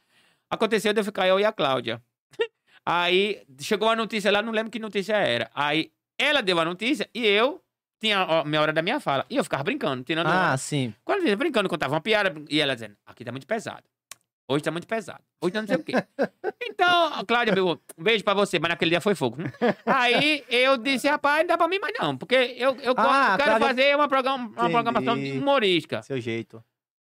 aconteceu 0.50 0.92
de 0.92 1.00
eu 1.00 1.04
ficar 1.04 1.26
eu 1.28 1.38
e 1.38 1.44
a 1.44 1.52
Cláudia. 1.52 2.00
Aí 2.84 3.42
chegou 3.60 3.88
a 3.88 3.96
notícia 3.96 4.30
lá, 4.32 4.42
não 4.42 4.52
lembro 4.52 4.70
que 4.70 4.78
notícia 4.78 5.16
era. 5.16 5.50
Aí 5.54 5.92
ela 6.18 6.42
deu 6.42 6.58
a 6.58 6.64
notícia 6.64 7.08
e 7.14 7.24
eu 7.26 7.60
tinha 8.00 8.18
a 8.20 8.44
minha 8.44 8.60
hora 8.60 8.72
da 8.72 8.82
minha 8.82 8.98
fala. 8.98 9.24
E 9.30 9.36
eu 9.36 9.44
ficava 9.44 9.62
brincando, 9.62 10.02
tirando. 10.02 10.26
Ah, 10.26 10.56
sim. 10.56 10.92
Quando 11.04 11.22
eu 11.22 11.28
ia 11.28 11.36
brincando, 11.36 11.68
contava 11.68 11.94
uma 11.94 12.00
piada, 12.00 12.34
e 12.50 12.60
ela 12.60 12.74
dizendo, 12.74 12.96
aqui 13.06 13.24
tá 13.24 13.30
muito 13.30 13.46
pesado. 13.46 13.84
Hoje 14.48 14.62
tá 14.64 14.70
muito 14.70 14.86
pesado. 14.86 15.20
Hoje 15.40 15.52
tá 15.52 15.60
não 15.60 15.68
sei 15.68 15.76
o 15.76 15.84
quê. 15.84 15.92
Então, 16.62 17.24
Cláudia, 17.26 17.54
meu, 17.54 17.80
um 17.96 18.02
beijo 18.02 18.22
pra 18.24 18.34
você, 18.34 18.58
mas 18.58 18.70
naquele 18.70 18.90
dia 18.90 19.00
foi 19.00 19.14
fogo. 19.14 19.38
Aí 19.86 20.44
eu 20.48 20.76
disse, 20.76 21.08
rapaz, 21.08 21.40
não 21.40 21.46
dá 21.48 21.56
pra 21.58 21.68
mim 21.68 21.78
mais 21.78 21.94
não, 21.98 22.16
porque 22.16 22.34
eu, 22.34 22.76
eu 22.82 22.94
Ah, 22.96 23.36
quero 23.38 23.50
Cláudia- 23.50 23.68
fazer 23.68 23.96
uma, 23.96 24.08
programa, 24.08 24.48
uma 24.56 24.70
programação 24.70 25.14
humorística. 25.14 26.02
Seu 26.02 26.20
jeito. 26.20 26.62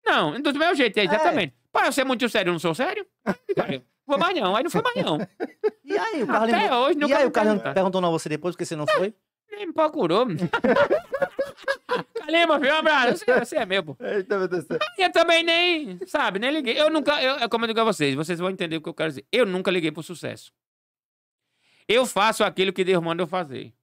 Não, 0.06 0.40
do 0.42 0.54
meu 0.58 0.76
jeito, 0.76 0.98
é 0.98 1.04
exatamente. 1.06 1.54
Para 1.72 1.88
eu 1.88 1.92
ser 1.92 2.04
muito 2.04 2.28
sério, 2.30 2.50
eu 2.50 2.54
não 2.54 2.60
sou 2.60 2.74
sério? 2.74 3.06
Vou 4.08 4.18
mais 4.18 4.36
não, 4.40 4.56
aí 4.56 4.64
não 4.64 4.72
foi 4.72 4.82
mais 4.82 4.96
não. 5.06 5.20
E 5.86 5.96
aí, 5.96 6.24
o 6.24 6.28
Carlinhos... 6.28 6.64
Até 6.64 6.76
hoje, 6.76 6.98
E 6.98 7.02
nunca 7.02 7.16
aí, 7.18 7.24
me 7.24 7.30
o 7.30 7.32
Carlinhos 7.32 7.62
perguntou 7.62 8.02
não 8.02 8.10
a 8.10 8.12
você 8.12 8.28
depois, 8.28 8.56
porque 8.56 8.66
você 8.66 8.76
não 8.76 8.88
foi? 8.88 9.14
Nem 9.52 9.68
me 9.68 9.74
procurou. 9.74 10.26
Calima, 12.16 12.60
viu? 12.60 12.74
Um 12.74 12.78
abraço. 12.78 13.18
Você, 13.26 13.40
você 13.40 13.58
é 13.58 13.66
meu, 13.66 13.84
pô. 13.84 13.98
Eita, 14.00 14.38
meu 14.38 14.48
Deus 14.48 14.64
do 14.64 14.68
céu. 14.68 14.80
E 14.98 15.02
eu 15.04 15.12
também 15.12 15.44
nem, 15.44 16.00
sabe, 16.06 16.40
nem 16.40 16.52
liguei. 16.52 16.80
Eu 16.80 16.90
nunca, 16.90 17.22
eu, 17.22 17.36
é 17.36 17.48
como 17.50 17.66
eu 17.66 17.68
digo 17.68 17.80
a 17.80 17.84
vocês, 17.84 18.16
vocês 18.16 18.40
vão 18.40 18.50
entender 18.50 18.78
o 18.78 18.82
que 18.82 18.90
eu 18.90 18.94
quero 18.94 19.10
dizer. 19.10 19.26
Eu 19.32 19.46
nunca 19.46 19.72
liguei 19.72 19.92
pro 19.92 20.04
sucesso. 20.04 20.52
Eu 21.88 22.06
faço 22.06 22.44
aquilo 22.44 22.72
que 22.72 22.84
Deus 22.84 23.04
manda 23.04 23.24
eu 23.24 23.28
fazer. 23.28 23.74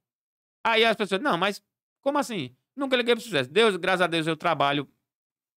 Aí 0.63 0.85
as 0.85 0.95
pessoas, 0.95 1.21
não, 1.21 1.37
mas 1.37 1.61
como 2.01 2.17
assim? 2.17 2.55
Nunca 2.75 2.95
liguei 2.95 3.15
pro 3.15 3.23
sucesso. 3.23 3.49
Deus, 3.49 3.75
graças 3.75 4.01
a 4.01 4.07
Deus, 4.07 4.27
eu 4.27 4.37
trabalho, 4.37 4.87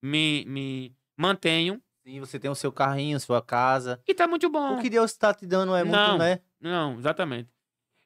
me, 0.03 0.45
me 0.47 0.97
mantenho 1.17 1.81
Sim, 2.03 2.19
você 2.19 2.39
tem 2.39 2.51
o 2.51 2.55
seu 2.55 2.73
carrinho, 2.73 3.21
sua 3.21 3.43
casa. 3.43 4.01
e 4.09 4.15
tá 4.15 4.27
muito 4.27 4.49
bom. 4.49 4.79
O 4.79 4.81
que 4.81 4.89
Deus 4.89 5.13
tá 5.13 5.35
te 5.35 5.47
dando 5.47 5.75
é 5.77 5.85
muito, 5.85 5.97
Não. 5.97 6.19
né? 6.19 6.41
Não, 6.61 6.99
exatamente. 6.99 7.49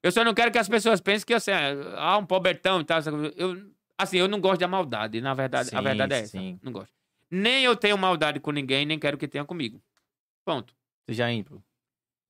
Eu 0.04 0.12
só 0.12 0.22
não 0.22 0.34
quero 0.34 0.52
que 0.52 0.58
as 0.58 0.68
pessoas 0.68 1.00
pensem 1.00 1.26
que 1.26 1.32
eu 1.32 1.40
sei, 1.40 1.54
ah, 1.96 2.18
um 2.18 2.26
pobretão 2.26 2.78
e 2.80 2.84
tal. 2.84 2.98
essa. 2.98 3.10
Eu, 3.10 3.70
assim, 3.96 4.18
eu 4.18 4.28
não 4.28 4.38
gosto 4.38 4.60
da 4.60 4.68
maldade, 4.68 5.18
na 5.22 5.32
verdade. 5.32 5.70
a 5.74 5.78
Sim, 5.78 5.82
verdade 5.84 6.12
é 6.14 6.18
essa. 6.18 6.26
sim. 6.38 6.60
Não 6.62 6.70
gosto. 6.70 6.92
Nem 7.30 7.64
eu 7.64 7.74
tenho 7.74 7.96
maldade 7.96 8.38
com 8.38 8.50
ninguém, 8.52 8.84
nem 8.84 8.98
quero 8.98 9.16
que 9.16 9.26
tenha 9.26 9.44
comigo. 9.46 9.82
Ponto. 10.44 10.74
Você 11.06 11.14
já 11.14 11.32
ímpio. 11.32 11.64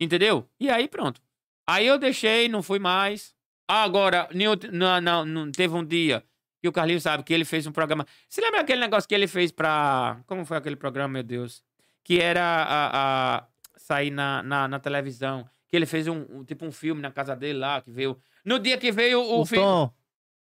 Entendeu? 0.01 0.49
E 0.59 0.71
aí, 0.71 0.87
pronto. 0.89 1.21
Aí 1.67 1.85
eu 1.87 1.99
deixei, 1.99 2.49
não 2.49 2.63
fui 2.63 2.79
mais. 2.79 3.35
Agora, 3.67 4.29
nenhum- 4.33 4.55
não, 4.73 5.01
não, 5.01 5.25
não, 5.25 5.51
teve 5.51 5.75
um 5.75 5.85
dia 5.85 6.23
que 6.63 6.69
o 6.69 6.73
Carlinhos 6.73 7.03
sabe 7.03 7.25
que 7.25 7.35
ele 7.35 7.45
fez 7.45 7.67
um 7.67 7.73
programa. 7.73 8.07
Você 8.29 8.41
lembra 8.41 8.61
aquele 8.61 8.81
negócio 8.81 9.09
que 9.09 9.15
ele 9.15 9.27
fez 9.27 9.51
pra. 9.51 10.21
Como 10.27 10.45
foi 10.45 10.57
aquele 10.59 10.77
programa, 10.77 11.09
meu 11.09 11.23
Deus? 11.23 11.63
Que 12.05 12.21
era 12.21 12.43
a, 12.45 13.37
a- 13.39 13.47
sair 13.77 14.11
na, 14.11 14.43
na, 14.43 14.69
na 14.69 14.79
televisão. 14.79 15.45
Que 15.75 15.79
ele 15.79 15.87
fez 15.87 16.07
um, 16.07 16.25
um- 16.31 16.45
tipo 16.45 16.65
um 16.65 16.71
filme 16.71 17.03
na 17.03 17.11
casa 17.11 17.35
dele 17.35 17.59
lá, 17.59 17.81
que 17.81 17.91
veio. 17.91 18.17
No 18.45 18.61
dia 18.61 18.79
que 18.79 18.93
veio 18.93 19.21
o, 19.21 19.41
O 19.41 19.45
filme. 19.45 19.65
Tom. 19.65 19.91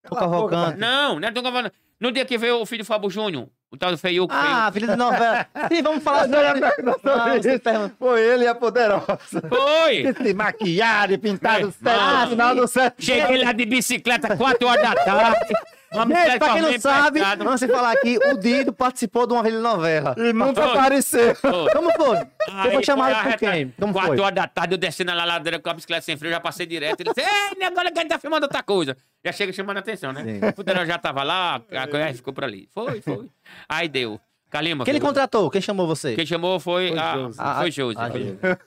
Boca, 0.10 0.22
cavalcando. 0.22 0.78
Não, 0.78 1.20
não 1.20 1.28
é 1.28 1.32
Tom 1.34 1.44
Cavalcante. 1.44 1.76
No 2.00 2.10
dia 2.10 2.24
que 2.24 2.38
veio 2.38 2.62
o 2.62 2.66
filho 2.66 2.84
do 2.86 2.88
Fábio 2.88 3.10
Júnior, 3.10 3.50
o 3.70 3.76
tal 3.76 3.92
do 3.92 3.98
Feiuco. 3.98 4.34
Ah, 4.34 4.72
filho 4.72 4.88
de 4.88 4.96
novela. 4.96 5.46
Sim, 5.70 5.82
vamos 5.82 6.02
falar 6.06 6.22
sobre... 6.30 6.94
sobre 7.02 7.62
Ah. 7.66 7.92
Foi 8.00 8.22
ele 8.22 8.46
e 8.46 8.48
a 8.48 8.56
poderosa. 8.56 9.42
Foi! 9.50 10.14
Se 10.24 10.34
maquiaram 10.34 11.14
e 11.14 11.18
pintaram 11.18 11.68
É. 11.68 11.72
certo 11.72 12.00
Ah, 12.02 12.24
no 12.24 12.32
final 12.32 12.56
do. 12.56 12.66
Cheguei 12.98 13.44
lá 13.44 13.52
de 13.52 13.66
bicicleta 13.66 14.38
4 14.38 14.66
horas 14.70 14.82
da 14.82 14.96
tarde. 14.96 15.54
Gente, 15.92 16.40
pra 16.40 16.54
quem 16.54 16.62
não 16.62 16.80
sabe, 16.80 17.20
pesada. 17.20 17.44
vamos 17.44 17.62
falar 17.62 17.92
aqui, 17.94 18.18
o 18.18 18.38
Dido 18.38 18.72
participou 18.72 19.26
de 19.26 19.34
uma 19.34 19.44
novela. 19.44 20.16
E 20.18 20.32
nunca 20.32 20.62
Foi. 20.62 20.72
apareceu. 20.72 21.36
Foi. 21.36 21.72
Como 21.72 21.92
foi? 21.94 22.18
Você 22.18 22.28
Aí 22.52 22.72
foi 22.72 22.84
chamado 22.84 23.24
por 23.24 23.38
quem? 23.38 23.74
Como 23.80 23.94
Quatro 23.94 24.12
foi? 24.12 24.20
horas 24.20 24.36
da 24.36 24.48
tarde, 24.48 24.74
eu 24.76 24.78
descendo 24.78 25.14
na 25.14 25.26
ladeira 25.26 25.60
com 25.60 25.70
a 25.70 25.74
bicicleta 25.74 26.04
sem 26.04 26.16
freio, 26.16 26.30
eu 26.32 26.36
já 26.36 26.40
passei 26.40 26.66
direto. 26.66 27.02
Ele 27.02 27.12
disse, 27.16 27.28
ei, 27.28 27.64
agora 27.66 27.92
que 27.92 27.98
a 28.00 28.02
gente 28.04 28.12
tá 28.12 28.20
filmando 28.20 28.46
outra 28.46 28.62
coisa. 28.62 28.96
Já 29.26 29.32
chega 29.32 29.52
chamando 29.52 29.78
a 29.78 29.80
atenção, 29.80 30.14
né? 30.14 30.24
Sim. 30.24 30.40
O 30.48 30.56
Fuderal 30.56 30.86
já 30.86 30.98
tava 30.98 31.24
lá, 31.24 31.56
a 31.56 31.88
coisa 31.88 32.06
aí 32.06 32.14
ficou 32.14 32.34
por 32.34 32.44
ali. 32.44 32.70
Foi, 32.74 33.02
foi. 33.02 33.28
Aí 33.68 33.88
deu. 33.88 34.20
Calima. 34.50 34.84
Quem 34.84 34.94
ele 34.96 35.00
contratou? 35.00 35.50
Quem 35.52 35.62
chamou 35.62 35.86
você? 35.86 36.16
Quem 36.16 36.26
chamou 36.26 36.60
foi, 36.60 36.90
Foi 36.90 36.98
a, 36.98 37.14
Josi. 37.14 37.38
foi 37.60 37.72
Josi. 37.72 37.98
Ah, 38.00 38.10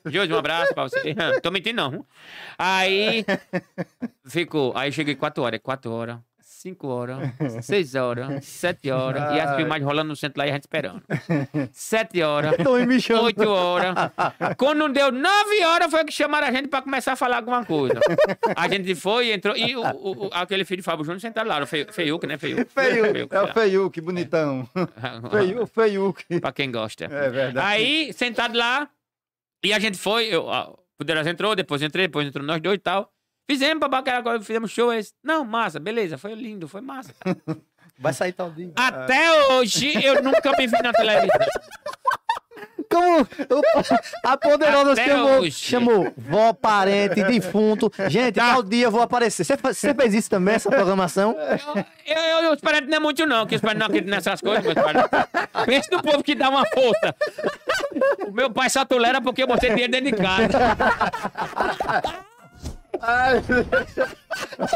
foi 0.03 0.13
Josi, 0.13 0.33
um 0.33 0.39
abraço 0.39 0.73
pra 0.75 0.85
você. 0.85 1.15
Tô 1.43 1.51
mentindo, 1.51 1.77
não. 1.77 2.07
Aí 2.57 3.25
ficou. 4.25 4.73
Aí 4.77 4.93
cheguei 4.93 5.17
4 5.17 5.43
horas, 5.43 5.61
4 5.61 5.91
horas, 5.91 6.19
5 6.63 6.87
horas, 6.87 7.19
6 7.63 7.95
horas, 7.97 8.45
7 8.45 8.91
horas. 8.93 9.35
E 9.37 9.41
as 9.41 9.57
filmagens 9.57 9.85
rolando 9.85 10.09
no 10.11 10.17
centro 10.17 10.39
lá 10.39 10.47
e 10.47 10.51
a 10.51 10.53
gente 10.53 10.63
esperando. 10.63 11.03
7 11.73 12.23
horas. 12.23 12.57
Tô 12.63 12.77
me 12.77 12.87
bichando. 12.87 13.23
8 13.25 13.49
horas. 13.49 13.95
Quando 14.57 14.79
não 14.79 14.91
deu 14.93 15.11
9 15.11 15.65
horas, 15.65 15.91
foi 15.91 16.05
que 16.05 16.13
chamaram 16.13 16.47
a 16.47 16.53
gente 16.53 16.69
pra 16.69 16.81
começar 16.81 17.13
a 17.13 17.17
falar 17.17 17.39
alguma 17.39 17.65
coisa. 17.65 17.99
A 18.55 18.69
gente 18.69 18.95
foi, 18.95 19.33
entrou. 19.33 19.57
E 19.57 19.75
o, 19.77 19.81
o- 19.83 20.31
aquele 20.33 20.65
filho 20.65 20.79
de 20.83 20.85
Fábio 20.85 21.05
Júnior 21.05 21.21
sentado 21.21 21.49
lá, 21.49 21.61
o 21.63 21.67
Fei- 21.67 21.87
Feiuque, 21.91 22.27
né? 22.27 22.39
Feio. 22.39 22.59
É 23.31 23.41
o 23.43 23.53
feio, 23.53 23.91
que 23.91 24.01
bonitão. 24.01 24.69
Feio, 25.31 25.67
feio. 25.67 26.15
pra 26.41 26.53
quem 26.53 26.71
gosta. 26.71 27.07
É 27.07 27.29
verdade. 27.29 27.67
Aí, 27.67 28.13
sentado 28.13 28.57
lá, 28.57 28.89
e 29.65 29.73
a 29.73 29.79
gente 29.81 29.99
foi, 29.99 30.27
eu, 30.27 30.47
o 30.47 30.79
Poderoso 30.97 31.29
entrou, 31.29 31.57
depois 31.57 31.83
entrei, 31.83 32.07
depois 32.07 32.27
entrou 32.27 32.45
nós 32.47 32.61
dois 32.61 32.77
e 32.77 32.81
tal. 32.81 33.11
Fizemos, 33.51 33.81
babá, 33.81 34.03
agora 34.13 34.41
fizemos 34.41 34.71
show. 34.71 34.93
Eles, 34.93 35.13
não, 35.23 35.45
massa, 35.45 35.79
beleza, 35.81 36.17
foi 36.19 36.35
lindo, 36.35 36.69
foi 36.69 36.81
massa. 36.81 37.15
Vai 37.99 38.13
sair 38.13 38.33
tal 38.33 38.51
dia. 38.51 38.73
Até 38.75 39.31
hoje, 39.53 39.93
eu 40.05 40.23
nunca 40.23 40.51
me 40.57 40.67
vi 40.67 40.83
na 40.83 40.93
televisão. 40.93 41.47
Como 42.91 43.27
a 44.25 44.37
poderosa 44.37 44.93
Até 44.93 45.07
chamou, 45.07 45.41
hoje. 45.41 45.51
chamou 45.53 46.13
vó, 46.17 46.53
parente, 46.53 47.23
defunto. 47.25 47.91
Gente, 48.09 48.35
Tá. 48.35 48.53
tal 48.55 48.63
dia 48.63 48.85
eu 48.87 48.91
vou 48.91 49.01
aparecer. 49.03 49.45
Você, 49.45 49.95
fez 49.95 50.15
isso 50.15 50.29
também, 50.29 50.55
essa 50.57 50.69
programação? 50.69 51.35
Eu, 52.05 52.17
eu, 52.17 52.39
eu, 52.45 52.53
os 52.53 52.61
parentes 52.61 52.89
não 52.91 52.97
é 52.97 53.01
muito, 53.01 53.25
não, 53.25 53.47
que 53.47 53.55
os 53.55 53.61
parentes 53.61 53.81
não 53.81 53.87
acreditam 53.87 54.15
nessas 54.15 54.41
coisas. 54.41 54.75
Pensa 55.65 55.89
no 55.93 56.03
povo 56.03 56.23
que 56.23 56.35
dá 56.35 56.51
uma 56.51 56.67
força. 56.67 57.15
O 58.27 58.33
meu 58.33 58.51
pai 58.51 58.69
só 58.69 58.85
tolera 58.85 59.21
porque 59.23 59.43
eu 59.43 59.47
botei 59.47 59.71
dinheiro 59.71 59.93
dentro 59.93 60.11
de 60.11 60.17
casa. 60.23 60.49
Ai, 63.03 63.43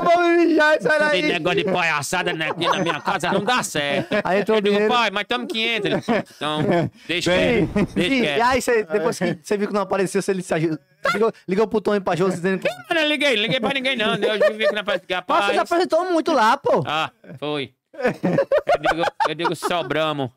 vamos 0.05 0.45
mijar, 0.47 0.81
sai 0.83 0.97
Esse 0.97 0.99
daí. 1.23 1.23
negócio 1.33 1.59
de 1.65 1.73
palhaçada 1.73 2.33
né, 2.33 2.51
aqui 2.51 2.67
na 2.67 2.79
minha 2.81 3.01
casa 3.01 3.31
não 3.33 3.45
dá 3.45 3.63
certo. 3.63 4.09
Aí 4.25 4.41
entrou 4.41 4.59
Eu 4.59 4.61
digo, 4.63 4.75
dinheiro. 4.75 4.93
pai, 4.93 5.11
mas 5.11 5.23
estamos 5.23 5.47
500. 5.53 5.87
Ele, 5.87 6.03
então, 6.37 6.91
deixa 7.07 7.31
Bem, 7.31 7.67
quieto, 7.69 7.95
deixa 7.95 8.11
Sim, 8.11 8.23
e 8.23 8.41
aí, 8.41 8.61
você, 8.61 8.83
depois 8.85 9.19
que 9.19 9.39
você 9.43 9.57
viu 9.57 9.69
que 9.69 9.75
não 9.75 9.83
apareceu, 9.83 10.21
você 10.21 10.43
se 10.43 10.55
aju- 10.55 10.79
ligou, 11.15 11.33
ligou 11.49 11.67
pro 11.69 11.81
Tony 11.81 12.01
pra 12.01 12.17
Jô 12.17 12.29
dizendo 12.29 12.59
que. 12.61 12.69
Eu 12.69 12.95
não 12.97 13.07
liguei, 13.07 13.37
liguei 13.37 13.61
pra 13.61 13.73
ninguém 13.73 13.97
não. 13.97 14.15
Eu 14.17 14.57
vi 14.57 14.67
que 14.67 14.73
não 14.73 14.81
aparece 14.81 15.05
Mas 15.29 15.45
você 15.47 15.55
já 15.55 15.63
apresentou 15.63 16.11
muito 16.13 16.33
lá, 16.33 16.57
pô. 16.57 16.83
Ah, 16.87 17.11
foi. 17.39 17.73
Eu 17.95 18.13
digo, 18.13 19.03
eu 19.29 19.35
digo 19.35 19.55
sobramos. 19.57 20.31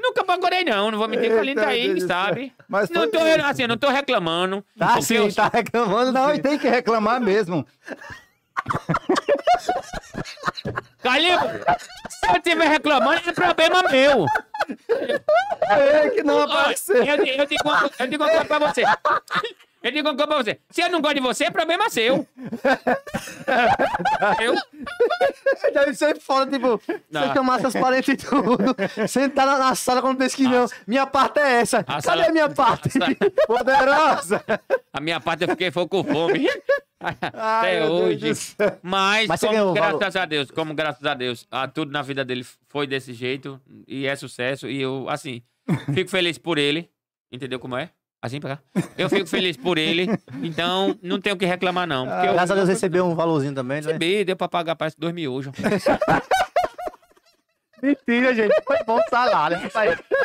Nunca 0.00 0.24
procurei 0.24 0.64
não, 0.64 0.90
não 0.90 0.98
vou 0.98 1.06
mentir, 1.06 1.30
o 1.30 1.34
Carlinhos 1.34 1.62
tá 1.62 1.68
aí, 1.68 2.00
sabe? 2.00 2.52
Mas 2.68 2.88
não 2.90 3.10
tô, 3.10 3.18
assim, 3.18 3.62
eu 3.62 3.68
não 3.68 3.76
tô 3.76 3.88
reclamando. 3.90 4.64
Tá 4.78 4.94
porque 4.96 5.14
eu 5.14 5.30
sim, 5.30 5.36
tá 5.36 5.50
reclamando. 5.52 6.12
Não, 6.12 6.30
sim. 6.30 6.36
e 6.36 6.38
tem 6.42 6.58
que 6.58 6.68
reclamar 6.68 7.20
mesmo. 7.20 7.66
Carlinhos, 11.02 11.40
se 11.40 12.28
eu 12.28 12.36
estiver 12.36 12.68
reclamando, 12.68 13.20
é 13.28 13.32
problema 13.32 13.82
meu. 13.90 14.26
É 15.62 16.10
que 16.10 16.22
não 16.22 16.42
apareceu. 16.42 16.96
eu, 16.96 17.04
eu 17.04 17.46
eu 17.98 18.06
digo 18.06 18.22
uma 18.22 18.30
coisa 18.30 18.44
pra 18.44 18.58
você. 18.58 18.82
Eu 19.82 19.90
digo 19.92 20.08
uma 20.08 20.14
coisa 20.14 20.26
pra 20.26 20.36
você. 20.42 20.60
Se 20.70 20.82
eu 20.82 20.90
não 20.90 21.00
gosto 21.00 21.14
de 21.14 21.20
você, 21.20 21.44
é 21.44 21.50
problema 21.50 21.88
seu. 21.88 22.26
Eu, 24.40 24.54
Deve 25.72 25.94
ser 25.94 26.18
foda, 26.20 26.50
tipo, 26.50 26.80
Não. 27.10 27.22
você 27.28 27.34
chamar 27.34 27.60
seus 27.60 27.72
parentes 27.74 28.08
e 28.14 28.16
tudo, 28.16 28.76
sentar 29.08 29.46
na, 29.46 29.74
sala 29.74 30.00
quando 30.02 30.18
pensa 30.18 30.36
que 30.36 30.42
não. 30.44 30.66
Minha 30.86 31.06
parte 31.06 31.38
é 31.40 31.60
essa. 31.60 31.78
A 31.80 31.84
Cadê 31.84 32.02
sala- 32.02 32.26
a 32.26 32.32
minha 32.32 32.48
parte? 32.48 32.88
a 32.98 33.06
Poderosa. 33.46 34.44
a 34.92 35.00
minha 35.00 35.20
parte 35.20 35.42
eu 35.44 35.48
fiquei 35.48 35.70
foi 35.70 35.86
com 35.88 36.04
fome. 36.04 36.46
Ai, 37.32 37.78
Até 37.78 37.88
hoje. 37.88 38.32
Mas, 38.82 39.26
Mas 39.26 39.40
como, 39.40 39.52
ganhou 39.52 39.72
graças 39.72 39.98
valor. 40.14 40.18
a 40.18 40.24
Deus, 40.26 40.50
como 40.50 40.74
graças 40.74 41.04
a 41.06 41.14
Deus, 41.14 41.46
a, 41.50 41.66
tudo 41.66 41.90
na 41.90 42.02
vida 42.02 42.22
dele 42.24 42.44
foi 42.68 42.86
desse 42.86 43.14
jeito 43.14 43.58
e 43.88 44.06
é 44.06 44.14
sucesso. 44.14 44.68
E 44.68 44.80
eu, 44.82 45.06
assim, 45.08 45.42
fico 45.94 46.10
feliz 46.10 46.36
por 46.36 46.58
ele. 46.58 46.90
Entendeu 47.32 47.58
como 47.58 47.76
é? 47.76 47.90
Assim 48.22 48.38
pra 48.38 48.56
cá. 48.56 48.62
Eu 48.98 49.08
fico 49.08 49.26
feliz 49.26 49.56
por 49.56 49.78
ele. 49.78 50.06
Então, 50.42 50.94
não 51.02 51.18
tenho 51.20 51.36
o 51.36 51.38
que 51.38 51.46
reclamar, 51.46 51.86
não. 51.86 52.06
Porque 52.06 52.28
eu 52.28 52.32
Graças 52.34 52.50
a 52.50 52.54
Deus 52.54 52.68
recebeu 52.68 53.06
um 53.06 53.14
valorzinho 53.14 53.54
também, 53.54 53.80
né? 53.80 53.86
recebi, 53.86 54.24
deu 54.24 54.36
pra 54.36 54.46
pagar 54.48 54.76
parece 54.76 54.96
dois 54.98 55.14
miojos. 55.14 55.52
Mentira, 57.82 58.34
gente. 58.34 58.54
Foi 58.66 58.76
bom 58.84 59.00
salário. 59.08 59.56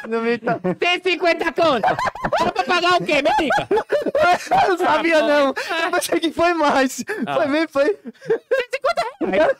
Não 0.10 0.22
me 0.22 0.38
tá- 0.38 0.60
Tem 0.78 1.02
50 1.02 1.54
conto. 1.54 1.82
Dá 1.84 2.52
pra 2.52 2.64
pagar 2.66 3.02
o 3.02 3.06
quê, 3.06 3.22
me 3.22 3.30
diga? 3.39 3.68
Eu 4.62 4.70
não 4.70 4.78
sabia, 4.78 5.22
não. 5.22 5.48
Eu 5.48 5.91
pensei 5.93 6.20
que 6.20 6.32
foi 6.34 6.54
mais. 6.54 7.02
Ah. 7.26 7.36
Foi 7.36 7.46
mesmo, 7.48 7.70
foi. 7.70 7.98
Eu 9.22 9.56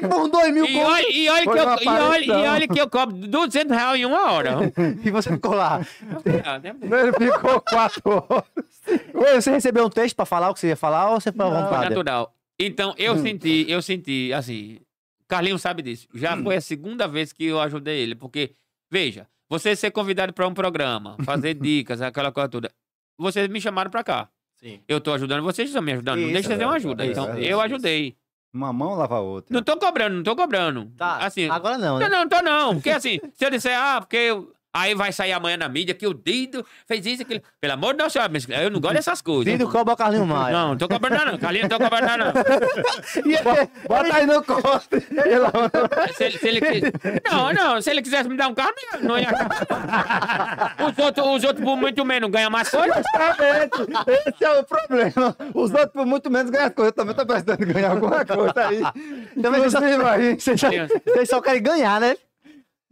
que 0.00 0.08
foram 0.08 0.28
dois 0.28 0.52
mil 0.52 0.64
E 0.64 0.72
contos. 0.74 0.88
olha, 0.92 1.06
e, 1.12 1.28
olha 1.28 1.42
que 1.44 1.48
eu, 1.48 1.54
e, 1.54 1.88
olha, 1.98 2.24
e 2.24 2.30
olha 2.48 2.68
que 2.68 2.80
eu 2.80 2.88
cobro 2.90 3.16
200 3.16 3.76
reais 3.76 4.00
em 4.00 4.04
uma 4.04 4.32
hora. 4.32 4.72
E 5.04 5.10
você 5.10 5.30
ficou 5.30 5.54
lá. 5.54 5.80
Ah? 6.44 6.60
Ele 6.64 7.12
ficou 7.32 7.60
quatro 7.60 8.02
horas. 8.06 8.44
Você 9.38 9.50
recebeu 9.50 9.84
um 9.86 9.90
texto 9.90 10.16
pra 10.16 10.24
falar 10.24 10.50
o 10.50 10.54
que 10.54 10.60
você 10.60 10.68
ia 10.68 10.76
falar 10.76 11.10
ou 11.10 11.20
você 11.20 11.32
foi 11.32 11.46
à 11.46 11.50
Foi 11.50 11.60
vontade? 11.62 11.88
natural. 11.90 12.34
Então, 12.58 12.94
eu 12.96 13.18
senti, 13.18 13.66
eu 13.68 13.82
senti, 13.82 14.32
assim, 14.32 14.78
Carlinhos 15.26 15.60
sabe 15.62 15.82
disso. 15.82 16.06
Já 16.14 16.36
foi 16.36 16.56
a 16.56 16.60
segunda 16.60 17.08
vez 17.08 17.32
que 17.32 17.44
eu 17.46 17.60
ajudei 17.60 17.98
ele, 18.00 18.14
porque, 18.14 18.52
veja, 18.90 19.26
você 19.48 19.74
ser 19.74 19.90
convidado 19.90 20.32
para 20.32 20.46
um 20.46 20.54
programa, 20.54 21.16
fazer 21.24 21.54
dicas, 21.60 22.00
aquela 22.00 22.30
coisa 22.30 22.48
toda. 22.48 22.70
Vocês 23.18 23.48
me 23.48 23.60
chamaram 23.60 23.90
para 23.90 24.04
cá. 24.04 24.28
Sim. 24.60 24.80
Eu 24.86 25.00
tô 25.00 25.12
ajudando, 25.12 25.42
vocês 25.42 25.68
estão 25.68 25.82
me 25.82 25.92
ajudando. 25.92 26.20
não 26.20 26.24
Isso, 26.24 26.32
deixa 26.32 26.48
de 26.48 26.54
fazer 26.54 26.64
uma 26.64 26.74
é, 26.74 26.76
ajuda. 26.76 27.04
é, 27.04 27.06
então, 27.08 27.30
é, 27.34 27.38
eu 27.40 27.42
isso, 27.58 27.60
ajudei. 27.60 28.16
Uma 28.54 28.72
mão 28.72 28.94
lava 28.94 29.16
a 29.16 29.20
outra. 29.20 29.52
Não 29.52 29.62
tô 29.64 29.76
cobrando, 29.76 30.14
não 30.14 30.22
tô 30.22 30.36
cobrando. 30.36 30.86
Tá, 30.96 31.16
Assim, 31.16 31.50
agora 31.50 31.76
não, 31.76 31.98
né? 31.98 32.08
não, 32.08 32.20
não, 32.20 32.28
tô 32.28 32.40
não. 32.40 32.74
Porque 32.74 32.90
assim, 32.90 33.18
se 33.34 33.44
eu 33.44 33.50
disser, 33.50 33.76
ah, 33.76 34.00
porque 34.00 34.16
eu- 34.16 34.53
Aí 34.76 34.92
vai 34.92 35.12
sair 35.12 35.32
amanhã 35.32 35.56
na 35.56 35.68
mídia 35.68 35.94
que 35.94 36.04
o 36.04 36.12
Dido 36.12 36.66
fez 36.86 37.06
isso, 37.06 37.22
aquilo. 37.22 37.40
Pelo 37.60 37.74
amor 37.74 37.92
de 37.92 37.98
Deus, 37.98 38.12
senhora, 38.12 38.28
mas 38.32 38.44
eu 38.48 38.70
não 38.70 38.80
gosto 38.80 38.94
dessas 38.94 39.22
coisas. 39.22 39.44
Dido 39.44 39.68
cobra 39.70 39.94
o 39.94 39.96
Carlinho 39.96 40.26
Maia. 40.26 40.52
Não, 40.52 40.68
não 40.70 40.76
tô 40.76 40.88
cobrando 40.88 41.26
não. 41.32 41.38
Carlinhos, 41.38 41.68
não 41.68 41.78
tô 41.78 41.84
cobrando 41.84 42.24
não. 42.24 42.32
Bota 43.88 44.16
aí 44.16 44.26
no 44.26 44.42
corte. 44.42 45.00
Se 46.16 46.24
ele, 46.24 46.38
se 46.38 46.48
ele 46.48 46.60
quis- 46.60 46.92
Não, 47.30 47.52
não, 47.52 47.80
se 47.80 47.90
ele 47.90 48.02
quisesse 48.02 48.28
me 48.28 48.36
dar 48.36 48.48
um 48.48 48.54
carro, 48.54 48.72
não 49.00 49.16
ia. 49.18 49.28
Os, 50.88 50.98
outros, 50.98 51.26
os 51.26 51.44
outros, 51.44 51.64
por 51.64 51.76
muito 51.76 52.04
menos, 52.04 52.30
ganham 52.30 52.50
mais 52.50 52.68
coisa. 52.68 52.94
Justamente. 52.94 54.28
Esse 54.28 54.44
é 54.44 54.50
o 54.58 54.64
problema. 54.64 55.36
Os 55.54 55.70
outros, 55.70 55.92
por 55.92 56.06
muito 56.06 56.30
menos, 56.30 56.50
ganham 56.50 56.70
coisa. 56.70 56.88
Eu 56.88 56.92
também 56.92 57.14
tô 57.14 57.24
precisando 57.24 57.58
ganhar 57.66 57.90
alguma 57.92 58.24
coisa 58.24 58.66
aí. 58.66 58.82
Também 59.40 59.60
vocês 59.60 59.72
só, 59.72 59.78
Inclusive 59.78 60.04
aí. 60.04 60.40
vocês 60.40 60.60
só, 60.60 60.68
vocês 61.12 61.28
só 61.28 61.40
querem 61.40 61.62
ganhar, 61.62 62.00
né? 62.00 62.16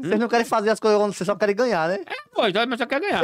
Vocês 0.03 0.19
não 0.19 0.29
querem 0.29 0.45
fazer 0.45 0.71
as 0.71 0.81
coisas 0.81 1.01
quando 1.01 1.13
vocês 1.13 1.27
só 1.27 1.37
querem 1.37 1.55
ganhar, 1.55 1.89
né? 1.89 2.01
Pô, 2.35 2.47
então, 2.47 2.67
mas 2.67 2.79
só 2.79 2.87
quer 2.87 3.01
ganhar. 3.01 3.23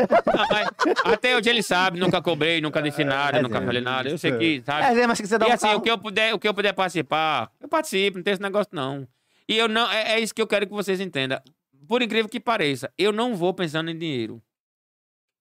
Até 1.04 1.36
hoje 1.36 1.50
ele 1.50 1.62
sabe, 1.62 1.98
nunca 1.98 2.22
cobrei, 2.22 2.60
nunca 2.60 2.80
disse 2.80 3.04
nada, 3.04 3.38
é, 3.38 3.42
nunca 3.42 3.58
é. 3.58 3.64
falei 3.64 3.82
nada. 3.82 4.08
Eu 4.08 4.16
sei 4.16 4.32
que, 4.38 4.62
sabe? 4.64 5.00
É, 5.00 5.06
mas 5.06 5.16
se 5.16 5.22
quiser 5.24 5.38
dar 5.38 5.48
E 5.48 5.50
um 5.50 5.54
assim, 5.54 5.66
carro... 5.66 5.78
o 5.78 5.82
que 5.82 5.90
eu 5.90 5.98
puder, 5.98 6.34
o 6.34 6.38
que 6.38 6.46
eu 6.46 6.54
puder 6.54 6.72
participar, 6.72 7.50
eu 7.60 7.68
participo, 7.68 8.18
não 8.18 8.22
tem 8.22 8.32
esse 8.32 8.42
negócio 8.42 8.70
não. 8.72 9.08
E 9.48 9.56
eu 9.56 9.66
não, 9.66 9.90
é, 9.90 10.12
é 10.12 10.20
isso 10.20 10.34
que 10.34 10.40
eu 10.40 10.46
quero 10.46 10.66
que 10.66 10.72
vocês 10.72 11.00
entendam. 11.00 11.40
Por 11.88 12.02
incrível 12.02 12.28
que 12.28 12.38
pareça, 12.38 12.92
eu 12.96 13.12
não 13.12 13.34
vou 13.34 13.52
pensando 13.52 13.90
em 13.90 13.98
dinheiro. 13.98 14.40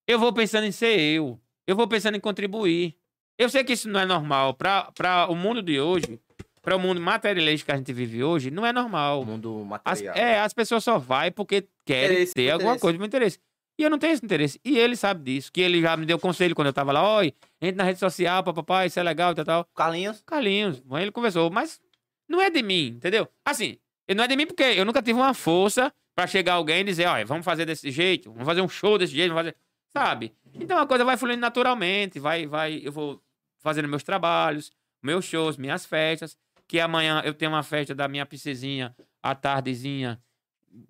Eu 0.07 0.17
vou 0.17 0.33
pensando 0.33 0.65
em 0.65 0.71
ser 0.71 0.99
eu. 0.99 1.39
Eu 1.67 1.75
vou 1.75 1.87
pensando 1.87 2.15
em 2.15 2.19
contribuir. 2.19 2.95
Eu 3.37 3.49
sei 3.49 3.63
que 3.63 3.73
isso 3.73 3.89
não 3.89 3.99
é 3.99 4.05
normal 4.05 4.53
para 4.53 5.27
o 5.29 5.35
mundo 5.35 5.61
de 5.61 5.79
hoje, 5.79 6.19
para 6.67 6.75
o 6.75 6.79
mundo 6.81 6.99
materialista 6.99 7.65
que 7.67 7.71
a 7.71 7.77
gente 7.77 7.93
vive 7.93 8.21
hoje, 8.21 8.51
não 8.51 8.65
é 8.65 8.73
normal. 8.73 9.23
mundo 9.23 9.61
As, 9.85 10.01
material. 10.01 10.15
é, 10.17 10.41
as 10.41 10.51
pessoas 10.53 10.83
só 10.83 10.97
vai 10.97 11.31
porque 11.31 11.65
querem 11.85 12.07
Interesse, 12.11 12.33
ter 12.33 12.49
alguma 12.51 12.71
interesse. 12.71 12.81
coisa 12.81 12.97
de 12.99 13.05
interesse. 13.05 13.39
E 13.79 13.83
eu 13.83 13.89
não 13.89 13.97
tenho 13.97 14.11
esse 14.11 14.25
interesse. 14.25 14.59
E 14.65 14.77
ele 14.77 14.97
sabe 14.97 15.23
disso, 15.23 15.49
que 15.49 15.61
ele 15.61 15.79
já 15.79 15.95
me 15.95 16.05
deu 16.05 16.19
conselho 16.19 16.53
quando 16.53 16.67
eu 16.67 16.73
tava 16.73 16.91
lá, 16.91 17.19
oi, 17.19 17.33
entra 17.61 17.77
na 17.77 17.83
rede 17.85 17.99
social, 17.99 18.43
papapá, 18.43 18.85
isso 18.85 18.99
é 18.99 19.03
legal 19.03 19.31
e 19.31 19.35
tal, 19.35 19.45
tal. 19.45 19.65
Carlinhos. 19.73 20.21
Carlinhos, 20.25 20.83
ele 20.99 21.09
conversou, 21.09 21.49
mas 21.49 21.79
não 22.27 22.41
é 22.41 22.49
de 22.49 22.61
mim, 22.61 22.87
entendeu? 22.97 23.29
Assim, 23.45 23.77
não 24.13 24.25
é 24.25 24.27
de 24.27 24.35
mim 24.35 24.45
porque 24.45 24.63
eu 24.63 24.83
nunca 24.83 25.01
tive 25.01 25.17
uma 25.17 25.33
força 25.33 25.89
pra 26.13 26.27
chegar 26.27 26.55
alguém 26.55 26.81
e 26.81 26.83
dizer, 26.83 27.05
olha, 27.05 27.25
vamos 27.25 27.45
fazer 27.45 27.63
desse 27.65 27.89
jeito, 27.91 28.29
vamos 28.29 28.45
fazer 28.45 28.59
um 28.61 28.67
show 28.67 28.97
desse 28.97 29.13
jeito, 29.13 29.33
vamos 29.33 29.51
fazer. 29.51 29.55
Sabe? 29.93 30.33
Então 30.53 30.77
a 30.77 30.85
coisa 30.85 31.05
vai 31.05 31.15
fluindo 31.15 31.39
naturalmente, 31.39 32.19
vai, 32.19 32.45
vai, 32.45 32.81
eu 32.83 32.91
vou 32.91 33.21
fazendo 33.59 33.87
meus 33.87 34.03
trabalhos, 34.03 34.69
meus 35.01 35.23
shows, 35.23 35.55
minhas 35.55 35.85
festas. 35.85 36.35
Que 36.67 36.79
amanhã 36.79 37.21
eu 37.23 37.33
tenho 37.33 37.51
uma 37.51 37.63
festa 37.63 37.95
da 37.95 38.07
minha 38.07 38.25
princesinha, 38.25 38.95
à 39.23 39.33
tardezinha. 39.33 40.21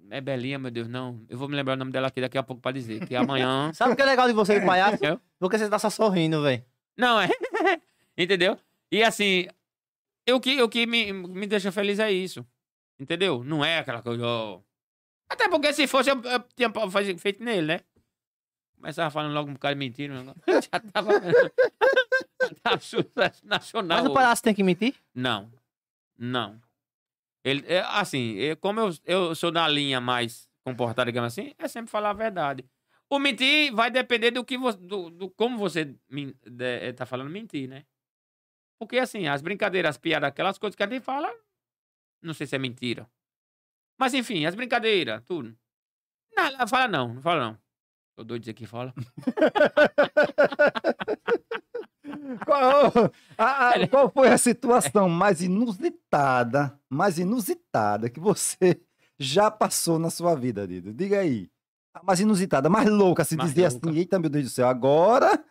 É 0.10 0.20
Belinha, 0.20 0.58
meu 0.58 0.72
Deus, 0.72 0.88
não. 0.88 1.24
Eu 1.30 1.38
vou 1.38 1.48
me 1.48 1.56
lembrar 1.56 1.74
o 1.74 1.78
nome 1.78 1.92
dela 1.92 2.08
aqui 2.08 2.20
daqui 2.20 2.38
a 2.38 2.44
pouco 2.44 2.62
pra 2.62 2.72
dizer. 2.72 3.06
Que 3.08 3.16
amanhã. 3.16 3.72
Sabe 3.76 3.94
o 3.94 3.96
que 3.96 4.02
é 4.02 4.06
legal 4.06 4.28
de 4.28 4.34
você, 4.34 4.60
palhaço? 4.60 5.04
Eu? 5.06 5.22
Porque 5.40 5.58
você 5.58 5.70
tá 5.70 5.78
só 5.80 5.90
sorrindo, 5.90 6.42
velho. 6.42 6.64
Não, 6.98 7.20
é. 7.22 7.30
Entendeu? 8.18 8.58
E 8.92 9.04
assim, 9.04 9.48
o 10.30 10.40
que, 10.40 10.62
o 10.62 10.68
que 10.68 10.86
me, 10.88 11.14
me 11.14 11.46
deixa 11.46 11.72
feliz 11.72 12.00
é 12.00 12.12
isso. 12.12 12.46
Entendeu? 13.00 13.44
Não 13.44 13.64
é 13.64 13.78
aquela 13.78 14.02
coisa. 14.02 14.26
ó. 14.26 14.60
Até 15.30 15.48
porque 15.48 15.72
se 15.74 15.86
fosse, 15.88 16.10
eu, 16.10 16.22
eu 16.24 16.40
tinha 16.56 16.72
feito 17.18 17.44
nele, 17.44 17.68
né? 17.68 17.80
Começava 18.76 19.10
falando 19.12 19.34
logo 19.34 19.50
um 19.50 19.54
bocado 19.54 19.76
de 19.76 19.80
mentira. 19.80 20.14
Já 20.48 20.80
tava. 20.92 21.12
já 22.42 22.50
tava 22.64 23.34
nacional. 23.44 24.00
Mas 24.04 24.12
o 24.12 24.14
palhaço 24.14 24.44
tem 24.44 24.54
que 24.54 24.64
mentir? 24.64 24.96
Não. 25.14 25.52
Não. 26.18 26.62
Ele, 27.44 27.64
é, 27.68 27.80
assim, 27.82 28.38
é, 28.40 28.56
como 28.56 28.80
eu, 28.80 28.90
eu 29.06 29.36
sou 29.36 29.52
na 29.52 29.68
linha 29.68 30.02
mais 30.02 30.50
comportada, 30.66 31.10
digamos 31.12 31.34
assim, 31.34 31.54
é 31.58 31.68
sempre 31.68 31.92
falar 31.92 32.10
a 32.12 32.14
verdade. 32.14 32.66
O 33.10 33.20
mentir 33.20 33.74
vai 33.74 33.90
depender 33.90 34.32
do 34.32 34.44
que 34.44 34.58
você, 34.58 34.78
do, 34.78 35.10
do 35.10 35.30
como 35.32 35.58
você 35.58 35.86
de- 35.86 36.36
eh, 36.60 37.06
falando 37.06 37.30
mentir, 37.30 37.70
né? 37.70 37.86
Porque 38.80 38.98
assim, 39.00 39.28
as 39.28 39.42
brincadeiras, 39.42 39.92
as 39.92 39.98
piadas, 39.98 40.28
aquelas 40.30 40.58
coisas 40.58 40.76
que 40.76 40.84
a 40.84 40.90
gente 40.90 41.04
fala, 41.04 41.32
não 42.22 42.34
sei 42.34 42.46
se 42.48 42.56
é 42.56 42.60
mentira. 42.60 43.10
Mas 44.00 44.14
enfim, 44.14 44.46
as 44.46 44.56
brincadeiras, 44.56 45.24
tudo. 45.26 45.58
Não, 46.36 46.68
fala 46.68 46.88
não, 46.88 47.14
não 47.16 47.22
fala 47.22 47.42
não. 47.52 47.60
Tô 48.16 48.24
doido 48.24 48.42
de 48.42 48.46
dizer 48.46 48.54
que 48.56 48.66
fala. 48.68 48.94
Qual, 52.48 53.12
a- 53.38 53.70
a- 53.70 53.88
qual 53.88 54.10
foi 54.10 54.30
a 54.30 54.38
situação 54.38 55.10
mais 55.10 55.42
inusitada, 55.42 56.80
mais 56.90 57.20
inusitada 57.20 58.10
que 58.10 58.20
você 58.20 58.82
já 59.20 59.52
passou 59.52 60.00
na 60.00 60.10
sua 60.10 60.34
vida, 60.36 60.68
Dido? 60.68 60.94
Diga 60.94 61.20
aí. 61.20 61.50
A 61.94 62.02
mais 62.04 62.20
inusitada, 62.20 62.70
mais 62.70 62.88
louca, 62.90 63.24
se 63.26 63.36
Mais 63.36 63.50
dizer 63.50 63.70
louca. 63.72 63.90
assim, 63.90 63.98
eita, 64.00 64.18
meu 64.20 64.30
Deus 64.30 64.46
do 64.46 64.50
céu, 64.52 64.68
agora 64.68 65.44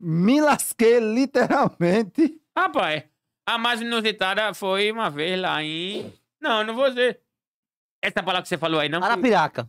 me 0.00 0.40
lasquei 0.40 0.98
literalmente. 0.98 2.40
Rapaz, 2.56 3.04
a 3.46 3.58
mais 3.58 3.80
inusitada 3.80 4.52
foi 4.54 4.90
uma 4.90 5.08
vez 5.10 5.38
lá 5.40 5.62
em. 5.62 6.12
Não, 6.40 6.64
não 6.64 6.74
vou 6.74 6.88
dizer. 6.88 7.20
Essa 8.02 8.22
palavra 8.22 8.42
que 8.42 8.48
você 8.48 8.56
falou 8.58 8.80
aí, 8.80 8.88
não. 8.88 9.02
Arapiraca. 9.02 9.68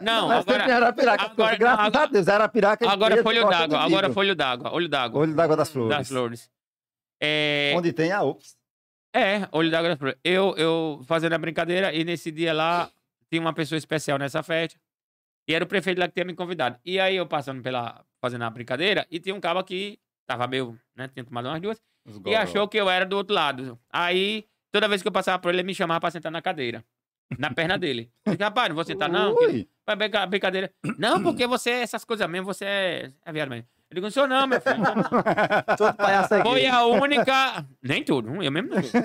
Não, 0.00 0.28
Mas 0.28 0.40
agora. 0.40 0.70
era 0.70 0.92
piraca, 0.92 1.24
agora- 1.24 1.56
graças 1.56 1.86
agora- 1.86 2.04
a 2.04 2.06
Deus, 2.06 2.28
era 2.28 2.48
piraca. 2.48 2.90
Agora 2.90 3.16
de 3.16 3.22
foi 3.22 3.34
olho 3.34 3.42
qualquer 3.46 3.58
d'água. 3.68 3.78
Agora 3.86 4.12
foi 4.12 4.26
olho 4.26 4.34
d'água. 4.36 4.72
Olho 4.74 4.88
d'água. 4.88 5.20
Olho 5.22 5.34
d'água 5.34 5.56
das 5.56 5.70
flores. 5.70 5.96
Das 5.96 6.08
flores. 6.08 6.50
É, 7.22 7.72
Onde 7.76 7.92
tem 7.92 8.12
a 8.12 8.22
Ops. 8.22 8.56
é, 9.14 9.48
olho 9.52 9.70
d'água 9.70 9.88
das 9.90 9.98
flores. 9.98 10.18
Eu, 10.22 10.54
eu 10.56 11.00
fazendo 11.06 11.32
a 11.32 11.38
brincadeira 11.38 11.94
e 11.94 12.04
nesse 12.04 12.30
dia 12.30 12.52
lá 12.52 12.90
tinha 13.30 13.40
uma 13.40 13.54
pessoa 13.54 13.78
especial 13.78 14.18
nessa 14.18 14.42
festa. 14.42 14.78
E 15.48 15.54
era 15.54 15.64
o 15.64 15.68
prefeito 15.68 15.98
lá 15.98 16.08
que 16.08 16.14
tinha 16.14 16.24
me 16.26 16.34
convidado. 16.34 16.78
E 16.84 16.98
aí 17.00 17.16
eu 17.16 17.26
passando 17.26 17.62
pela. 17.62 18.04
fazendo 18.20 18.42
a 18.44 18.50
brincadeira 18.50 19.06
e 19.10 19.18
tinha 19.20 19.34
um 19.34 19.40
cabo 19.40 19.62
que 19.64 19.98
tava 20.26 20.46
meio. 20.46 20.78
né? 20.94 21.08
Tinha 21.08 21.24
tomado 21.24 21.46
umas 21.48 21.60
duas. 21.60 21.80
E 22.26 22.34
achou 22.34 22.68
que 22.68 22.76
eu 22.78 22.90
era 22.90 23.04
do 23.06 23.16
outro 23.16 23.34
lado. 23.34 23.78
Aí, 23.90 24.44
toda 24.70 24.88
vez 24.88 25.02
que 25.02 25.08
eu 25.08 25.12
passava 25.12 25.38
por 25.38 25.48
ele, 25.48 25.58
ele 25.60 25.66
me 25.66 25.74
chamava 25.74 26.00
pra 26.00 26.10
sentar 26.10 26.30
na 26.30 26.42
cadeira. 26.42 26.84
Na 27.38 27.52
perna 27.52 27.76
dele. 27.76 28.10
Disse, 28.26 28.42
rapaz, 28.42 28.68
não 28.68 28.76
vou 28.76 28.84
sentar 28.84 29.08
não. 29.08 29.34
Ui. 29.34 29.68
Vai 29.86 29.96
brincar- 29.96 30.26
brincadeira. 30.26 30.72
Não, 30.98 31.22
porque 31.22 31.46
você, 31.46 31.70
essas 31.70 32.04
coisas 32.04 32.28
mesmo, 32.28 32.46
você 32.46 32.64
é, 32.64 33.12
é 33.24 33.32
viado 33.32 33.48
mesmo. 33.50 33.66
Eu 33.90 33.94
digo, 33.96 34.06
não 34.06 34.10
sou 34.10 34.26
não, 34.26 34.46
meu 34.46 34.60
filho. 34.60 34.78
não 34.78 34.84
sou 34.86 34.94
não." 34.96 35.76
Todo 35.76 35.94
palhaço 35.96 36.34
aqui. 36.34 36.48
Foi 36.48 36.66
a 36.66 36.84
única. 36.84 37.66
Nem 37.82 38.02
tudo, 38.04 38.42
eu 38.42 38.50
mesmo 38.52 38.70
não 38.70 38.82
sou. 38.82 39.00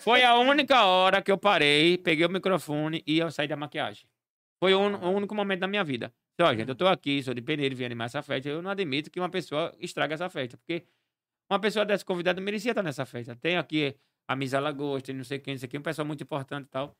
Foi 0.00 0.22
a 0.22 0.34
única 0.36 0.84
hora 0.84 1.20
que 1.22 1.30
eu 1.32 1.38
parei, 1.38 1.96
peguei 1.98 2.24
o 2.26 2.30
microfone 2.30 3.02
e 3.06 3.18
eu 3.18 3.30
saí 3.30 3.48
da 3.48 3.56
maquiagem. 3.56 4.06
Foi 4.58 4.74
o, 4.74 4.80
un- 4.80 4.96
o 4.96 5.10
único 5.10 5.34
momento 5.34 5.60
da 5.60 5.66
minha 5.66 5.82
vida. 5.84 6.12
Então, 6.34 6.54
gente, 6.54 6.68
eu 6.68 6.74
tô 6.74 6.86
aqui, 6.86 7.22
sou 7.22 7.34
de 7.34 7.42
Peneiro, 7.42 7.74
vim 7.76 7.84
animar 7.84 8.06
essa 8.06 8.22
festa. 8.22 8.48
Eu 8.48 8.62
não 8.62 8.70
admito 8.70 9.10
que 9.10 9.20
uma 9.20 9.28
pessoa 9.28 9.74
estrague 9.78 10.14
essa 10.14 10.28
festa, 10.30 10.56
porque 10.56 10.84
uma 11.50 11.58
pessoa 11.58 11.84
dessa 11.84 12.04
convidada 12.04 12.40
merecia 12.40 12.70
estar 12.72 12.82
nessa 12.82 13.04
festa. 13.04 13.34
Tem 13.36 13.56
aqui 13.56 13.94
a 14.28 14.36
Misa 14.36 14.58
Lagosta, 14.60 15.06
tem 15.08 15.14
não 15.16 15.24
sei 15.24 15.38
quem, 15.38 15.54
não 15.54 15.58
sei 15.58 15.68
quem, 15.68 15.80
um 15.80 15.82
pessoal 15.82 16.06
muito 16.06 16.22
importante 16.22 16.66
e 16.66 16.70
tal. 16.70 16.94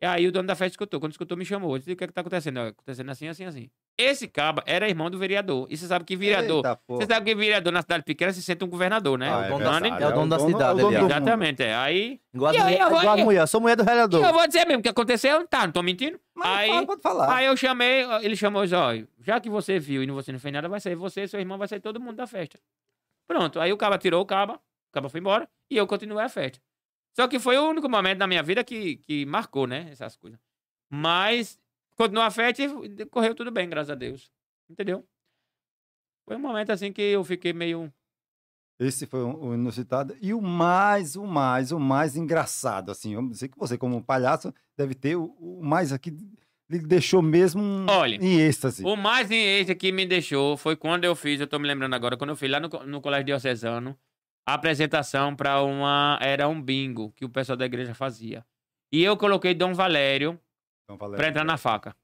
E 0.00 0.04
aí 0.04 0.26
o 0.26 0.32
dono 0.32 0.46
da 0.46 0.54
festa 0.54 0.72
escutou. 0.74 1.00
Quando 1.00 1.12
escutou, 1.12 1.36
me 1.38 1.44
chamou. 1.44 1.74
Eu 1.74 1.78
disse, 1.78 1.92
o 1.92 1.96
que 1.96 2.04
é 2.04 2.06
que 2.06 2.12
tá 2.12 2.20
acontecendo? 2.20 2.58
"Ó, 2.58 2.66
Acontecendo 2.68 3.10
assim, 3.10 3.28
assim, 3.28 3.44
assim. 3.44 3.70
Esse 3.98 4.28
caba 4.28 4.62
era 4.66 4.86
irmão 4.86 5.10
do 5.10 5.18
vereador. 5.18 5.66
E 5.70 5.76
você 5.76 5.86
sabe 5.86 6.04
que 6.04 6.14
vereador... 6.14 6.62
Você 6.86 7.06
sabe 7.06 7.24
que 7.24 7.34
vereador 7.34 7.72
na 7.72 7.80
cidade 7.80 8.04
pequena 8.04 8.30
se 8.30 8.42
sente 8.42 8.62
um 8.62 8.68
governador, 8.68 9.18
né? 9.18 9.30
Ah, 9.30 9.38
o 9.38 9.42
é 9.44 9.48
dono 9.48 9.58
verdade. 9.58 9.88
da- 9.88 10.04
é 10.04 10.08
o 10.08 10.12
dono 10.12 10.28
da 10.28 10.36
dono- 10.36 10.50
cidade, 10.50 10.80
é 10.80 10.84
o 10.84 10.90
dono. 10.90 11.06
Exatamente, 11.06 11.62
é. 11.62 11.74
Aí. 11.74 12.20
Igual 12.34 12.52
E 12.52 12.58
aí, 12.58 12.62
mulher- 12.64 12.88
vou- 12.90 12.98
igual 13.00 13.14
as 13.16 13.24
mulher. 13.24 13.40
Eu 13.40 13.46
sou 13.46 13.58
mulher 13.60 13.76
do 13.76 13.82
E 13.82 13.86
vereador. 13.86 14.22
eu 14.26 14.32
vou 14.34 14.46
dizer 14.46 14.66
mesmo 14.66 14.80
o 14.80 14.82
que 14.82 14.88
aconteceu, 14.90 15.48
tá, 15.48 15.64
não 15.64 15.72
tô 15.72 15.82
mentindo. 15.82 16.20
Mas 16.34 16.58
aí, 16.58 16.68
fala, 16.68 16.86
pode 16.86 17.00
falar. 17.00 17.34
aí 17.34 17.46
eu 17.46 17.56
chamei, 17.56 18.04
ele 18.20 18.36
chamou 18.36 18.62
os 18.64 18.72
olhos. 18.72 19.08
Já 19.22 19.40
que 19.40 19.48
você 19.48 19.78
viu 19.78 20.02
e 20.02 20.06
não- 20.06 20.14
você 20.14 20.30
não 20.30 20.38
fez 20.38 20.52
nada, 20.52 20.68
vai 20.68 20.78
sair 20.78 20.94
você, 20.94 21.26
seu 21.26 21.40
irmão, 21.40 21.56
vai 21.56 21.66
sair 21.66 21.80
todo 21.80 21.98
mundo 21.98 22.16
da 22.16 22.26
festa. 22.26 22.58
Pronto. 23.26 23.58
Aí 23.58 23.72
o 23.72 23.78
caba 23.78 23.96
tirou 23.96 24.20
o 24.22 24.26
caba, 24.26 24.54
o 24.56 24.92
caba 24.92 25.08
foi 25.08 25.20
embora 25.20 25.48
e 25.70 25.76
eu 25.78 25.86
continuei 25.86 26.22
a 26.24 26.28
festa. 26.28 26.58
Só 27.16 27.26
que 27.26 27.38
foi 27.40 27.56
o 27.56 27.68
único 27.70 27.88
momento 27.88 28.18
da 28.18 28.26
minha 28.26 28.42
vida 28.42 28.62
que, 28.62 28.96
que 28.98 29.24
marcou, 29.24 29.66
né? 29.66 29.88
Essas 29.90 30.16
coisas. 30.16 30.38
Mas 30.92 31.58
continuou 31.96 32.26
a 32.26 32.30
festa 32.30 32.62
e 32.62 33.06
correu 33.06 33.34
tudo 33.34 33.50
bem, 33.50 33.68
graças 33.68 33.90
a 33.90 33.94
Deus. 33.94 34.30
Entendeu? 34.68 35.02
Foi 36.26 36.36
um 36.36 36.40
momento 36.40 36.70
assim 36.70 36.92
que 36.92 37.00
eu 37.00 37.24
fiquei 37.24 37.52
meio. 37.52 37.92
Esse 38.78 39.06
foi 39.06 39.20
o 39.22 39.54
inusitado. 39.54 40.14
E 40.20 40.34
o 40.34 40.42
mais, 40.42 41.16
o 41.16 41.24
mais, 41.26 41.72
o 41.72 41.78
mais 41.80 42.16
engraçado, 42.16 42.90
assim, 42.90 43.14
vamos 43.14 43.30
dizer 43.30 43.48
que 43.48 43.58
você, 43.58 43.78
como 43.78 43.96
um 43.96 44.02
palhaço, 44.02 44.52
deve 44.76 44.94
ter 44.94 45.16
o, 45.16 45.34
o 45.38 45.64
mais 45.64 45.92
aqui, 45.94 46.10
lhe 46.68 46.78
deixou 46.80 47.22
mesmo 47.22 47.62
um- 47.62 47.86
Olha, 47.88 48.16
em 48.16 48.38
êxtase. 48.40 48.84
O 48.84 48.94
mais 48.94 49.30
em 49.30 49.42
êxtase 49.60 49.76
que 49.78 49.90
me 49.90 50.04
deixou 50.04 50.58
foi 50.58 50.76
quando 50.76 51.04
eu 51.04 51.16
fiz, 51.16 51.40
eu 51.40 51.46
tô 51.46 51.58
me 51.58 51.66
lembrando 51.66 51.94
agora, 51.94 52.18
quando 52.18 52.30
eu 52.30 52.36
fiz 52.36 52.50
lá 52.50 52.60
no, 52.60 52.68
no 52.84 53.00
Colégio 53.00 53.24
Diocesano, 53.26 53.96
a 54.46 54.54
apresentação 54.54 55.34
para 55.34 55.60
uma. 55.62 56.18
Era 56.22 56.48
um 56.48 56.60
bingo 56.60 57.10
que 57.12 57.24
o 57.24 57.28
pessoal 57.28 57.56
da 57.56 57.66
igreja 57.66 57.94
fazia. 57.94 58.44
E 58.92 59.02
eu 59.02 59.16
coloquei 59.16 59.54
Dom 59.54 59.74
Valério 59.74 60.40
Então, 60.84 60.96
Valério, 60.96 61.16
pra 61.18 61.28
entrar 61.28 61.44
na 61.44 61.56
faca. 61.56 61.96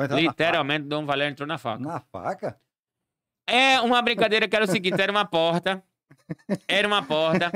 entrar 0.00 0.16
na 0.16 0.20
Literalmente, 0.20 0.86
Dom 0.86 1.06
Valério 1.06 1.32
entrou 1.32 1.46
na 1.46 1.56
faca. 1.58 1.82
faca. 1.82 1.92
Na 1.92 2.00
faca? 2.00 2.60
É 3.48 3.80
uma 3.80 4.02
brincadeira 4.02 4.48
que 4.48 4.56
era 4.56 4.64
o 4.64 4.68
seguinte: 4.68 5.00
era 5.00 5.12
uma 5.12 5.24
porta. 5.24 5.82
Era 6.66 6.86
uma 6.86 7.02
porta. 7.02 7.50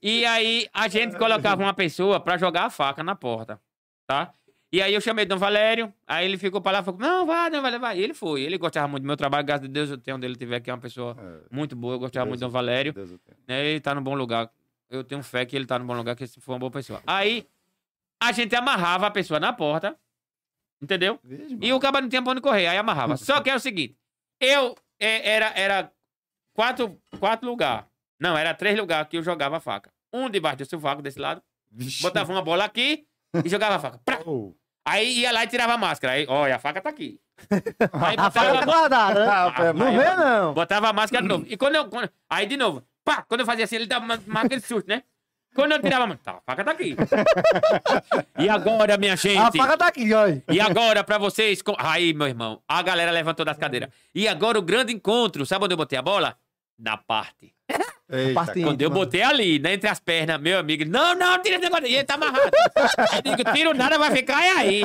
E 0.00 0.24
aí 0.24 0.68
a 0.72 0.88
gente 0.88 1.16
colocava 1.18 1.62
uma 1.62 1.74
pessoa 1.74 2.18
pra 2.18 2.36
jogar 2.36 2.64
a 2.66 2.70
faca 2.70 3.02
na 3.02 3.14
porta. 3.14 3.60
Tá? 4.06 4.32
E 4.72 4.80
aí 4.80 4.94
eu 4.94 5.02
chamei 5.02 5.26
Dom 5.26 5.36
Valério, 5.36 5.92
aí 6.06 6.24
ele 6.24 6.38
ficou 6.38 6.60
pra 6.60 6.72
lá 6.72 6.80
e 6.80 6.82
falou: 6.82 6.98
Não, 6.98 7.26
vai, 7.26 7.50
Dom 7.50 7.60
Valério, 7.60 7.80
vai. 7.80 7.98
E 7.98 8.02
ele 8.02 8.14
foi. 8.14 8.40
Ele 8.40 8.56
gostava 8.56 8.88
muito 8.88 9.02
do 9.02 9.06
meu 9.06 9.16
trabalho, 9.18 9.44
graças 9.44 9.66
a 9.66 9.70
Deus, 9.70 9.90
eu 9.90 9.98
tenho 9.98 10.16
onde 10.16 10.26
ele 10.26 10.34
tiver, 10.34 10.60
que 10.60 10.70
é 10.70 10.74
uma 10.74 10.80
pessoa 10.80 11.14
É, 11.18 11.54
muito 11.54 11.76
boa. 11.76 11.94
Eu 11.94 11.98
gostava 11.98 12.24
muito 12.24 12.38
do 12.38 12.40
Deus 12.40 12.52
Dom 12.52 12.58
Valério. 12.58 12.92
Deus 12.94 13.10
né? 13.46 13.66
Ele 13.66 13.80
tá 13.80 13.94
no 13.94 14.00
bom 14.00 14.14
lugar. 14.14 14.50
Eu 14.88 15.04
tenho 15.04 15.22
fé 15.22 15.44
que 15.44 15.54
ele 15.54 15.66
tá 15.66 15.78
no 15.78 15.84
bom 15.84 15.94
lugar, 15.94 16.16
que 16.16 16.26
se 16.26 16.40
for 16.40 16.52
uma 16.52 16.58
boa 16.58 16.70
pessoa. 16.70 17.02
Aí 17.06 17.46
a 18.22 18.32
gente 18.32 18.54
amarrava 18.56 19.06
a 19.06 19.10
pessoa 19.10 19.38
na 19.38 19.52
porta, 19.52 19.94
entendeu? 20.80 21.18
E 21.60 21.70
o 21.72 21.78
cara 21.78 22.00
não 22.00 22.08
tinha 22.08 22.22
pra 22.22 22.32
onde 22.32 22.40
correr, 22.40 22.66
aí 22.66 22.78
amarrava. 22.78 23.16
Só 23.18 23.40
que 23.42 23.50
é 23.50 23.54
o 23.54 23.60
seguinte, 23.60 23.96
eu 24.40 24.74
é, 24.98 25.34
era, 25.34 25.52
era 25.54 25.92
quatro, 26.54 26.98
quatro 27.18 27.46
lugares. 27.48 27.84
Não, 28.18 28.38
era 28.38 28.54
três 28.54 28.78
lugares 28.78 29.08
que 29.08 29.18
eu 29.18 29.22
jogava 29.22 29.56
a 29.58 29.60
faca. 29.60 29.92
Um 30.12 30.30
debaixo 30.30 30.58
do 30.58 30.64
sovaco 30.66 31.02
desse 31.02 31.18
lado, 31.18 31.42
Vixe. 31.70 32.02
botava 32.02 32.30
uma 32.32 32.42
bola 32.42 32.64
aqui 32.64 33.06
e 33.44 33.48
jogava 33.48 33.76
a 33.76 33.78
faca. 33.78 33.98
Prá! 34.04 34.20
Oh. 34.24 34.54
Aí 34.84 35.20
ia 35.20 35.30
lá 35.32 35.44
e 35.44 35.46
tirava 35.46 35.74
a 35.74 35.78
máscara. 35.78 36.14
Aí, 36.14 36.26
olha, 36.28 36.56
a 36.56 36.58
faca 36.58 36.80
tá 36.80 36.90
aqui. 36.90 37.20
Aí 37.92 38.16
A 38.18 38.30
faca 38.30 38.48
botava, 38.52 38.64
guardada, 38.64 39.24
né? 39.24 39.30
Ah, 39.32 39.72
Não 39.72 39.86
aí- 39.86 39.96
vê, 39.98 40.14
não. 40.16 40.54
botava 40.54 40.88
a 40.88 40.92
máscara 40.92 41.22
de 41.22 41.28
novo. 41.28 41.44
E 41.48 41.56
quando 41.56 41.76
eu. 41.76 41.84
quando- 41.88 42.10
aí 42.28 42.46
de 42.46 42.56
novo. 42.56 42.82
Pá! 43.04 43.22
Quando 43.28 43.40
eu 43.40 43.46
fazia 43.46 43.64
assim, 43.64 43.76
ele 43.76 43.86
dava 43.86 44.04
uma, 44.04 44.20
uma 44.26 44.40
aquele 44.42 44.60
susto, 44.60 44.88
né? 44.88 45.02
Quando 45.54 45.72
eu 45.72 45.82
tirava 45.82 46.04
a 46.04 46.06
máscara, 46.06 46.36
tá, 46.36 46.38
a 46.38 46.50
faca 46.50 46.64
tá 46.64 46.70
aqui. 46.70 46.96
e 48.38 48.48
agora, 48.48 48.96
minha 48.96 49.16
gente? 49.16 49.38
A 49.38 49.52
faca 49.52 49.76
tá 49.76 49.86
aqui, 49.88 50.12
olha. 50.14 50.42
E 50.50 50.60
agora, 50.60 51.04
pra 51.04 51.18
vocês. 51.18 51.60
com- 51.62 51.74
Aí, 51.78 52.14
meu 52.14 52.26
irmão, 52.28 52.62
a 52.66 52.82
galera 52.82 53.10
levantou 53.10 53.44
das 53.44 53.58
cadeiras. 53.58 53.90
E 54.14 54.26
agora 54.26 54.58
o 54.58 54.62
grande 54.62 54.92
encontro. 54.92 55.44
Sabe 55.44 55.64
onde 55.64 55.74
eu 55.74 55.78
botei 55.78 55.98
a 55.98 56.02
bola? 56.02 56.36
Na 56.78 56.96
parte. 56.96 57.54
Eita, 58.12 58.34
Parte. 58.34 58.62
Quando 58.62 58.82
eu 58.82 58.90
botei 58.90 59.22
ali, 59.22 59.58
né, 59.58 59.72
entre 59.72 59.88
as 59.88 59.98
pernas, 59.98 60.38
meu 60.38 60.58
amigo, 60.58 60.84
não, 60.84 61.14
não, 61.14 61.40
tira 61.40 61.56
esse 61.56 61.64
negócio. 61.64 61.86
E 61.86 61.94
ele 61.94 62.04
tá 62.04 62.14
amarrado. 62.14 62.42
Eu 63.24 63.36
digo, 63.36 63.52
tiro 63.52 63.74
nada, 63.74 63.98
vai 63.98 64.10
ficar 64.10 64.36
aí. 64.36 64.82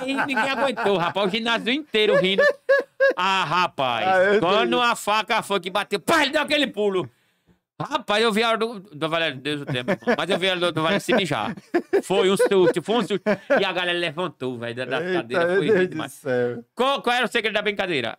Aí 0.00 0.14
ninguém 0.14 0.50
aguentou, 0.50 0.96
rapaz. 0.96 1.26
O 1.26 1.30
ginásio 1.30 1.72
inteiro 1.72 2.16
rindo. 2.16 2.42
Ah, 3.16 3.44
rapaz. 3.44 4.06
Ah, 4.06 4.38
quando 4.38 4.80
a 4.80 4.94
faca 4.94 5.42
foi 5.42 5.58
que 5.58 5.70
bateu, 5.70 5.98
pá, 5.98 6.22
ele 6.22 6.30
deu 6.30 6.42
aquele 6.42 6.68
pulo. 6.68 7.10
Rapaz, 7.80 8.22
eu 8.22 8.30
vi 8.30 8.44
a 8.44 8.50
hora 8.50 8.58
do, 8.58 8.78
do 8.78 9.08
Valério, 9.08 9.38
Deus 9.38 9.62
o 9.62 9.66
tempo, 9.66 9.90
mas 10.16 10.30
eu 10.30 10.38
vi 10.38 10.48
a 10.48 10.50
hora 10.52 10.60
do, 10.60 10.72
do 10.72 10.82
Valério 10.82 11.00
se 11.00 11.12
mijar. 11.14 11.56
Foi 12.04 12.30
um 12.30 12.36
susto, 12.36 12.80
foi 12.80 12.96
um 12.96 13.00
susto. 13.00 13.22
E 13.60 13.64
a 13.64 13.72
galera 13.72 13.98
levantou, 13.98 14.56
velho, 14.56 14.74
da, 14.74 14.84
da 14.84 15.00
Eita, 15.00 15.12
cadeira. 15.14 15.56
Foi 15.56 15.86
demais. 15.88 16.22
Qual, 16.74 17.02
qual 17.02 17.16
era 17.16 17.26
o 17.26 17.28
segredo 17.28 17.54
da 17.54 17.62
brincadeira? 17.62 18.16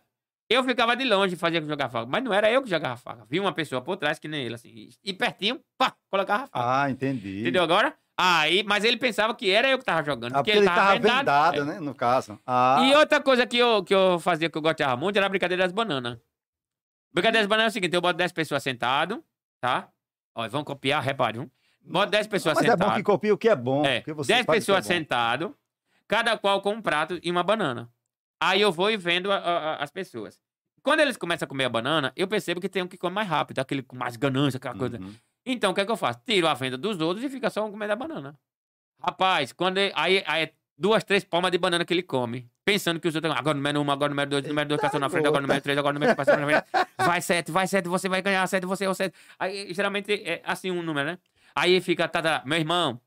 Eu 0.54 0.64
ficava 0.64 0.96
de 0.96 1.04
longe, 1.04 1.36
fazia 1.36 1.60
que 1.60 1.66
jogava 1.66 1.90
faca, 1.92 2.06
mas 2.06 2.22
não 2.22 2.32
era 2.32 2.50
eu 2.50 2.62
que 2.62 2.70
jogava 2.70 2.96
faca. 2.96 3.26
Vi 3.28 3.40
uma 3.40 3.52
pessoa 3.52 3.80
por 3.82 3.96
trás, 3.96 4.18
que 4.18 4.28
nem 4.28 4.42
ele, 4.44 4.54
assim, 4.54 4.88
e 5.02 5.12
pertinho, 5.12 5.60
pá, 5.76 5.94
colocava 6.10 6.44
a 6.44 6.46
faca. 6.46 6.82
Ah, 6.82 6.90
entendi. 6.90 7.40
Entendeu 7.40 7.62
agora? 7.62 7.94
Aí, 8.16 8.62
mas 8.62 8.84
ele 8.84 8.96
pensava 8.96 9.34
que 9.34 9.50
era 9.50 9.68
eu 9.68 9.76
que 9.78 9.84
tava 9.84 10.04
jogando. 10.04 10.32
Ah, 10.34 10.36
porque 10.36 10.52
ele 10.52 10.66
tava 10.66 10.98
vendado, 11.18 11.64
né? 11.64 11.80
No 11.80 11.94
caso. 11.94 12.38
Ah, 12.46 12.80
E 12.84 12.94
outra 12.94 13.20
coisa 13.20 13.44
que 13.46 13.58
eu, 13.58 13.82
que 13.82 13.92
eu 13.94 14.20
fazia 14.20 14.48
que 14.48 14.56
eu 14.56 14.62
gostava 14.62 14.96
muito 14.96 15.16
era 15.16 15.26
a 15.26 15.28
brincadeira 15.28 15.64
das 15.64 15.72
bananas. 15.72 16.18
Brincadeira 17.12 17.42
das 17.42 17.48
bananas 17.48 17.70
é 17.70 17.72
o 17.72 17.74
seguinte: 17.74 17.94
eu 17.94 18.00
boto 18.00 18.16
10 18.16 18.32
pessoas 18.32 18.62
sentado, 18.62 19.22
tá? 19.60 19.88
Ó, 20.34 20.48
vão 20.48 20.62
copiar, 20.64 21.02
repare, 21.02 21.38
viu? 21.38 21.50
Boto 21.84 22.10
10 22.12 22.26
pessoas 22.28 22.54
mas 22.54 22.64
é 22.64 22.68
bom 22.70 22.84
sentado. 22.84 22.96
que 22.96 23.02
copie 23.02 23.32
o 23.32 23.38
que 23.38 23.48
é 23.48 23.56
bom. 23.56 23.84
É, 23.84 23.98
porque 24.00 24.12
você 24.12 24.32
10 24.32 24.38
faz 24.38 24.42
o 24.44 24.46
que 24.46 24.58
pessoas 24.60 24.84
é 24.90 24.94
sentado, 24.94 25.56
cada 26.08 26.38
qual 26.38 26.60
com 26.62 26.72
um 26.72 26.80
prato 26.82 27.18
e 27.22 27.30
uma 27.30 27.42
banana. 27.42 27.90
Aí 28.40 28.60
eu 28.60 28.70
vou 28.72 28.90
e 28.90 28.96
vendo 28.96 29.30
a- 29.32 29.36
a- 29.38 29.76
as 29.82 29.90
pessoas. 29.90 30.40
Quando 30.84 31.00
eles 31.00 31.16
começam 31.16 31.46
a 31.46 31.48
comer 31.48 31.64
a 31.64 31.68
banana, 31.70 32.12
eu 32.14 32.28
percebo 32.28 32.60
que 32.60 32.68
tem 32.68 32.82
um 32.82 32.86
que 32.86 32.98
come 32.98 33.14
mais 33.14 33.26
rápido, 33.26 33.58
aquele 33.58 33.82
com 33.82 33.96
mais 33.96 34.16
ganância, 34.16 34.58
aquela 34.58 34.74
coisa. 34.76 34.98
Uhum. 35.00 35.14
Então, 35.46 35.72
o 35.72 35.74
que 35.74 35.80
é 35.80 35.84
que 35.84 35.90
eu 35.90 35.96
faço? 35.96 36.20
Tiro 36.26 36.46
a 36.46 36.52
venda 36.52 36.76
dos 36.76 37.00
outros 37.00 37.24
e 37.24 37.28
fica 37.30 37.48
só 37.48 37.64
um 37.66 37.70
comendo 37.70 37.94
a 37.94 37.96
banana. 37.96 38.38
Rapaz, 39.02 39.52
quando 39.52 39.78
ele- 39.78 39.92
aí, 39.96 40.22
aí 40.26 40.42
é 40.44 40.52
duas, 40.76 41.02
três 41.02 41.24
palmas 41.24 41.50
de 41.50 41.56
banana 41.58 41.84
que 41.86 41.92
ele 41.94 42.02
come. 42.02 42.48
Pensando 42.64 43.00
que 43.00 43.08
os 43.08 43.14
outros. 43.14 43.34
Agora 43.34 43.54
número 43.56 43.80
um, 43.80 43.90
agora 43.90 44.10
número 44.10 44.28
dois, 44.30 44.46
número 44.46 44.68
dois 44.68 44.80
passou 44.80 45.00
na 45.00 45.08
frente, 45.08 45.26
agora 45.26 45.40
número 45.42 45.60
três, 45.62 45.78
agora 45.78 45.92
número 45.94 46.14
passou 46.14 46.36
na 46.36 46.46
frente. 46.46 46.64
Vai 46.98 47.20
sete, 47.22 47.50
vai 47.50 47.66
sete, 47.66 47.88
você 47.88 48.08
vai 48.08 48.20
ganhar 48.22 48.46
sete, 48.46 48.64
você 48.66 48.84
é 48.84 48.88
o 48.88 48.94
sete. 48.94 49.14
Aí, 49.38 49.72
geralmente 49.74 50.12
é 50.12 50.42
assim 50.44 50.70
um 50.70 50.82
número, 50.82 51.06
né? 51.12 51.18
Aí 51.54 51.80
fica, 51.80 52.06
tá, 52.08 52.20
tá, 52.22 52.42
meu 52.44 52.58
irmão. 52.58 53.00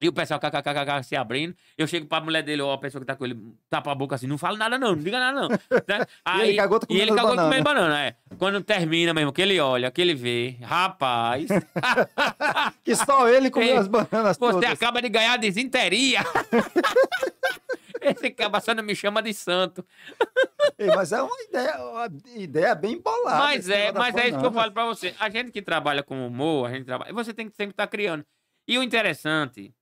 E 0.00 0.08
o 0.08 0.12
pessoal 0.12 0.38
kkkk 0.38 1.02
se 1.02 1.16
abrindo. 1.16 1.54
Eu 1.76 1.86
chego 1.86 2.06
pra 2.06 2.20
mulher 2.20 2.42
dele, 2.42 2.60
ou 2.60 2.70
a 2.70 2.78
pessoa 2.78 3.00
que 3.00 3.06
tá 3.06 3.16
com 3.16 3.24
ele, 3.24 3.38
tapa 3.70 3.90
a 3.90 3.94
boca 3.94 4.14
assim, 4.14 4.26
não 4.26 4.36
fala 4.36 4.58
nada 4.58 4.78
não, 4.78 4.94
não 4.94 5.02
diga 5.02 5.18
nada 5.18 5.40
não. 5.40 5.48
Né? 5.48 6.06
Aí, 6.24 6.50
ele 6.50 6.58
cagou, 6.58 6.80
tá 6.80 6.86
e 6.90 7.00
ele 7.00 7.06
comendo 7.10 7.16
cagou 7.16 7.36
banana. 7.36 7.48
comendo 7.48 7.64
banana, 7.64 8.04
é. 8.04 8.16
Quando 8.38 8.62
termina 8.62 9.14
mesmo, 9.14 9.32
que 9.32 9.40
ele 9.40 9.58
olha, 9.58 9.90
que 9.90 10.02
ele 10.02 10.14
vê, 10.14 10.56
rapaz, 10.62 11.48
Que 12.84 12.94
só 12.94 13.28
ele 13.28 13.50
comeu 13.50 13.68
Ei, 13.68 13.76
as 13.76 13.88
bananas 13.88 14.36
você 14.36 14.52
todas. 14.52 14.70
acaba 14.70 15.00
de 15.00 15.08
ganhar 15.08 15.38
desinteria. 15.38 16.20
Esse 18.00 18.30
cara 18.30 18.60
só 18.60 18.74
não 18.74 18.82
me 18.84 18.94
chama 18.94 19.22
de 19.22 19.32
santo. 19.32 19.84
Ei, 20.78 20.88
mas 20.88 21.10
é 21.12 21.22
uma 21.22 21.42
ideia, 21.42 21.78
uma 21.78 22.08
ideia 22.36 22.74
bem 22.74 23.00
bolada. 23.00 23.38
mas 23.38 23.68
é, 23.68 23.92
mas 23.92 24.14
é 24.14 24.28
isso 24.28 24.38
que 24.38 24.46
eu 24.46 24.52
falo 24.52 24.72
pra 24.72 24.84
você. 24.84 25.14
A 25.18 25.30
gente 25.30 25.50
que 25.50 25.62
trabalha 25.62 26.02
com 26.02 26.26
humor, 26.26 26.68
a 26.68 26.72
gente 26.74 26.84
trabalha, 26.84 27.12
você 27.12 27.32
tem 27.32 27.48
que 27.48 27.56
sempre 27.56 27.72
estar 27.72 27.86
criando. 27.86 28.24
E 28.68 28.78
o 28.78 28.82
interessante, 28.82 29.72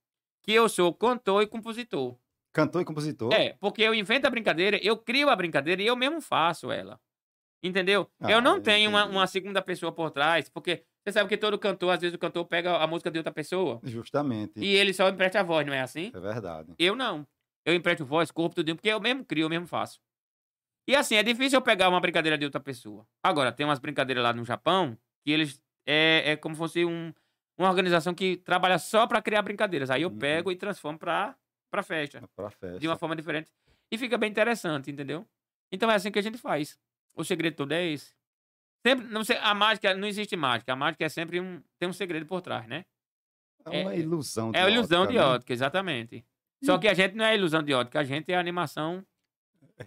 que 0.44 0.52
eu 0.52 0.68
sou 0.68 0.92
cantor 0.94 1.42
e 1.42 1.46
compositor. 1.46 2.16
Cantor 2.52 2.82
e 2.82 2.84
compositor. 2.84 3.32
É, 3.32 3.54
porque 3.58 3.82
eu 3.82 3.94
invento 3.94 4.26
a 4.26 4.30
brincadeira, 4.30 4.78
eu 4.82 4.96
crio 4.96 5.30
a 5.30 5.34
brincadeira 5.34 5.82
e 5.82 5.86
eu 5.86 5.96
mesmo 5.96 6.20
faço 6.20 6.70
ela. 6.70 7.00
Entendeu? 7.62 8.08
Ah, 8.20 8.30
eu 8.30 8.42
não 8.42 8.56
eu 8.56 8.62
tenho 8.62 8.90
uma, 8.90 9.06
uma 9.06 9.26
segunda 9.26 9.62
pessoa 9.62 9.90
por 9.90 10.10
trás, 10.10 10.50
porque 10.50 10.84
você 11.02 11.12
sabe 11.12 11.30
que 11.30 11.36
todo 11.38 11.58
cantor, 11.58 11.94
às 11.94 12.00
vezes 12.00 12.14
o 12.14 12.18
cantor 12.18 12.44
pega 12.44 12.76
a 12.76 12.86
música 12.86 13.10
de 13.10 13.18
outra 13.18 13.32
pessoa 13.32 13.80
Justamente. 13.82 14.60
e 14.60 14.66
ele 14.66 14.92
só 14.92 15.08
empresta 15.08 15.40
a 15.40 15.42
voz, 15.42 15.66
não 15.66 15.72
é 15.72 15.80
assim? 15.80 16.12
É 16.14 16.20
verdade. 16.20 16.74
Eu 16.78 16.94
não. 16.94 17.26
Eu 17.64 17.74
empresto 17.74 18.04
voz, 18.04 18.30
corpo, 18.30 18.54
tudo, 18.54 18.76
porque 18.76 18.90
eu 18.90 19.00
mesmo 19.00 19.24
crio, 19.24 19.46
eu 19.46 19.48
mesmo 19.48 19.66
faço. 19.66 19.98
E 20.86 20.94
assim, 20.94 21.14
é 21.14 21.22
difícil 21.22 21.56
eu 21.56 21.62
pegar 21.62 21.88
uma 21.88 21.98
brincadeira 22.00 22.36
de 22.36 22.44
outra 22.44 22.60
pessoa. 22.60 23.06
Agora, 23.22 23.50
tem 23.50 23.64
umas 23.64 23.78
brincadeiras 23.78 24.22
lá 24.22 24.34
no 24.34 24.44
Japão 24.44 24.98
que 25.24 25.32
eles. 25.32 25.58
É, 25.86 26.32
é 26.32 26.36
como 26.36 26.54
se 26.54 26.58
fosse 26.58 26.84
um, 26.84 27.12
uma 27.58 27.68
organização 27.68 28.14
que 28.14 28.36
trabalha 28.38 28.78
só 28.78 29.06
pra 29.06 29.22
criar 29.22 29.42
brincadeiras. 29.42 29.90
Aí 29.90 30.02
eu 30.02 30.08
Uhum. 30.10 30.18
pego 30.18 30.50
e 30.52 30.56
transformo 30.56 30.98
pra, 30.98 31.36
pra 31.70 31.82
festa. 31.82 32.22
Pra 32.34 32.50
festa. 32.50 32.78
De 32.78 32.86
uma 32.88 32.96
forma 32.96 33.14
diferente. 33.16 33.50
E 33.90 33.98
fica 33.98 34.16
bem 34.18 34.30
interessante, 34.30 34.90
entendeu? 34.90 35.26
Então 35.70 35.90
é 35.90 35.94
assim 35.94 36.10
que 36.10 36.18
a 36.18 36.22
gente 36.22 36.38
faz. 36.38 36.78
O 37.14 37.22
segredo 37.24 37.56
todo 37.56 37.72
é 37.72 37.84
esse. 37.84 38.12
Sempre, 38.86 39.06
não 39.06 39.24
sei, 39.24 39.36
a 39.38 39.54
mágica, 39.54 39.94
não 39.94 40.06
existe 40.06 40.36
mágica. 40.36 40.72
A 40.72 40.76
mágica 40.76 41.04
é 41.04 41.08
sempre 41.08 41.40
um. 41.40 41.62
Tem 41.78 41.88
um 41.88 41.92
segredo 41.92 42.26
por 42.26 42.40
trás, 42.42 42.66
né? 42.66 42.84
É 43.66 43.80
uma 43.82 43.94
é- 43.94 43.98
ilusão 43.98 44.50
de 44.52 44.58
É 44.58 44.70
ilusão 44.70 45.02
ótica, 45.02 45.12
de 45.12 45.18
né? 45.18 45.24
ótica, 45.24 45.52
exatamente. 45.52 46.24
Só 46.62 46.76
que 46.78 46.88
a 46.88 46.94
gente 46.94 47.14
não 47.14 47.24
é 47.24 47.34
ilusão 47.34 47.62
de 47.62 47.72
ótica, 47.72 48.00
a 48.00 48.04
gente 48.04 48.30
é 48.32 48.36
animação. 48.36 49.04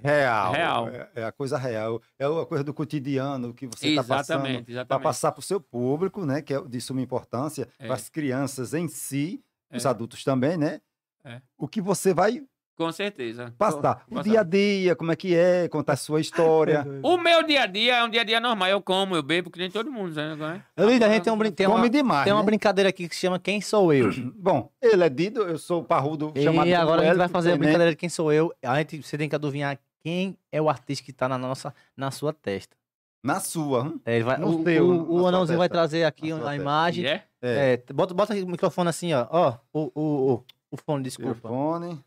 Real. 0.03 0.51
Real. 0.51 0.89
É, 0.89 1.09
é 1.15 1.23
a 1.25 1.31
coisa 1.31 1.57
real. 1.57 2.01
É 2.19 2.25
a 2.25 2.45
coisa 2.45 2.63
do 2.63 2.73
cotidiano 2.73 3.53
que 3.53 3.67
você 3.67 3.89
está 3.89 4.03
passando. 4.03 4.45
exatamente, 4.47 4.85
Para 4.87 4.99
passar 4.99 5.31
para 5.31 5.39
o 5.39 5.43
seu 5.43 5.59
público, 5.59 6.25
né? 6.25 6.41
Que 6.41 6.53
é 6.53 6.61
de 6.61 6.79
suma 6.81 7.01
importância, 7.01 7.67
É. 7.79 7.85
para 7.85 7.95
as 7.95 8.09
crianças 8.09 8.73
em 8.73 8.87
si, 8.87 9.41
os 9.73 9.85
É. 9.85 9.89
adultos 9.89 10.23
também, 10.23 10.57
né? 10.57 10.79
É. 11.25 11.41
O 11.57 11.67
que 11.67 11.81
você 11.81 12.13
vai 12.13 12.41
Com 12.77 12.91
certeza. 12.91 13.53
passar. 13.57 14.03
O 14.07 14.15
Passar. 14.15 14.23
dia 14.29 14.39
a 14.39 14.43
dia, 14.43 14.95
como 14.95 15.11
é 15.11 15.15
que 15.15 15.35
é, 15.35 15.67
contar 15.67 15.93
a 15.93 15.95
sua 15.97 16.21
história. 16.21 16.85
O 17.03 17.17
meu 17.17 17.41
dia 17.43 17.63
a 17.63 17.65
dia 17.65 17.97
é 17.97 18.03
um 18.03 18.09
dia 18.09 18.21
a 18.21 18.23
dia 18.23 18.39
normal. 18.39 18.69
Eu 18.69 18.79
como, 18.81 19.15
eu 19.15 19.23
bebo, 19.23 19.49
que 19.49 19.57
nem 19.57 19.69
todo 19.69 19.91
mundo, 19.91 20.13
né? 20.15 20.63
Líder, 20.77 21.05
a 21.05 21.09
gente 21.09 21.23
tem, 21.23 21.33
um, 21.33 21.37
brin- 21.37 21.51
tem, 21.51 21.65
uma, 21.65 21.75
Come 21.77 21.89
demais, 21.89 22.23
tem 22.25 22.31
uma 22.33 22.41
né? 22.41 22.45
brincadeira 22.45 22.89
aqui 22.89 23.09
que 23.09 23.15
se 23.15 23.21
chama 23.21 23.39
Quem 23.39 23.59
Sou 23.61 23.91
Eu? 23.91 24.09
Bom, 24.37 24.71
ele 24.81 25.03
é 25.03 25.09
Dido, 25.09 25.41
eu 25.41 25.57
sou 25.57 25.81
o 25.81 25.83
parrudo 25.83 26.31
chamado 26.41 26.67
E 26.69 26.73
agora 26.75 27.01
a 27.01 27.05
gente 27.05 27.17
vai 27.17 27.27
fazer 27.27 27.49
a 27.49 27.51
Tenente. 27.53 27.63
brincadeira 27.65 27.91
de 27.91 27.97
Quem 27.97 28.09
Sou 28.09 28.31
Eu. 28.31 28.53
A 28.63 28.77
gente, 28.77 29.01
você 29.01 29.17
tem 29.17 29.27
que 29.27 29.35
adivinhar 29.35 29.77
quem 30.07 30.37
é 30.53 30.61
o 30.61 30.69
artista 30.69 31.03
que 31.03 31.11
tá 31.11 31.27
na, 31.27 31.37
nossa, 31.37 31.75
na 31.95 32.11
sua 32.11 32.31
testa. 32.31 32.77
Na 33.21 33.41
sua. 33.41 33.83
hum? 33.83 33.99
É, 34.05 34.15
ele 34.15 34.23
vai, 34.23 34.37
No 34.37 34.61
o, 34.61 34.63
seu, 34.63 34.87
o, 34.87 35.21
o 35.21 35.27
anãozinho 35.27 35.57
vai 35.57 35.67
trazer 35.67 36.05
aqui 36.05 36.31
a 36.31 36.55
imagem. 36.55 37.03
E 37.03 37.07
é? 37.07 37.27
É. 37.41 37.73
É, 37.73 37.93
bota, 37.93 38.13
bota 38.13 38.31
aqui 38.31 38.41
o 38.41 38.47
microfone 38.47 38.87
assim, 38.87 39.11
ó. 39.13 39.27
Ó, 39.29 39.57
o, 39.73 39.91
o, 39.93 40.33
o, 40.33 40.45
o 40.71 40.77
fone, 40.77 41.03
desculpa. 41.03 41.49
Telefone. 41.49 42.01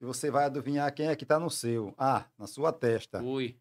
E 0.00 0.06
você 0.06 0.30
vai 0.30 0.46
adivinhar 0.46 0.90
quem 0.94 1.08
é 1.08 1.14
que 1.14 1.26
tá 1.26 1.38
no 1.38 1.50
seu. 1.50 1.92
Ah, 1.98 2.24
na 2.38 2.46
sua 2.46 2.72
testa. 2.72 3.22
Ui. 3.22 3.54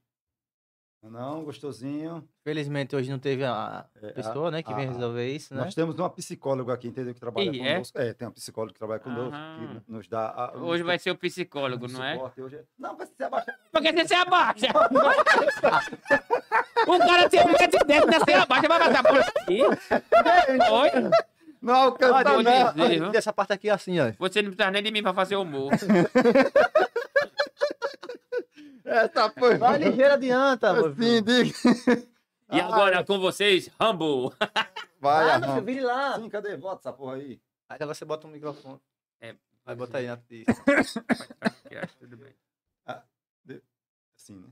Não, 1.03 1.43
gostosinho. 1.43 2.23
Felizmente 2.45 2.95
hoje 2.95 3.11
não 3.11 3.19
teve 3.19 3.43
a 3.43 3.85
É, 4.01 4.07
a- 4.07 4.13
pessoa, 4.13 4.49
né, 4.49 4.63
que 4.63 4.73
vem 4.73 4.87
a- 4.87 4.91
resolver 4.91 5.27
isso, 5.29 5.53
né? 5.53 5.65
Nós 5.65 5.75
temos 5.75 5.99
uma 5.99 6.09
psicóloga 6.09 6.73
aqui, 6.73 6.87
entendeu? 6.87 7.13
Que 7.13 7.19
trabalha 7.19 7.51
Ih, 7.51 7.59
é? 7.61 7.73
conosco. 7.73 7.99
É? 7.99 8.13
tem 8.13 8.25
uma 8.27 8.33
psicóloga 8.33 8.71
que 8.73 8.79
trabalha 8.79 8.99
conosco, 9.01 9.35
Aham. 9.35 9.81
que 9.85 9.91
nos 9.91 10.07
dá. 10.07 10.29
a- 10.29 10.53
Hoje 10.57 10.81
nos- 10.81 10.87
vai 10.87 10.97
ser 10.97 11.11
o 11.11 11.15
psicólogo, 11.17 11.87
não 11.89 12.01
é? 12.03 12.17
Hoje 12.37 12.55
é- 12.55 12.63
Não, 12.79 12.95
vai 12.95 13.05
se 13.05 13.21
abaixar. 13.23 13.53
Por 13.71 13.81
que 13.81 13.91
você 13.91 14.07
se 14.07 14.13
abaixa? 14.15 14.67
o 16.87 16.97
cara 16.99 17.29
tem 17.29 17.41
um 17.41 17.51
metro 17.51 17.79
e 17.81 17.85
dentro, 17.85 18.11
você 18.11 18.33
abaixa, 18.33 18.67
vai 18.67 18.79
passar 18.79 19.03
por 19.03 19.19
aqui. 19.19 19.61
Oi? 20.71 20.89
Não 21.61 21.75
alcança 21.75 22.13
Olha, 22.13 22.23
não. 22.23 22.37
hoje- 22.39 22.47
Olha, 22.49 22.71
dizer, 22.73 22.99
viu? 23.01 23.11
Essa 23.13 23.33
parte 23.33 23.53
aqui 23.53 23.69
assim, 23.69 23.99
ó. 23.99 24.11
Você 24.19 24.41
não 24.41 24.51
precisa 24.51 24.71
nem 24.71 24.81
de 24.83 24.91
mim 24.91 25.03
pra 25.03 25.13
fazer 25.13 25.35
humor. 25.35 25.71
Essa 28.93 29.29
foi. 29.31 29.57
Vai 29.57 29.77
ligeiro, 29.79 30.13
adianta. 30.13 30.71
Assim, 30.71 31.23
diga. 31.23 32.07
E 32.51 32.59
agora 32.61 33.03
com 33.03 33.19
vocês, 33.19 33.69
Rambo. 33.79 34.31
Vai, 34.99 35.31
Ah, 35.31 35.39
não, 35.39 35.61
vire 35.61 35.81
lá. 35.81 36.19
Sim, 36.19 36.29
cadê? 36.29 36.55
Bota 36.55 36.81
essa 36.81 36.93
porra 36.95 37.15
aí. 37.15 37.41
Aí 37.69 37.77
agora 37.79 37.93
você 37.95 38.05
bota 38.05 38.27
o 38.27 38.29
microfone. 38.29 38.79
É, 39.19 39.35
Vai 39.65 39.75
botar 39.75 39.97
aí 39.99 40.07
na 40.07 40.15
disso. 40.15 40.45
Tudo 41.99 42.17
bem. 42.17 42.35
Assim, 44.15 44.35
né? 44.39 44.47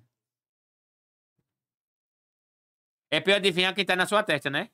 É 3.12 3.20
pra 3.22 3.34
eu 3.34 3.38
adivinhar 3.38 3.76
quem 3.76 3.86
tá 3.86 3.96
na 3.96 4.06
sua 4.06 4.24
testa, 4.24 4.50
né? 4.50 4.70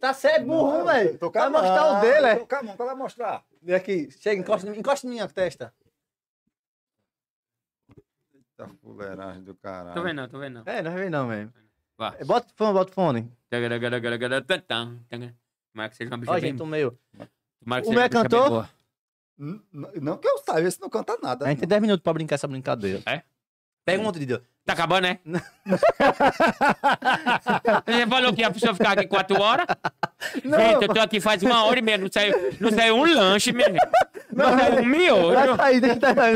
Tá 0.00 0.12
certo, 0.12 0.46
burro, 0.46 0.84
velho. 0.84 1.18
Vai 1.18 1.48
mostrar 1.50 1.98
o 1.98 2.00
dele, 2.00 2.26
é? 2.26 2.36
Tô 2.36 2.46
com 2.46 2.56
a 2.56 2.62
mão, 2.62 2.76
qual 2.76 2.88
vai 2.88 2.96
mostrar? 2.96 3.44
Vem 3.62 3.74
aqui. 3.74 4.10
Chega, 4.12 4.40
encosta, 4.40 4.68
encosta 4.76 5.06
em 5.06 5.10
minha 5.10 5.26
testa. 5.28 5.74
Eita 8.58 8.68
fuleiragem 8.82 9.42
do 9.44 9.54
caralho. 9.54 9.94
Tô 9.94 10.02
vendo, 10.02 10.16
não, 10.16 10.28
tô 10.28 10.38
vendo. 10.38 10.54
não. 10.64 10.72
É, 10.72 10.82
não 10.82 10.92
ver 10.94 11.10
não, 11.10 11.28
velho. 11.28 11.52
Vá. 11.96 12.14
É, 12.18 12.24
Bota 12.24 12.48
o 12.52 12.56
fone, 12.56 12.72
bota 12.72 12.90
o 12.90 12.94
fone. 12.94 13.32
Tomara 15.72 15.88
que 15.90 15.96
seja 15.96 16.10
uma 16.10 16.18
bicha 16.18 16.32
Ó, 16.32 16.34
bem... 16.34 16.50
gente, 16.50 16.62
o 16.62 16.66
meu. 16.66 16.98
Tomara 17.60 17.82
que 17.82 17.88
o 17.88 17.90
seja 17.90 17.94
meu 17.94 18.00
é 18.00 18.04
uma 18.04 18.08
bicha 18.08 18.22
bem 18.22 18.30
cantor? 18.30 18.48
boa. 18.50 18.70
N- 19.38 19.62
n- 19.72 20.00
Não 20.00 20.16
que 20.18 20.26
eu 20.28 20.38
saiba, 20.38 20.66
esse 20.66 20.80
não 20.80 20.88
canta 20.90 21.16
nada. 21.22 21.44
A 21.46 21.48
gente 21.50 21.60
tem 21.60 21.68
10 21.68 21.80
minutos 21.82 22.02
pra 22.02 22.12
brincar 22.12 22.34
essa 22.34 22.48
brincadeira. 22.48 23.02
É? 23.06 23.22
Pega 23.84 24.02
um 24.02 24.06
outro 24.06 24.18
Didi. 24.20 24.40
Tá 24.68 24.74
acabando, 24.74 25.04
né? 25.08 25.18
Você 27.86 28.06
falou 28.06 28.34
que 28.34 28.44
a 28.44 28.50
pessoa 28.50 28.74
ficar 28.74 28.98
aqui 28.98 29.06
quatro 29.06 29.40
horas? 29.40 29.66
Gente, 30.44 30.82
eu 30.82 30.92
tô 30.92 31.00
aqui 31.00 31.20
faz 31.20 31.42
uma 31.42 31.64
hora 31.64 31.78
e 31.78 31.82
meia, 31.82 31.96
não 31.96 32.08
saiu, 32.12 32.34
não 32.60 32.70
saiu 32.70 32.96
um 32.96 33.04
lanche, 33.04 33.50
minha 33.50 33.66
gente. 33.66 33.78
Não, 34.30 34.58
saiu 34.58 34.82
um 34.82 34.84
miojo. 34.84 35.32
Já 35.32 35.64
aí, 35.64 35.80
deixa 35.80 35.96
eu 35.96 36.00
tá 36.00 36.22
aí. 36.22 36.34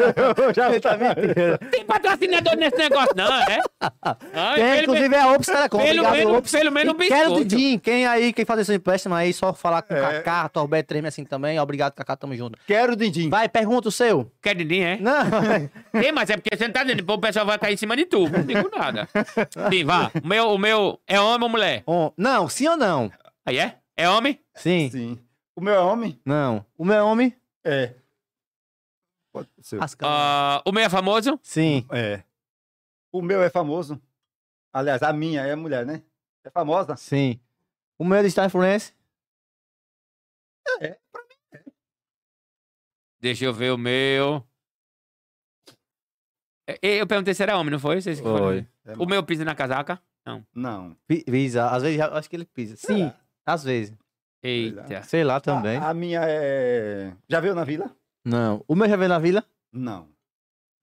Já 0.55 0.81
tá 0.81 0.97
mentira. 0.97 1.59
Tem 1.71 1.85
patrocinador 1.85 2.57
nesse 2.57 2.77
negócio, 2.79 3.15
não, 3.15 3.35
é? 3.43 3.61
Ah, 4.01 4.17
Tem, 4.55 4.65
pelo, 4.65 4.83
inclusive, 4.83 5.15
é 5.15 5.21
a 5.21 5.33
Ops 5.33 5.47
Telecom. 5.47 5.79
pelo, 5.79 6.11
menos, 6.11 6.35
Ops. 6.35 6.53
pelo 6.53 6.73
menos 6.73 6.95
um 6.95 7.03
E 7.03 7.09
Quero 7.09 7.29
biscoito. 7.31 7.45
Didim, 7.45 7.79
quem 7.79 8.07
aí, 8.07 8.33
quem 8.33 8.45
fazer 8.47 8.65
seu 8.65 8.75
empréstimo 8.75 9.15
aí, 9.15 9.33
só 9.35 9.53
falar 9.53 9.83
com 9.83 9.93
o 9.93 9.97
É. 9.97 10.01
Kaká, 10.21 10.49
Torbeto 10.49 10.89
treme 10.89 11.09
assim 11.09 11.25
também. 11.25 11.61
Obrigado, 11.61 11.93
Kaká, 11.93 12.17
tamo 12.17 12.35
junto. 12.35 12.59
Quero 12.67 12.97
Dindim. 12.97 13.29
Vai, 13.29 13.47
pergunta 13.49 13.89
o 13.89 13.93
seu. 13.93 14.31
Quer 14.41 14.55
Didim, 14.55 14.81
é? 14.81 14.99
Não, 14.99 15.13
Tem, 16.01 16.13
mas 16.13 16.31
é 16.31 16.37
porque 16.37 16.57
você 16.57 16.65
não 16.65 16.73
tá 16.73 16.83
depois 16.85 17.19
o 17.19 17.21
pessoal 17.21 17.45
vai 17.45 17.59
cair 17.59 17.75
em 17.75 17.77
cima 17.77 17.95
de 17.97 18.07
tu. 18.29 18.33
Não 18.33 18.47
digo 18.47 18.71
nada. 18.77 19.09
Sim, 19.71 19.85
vá. 19.85 20.11
O 20.23 20.27
meu, 20.27 20.51
o 20.51 20.59
meu 20.59 21.01
é 21.07 21.21
homem 21.21 21.45
ou 21.45 21.49
mulher? 21.49 21.83
Ó, 21.87 22.13
não, 22.17 22.49
sim 22.49 22.69
ou 22.69 22.77
não? 22.77 23.11
Aí 23.45 23.59
é? 23.59 23.79
É 23.97 24.09
homem? 24.09 24.39
Sim. 24.55 24.91
Sim. 24.91 25.19
O 25.55 25.61
meu 25.61 25.75
é 25.75 25.81
homem? 25.81 26.21
Não. 26.25 26.65
O 26.77 26.85
meu 26.85 26.97
é 26.97 27.03
homem? 27.03 27.37
É. 27.65 27.95
Pode 29.33 29.49
ser. 29.61 29.83
As 29.83 29.95
câmeras. 29.95 30.21
Ah, 30.21 30.63
o 30.65 30.73
meu 30.73 30.85
é 30.85 30.89
famoso? 30.89 31.39
Sim. 31.43 31.87
É. 31.91 32.23
O 33.11 33.21
meu 33.23 33.43
é 33.43 33.51
famoso. 33.51 34.01
Aliás, 34.73 35.03
a 35.03 35.13
minha 35.13 35.43
é 35.43 35.55
mulher, 35.55 35.85
né? 35.85 36.03
É 36.45 36.51
famosa? 36.51 36.97
Sim. 36.97 37.39
O 37.99 38.05
meu 38.05 38.19
é 38.19 38.23
digital 38.23 38.47
influencer? 38.47 38.95
Deixa 43.21 43.45
eu 43.45 43.53
ver 43.55 43.71
o 43.73 43.79
meu. 43.79 44.45
É, 46.67 47.01
Eu 47.01 47.07
perguntei 47.07 47.35
se 47.35 47.43
era 47.43 47.57
homem, 47.59 47.73
não 47.73 47.79
foi? 47.79 48.01
Vocês 48.01 48.19
que 48.21 48.27
foram 48.27 48.45
Foi. 48.45 48.67
É 48.87 48.93
O 48.99 49.07
meu 49.07 49.23
pisa 49.23 49.45
na 49.45 49.55
casaca? 49.55 50.01
Não. 50.55 50.97
Pi- 51.07 51.25
Pisa. 51.25 51.69
Às 51.69 51.83
vezes, 51.83 52.01
acho 52.01 52.31
que 52.31 52.37
ele 52.37 52.45
pisa. 52.45 52.77
Sim. 52.77 53.13
Às 53.45 53.65
vezes. 53.65 53.93
Eita. 54.43 55.03
Sei 55.03 55.25
lá 55.25 55.41
também. 55.41 55.77
A, 55.79 55.89
a 55.91 55.95
minha 55.95 56.21
é. 56.25 57.13
Já 57.29 57.41
veio 57.41 57.55
na 57.55 57.65
vila? 57.65 57.91
Não. 58.25 58.65
O 58.69 58.75
meu 58.77 58.89
já 58.89 58.97
veio 58.97 59.09
na 59.09 59.19
vila? 59.19 59.45
Não. 59.73 60.09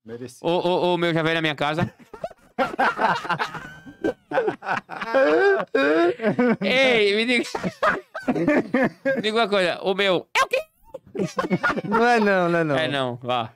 Mereci. 0.06 0.40
O, 0.42 0.50
o, 0.50 0.94
o 0.94 0.98
meu 0.98 1.14
já 1.14 1.24
veio 1.24 1.36
na 1.36 1.42
minha 1.42 1.56
casa? 1.56 1.92
Ei, 6.62 7.16
me 7.16 7.26
diga. 7.26 7.44
me 9.16 9.22
diga 9.22 9.38
uma 9.38 9.48
coisa. 9.48 9.80
O 9.84 9.94
meu. 9.94 10.28
É 10.38 10.44
o 10.44 10.48
quê? 10.48 10.62
Não 11.88 12.06
é 12.06 12.20
não, 12.20 12.50
não 12.50 12.60
é 12.60 12.64
não. 12.64 12.76
É 12.78 12.88
não, 12.88 13.16
vá. 13.18 13.54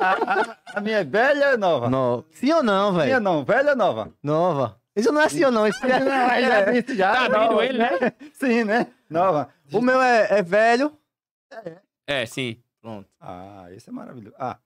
A, 0.00 0.78
a- 0.78 0.80
minha 0.80 0.98
é 0.98 1.04
velha 1.04 1.52
ou 1.52 1.58
nova? 1.58 1.88
No- 1.90 2.24
Sim 2.32 2.52
ou 2.52 2.62
não, 2.62 2.92
Minha 2.92 3.04
velho? 3.06 3.20
não, 3.20 3.44
velha 3.44 3.70
ou 3.70 3.76
nova? 3.76 4.12
Nova. 4.22 4.80
Isso 4.94 5.12
não 5.12 5.20
é 5.20 5.28
sim 5.28 5.44
ou 5.44 5.50
não. 5.52 5.66
Isso 5.66 5.84
é... 5.84 5.88
já 6.48 6.70
disse, 6.72 6.96
já. 6.96 7.12
Tá 7.12 7.24
abrindo 7.26 7.50
nova. 7.50 7.64
ele, 7.64 7.78
né? 7.78 7.88
Sim, 8.32 8.64
né? 8.64 8.92
Nova. 9.10 9.48
O 9.72 9.80
meu 9.80 10.00
é, 10.00 10.38
é 10.38 10.42
velho. 10.42 10.96
É, 12.06 12.24
sim. 12.26 12.62
Pronto. 12.80 13.08
Ah, 13.20 13.66
esse 13.72 13.88
é 13.88 13.92
maravilhoso. 13.92 14.34
Ah, 14.38 14.58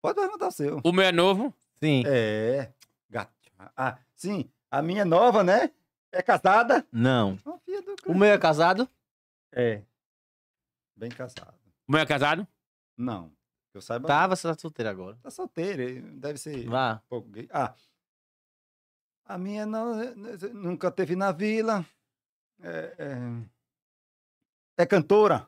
pode 0.00 0.18
perguntar 0.20 0.48
o 0.48 0.52
seu. 0.52 0.80
O 0.84 0.92
meu 0.92 1.04
é 1.04 1.12
novo? 1.12 1.52
Sim. 1.82 2.04
É. 2.06 2.70
Gato. 3.10 3.32
Ah, 3.76 3.98
sim. 4.14 4.48
A 4.70 4.80
minha 4.80 5.02
é 5.02 5.04
nova, 5.04 5.42
né? 5.42 5.70
É 6.12 6.22
casada? 6.22 6.86
Não. 6.92 7.38
O 8.06 8.14
meu 8.14 8.28
é 8.32 8.38
casado? 8.38 8.88
É. 9.52 9.82
Bem 10.96 11.10
casado. 11.10 11.54
O 11.88 11.92
meu 11.92 12.00
é 12.00 12.06
casado? 12.06 12.46
Não. 12.96 13.32
Que 13.72 13.78
eu 13.78 13.82
saiba. 13.82 14.06
Tava, 14.06 14.36
você 14.36 14.46
tá 14.46 14.54
solteiro 14.58 14.90
agora. 14.90 15.16
Tá 15.22 15.30
solteiro. 15.30 15.80
ele 15.80 16.02
Deve 16.02 16.38
ser 16.38 16.68
Vá. 16.68 17.00
um 17.02 17.08
pouco 17.08 17.28
gay. 17.30 17.48
Ah. 17.50 17.74
A 19.24 19.38
minha 19.38 19.64
não, 19.64 19.98
eh, 20.00 20.14
nunca 20.52 20.90
teve 20.90 21.16
na 21.16 21.32
vila. 21.32 21.84
É, 22.62 22.94
é, 22.98 24.82
é 24.82 24.86
cantora. 24.86 25.46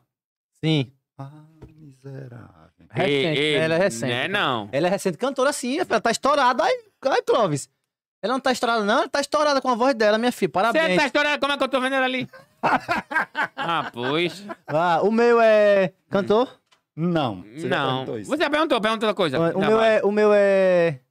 Sim. 0.53 0.91
Ah, 1.17 1.45
miserável. 1.69 2.87
Recente, 2.89 3.11
Ei, 3.11 3.37
ei, 3.37 3.55
ela 3.55 3.75
é 3.75 3.77
recente. 3.77 4.09
Né, 4.09 4.27
não. 4.27 4.69
Ela 4.71 4.87
é 4.87 4.89
recente 4.89 5.17
cantora 5.17 5.53
sim, 5.53 5.77
ela 5.77 6.01
tá 6.01 6.09
estourada. 6.09 6.63
Aí, 6.63 6.83
aí, 7.03 7.21
Clóvis. 7.21 7.69
Ela 8.21 8.33
não 8.33 8.39
tá 8.39 8.51
estourada, 8.51 8.83
não. 8.83 8.99
Ela 8.99 9.09
tá 9.09 9.21
estourada 9.21 9.61
com 9.61 9.69
a 9.69 9.75
voz 9.75 9.93
dela, 9.93 10.17
minha 10.17 10.31
filha. 10.31 10.49
Você 10.49 10.51
Parabéns. 10.51 10.97
tá 10.97 11.05
estourado, 11.05 11.39
como 11.39 11.53
é 11.53 11.57
que 11.57 11.63
eu 11.63 11.69
tô 11.69 11.79
vendo 11.79 11.93
ela 11.93 12.05
ali? 12.05 12.27
ah, 13.55 13.91
pois. 13.93 14.43
Vá, 14.67 15.01
o 15.01 15.11
meu 15.11 15.39
é 15.39 15.93
cantor? 16.09 16.59
Não. 16.95 17.41
Você 17.43 17.67
já 17.67 17.69
não. 18.05 18.17
isso. 18.17 18.29
Você 18.29 18.49
perguntou, 18.49 18.79
perguntou 18.79 19.07
outra 19.09 19.13
coisa. 19.15 19.37
O 19.39 19.61
Já 19.61 19.67
meu, 19.67 19.77
vai. 19.77 19.97
é, 19.97 20.03
o 20.03 20.11
meu 20.11 20.31
é 20.33 21.01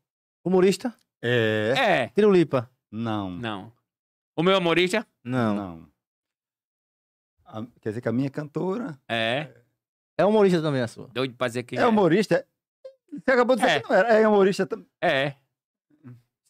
humorista? 0.44 0.94
É. 1.22 1.74
É. 1.76 2.08
Tirulipa? 2.08 2.70
Não. 2.90 3.30
Não. 3.30 3.72
O 4.36 4.42
meu 4.42 4.56
humorista? 4.58 5.06
Não. 5.22 5.54
Não. 5.54 5.88
A- 7.46 7.66
quer 7.80 7.90
dizer 7.90 8.00
que 8.00 8.08
a 8.08 8.12
minha 8.12 8.26
é 8.28 8.30
cantora. 8.30 8.98
É. 9.08 9.48
É 10.16 10.24
humorista 10.24 10.62
também 10.62 10.80
a 10.80 10.88
sua. 10.88 11.08
Doido 11.12 11.34
pra 11.34 11.48
dizer 11.48 11.62
que 11.64 11.76
É 11.76 11.86
humorista? 11.86 12.46
Você 13.12 13.30
acabou 13.30 13.54
de 13.56 13.62
dizer 13.62 13.76
É. 13.76 13.80
que 13.80 13.88
não 13.88 13.96
era. 13.96 14.08
É 14.14 14.26
humorista 14.28 14.66
também. 14.66 14.86
É. 15.02 15.34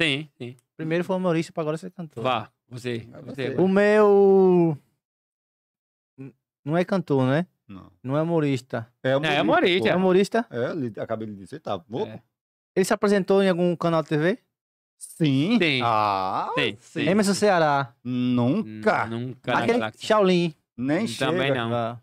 Sim, 0.01 0.29
sim. 0.37 0.57
Primeiro 0.77 1.05
foi 1.05 1.17
humorista, 1.17 1.53
pra 1.53 1.63
agora 1.63 1.77
você 1.77 1.87
é 1.87 1.91
cantor. 1.91 2.23
Vá. 2.25 2.51
É 2.71 2.75
você. 2.75 3.09
você. 3.25 3.55
O 3.57 3.69
meu. 3.69 4.77
Não 6.65 6.77
é 6.77 6.85
cantor, 6.85 7.27
né? 7.27 7.47
Não. 7.69 7.91
Não 8.03 8.17
é 8.17 8.23
humorista. 8.23 8.87
É 9.03 9.11
É 9.13 9.17
humorista. 9.43 9.89
É 9.89 9.97
humorista? 9.97 10.47
É, 10.51 10.59
eu 10.71 10.75
li- 10.75 10.93
acabei 10.99 11.27
de 11.27 11.35
dizer, 11.35 11.61
tá. 11.61 11.81
Vou- 11.89 12.07
É. 12.07 12.21
Ele 12.77 12.85
se 12.85 12.93
apresentou 12.93 13.43
em 13.43 13.49
algum 13.49 13.75
canal 13.77 14.03
de 14.03 14.09
TV? 14.09 14.39
Sim. 14.99 15.59
Sim. 15.61 15.81
Ah, 15.83 16.51
Sim, 16.59 16.77
sim. 16.81 17.09
Emerson 17.09 17.35
Ceará. 17.35 17.93
nunca. 18.03 19.07
N- 19.07 19.11
Nunca 19.27 19.59
Aquele. 19.59 19.81
Shaolin. 19.99 20.55
Nem 20.77 21.07
Também 21.07 21.49
chega. 21.49 21.55
não. 21.63 21.71
Vá. 21.71 22.01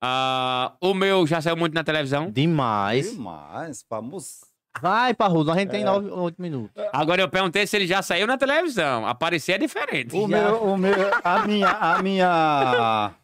Ah, 0.00 0.74
o 0.80 0.94
meu 0.94 1.26
já 1.26 1.40
saiu 1.40 1.56
muito 1.56 1.74
na 1.74 1.82
televisão. 1.82 2.30
Demais. 2.30 3.10
Demais, 3.12 3.84
famoso. 3.88 4.46
Vai, 4.80 5.12
Parrudo, 5.12 5.50
a 5.50 5.56
gente 5.58 5.70
tem 5.70 5.82
É. 5.82 5.84
nove, 5.84 6.08
oito 6.08 6.40
minutos. 6.40 6.70
Agora 6.92 7.20
eu 7.20 7.28
perguntei 7.28 7.66
se 7.66 7.76
ele 7.76 7.86
já 7.86 8.00
saiu 8.00 8.26
na 8.28 8.38
televisão. 8.38 9.04
Aparecer 9.06 9.52
é 9.54 9.58
diferente. 9.58 10.14
O 10.14 10.28
Já. 10.28 10.28
meu, 10.28 10.62
o 10.62 10.78
meu, 10.78 10.94
a 11.24 11.44
minha, 11.48 11.68
a 11.70 12.00
minha... 12.02 13.10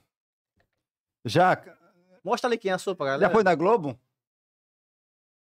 Já, 1.24 1.60
Mostra 2.22 2.48
ali 2.48 2.56
quem 2.58 2.70
é 2.70 2.74
a 2.74 2.78
sua 2.78 2.94
pra 2.94 3.06
galera. 3.06 3.22
já 3.28 3.30
foi 3.30 3.42
na 3.42 3.54
Globo? 3.54 3.98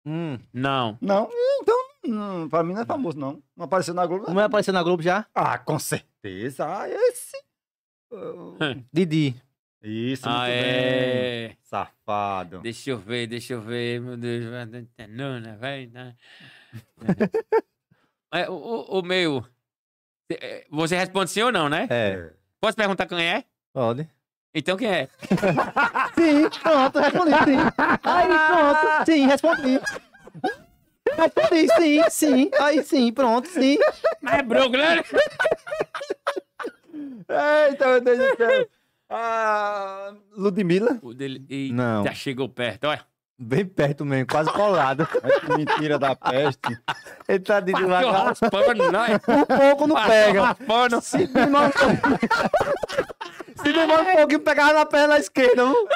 Hum. 0.05 0.39
Não. 0.51 0.97
Não, 0.99 1.29
então, 1.61 1.75
não, 2.05 2.49
pra 2.49 2.63
mim 2.63 2.73
não 2.73 2.81
é 2.81 2.85
famoso, 2.85 3.17
não. 3.19 3.41
Não 3.55 3.65
apareceu 3.65 3.93
na 3.93 4.05
Globo. 4.05 4.25
O 4.29 4.33
meu 4.33 4.43
apareceu 4.43 4.73
na 4.73 4.81
Globo 4.81 5.03
já? 5.03 5.27
Ah, 5.33 5.57
com 5.59 5.77
certeza. 5.77 6.65
Ah, 6.65 6.89
esse. 6.89 7.37
Didi. 8.91 9.35
Isso, 9.83 10.27
muito 10.27 10.41
Ah, 10.41 10.45
bem. 10.45 10.53
é. 10.55 11.55
Safado. 11.61 12.59
Deixa 12.61 12.89
eu 12.91 12.97
ver, 12.97 13.27
deixa 13.27 13.53
eu 13.53 13.61
ver. 13.61 13.99
Meu 14.01 14.17
Deus. 14.17 14.45
Não, 15.09 15.39
né, 15.39 15.55
vai, 15.57 15.87
né? 15.87 16.15
É, 18.33 18.49
o, 18.49 18.53
o- 18.53 18.99
o 18.99 19.03
meu. 19.03 19.45
é, 20.31 20.65
Você 20.71 20.95
responde 20.95 21.29
sim 21.29 21.41
ou 21.41 21.51
não, 21.51 21.67
né? 21.67 21.85
É. 21.89 22.31
Posso 22.61 22.77
perguntar 22.77 23.05
quem 23.05 23.21
é? 23.21 23.43
Pode. 23.73 24.09
Então 24.53 24.75
quem 24.77 24.89
é? 24.89 25.07
Sim, 26.15 26.49
pronto, 26.61 26.99
respondi, 26.99 27.31
sim. 27.45 27.57
Aí, 28.03 28.27
pronto, 28.27 29.05
sim, 29.05 29.25
respondi. 29.27 29.79
Respondi, 31.17 31.67
sim, 31.77 32.03
sim. 32.09 32.51
Aí, 32.59 32.83
sim, 32.83 33.13
pronto, 33.13 33.47
sim. 33.47 33.77
Mas 34.21 34.39
é 34.39 34.43
Brooklyn, 34.43 34.81
né? 34.81 35.03
Eita, 37.69 37.87
meu 37.87 38.01
Deus 38.01 38.17
do 38.17 38.35
céu. 38.37 38.67
Ah, 39.09 40.13
Ludmilla. 40.35 40.99
O 41.01 41.13
dele. 41.13 41.45
Eita, 41.49 41.73
Não. 41.75 42.03
Já 42.03 42.13
chegou 42.13 42.49
perto, 42.49 42.85
olha. 42.87 43.05
Bem 43.43 43.65
perto 43.65 44.05
mesmo, 44.05 44.27
quase 44.27 44.51
colado. 44.51 45.07
Que 45.41 45.57
mentira 45.57 45.97
da 45.97 46.15
peste. 46.15 46.79
Ele 47.27 47.39
tá 47.39 47.59
de 47.59 47.73
devagar. 47.73 48.25
raspando, 48.25 48.91
não 48.91 49.03
é? 49.03 49.15
Um 49.15 49.45
pouco 49.45 49.87
não 49.87 49.95
Passou 49.95 50.11
pega. 50.11 50.43
raspando. 50.45 51.01
Se 51.01 51.25
demora 51.27 51.67
um 51.67 51.71
pouquinho. 51.71 52.19
Se 53.55 53.73
demora 53.73 54.01
um 54.03 54.15
pouquinho, 54.17 54.39
pegava 54.41 54.73
na 54.73 54.85
perna 54.85 55.17
esquerda. 55.17 55.65
viu? 55.65 55.87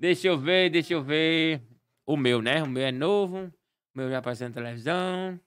Deixa 0.00 0.26
eu 0.28 0.36
ver, 0.38 0.70
deixa 0.70 0.94
eu 0.94 1.02
ver. 1.02 1.62
O 2.06 2.16
meu, 2.16 2.42
né? 2.42 2.62
O 2.62 2.66
meu 2.68 2.82
é 2.84 2.92
novo. 2.92 3.44
O 3.94 3.98
meu 3.98 4.10
já 4.10 4.18
apareceu 4.18 4.48
na 4.48 4.54
televisão. 4.54 5.38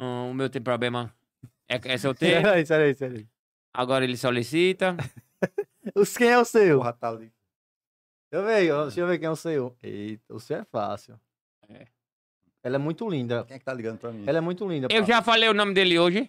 Hum, 0.00 0.30
o 0.30 0.34
meu 0.34 0.50
tem 0.50 0.60
problema. 0.60 1.12
É, 1.68 1.80
é 1.84 1.98
solteiro. 1.98 2.42
Peraí, 2.42 2.66
peraí, 2.66 2.94
peraí. 2.94 3.26
Agora 3.72 4.04
ele 4.04 4.16
solicita. 4.16 4.94
Os 5.94 6.16
quem 6.16 6.28
é 6.28 6.38
o 6.38 6.44
seu? 6.44 6.78
Porra, 6.78 6.92
tá 6.92 7.08
ali. 7.08 7.32
Deixa 8.34 8.36
eu 8.36 8.44
ver, 8.44 8.72
ó, 8.72 8.82
deixa 8.82 9.00
eu 9.00 9.06
ver 9.06 9.18
quem 9.18 9.28
é 9.28 9.30
o 9.30 9.36
seu. 9.36 9.76
Eita, 9.80 10.34
o 10.34 10.40
seu 10.40 10.56
é 10.56 10.64
fácil. 10.64 11.14
É. 11.68 11.86
Ela 12.64 12.74
é 12.74 12.78
muito 12.78 13.08
linda. 13.08 13.44
Quem 13.44 13.54
é 13.54 13.58
que 13.60 13.64
tá 13.64 13.72
ligando 13.72 13.98
pra 13.98 14.10
mim? 14.10 14.24
Ela 14.26 14.38
é 14.38 14.40
muito 14.40 14.68
linda. 14.68 14.88
Eu 14.90 15.02
pá. 15.02 15.06
já 15.06 15.22
falei 15.22 15.48
o 15.48 15.54
nome 15.54 15.72
dele 15.72 15.96
hoje. 16.00 16.28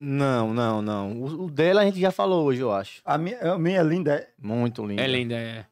Não, 0.00 0.54
não, 0.54 0.80
não. 0.80 1.12
O, 1.20 1.44
o 1.44 1.50
dela 1.50 1.82
a 1.82 1.84
gente 1.84 2.00
já 2.00 2.10
falou 2.10 2.46
hoje, 2.46 2.62
eu 2.62 2.72
acho. 2.72 3.02
A 3.04 3.18
minha, 3.18 3.52
a 3.52 3.58
minha 3.58 3.82
linda 3.82 4.14
é. 4.14 4.32
Muito 4.38 4.86
linda. 4.86 5.02
É 5.02 5.06
linda, 5.06 5.34
é. 5.34 5.66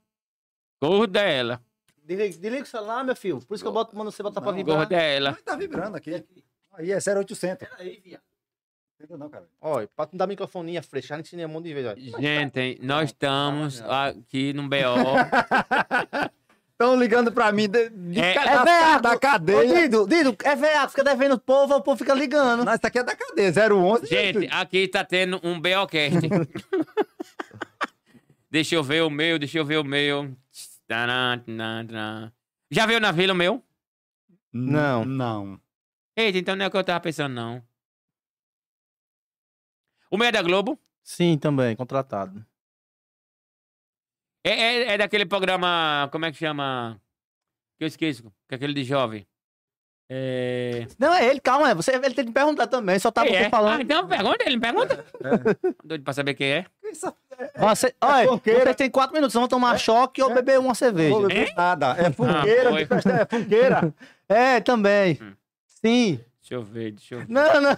Gorda 0.82 1.23
é 1.23 1.39
ela. 1.39 1.65
Desliga, 2.05 2.39
desliga 2.39 2.62
o 2.62 2.66
celular, 2.66 3.03
meu 3.05 3.16
filho. 3.16 3.40
Por 3.40 3.55
isso 3.55 3.65
que 3.65 3.69
eu 3.69 3.73
boto, 3.73 3.97
mando 3.97 4.12
você 4.12 4.23
botar 4.23 4.43
pra 4.43 4.53
vibrar. 4.53 4.77
Gorda 4.77 4.97
é 4.97 5.16
ela. 5.16 5.31
Ai, 5.31 5.43
tá 5.43 5.57
vibrando 5.57 5.97
aqui. 5.97 6.23
Aí 6.74 6.93
é 6.93 6.99
0800. 6.99 7.66
Peraí, 7.66 8.03
viado. 8.05 8.27
Não, 9.09 9.16
não, 9.16 9.29
cara. 9.29 9.47
Olha, 9.61 9.89
pra 9.95 10.09
não 10.12 10.19
dar 10.19 10.27
microfonia 10.27 10.83
fresca, 10.83 11.15
a 11.15 11.16
gente 11.19 11.37
um 11.37 11.49
monte 11.49 11.65
de 11.66 11.75
vezes, 11.75 11.91
olha. 11.91 12.01
Gente, 12.20 12.79
nós 12.83 13.11
estamos 13.11 13.81
aqui 13.83 14.53
no 14.53 14.69
BO. 14.69 14.77
Estão 16.73 16.97
ligando 16.99 17.33
pra 17.33 17.51
mim 17.53 17.69
de, 17.69 17.91
de 17.91 18.20
É- 18.20 18.35
ca- 18.35 18.43
É 18.43 18.55
da, 18.57 18.65
veaco. 18.65 19.03
da 19.03 19.12
Ô, 19.15 19.19
cadeia. 19.19 19.83
Dido, 19.83 20.07
Dido, 20.07 20.37
é 20.45 20.57
veaco, 20.57 20.91
fica 20.91 21.05
devendo 21.05 21.35
o 21.35 21.39
povo, 21.39 21.75
o 21.75 21.83
povo 21.83 21.97
fica 21.99 22.15
ligando. 22.15 22.65
Não, 22.65 22.75
isso 22.75 22.87
aqui 22.87 22.99
é 22.99 23.05
da 23.05 23.15
cadeia, 23.16 23.53
011. 23.73 24.07
Gente, 24.07 24.49
aqui 24.51 24.89
tá 24.89 25.05
tendo 25.05 25.41
um 25.43 25.61
BOcast. 25.61 26.19
deixa 28.51 28.75
eu 28.75 28.83
ver 28.83 29.03
o 29.03 29.11
meu, 29.11 29.39
deixa 29.39 29.59
eu 29.59 29.65
ver 29.65 29.79
o 29.79 29.85
meu. 29.85 30.35
Já 32.70 32.87
veio 32.87 33.01
na 33.01 33.12
vila 33.12 33.33
o 33.33 33.37
meu? 33.37 33.62
Não. 34.53 35.05
Não. 35.05 35.61
Eita, 36.16 36.39
então 36.39 36.57
não 36.57 36.65
é 36.65 36.69
o 36.69 36.70
que 36.70 36.77
eu 36.77 36.85
tava 36.85 37.01
pensando, 37.01 37.35
não. 37.35 37.62
O 40.10 40.16
meio 40.16 40.28
é 40.28 40.32
da 40.32 40.43
Globo? 40.43 40.78
Sim, 41.02 41.39
também, 41.39 41.76
contratado. 41.76 42.44
É, 44.44 44.51
é, 44.51 44.82
é 44.94 44.98
daquele 44.98 45.26
programa. 45.26 46.09
Como 46.12 46.24
é 46.24 46.32
que 46.32 46.39
chama? 46.39 47.01
Que 47.78 47.85
eu 47.85 47.89
esqueço. 47.89 48.22
Que 48.48 48.55
é 48.55 48.56
aquele 48.56 48.72
de 48.74 48.85
jovem. 48.85 49.26
É. 50.10 50.86
Não, 50.98 51.12
é 51.12 51.26
ele, 51.26 51.39
calma, 51.39 51.70
é, 51.70 51.74
você, 51.74 51.94
ele 51.94 52.14
tem 52.14 52.24
que 52.24 52.32
perguntar 52.32 52.66
também, 52.66 52.98
só 52.98 53.10
tá 53.10 53.22
você 53.22 53.35
é? 53.35 53.51
falando. 53.51 53.78
Ah, 53.78 53.82
então 53.82 54.09
pergunta 54.09 54.43
ele, 54.47 54.56
me 54.56 54.62
pergunta. 54.62 55.05
Doido 55.85 56.02
pra 56.02 56.14
saber 56.14 56.32
quem 56.32 56.51
é. 56.51 56.66
Isso 56.90 57.12
Você, 57.59 57.94
olha, 58.01 58.26
vocês 58.26 58.76
têm 58.76 58.90
quatro 58.90 59.14
minutos, 59.14 59.35
vão 59.35 59.47
tomar 59.47 59.76
choque 59.78 60.22
ou 60.22 60.32
beber 60.32 60.59
uma 60.59 60.74
cerveja. 60.74 61.14
Não 61.14 61.28
É? 61.28 61.52
nada. 61.55 61.94
É 61.98 62.10
funkeira, 62.10 62.70
Ah, 62.74 62.78
de 62.78 62.86
festa, 62.86 63.10
é 63.12 63.26
funkeira. 63.26 63.94
É, 64.30 64.60
também. 64.60 65.18
Hum. 65.22 65.35
Sim. 65.66 66.20
Deixa 66.49 66.55
eu 66.55 66.62
ver, 66.62 66.93
deixa 66.93 67.15
eu 67.15 67.19
ver. 67.20 67.27
Não, 67.29 67.61
não. 67.61 67.77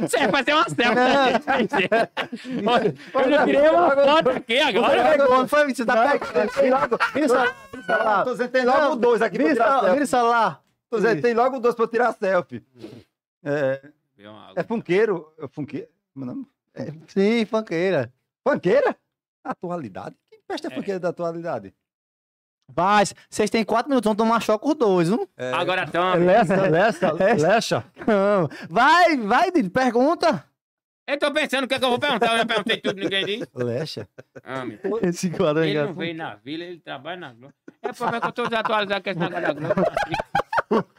Você 0.00 0.16
vai 0.18 0.30
fazer 0.30 0.52
uma 0.52 0.64
selfie 0.68 0.94
da 0.94 1.58
gente. 1.58 1.74
Olha, 2.64 2.94
Eu 3.14 3.30
já 3.30 3.44
tirei 3.44 3.68
uma 3.68 3.90
foto 3.96 4.30
aqui 4.30 4.58
agora. 4.60 5.16
Não 5.18 5.48
foi? 5.48 5.74
Você 5.74 5.84
tá 5.84 6.12
pegando. 6.18 6.52
Vira 7.12 7.26
o 7.26 7.28
celular. 7.28 8.34
Vira 8.36 8.48
tem 8.48 8.64
logo 8.64 8.94
dois 8.96 9.22
aqui 9.22 9.36
pra 9.38 9.44
Vira 9.48 9.54
tirar 9.56 9.80
vira 9.80 9.90
selfie. 9.94 10.06
celular. 10.06 10.62
Tô 10.88 10.96
dizendo, 10.98 11.22
tem 11.22 11.34
logo 11.34 11.58
dois 11.58 11.74
pra 11.74 11.88
tirar 11.88 12.12
selfie. 12.12 12.64
É, 13.42 13.82
é 14.54 14.62
funkeiro. 14.62 15.32
É 15.40 15.48
funkeiro. 15.48 15.88
Como 16.12 16.46
é? 16.76 16.92
Sim, 17.08 17.44
funkeira. 17.44 18.12
Funkeira? 18.46 18.96
Atualidade? 19.42 20.14
Que 20.30 20.38
festa 20.46 20.68
é 20.68 20.70
É. 20.70 20.74
funkeira 20.76 21.00
da 21.00 21.08
atualidade? 21.08 21.74
Vai, 22.68 23.04
vocês 23.28 23.50
têm 23.50 23.64
quatro 23.64 23.88
minutos, 23.90 24.08
vão 24.08 24.16
tomar 24.16 24.40
choque 24.40 24.66
os 24.66 24.74
dois, 24.74 25.08
viu? 25.08 25.28
Agora 25.54 25.86
toma. 25.88 26.14
Lecha, 26.16 26.62
Lecha, 26.68 27.12
Lecha. 27.46 27.84
Não. 28.06 28.48
Vai, 28.68 29.16
vai, 29.18 29.50
Didi, 29.52 29.70
pergunta. 29.70 30.44
Eu 31.06 31.18
tô 31.18 31.30
pensando 31.32 31.64
o 31.64 31.68
que, 31.68 31.74
é 31.74 31.78
que 31.78 31.84
eu 31.84 31.90
vou 31.90 31.98
perguntar. 31.98 32.32
Eu 32.32 32.38
já 32.38 32.46
perguntei 32.46 32.80
tudo, 32.80 32.98
ninguém 32.98 33.26
disse. 33.26 33.46
Lecha. 33.54 34.08
Ah, 34.42 34.64
meu. 34.64 34.78
Esse 35.02 35.28
quadro 35.30 35.62
é 35.62 35.68
Ele 35.68 35.82
não 35.84 35.92
veio 35.92 36.14
na 36.14 36.34
vila, 36.36 36.64
ele 36.64 36.80
trabalha 36.80 37.18
na 37.20 37.32
Globo. 37.34 37.54
É 37.82 37.92
por 37.92 38.10
que 38.20 38.26
eu 38.26 38.32
tô 38.32 38.44
desatualizado 38.48 39.04
com 39.04 39.10
esse 39.10 39.18
negócio 39.20 39.42
da 39.42 39.52
Globo. 39.52 39.74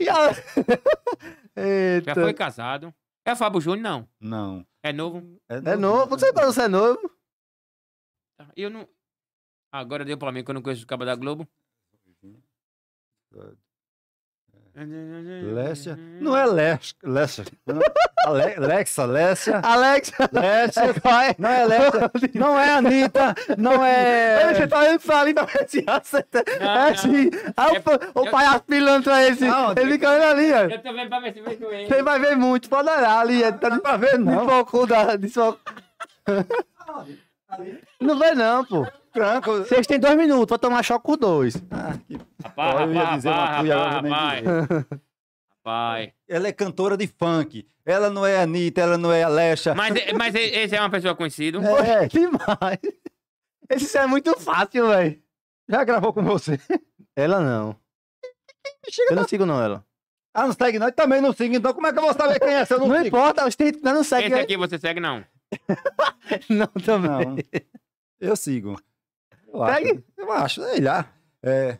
E 0.00 0.08
a- 0.08 0.32
Já 2.04 2.14
foi 2.14 2.34
casado. 2.34 2.92
É 3.24 3.36
Fábio 3.36 3.60
Júnior, 3.60 3.82
não. 3.82 4.08
Não. 4.20 4.66
É 4.82 4.92
novo. 4.92 5.22
É 5.48 5.76
novo, 5.76 6.10
não 6.12 6.18
sei 6.18 6.32
pra 6.32 6.46
você 6.46 6.62
é 6.62 6.68
novo. 6.68 6.98
Tá. 8.38 8.46
Eu 8.56 8.70
não. 8.70 8.88
Agora 9.72 10.04
deu 10.04 10.18
pra 10.18 10.32
mim 10.32 10.42
que 10.44 10.50
eu 10.50 10.54
não 10.54 10.62
conheço 10.62 10.84
o 10.84 10.86
cabo 10.86 11.04
da 11.04 11.14
Globo. 11.14 11.46
Lecha. 14.74 15.96
Não 16.20 16.36
é. 16.36 16.46
Lecha. 16.46 17.44
Não. 17.66 17.80
Ale- 18.26 18.56
Lexa, 18.58 19.04
Lecha. 19.06 19.60
Alex, 19.64 20.12
Lecha. 20.32 20.92
vai. 21.02 21.34
Não 21.38 21.48
é 21.50 21.64
Lecha. 21.66 22.10
Não 22.34 22.58
é 22.58 22.70
Anitta. 22.74 23.34
Não 23.58 23.84
é. 23.84 24.54
Você 24.54 24.68
tá 24.68 24.78
olhando 24.80 25.00
pra 25.00 25.20
ali 25.20 25.34
pra 25.34 25.44
ver 25.44 25.68
se 25.68 25.84
acerta. 25.86 26.44
É 26.46 26.58
não. 26.64 26.86
assim. 26.88 27.26
O 27.28 27.80
pa- 27.82 28.00
o 28.14 28.54
eu- 28.54 28.60
pilantra 28.60 29.22
esse. 29.26 29.44
Ele 29.44 29.92
fica 29.92 30.10
olhando 30.10 30.30
ali, 30.38 30.52
ó. 30.52 30.56
Eu 30.68 30.82
tô 30.82 30.92
vendo 30.92 31.08
pra 31.08 31.20
ver 31.20 31.32
se 31.34 31.40
vem 31.40 31.56
com 31.56 31.64
ele. 31.72 31.86
Você 31.88 32.02
vai 32.02 32.18
ver 32.20 32.36
muito, 32.36 32.68
pode 32.68 32.88
olhar 32.88 33.18
ali. 33.20 33.40
Tá 33.54 33.78
pra 33.80 33.96
ver, 33.96 34.18
não. 34.18 34.46
Desfocou 34.46 34.86
da. 34.86 35.16
desfocou. 35.16 35.60
Não 38.00 38.16
vê, 38.18 38.32
não, 38.32 38.64
pô. 38.64 38.86
Vocês 39.44 39.86
têm 39.86 39.98
dois 39.98 40.16
minutos 40.16 40.46
pra 40.46 40.58
tomar 40.58 40.82
choque 40.82 41.04
com 41.04 41.16
dois. 41.16 41.56
Rapaz, 42.42 42.80
Eu 42.80 42.92
ia 42.92 43.02
rapaz, 43.02 43.24
rapaz, 43.24 43.68
rapaz, 43.68 43.68
eu 43.68 43.78
rapaz. 43.78 44.86
Rapaz. 45.64 46.12
Ela 46.28 46.48
é 46.48 46.52
cantora 46.52 46.96
de 46.96 47.06
funk. 47.06 47.66
Ela 47.84 48.08
não 48.08 48.24
é 48.24 48.40
Anitta, 48.40 48.80
ela 48.80 48.96
não 48.96 49.12
é 49.12 49.22
Alexa. 49.22 49.74
Mas, 49.74 49.92
mas 50.16 50.34
esse 50.34 50.76
é 50.76 50.80
uma 50.80 50.90
pessoa 50.90 51.14
conhecida. 51.14 51.58
É, 51.58 52.06
Demais. 52.08 52.78
Esse 53.68 53.98
é 53.98 54.06
muito 54.06 54.38
fácil, 54.38 54.88
velho. 54.88 55.20
já 55.68 55.84
gravou 55.84 56.12
com 56.12 56.22
você. 56.22 56.58
Ela 57.14 57.40
não. 57.40 57.76
Eu 59.08 59.16
não 59.16 59.28
sigo, 59.28 59.44
não, 59.44 59.60
ela. 59.62 59.84
Ah, 60.32 60.46
não 60.46 60.52
segue 60.52 60.78
nós? 60.78 60.92
Também 60.94 61.20
não 61.20 61.32
sigo. 61.32 61.54
Então 61.54 61.74
como 61.74 61.86
é 61.86 61.92
que 61.92 61.98
eu 61.98 62.02
vou 62.02 62.14
saber 62.14 62.38
quem 62.38 62.54
é 62.54 62.64
se 62.64 62.72
eu 62.72 62.78
não, 62.78 62.88
Não 62.88 62.96
sigo? 62.96 63.08
importa, 63.08 63.46
os 63.46 63.56
não 63.82 64.04
segue. 64.04 64.26
Esse 64.28 64.40
aqui 64.40 64.56
você 64.56 64.78
segue, 64.78 65.00
não. 65.00 65.24
Não, 66.48 66.68
também. 66.68 67.26
Não. 67.26 67.36
Eu 68.20 68.36
sigo. 68.36 68.80
Eu 69.52 69.62
acho. 69.62 70.02
Eu 70.16 70.32
acho. 70.32 70.62
Sei 70.62 70.80
lá. 70.80 71.06
É. 71.42 71.78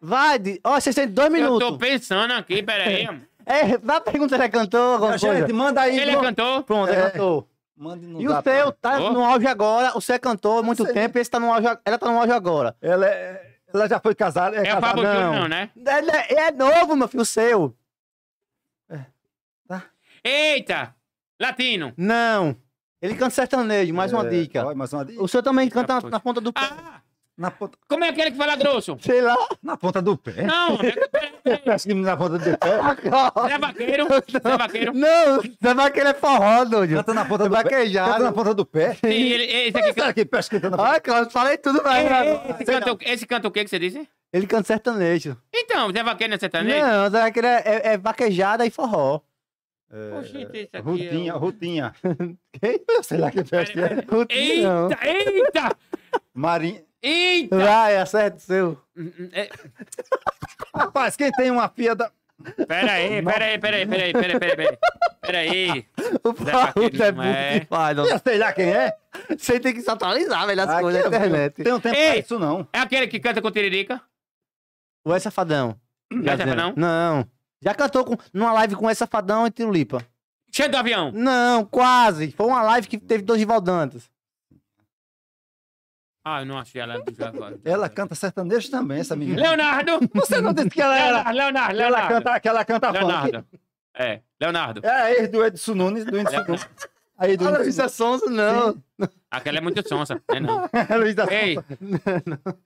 Vai, 0.00 0.38
Di- 0.38 0.60
ó, 0.64 0.80
vocês 0.80 0.94
têm 0.94 1.06
dois 1.08 1.26
Eu 1.28 1.32
minutos. 1.32 1.68
tô 1.68 1.78
pensando 1.78 2.32
aqui, 2.32 2.62
peraí. 2.62 3.06
É, 3.44 3.76
vai 3.78 4.00
perguntar 4.00 4.30
se 4.30 4.34
ele 4.36 4.44
é 4.44 4.48
cantor, 4.48 4.94
alguma 4.94 5.10
coisa. 5.18 5.40
Gente, 5.40 5.52
manda 5.52 5.80
aí. 5.82 5.98
Ele 5.98 6.10
é 6.10 6.14
Pronto. 6.14 6.24
cantor? 6.26 6.62
Pronto, 6.64 6.88
ele 6.90 7.00
é 7.00 7.04
É. 7.04 7.10
cantor. 7.10 7.46
Mande 7.76 8.06
no 8.06 8.20
E 8.20 8.28
o 8.28 8.42
seu 8.42 8.72
tá 8.72 9.00
Ó. 9.00 9.12
no 9.12 9.24
auge 9.24 9.46
agora, 9.46 9.96
o 9.96 10.00
seu 10.00 10.14
é 10.14 10.18
cantor 10.18 10.60
há 10.60 10.62
muito 10.62 10.84
tempo, 10.92 11.18
esse 11.18 11.30
tá 11.30 11.40
no 11.40 11.52
auge, 11.52 11.66
ela 11.84 11.98
tá 11.98 12.06
no 12.10 12.18
auge 12.20 12.32
agora. 12.32 12.76
Ela, 12.80 13.06
é, 13.06 13.56
ela 13.72 13.88
já 13.88 13.98
foi 13.98 14.14
casada. 14.14 14.56
É, 14.56 14.60
É 14.68 14.72
o 14.74 14.80
casada. 14.80 14.86
Fábio 14.86 15.04
Júnior, 15.04 15.32
não. 15.32 15.40
não, 15.42 15.48
né? 15.48 15.70
Ele 15.76 16.10
é, 16.10 16.34
é 16.48 16.50
novo, 16.52 16.94
meu 16.94 17.08
filho, 17.08 17.22
o 17.22 17.26
seu. 17.26 17.74
Eita! 20.24 20.94
Latino. 21.40 21.92
Não. 21.96 22.56
Ele 23.02 23.14
canta 23.16 23.30
sertanejo, 23.30 23.92
mais 23.92 24.12
uma 24.12 24.24
É, 24.26 24.30
dica. 24.30 24.64
olha, 24.64 24.76
mais 24.76 24.92
uma 24.92 25.04
dica. 25.04 25.20
O 25.22 25.26
seu 25.26 25.42
também 25.42 25.68
canta 25.68 26.00
na, 26.00 26.08
na 26.08 26.20
ponta 26.20 26.40
do 26.40 26.52
pé. 26.52 26.60
Ah! 26.62 27.00
Na 27.36 27.50
ponta, 27.50 27.76
Como 27.88 28.04
é 28.04 28.10
aquele 28.10 28.30
que 28.30 28.36
fala 28.36 28.54
grosso? 28.56 28.96
Sei 29.00 29.20
lá. 29.22 29.34
na 29.62 29.76
ponta 29.76 30.00
do 30.02 30.16
pé. 30.18 30.42
Não, 30.42 30.74
é- 30.74 30.92
peraí. 31.08 31.58
Parece 31.64 31.88
que 31.88 31.94
na 31.94 32.14
ponta 32.16 32.38
do 32.38 32.44
pé. 32.44 32.58
Zé 33.48 33.58
Vaqueiro. 33.58 34.06
Zé 34.30 34.56
Vaqueiro. 34.58 34.92
Não, 34.94 35.36
você 35.40 35.74
vai 35.74 35.90
querer 35.90 36.14
forró, 36.14 36.64
doido. 36.66 36.94
Canta 36.96 37.14
na 37.14 37.24
ponta 37.24 37.44
do 37.48 37.50
pé. 37.56 37.62
Vaquejado. 37.62 38.10
Canta 38.12 38.24
na 38.24 38.32
ponta 38.32 38.54
do 38.54 38.66
pé. 38.66 38.94
Sim, 38.94 39.08
ele, 39.10 39.44
esse 39.44 39.76
aqui 39.78 39.92
Será 39.94 40.12
que 40.12 40.24
pesca 40.26 40.60
canta 40.60 40.76
na 40.76 40.84
ponta? 40.84 41.00
Cláudio, 41.00 41.30
falei 41.32 41.56
tudo, 41.58 41.82
velho. 41.82 42.40
Esse 42.60 42.64
canta, 42.66 42.92
o- 42.92 42.98
esse 43.00 43.26
canta 43.26 43.48
o 43.48 43.50
que 43.50 43.64
que 43.64 43.70
você 43.70 43.78
disse? 43.78 44.08
Ele 44.32 44.46
canta 44.46 44.64
sertanejo. 44.66 45.36
Então, 45.52 45.90
Zé 45.90 46.02
Vaqueiro 46.04 46.30
não 46.30 46.36
é 46.36 46.38
sertanejo? 46.38 46.86
Não, 46.86 47.10
Zé 47.10 47.20
Vaqueiro 47.22 47.48
é, 47.48 47.62
é, 47.64 47.92
é 47.94 47.98
vaquejada 47.98 48.64
e 48.66 48.70
forró. 48.70 49.20
Oxi, 50.18 50.48
esse 50.52 50.68
aqui 50.72 50.78
Rutinha, 50.82 51.32
é 51.34 51.36
Rutinha. 51.36 51.94
Quem? 52.52 52.80
Sei 53.02 53.18
lá 53.18 53.30
que 53.30 53.44
festa 53.44 53.78
é. 53.80 54.00
Rutinha, 54.10 54.62
não. 54.72 54.90
Eita, 54.90 55.30
eita! 55.30 55.76
Marinha. 56.34 56.82
Eita! 57.02 57.58
Vai, 57.58 57.96
acerta 57.96 58.36
o 58.36 58.40
seu. 58.40 58.78
É, 59.32 59.48
Rapaz, 60.74 61.16
quem 61.16 61.30
tem 61.32 61.50
uma 61.50 61.68
filha 61.68 61.94
da. 61.94 62.10
Pera 62.66 62.92
aí, 62.94 63.22
pera 63.22 63.44
aí, 63.44 63.58
pera 63.58 63.76
aí, 63.76 63.86
pera 63.86 64.04
aí, 64.04 64.12
pera 64.12 64.32
aí, 64.32 64.38
pera 64.40 64.62
aí. 64.70 64.78
Pera 65.20 65.38
aí. 65.38 65.86
O 66.24 66.32
Paulo 66.34 66.58
é 66.58 67.12
não 67.12 67.22
muito 67.22 67.22
é. 67.22 67.60
que 67.60 67.66
faz. 67.66 67.98
ó. 67.98 68.04
Eu 68.06 68.18
sei 68.18 68.38
lá 68.38 68.52
quem 68.52 68.72
é. 68.72 68.96
Você 69.38 69.60
tem 69.60 69.72
que 69.74 69.80
se 69.82 69.90
atualizar, 69.90 70.46
velho, 70.46 70.60
as 70.62 70.68
Aqui 70.70 70.80
coisas 70.80 71.02
da 71.02 71.08
eu- 71.08 71.14
internet. 71.26 71.62
Tem 71.62 71.72
um 71.72 71.78
tempo 71.80 71.94
Ei! 71.96 72.08
pra 72.10 72.16
isso, 72.18 72.38
não. 72.40 72.66
É 72.72 72.78
aquele 72.80 73.06
que 73.06 73.20
canta 73.20 73.40
com 73.40 73.50
tiririca? 73.50 74.00
O 75.04 75.12
É 75.14 75.20
Safadão. 75.20 75.78
Já 76.22 76.36
sabe 76.36 76.54
não? 76.56 76.72
Não. 76.76 77.28
Já 77.62 77.74
cantou 77.74 78.04
com, 78.04 78.16
numa 78.32 78.52
live 78.52 78.74
com 78.74 78.90
É 78.90 78.94
Safadão 78.94 79.46
e 79.46 79.50
Tirulipa. 79.50 80.04
Cheio 80.50 80.70
do 80.70 80.76
avião. 80.76 81.10
Não, 81.12 81.64
quase. 81.64 82.32
Foi 82.32 82.46
uma 82.46 82.62
live 82.62 82.86
que 82.88 82.98
teve 82.98 83.22
dois 83.22 83.38
Rivaldantas. 83.38 84.10
Ah, 86.24 86.40
eu 86.42 86.46
não 86.46 86.58
achei 86.58 86.80
ela. 86.80 87.02
Ela 87.64 87.88
canta 87.88 88.14
sertanejo 88.14 88.70
também, 88.70 89.00
essa 89.00 89.16
menina. 89.16 89.40
Leonardo! 89.40 89.98
Você 90.14 90.40
não 90.40 90.52
disse 90.52 90.70
que 90.70 90.80
ela 90.80 90.96
era. 90.96 91.30
Leonardo, 91.30 91.36
Leonardo, 91.36 91.80
Ela 91.80 91.88
Leonardo. 91.88 92.14
canta, 92.14 92.40
que 92.40 92.48
ela 92.48 92.64
canta 92.64 92.86
funk. 92.88 92.98
Leonardo. 92.98 93.46
É, 93.94 94.20
Leonardo. 94.40 94.86
É 94.86 95.12
ex 95.14 95.28
do 95.30 95.44
Edson 95.44 95.74
Nunes, 95.74 96.04
do 96.04 96.18
Edson 96.18 96.44
Nunes. 96.44 96.68
Aí 97.18 97.36
do 97.36 97.62
isso 97.62 97.80
é 97.82 97.88
sonso, 97.88 98.28
não. 98.30 98.76
Aquela 99.30 99.58
é 99.58 99.60
muito 99.60 99.86
sonsa, 99.86 100.14
né 100.30 100.40
não? 100.40 100.68
Luiz 100.98 101.14
da 101.14 101.24
Ei! 101.32 101.54
Sonsa. 101.54 102.58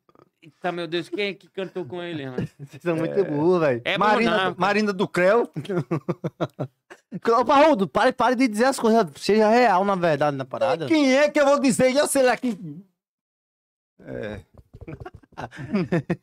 Eita, 0.46 0.70
meu 0.70 0.86
Deus, 0.86 1.08
quem 1.08 1.30
é 1.30 1.34
que 1.34 1.48
cantou 1.48 1.84
com 1.84 2.00
ele, 2.00 2.24
mano? 2.24 2.48
Vocês 2.60 2.80
são 2.80 2.94
muito 2.94 3.24
burros, 3.24 3.60
velho. 3.60 3.82
É 3.84 3.98
Marina, 3.98 4.54
Marina 4.56 4.92
do 4.92 5.08
Creu. 5.08 5.50
Ô, 7.36 7.44
Parrudo, 7.44 7.88
pare, 7.88 8.12
pare 8.12 8.36
de 8.36 8.46
dizer 8.46 8.66
as 8.66 8.78
coisas. 8.78 9.08
Seja 9.16 9.48
real, 9.48 9.84
na 9.84 9.96
verdade, 9.96 10.36
na 10.36 10.44
parada. 10.44 10.86
Quem 10.86 11.16
é 11.16 11.28
que 11.28 11.40
eu 11.40 11.46
vou 11.46 11.58
dizer? 11.58 11.92
Eu 11.96 12.06
sei 12.06 12.22
lá 12.22 12.36
quem. 12.36 12.84
É. 14.00 14.40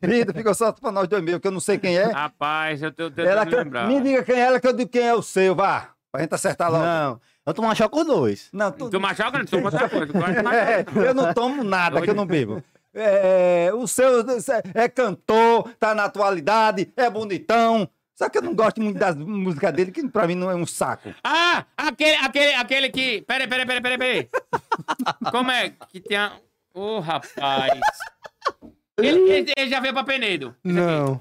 Vida, 0.00 0.32
fica 0.32 0.54
só 0.54 0.72
pra 0.72 0.90
nós 0.90 1.06
dois 1.06 1.22
meio, 1.22 1.38
que 1.38 1.46
eu 1.46 1.52
não 1.52 1.60
sei 1.60 1.76
quem 1.76 1.98
é. 1.98 2.04
Rapaz, 2.04 2.82
eu 2.82 2.90
tô 2.90 3.10
tentando 3.10 3.28
Ela 3.28 3.44
lembrar. 3.44 3.86
Me 3.86 4.00
diga 4.00 4.22
quem 4.22 4.36
é 4.36 4.40
ela, 4.40 4.58
que 4.58 4.66
eu 4.66 4.72
digo 4.72 4.90
quem 4.90 5.06
é 5.06 5.14
o 5.14 5.20
seu, 5.20 5.54
vá. 5.54 5.90
Pra 6.10 6.22
gente 6.22 6.34
acertar 6.34 6.70
logo. 6.70 6.82
Não. 6.82 7.20
Eu 7.44 7.52
tomo 7.52 7.68
uma 7.68 7.74
choque 7.74 7.94
com 7.94 8.04
dois. 8.04 8.48
Não, 8.54 8.72
tu... 8.72 8.88
Tu 8.88 8.98
machuca, 8.98 9.36
não 9.36 9.44
toma 9.44 9.64
outra 9.64 9.88
coisa. 9.88 10.06
tu 10.06 10.48
É, 10.48 11.08
eu 11.08 11.12
não 11.12 11.34
tomo 11.34 11.62
nada, 11.62 12.00
que 12.00 12.08
eu 12.08 12.14
não 12.14 12.24
bebo. 12.24 12.62
É, 12.94 13.70
o 13.74 13.86
seu 13.88 14.24
é 14.74 14.88
cantor, 14.88 15.70
tá 15.80 15.94
na 15.94 16.04
atualidade, 16.04 16.92
é 16.96 17.10
bonitão. 17.10 17.88
Só 18.16 18.28
que 18.28 18.38
eu 18.38 18.42
não 18.42 18.54
gosto 18.54 18.80
muito 18.80 18.96
das 18.98 19.16
músicas 19.16 19.72
dele, 19.72 19.90
que 19.90 20.08
pra 20.08 20.26
mim 20.28 20.36
não 20.36 20.48
é 20.48 20.54
um 20.54 20.64
saco. 20.64 21.12
Ah, 21.24 21.64
aquele, 21.76 22.14
aquele, 22.16 22.54
aquele 22.54 22.88
que... 22.90 23.22
Peraí, 23.22 23.48
peraí, 23.48 23.66
peraí, 23.66 23.82
peraí, 23.82 23.98
peraí. 23.98 24.28
Como 25.32 25.50
é 25.50 25.70
que 25.88 26.00
tem 26.00 26.16
a... 26.16 26.32
Ô, 26.72 27.00
rapaz. 27.00 27.80
Ele, 28.98 29.30
ele- 29.30 29.52
ele 29.56 29.68
já 29.70 29.80
veio 29.80 29.92
pra 29.92 30.04
Penedo. 30.04 30.54
Não. 30.62 31.18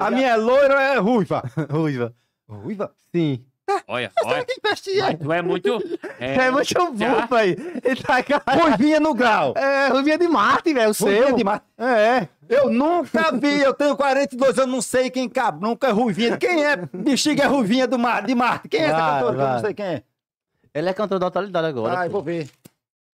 A 0.00 0.10
minha 0.10 0.30
é 0.30 0.36
loira 0.36 0.74
ou 0.74 0.80
é 0.80 0.96
ruiva? 0.98 1.42
Ruiva. 1.70 2.14
Ruiva? 2.48 2.92
Sim. 3.14 3.44
Olha, 3.88 4.10
olha. 4.24 4.46
investia? 4.58 5.04
Mas 5.04 5.18
tu 5.18 5.32
é 5.32 5.42
muito. 5.42 5.98
É, 6.18 6.34
É 6.34 6.50
muito 6.50 6.74
bom, 6.92 7.26
velho. 7.26 7.80
Ele 7.84 8.02
tá 8.02 8.22
cara. 8.22 8.42
Ruivinha 8.62 9.00
no 9.00 9.14
grau. 9.14 9.54
É, 9.56 9.88
Ruvinha 9.88 10.18
de 10.18 10.28
Marte, 10.28 10.72
velho. 10.74 10.90
O 10.90 11.04
Ruivinha 11.04 11.26
seu. 11.26 11.36
de 11.36 11.44
Marte. 11.44 11.64
É. 11.78 12.28
Eu 12.48 12.68
nunca 12.68 13.30
vi, 13.32 13.60
eu 13.60 13.72
tenho 13.72 13.96
42 13.96 14.58
anos, 14.58 14.74
não 14.74 14.82
sei 14.82 15.08
quem 15.08 15.28
cabe, 15.28 15.62
nunca 15.62 15.86
é 15.86 15.90
Ruivinha. 15.92 16.36
Quem 16.36 16.64
é 16.64 16.76
bexiga 16.76 17.44
é 17.44 17.46
Ruivinha 17.46 17.86
do 17.86 17.96
Mar, 17.96 18.26
de 18.26 18.34
Marte? 18.34 18.68
Quem 18.68 18.80
é 18.80 18.84
essa 18.86 18.96
Vai, 18.98 19.12
cantora 19.12 19.36
que 19.36 19.42
eu 19.42 19.46
não 19.48 19.60
sei 19.60 19.74
quem 19.74 19.86
é? 19.86 20.02
Ele 20.74 20.88
é 20.88 20.92
cantor 20.92 21.18
da 21.20 21.26
atualidade 21.28 21.66
agora. 21.68 21.98
Ai, 21.98 22.08
pô. 22.08 22.14
vou 22.14 22.22
ver. 22.24 22.48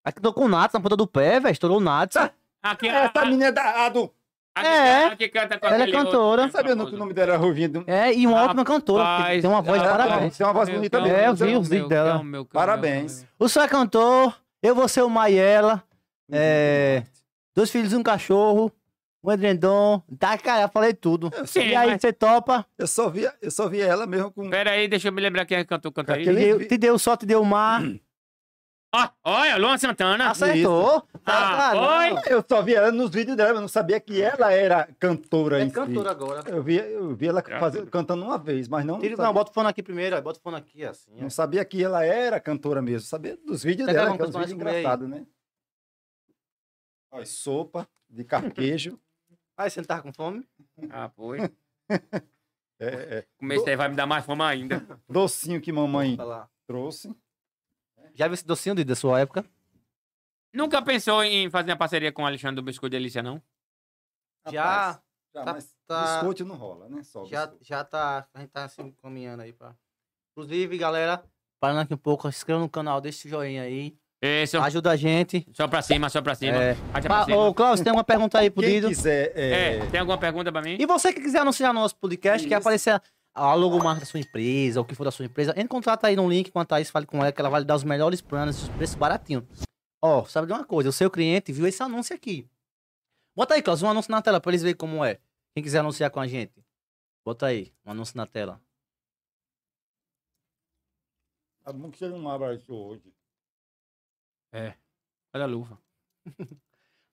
Aqui 0.05 0.21
tô 0.21 0.31
com 0.31 0.45
o 0.45 0.47
Nats 0.47 0.73
na 0.73 0.79
ponta 0.79 0.95
do 0.95 1.05
pé, 1.07 1.39
velho. 1.39 1.51
Estourou 1.51 1.77
o 1.77 1.81
Nats. 1.81 2.15
Aqui, 2.63 2.87
Essa 2.87 3.11
a, 3.15 3.25
menina 3.25 3.45
é 3.47 3.51
da, 3.51 3.85
a 3.85 3.89
do... 3.89 4.11
aqui, 4.55 4.67
É. 4.67 5.05
aqui 5.07 5.27
canta 5.29 5.59
com 5.59 5.67
Ela 5.67 5.83
é 5.83 5.91
cantora. 5.91 6.41
outro, 6.43 6.51
Sabia 6.57 6.75
não 6.75 6.85
que 6.85 6.95
o 6.95 6.97
nome 6.97 7.13
dela 7.13 7.33
era 7.33 7.37
Ruivinha 7.41 7.69
do... 7.69 7.83
É, 7.87 8.13
e 8.13 8.25
uma 8.25 8.43
ótima 8.43 8.63
cantora. 8.63 9.25
Tem 9.29 9.45
uma 9.49 9.61
voz 9.61 9.81
de 9.81 9.87
ah, 9.87 9.91
parabéns. 9.91 10.37
Tem 10.37 10.47
uma 10.47 10.53
voz 10.53 10.69
Meu, 10.69 10.77
bonita 10.77 11.01
mesmo. 11.01 11.15
É, 11.17 11.27
eu 11.27 11.35
vi 11.35 11.55
os 11.55 11.67
vídeos 11.67 11.69
meu, 11.69 11.87
dela. 11.89 12.23
meu, 12.23 12.45
calma, 12.45 12.65
Parabéns. 12.67 13.21
meu. 13.21 13.29
O 13.39 13.49
senhor 13.49 13.65
é 13.65 13.67
cantor, 13.67 14.35
eu 14.63 14.73
vou 14.73 14.87
ser 14.87 15.01
o 15.03 15.09
Maiela. 15.09 15.83
É, 16.31 17.03
dois 17.55 17.69
filhos 17.69 17.93
e 17.93 17.95
um 17.95 18.03
cachorro. 18.03 18.71
Um 19.23 19.31
edredom. 19.31 20.03
Tá, 20.19 20.37
cara, 20.37 20.61
eu 20.63 20.69
falei 20.69 20.93
tudo. 20.93 21.31
Sim, 21.47 21.61
e 21.69 21.75
aí, 21.75 21.89
mas- 21.91 22.01
você 22.01 22.13
topa? 22.13 22.63
Eu 22.77 22.85
só 22.85 23.09
vi, 23.09 23.27
eu 23.41 23.49
só 23.49 23.67
vi 23.67 23.81
ela 23.81 24.05
mesmo 24.05 24.29
com... 24.31 24.47
Pera 24.51 24.69
aí, 24.69 24.87
deixa 24.87 25.07
eu 25.07 25.11
me 25.11 25.19
lembrar 25.19 25.45
quem 25.47 25.57
é 25.57 25.63
que 25.63 25.67
cantou, 25.69 25.91
canta 25.91 26.13
aí. 26.13 26.23
Te 26.23 26.31
deu, 26.31 26.67
te 26.67 26.77
deu 26.77 26.99
sol, 26.99 27.17
te 27.17 27.25
deu 27.25 27.43
mar. 27.43 27.81
Ó, 28.97 29.09
olha, 29.25 29.57
Luan 29.57 29.77
Santana. 29.77 30.29
Acertou. 30.29 31.01
Tá, 31.23 31.71
Ah, 31.71 32.11
foi? 32.21 32.33
Eu 32.33 32.43
só 32.47 32.61
vi 32.61 32.75
ela 32.75 32.91
nos 32.91 33.09
vídeos 33.11 33.35
dela, 33.35 33.49
eu 33.57 33.61
não 33.61 33.67
sabia 33.67 33.99
que 33.99 34.21
ela 34.21 34.51
era 34.53 34.87
cantora 34.99 35.59
em 35.59 35.63
É 35.65 35.69
si. 35.69 35.73
cantora 35.75 36.11
agora. 36.11 36.49
Eu 36.49 36.63
vi, 36.63 36.77
eu 36.77 37.15
vi 37.15 37.27
ela 37.27 37.41
Graças 37.41 37.59
fazer- 37.59 37.89
cantando 37.89 38.23
uma 38.23 38.37
vez, 38.37 38.67
mas 38.67 38.85
não, 38.85 38.99
Tira, 38.99 39.15
não, 39.17 39.33
bota 39.33 39.51
o 39.51 39.53
fone 39.53 39.67
aqui 39.67 39.81
primeiro, 39.83 40.15
ó, 40.15 40.21
bota 40.21 40.39
o 40.39 40.41
fone 40.41 40.55
aqui, 40.57 40.85
assim. 40.85 41.11
ó. 41.17 41.21
não 41.23 41.29
sabia 41.29 41.65
que 41.65 41.83
ela 41.83 42.05
era 42.05 42.39
cantora 42.39 42.81
mesmo. 42.81 43.07
Sabia 43.07 43.35
dos 43.37 43.63
vídeos 43.63 43.87
Pega 43.87 43.99
dela, 44.05 44.17
que 44.17 44.23
é 44.23 44.25
comer 44.31 44.45
aí. 44.45 44.51
engraçados, 44.53 45.09
né? 45.09 45.25
Olha, 47.11 47.25
sopa 47.25 47.87
de 48.09 48.23
carquejo. 48.23 48.99
Aí, 49.57 49.69
você 49.69 49.79
não 49.79 49.85
tava 49.87 50.01
com 50.01 50.11
fome? 50.11 50.45
Ah, 50.89 51.07
foi. 51.15 51.39
é, 52.77 53.25
é, 53.41 53.55
isso 53.55 53.69
aí 53.69 53.75
vai 53.77 53.87
me 53.87 53.95
dar 53.95 54.05
mais 54.05 54.25
fome 54.25 54.41
ainda. 54.43 54.85
docinho 55.07 55.61
que 55.61 55.71
mamãe 55.71 56.17
trouxe. 56.67 57.15
Já 58.15 58.27
viu 58.27 58.33
esse 58.33 58.45
docinho 58.45 58.75
Didi, 58.75 58.87
da 58.89 58.95
sua 58.95 59.19
época? 59.19 59.45
Nunca 60.53 60.81
pensou 60.81 61.23
em 61.23 61.49
fazer 61.49 61.71
uma 61.71 61.77
parceria 61.77 62.11
com 62.11 62.23
o 62.23 62.25
Alexandre 62.25 62.55
do 62.55 62.61
Biscoito 62.63 62.91
Delícia, 62.91 63.21
não? 63.21 63.41
Já, 64.49 64.63
Rapaz, 64.63 64.99
já 65.33 65.43
tá- 65.43 65.53
mas 65.53 65.75
tá- 65.87 66.13
biscoito 66.13 66.45
não 66.45 66.55
rola, 66.55 66.87
né? 66.87 67.03
Só 67.03 67.25
já, 67.25 67.41
biscoito. 67.45 67.65
já 67.65 67.83
tá, 67.83 68.27
a 68.33 68.39
gente 68.39 68.49
tá 68.51 68.63
assim, 68.65 68.91
caminhando 69.01 69.41
aí 69.43 69.51
pra... 69.51 69.75
Inclusive, 70.31 70.77
galera, 70.77 71.23
parando 71.59 71.81
aqui 71.81 71.93
um 71.93 71.97
pouco, 71.97 72.31
se 72.31 72.37
inscreva 72.37 72.59
no 72.59 72.69
canal, 72.69 73.01
deixa 73.01 73.19
esse 73.19 73.29
joinha 73.29 73.63
aí, 73.63 73.97
Isso. 74.21 74.57
ajuda 74.61 74.91
a 74.91 74.95
gente. 74.95 75.45
Só 75.53 75.67
pra 75.67 75.81
cima, 75.81 76.09
só 76.09 76.21
pra 76.21 76.35
cima. 76.35 76.55
É. 76.57 76.75
Pra 77.01 77.25
cima. 77.25 77.37
Ô, 77.37 77.53
Cláudio, 77.53 77.83
tem 77.83 77.91
uma 77.93 78.03
pergunta 78.03 78.39
aí 78.39 78.49
pro 78.49 78.61
Quem 78.61 78.75
Dido? 78.75 78.87
quiser... 78.89 79.31
É, 79.35 79.77
É, 79.77 79.85
tem 79.89 79.99
alguma 79.99 80.17
pergunta 80.17 80.51
pra 80.51 80.61
mim? 80.61 80.77
E 80.79 80.85
você 80.85 81.11
que 81.11 81.19
quiser 81.21 81.39
anunciar 81.39 81.73
no 81.73 81.79
nosso 81.81 81.95
podcast, 81.97 82.47
quer 82.47 82.55
Isso. 82.55 82.61
aparecer 82.63 83.01
a 83.35 83.53
logomarca 83.53 83.99
da 83.99 84.05
sua 84.05 84.21
empresa, 84.21 84.79
o 84.79 84.85
que 84.85 84.95
for 84.95 85.03
da 85.03 85.11
sua 85.11 85.25
empresa, 85.25 85.51
entre 85.51 85.63
em 85.63 85.67
contato 85.67 86.05
aí 86.05 86.15
no 86.15 86.27
link 86.27 86.49
com 86.49 86.59
a 86.59 86.65
Thaís, 86.65 86.89
fale 86.89 87.05
com 87.05 87.17
ela, 87.17 87.33
que 87.33 87.41
ela 87.41 87.49
vai 87.49 87.59
lhe 87.59 87.65
dar 87.65 87.75
os 87.75 87.83
melhores 87.83 88.21
planos, 88.21 88.63
os 88.63 88.69
preços 88.69 88.95
baratinhos. 88.95 89.43
Ó, 90.01 90.23
sabe 90.23 90.47
de 90.47 90.53
uma 90.53 90.63
coisa, 90.63 90.89
o 90.89 90.93
seu 90.93 91.11
cliente 91.11 91.51
viu 91.51 91.67
esse 91.67 91.83
anúncio 91.83 92.15
aqui. 92.15 92.49
Bota 93.35 93.55
aí, 93.55 93.61
Cláudio, 93.61 93.85
um 93.85 93.89
anúncio 93.89 94.09
na 94.09 94.21
tela 94.21 94.39
pra 94.39 94.51
eles 94.51 94.61
verem 94.61 94.77
como 94.77 95.03
é. 95.03 95.19
Quem 95.53 95.61
quiser 95.61 95.79
anunciar 95.79 96.09
com 96.09 96.19
a 96.21 96.27
gente, 96.27 96.65
bota 97.25 97.47
aí, 97.47 97.73
um 97.85 97.91
anúncio 97.91 98.15
na 98.15 98.25
tela. 98.25 98.61
Tá 101.61 101.73
bom 101.73 101.91
que 101.91 101.97
você 101.97 102.07
não 102.07 102.29
abre 102.29 102.55
isso 102.55 102.73
hoje. 102.73 103.13
Olha 105.33 105.43
a 105.43 105.47
luva. 105.47 105.77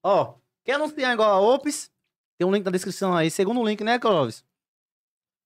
Ó, 0.05 0.37
quer 0.63 0.75
anunciar 0.75 1.13
igual 1.13 1.33
a 1.33 1.41
Ops? 1.41 1.91
Tem 2.39 2.47
um 2.47 2.53
link 2.53 2.65
na 2.65 2.71
descrição 2.71 3.17
aí. 3.17 3.31
Segundo 3.31 3.65
link, 3.65 3.83
né, 3.83 3.99
Clóvis? 3.99 4.45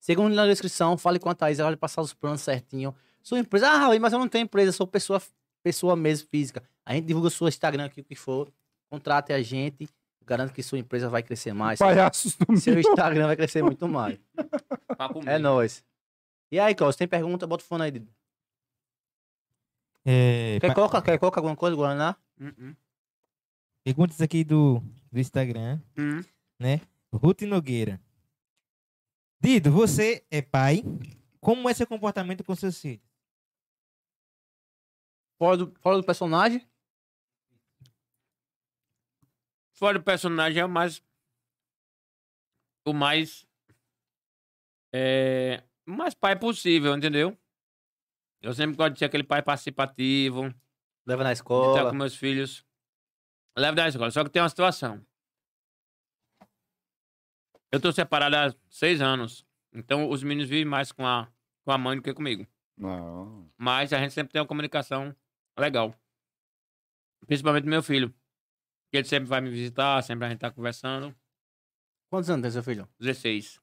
Segundo 0.07 0.29
link 0.29 0.37
na 0.37 0.47
descrição, 0.47 0.97
fale 0.97 1.19
com 1.19 1.29
a 1.29 1.35
Thaís, 1.35 1.59
ela 1.59 1.71
vai 1.71 1.77
passar 1.77 2.01
os 2.01 2.15
planos 2.15 2.41
certinho. 2.41 2.95
Sua 3.25 3.41
empresa, 3.41 3.69
ah, 3.69 3.77
Raul, 3.77 3.99
mas 3.99 4.13
eu 4.13 4.21
não 4.21 4.29
tenho 4.29 4.45
empresa, 4.45 4.71
sou 4.71 4.87
pessoa, 4.87 5.21
pessoa 5.65 5.97
mesmo 5.97 6.29
física. 6.31 6.63
A 6.85 6.95
gente 6.95 7.07
divulga 7.07 7.27
o 7.27 7.31
seu 7.31 7.49
Instagram 7.49 7.87
aqui, 7.87 8.03
o 8.03 8.05
que 8.05 8.15
for. 8.15 8.49
Contrate 8.89 9.33
a 9.33 9.43
gente. 9.43 9.89
Garanto 10.25 10.53
que 10.53 10.63
sua 10.63 10.79
empresa 10.79 11.09
vai 11.09 11.25
crescer 11.25 11.53
mais. 11.53 11.81
Palhaços 11.81 12.37
do 12.37 12.57
Seu 12.57 12.79
Instagram 12.79 13.27
vai 13.27 13.35
crescer 13.35 13.65
muito 13.65 13.89
mais. 13.89 14.17
É 15.27 15.39
nóis. 15.41 15.85
E 16.53 16.61
aí, 16.61 16.73
Clóvis, 16.73 16.95
tem 16.95 17.09
pergunta? 17.09 17.45
Bota 17.45 17.65
o 17.65 17.67
fone 17.67 17.83
aí. 17.83 17.91
Dido. 17.91 18.09
É, 20.05 20.59
Quer 20.61 20.69
pa- 20.69 20.75
colocar, 20.75 21.03
quer 21.03 21.19
colocar 21.19 21.41
alguma 21.41 21.57
coisa, 21.57 21.75
Guaraná? 21.75 22.15
Hum, 22.41 22.53
hum, 22.57 22.75
perguntas 23.85 24.21
aqui 24.21 24.45
do, 24.45 24.81
do 25.11 25.19
Instagram. 25.19 25.81
hum. 25.99 26.23
Ruth 27.13 27.43
Nogueira. 27.43 28.01
Dido, 29.41 29.71
você 29.71 30.27
é 30.31 30.41
pai. 30.43 30.83
Como 31.41 31.69
é 31.69 31.75
seu 31.75 31.87
comportamento 31.87 32.43
com 32.43 32.55
seus 32.55 32.81
filhos? 32.81 33.05
Fora 35.39 35.57
do, 35.59 35.75
fora 35.81 35.97
do 35.99 36.05
personagem? 36.05 36.67
Fora 39.75 39.99
do 39.99 40.05
personagem 40.05 40.61
é 40.61 40.65
o 40.65 40.69
mais. 40.69 41.03
O 42.87 42.93
mais. 42.93 43.47
É. 44.95 45.63
O 45.87 45.93
mais 45.93 46.15
pai 46.15 46.37
possível, 46.39 46.97
entendeu? 46.97 47.37
Eu 48.41 48.55
sempre 48.55 48.77
gosto 48.77 48.95
de 48.95 48.99
ser 48.99 49.05
aquele 49.05 49.25
pai 49.25 49.43
participativo, 49.43 50.43
Leva 51.07 51.23
na 51.23 51.33
de 51.33 51.35
estar 51.39 51.45
escola. 51.45 51.91
com 51.91 51.97
meus 51.97 52.17
filhos. 52.17 52.65
Levo 53.57 53.77
da 53.77 53.89
escola. 53.89 54.11
Só 54.11 54.25
que 54.25 54.31
tem 54.31 54.43
uma 54.43 54.49
situação. 54.49 55.05
Eu 57.77 57.81
tô 57.81 57.93
separado 57.93 58.35
há 58.37 58.55
seis 58.71 59.01
anos. 59.01 59.45
Então 59.73 60.09
os 60.09 60.23
meninos 60.23 60.49
vivem 60.49 60.65
mais 60.65 60.91
com 60.93 61.07
a, 61.07 61.29
com 61.65 61.71
a 61.73 61.79
mãe 61.79 61.97
do 61.97 62.03
que 62.03 62.15
comigo. 62.15 62.47
Não. 62.77 63.51
Mas 63.57 63.93
a 63.93 63.99
gente 63.99 64.13
sempre 64.15 64.33
tem 64.33 64.41
uma 64.41 64.49
comunicação 64.49 65.15
legal. 65.59 65.95
Principalmente 67.27 67.67
meu 67.67 67.83
filho. 67.83 68.13
Que 68.91 68.99
ele 68.99 69.09
sempre 69.09 69.29
vai 69.29 69.41
me 69.41 69.51
visitar, 69.51 70.03
sempre 70.03 70.27
a 70.27 70.31
gente 70.31 70.39
tá 70.39 70.51
conversando. 70.51 71.15
Quantos 72.11 72.31
anos 72.31 72.43
tem 72.43 72.51
seu 72.51 72.63
filho? 72.63 72.89
16. 72.99 73.61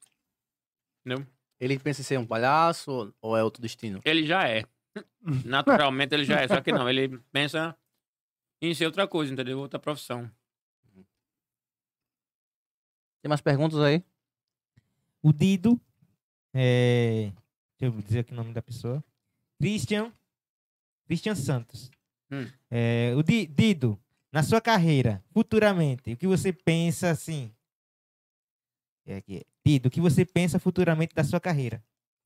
Ele 1.60 1.80
pensa 1.80 2.02
em 2.02 2.04
ser 2.04 2.20
um 2.20 2.26
palhaço 2.26 2.92
ou- 2.92 3.14
ou 3.22 3.38
é 3.38 3.44
outro 3.44 3.62
destino? 3.62 4.02
Ele 4.04 4.26
já 4.26 4.48
é. 4.48 4.64
Naturalmente 5.46 6.14
ele 6.14 6.26
já 6.26 6.42
é. 6.42 6.48
Só 6.48 6.62
que 6.62 6.72
não, 6.72 6.90
ele 6.90 7.18
pensa 7.32 7.76
em 8.62 8.74
ser 8.74 8.86
outra 8.86 9.08
coisa, 9.08 9.32
entendeu? 9.34 9.60
Outra 9.60 9.80
profissão. 9.80 10.30
Tem 13.24 13.30
mais 13.30 13.40
perguntas 13.42 13.80
aí? 13.80 14.04
O 15.24 15.32
Dido. 15.32 15.80
É, 16.54 17.32
deixa 17.80 17.96
eu 17.96 18.02
dizer 18.02 18.20
aqui 18.20 18.34
o 18.34 18.36
nome 18.36 18.52
da 18.54 18.62
pessoa. 18.62 19.02
Christian. 19.60 20.12
Christian 21.08 21.34
Santos. 21.34 21.90
Hum. 22.30 22.46
É, 22.70 23.14
o 23.16 23.24
Di- 23.24 23.48
Dido, 23.48 23.98
na 24.30 24.44
sua 24.44 24.60
carreira, 24.60 25.24
futuramente, 25.32 26.12
o 26.12 26.18
que 26.18 26.28
você 26.28 26.52
pensa 26.52 27.10
assim? 27.12 27.50
É 29.06 29.16
aqui. 29.16 29.46
Dido, 29.66 29.86
o 29.88 29.90
que 29.90 30.02
você 30.02 30.26
pensa 30.26 30.60
futuramente 30.60 31.16
da 31.16 31.24
sua 31.24 31.40
carreira? 31.40 31.82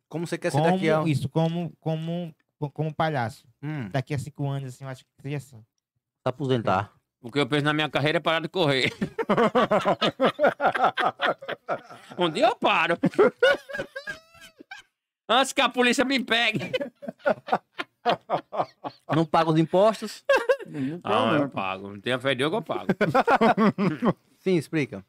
Como 0.09 0.25
você 0.25 0.35
quer 0.37 0.51
ser 0.51 0.57
Como 0.59 0.71
daqui 0.71 0.89
a... 0.89 1.03
isso, 1.03 1.29
como, 1.29 1.71
como, 1.79 2.33
como 2.73 2.91
palhaço. 2.93 3.47
Hum, 3.61 3.89
Daqui 3.89 4.15
a 4.15 4.19
cinco 4.19 4.47
anos, 4.49 4.69
assim, 4.73 4.83
eu 4.83 4.89
acho 4.89 5.03
que 5.05 5.11
seria 5.21 5.37
assim. 5.37 5.59
se 5.59 5.65
aposentar. 6.25 6.96
O 7.27 7.31
que 7.31 7.39
eu 7.39 7.45
penso 7.45 7.65
na 7.65 7.73
minha 7.73 7.89
carreira 7.89 8.19
é 8.19 8.21
parar 8.21 8.39
de 8.39 8.47
correr. 8.47 8.87
um 12.17 12.29
dia 12.29 12.47
eu 12.47 12.55
paro. 12.55 12.97
Antes 15.27 15.51
que 15.51 15.59
a 15.59 15.67
polícia 15.67 16.05
me 16.05 16.23
pegue. 16.23 16.71
Não 19.13 19.25
paga 19.25 19.49
os 19.49 19.59
impostos? 19.59 20.23
Ah, 21.03 21.37
eu 21.37 21.49
pago. 21.49 21.89
Não 21.89 21.99
tenha 21.99 22.17
fé 22.17 22.31
em 22.31 22.37
Deus 22.37 22.49
que 22.49 22.55
eu 22.55 22.61
pago. 22.61 22.87
Sim, 24.39 24.55
explica. 24.55 25.05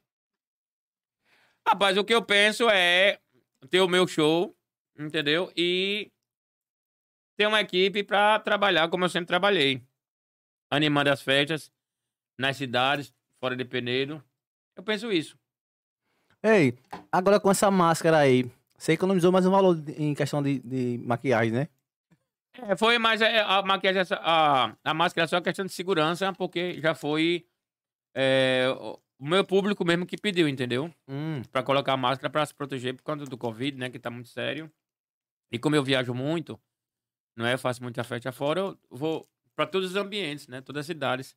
Rapaz, 1.64 1.96
o 1.96 2.04
que 2.04 2.12
eu 2.12 2.22
penso 2.22 2.68
é 2.68 3.20
ter 3.70 3.80
o 3.80 3.86
meu 3.86 4.08
show, 4.08 4.56
entendeu? 4.98 5.52
E 5.56 6.10
ter 7.36 7.46
uma 7.46 7.60
equipe 7.60 8.02
pra 8.02 8.40
trabalhar 8.40 8.88
como 8.88 9.04
eu 9.04 9.08
sempre 9.08 9.28
trabalhei. 9.28 9.80
Animando 10.68 11.10
as 11.10 11.22
festas 11.22 11.70
nas 12.38 12.56
cidades, 12.56 13.12
fora 13.40 13.56
de 13.56 13.64
Penedo. 13.64 14.22
Eu 14.76 14.82
penso 14.82 15.10
isso. 15.12 15.36
Ei, 16.42 16.78
agora 17.10 17.40
com 17.40 17.50
essa 17.50 17.70
máscara 17.70 18.18
aí, 18.18 18.48
você 18.78 18.92
economizou 18.92 19.32
mais 19.32 19.44
um 19.44 19.50
valor 19.50 19.76
em 19.96 20.14
questão 20.14 20.40
de, 20.42 20.60
de 20.60 20.98
maquiagem, 21.04 21.52
né? 21.52 21.68
É, 22.54 22.76
foi 22.76 22.98
mais 22.98 23.20
é, 23.20 23.40
a 23.40 23.60
maquiagem, 23.62 24.02
a, 24.20 24.76
a 24.84 24.94
máscara 24.94 25.24
é 25.24 25.28
só 25.28 25.40
questão 25.40 25.64
de 25.66 25.72
segurança, 25.72 26.32
porque 26.32 26.80
já 26.80 26.94
foi 26.94 27.46
é, 28.14 28.66
o 29.18 29.26
meu 29.26 29.44
público 29.44 29.84
mesmo 29.84 30.06
que 30.06 30.16
pediu, 30.16 30.48
entendeu? 30.48 30.92
Hum, 31.08 31.42
Pra 31.50 31.62
colocar 31.62 31.92
a 31.92 31.96
máscara 31.96 32.30
pra 32.30 32.46
se 32.46 32.54
proteger 32.54 32.94
por 32.94 33.02
conta 33.02 33.24
do 33.24 33.36
Covid, 33.36 33.76
né? 33.76 33.90
Que 33.90 33.98
tá 33.98 34.10
muito 34.10 34.28
sério. 34.28 34.70
E 35.52 35.58
como 35.58 35.74
eu 35.74 35.82
viajo 35.82 36.14
muito, 36.14 36.60
não 37.36 37.46
é? 37.46 37.54
Eu 37.54 37.58
faço 37.58 37.82
muita 37.82 38.04
festa 38.04 38.30
fora, 38.30 38.60
eu 38.60 38.78
vou 38.90 39.28
para 39.56 39.66
todos 39.66 39.90
os 39.90 39.96
ambientes, 39.96 40.46
né? 40.46 40.60
Todas 40.60 40.80
as 40.80 40.86
cidades. 40.86 41.36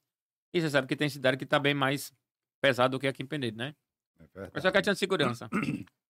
E 0.53 0.61
você 0.61 0.69
sabe 0.69 0.87
que 0.87 0.95
tem 0.95 1.09
cidade 1.09 1.37
que 1.37 1.45
tá 1.45 1.59
bem 1.59 1.73
mais 1.73 2.13
pesado 2.61 2.97
do 2.97 2.99
que 2.99 3.07
aqui 3.07 3.23
em 3.23 3.25
Penedo, 3.25 3.57
né? 3.57 3.75
É 4.19 4.23
verdade. 4.33 4.51
É 4.55 4.61
só 4.61 4.71
questão 4.71 4.93
de 4.93 4.99
segurança. 4.99 5.49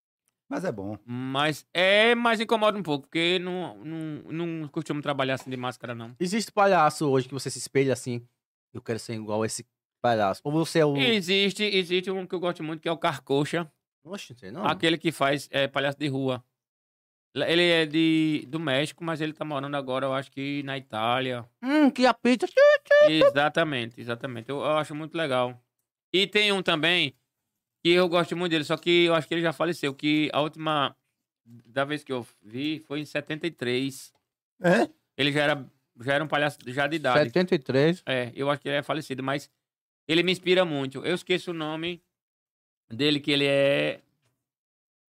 Mas 0.49 0.65
é 0.65 0.71
bom. 0.71 0.97
Mas 1.05 1.65
é, 1.73 2.13
mas 2.13 2.41
incomoda 2.41 2.77
um 2.77 2.83
pouco, 2.83 3.07
porque 3.07 3.39
não, 3.39 3.77
não, 3.77 4.33
não 4.33 4.67
costumo 4.67 5.01
trabalhar 5.01 5.35
assim 5.35 5.49
de 5.49 5.55
máscara, 5.55 5.95
não. 5.95 6.13
Existe 6.19 6.51
palhaço 6.51 7.09
hoje 7.09 7.25
que 7.25 7.33
você 7.33 7.49
se 7.49 7.57
espelha 7.57 7.93
assim. 7.93 8.27
Eu 8.73 8.81
quero 8.81 8.99
ser 8.99 9.13
igual 9.13 9.43
a 9.43 9.45
esse 9.45 9.65
palhaço. 10.01 10.41
Ou 10.43 10.51
você 10.51 10.79
é 10.79 10.85
o. 10.85 10.97
Existe, 10.97 11.63
existe 11.63 12.11
um 12.11 12.27
que 12.27 12.35
eu 12.35 12.39
gosto 12.41 12.61
muito, 12.61 12.81
que 12.81 12.89
é 12.89 12.91
o 12.91 12.97
Carcoxa. 12.97 13.71
Oxe, 14.03 14.33
não 14.33 14.39
sei 14.39 14.51
não. 14.51 14.65
Aquele 14.65 14.97
que 14.97 15.09
faz 15.09 15.47
é, 15.51 15.69
palhaço 15.69 15.97
de 15.97 16.09
rua. 16.09 16.43
Ele 17.33 17.63
é 17.63 17.85
de, 17.85 18.45
do 18.49 18.59
México, 18.59 19.05
mas 19.05 19.21
ele 19.21 19.31
tá 19.31 19.45
morando 19.45 19.77
agora, 19.77 20.05
eu 20.05 20.13
acho 20.13 20.29
que 20.29 20.61
na 20.63 20.77
Itália. 20.77 21.45
Hum, 21.63 21.89
que 21.89 22.05
a 22.05 22.13
pizza. 22.13 22.45
Exatamente, 23.07 23.99
exatamente. 23.99 24.49
Eu, 24.49 24.57
eu 24.57 24.77
acho 24.77 24.95
muito 24.95 25.15
legal. 25.15 25.61
E 26.13 26.27
tem 26.27 26.51
um 26.51 26.61
também 26.61 27.15
que 27.83 27.89
eu 27.89 28.07
gosto 28.07 28.35
muito 28.35 28.51
dele, 28.51 28.63
só 28.63 28.77
que 28.77 29.05
eu 29.05 29.15
acho 29.15 29.27
que 29.27 29.33
ele 29.33 29.41
já 29.41 29.53
faleceu. 29.53 29.93
Que 29.93 30.29
a 30.33 30.41
última 30.41 30.95
da 31.45 31.83
vez 31.83 32.03
que 32.03 32.11
eu 32.11 32.25
vi 32.41 32.79
foi 32.79 33.01
em 33.01 33.05
73. 33.05 34.13
É? 34.61 34.89
Ele 35.17 35.31
já 35.31 35.43
era, 35.43 35.65
já 35.99 36.13
era 36.13 36.23
um 36.23 36.27
palhaço 36.27 36.57
já 36.67 36.87
de 36.87 36.97
idade. 36.97 37.19
73. 37.25 38.03
É, 38.05 38.31
eu 38.35 38.49
acho 38.49 38.61
que 38.61 38.69
ele 38.69 38.77
é 38.77 38.83
falecido, 38.83 39.23
mas 39.23 39.49
ele 40.07 40.23
me 40.23 40.31
inspira 40.31 40.63
muito. 40.65 41.05
Eu 41.05 41.15
esqueço 41.15 41.51
o 41.51 41.53
nome 41.53 42.01
dele, 42.89 43.19
que 43.19 43.31
ele 43.31 43.45
é. 43.45 44.01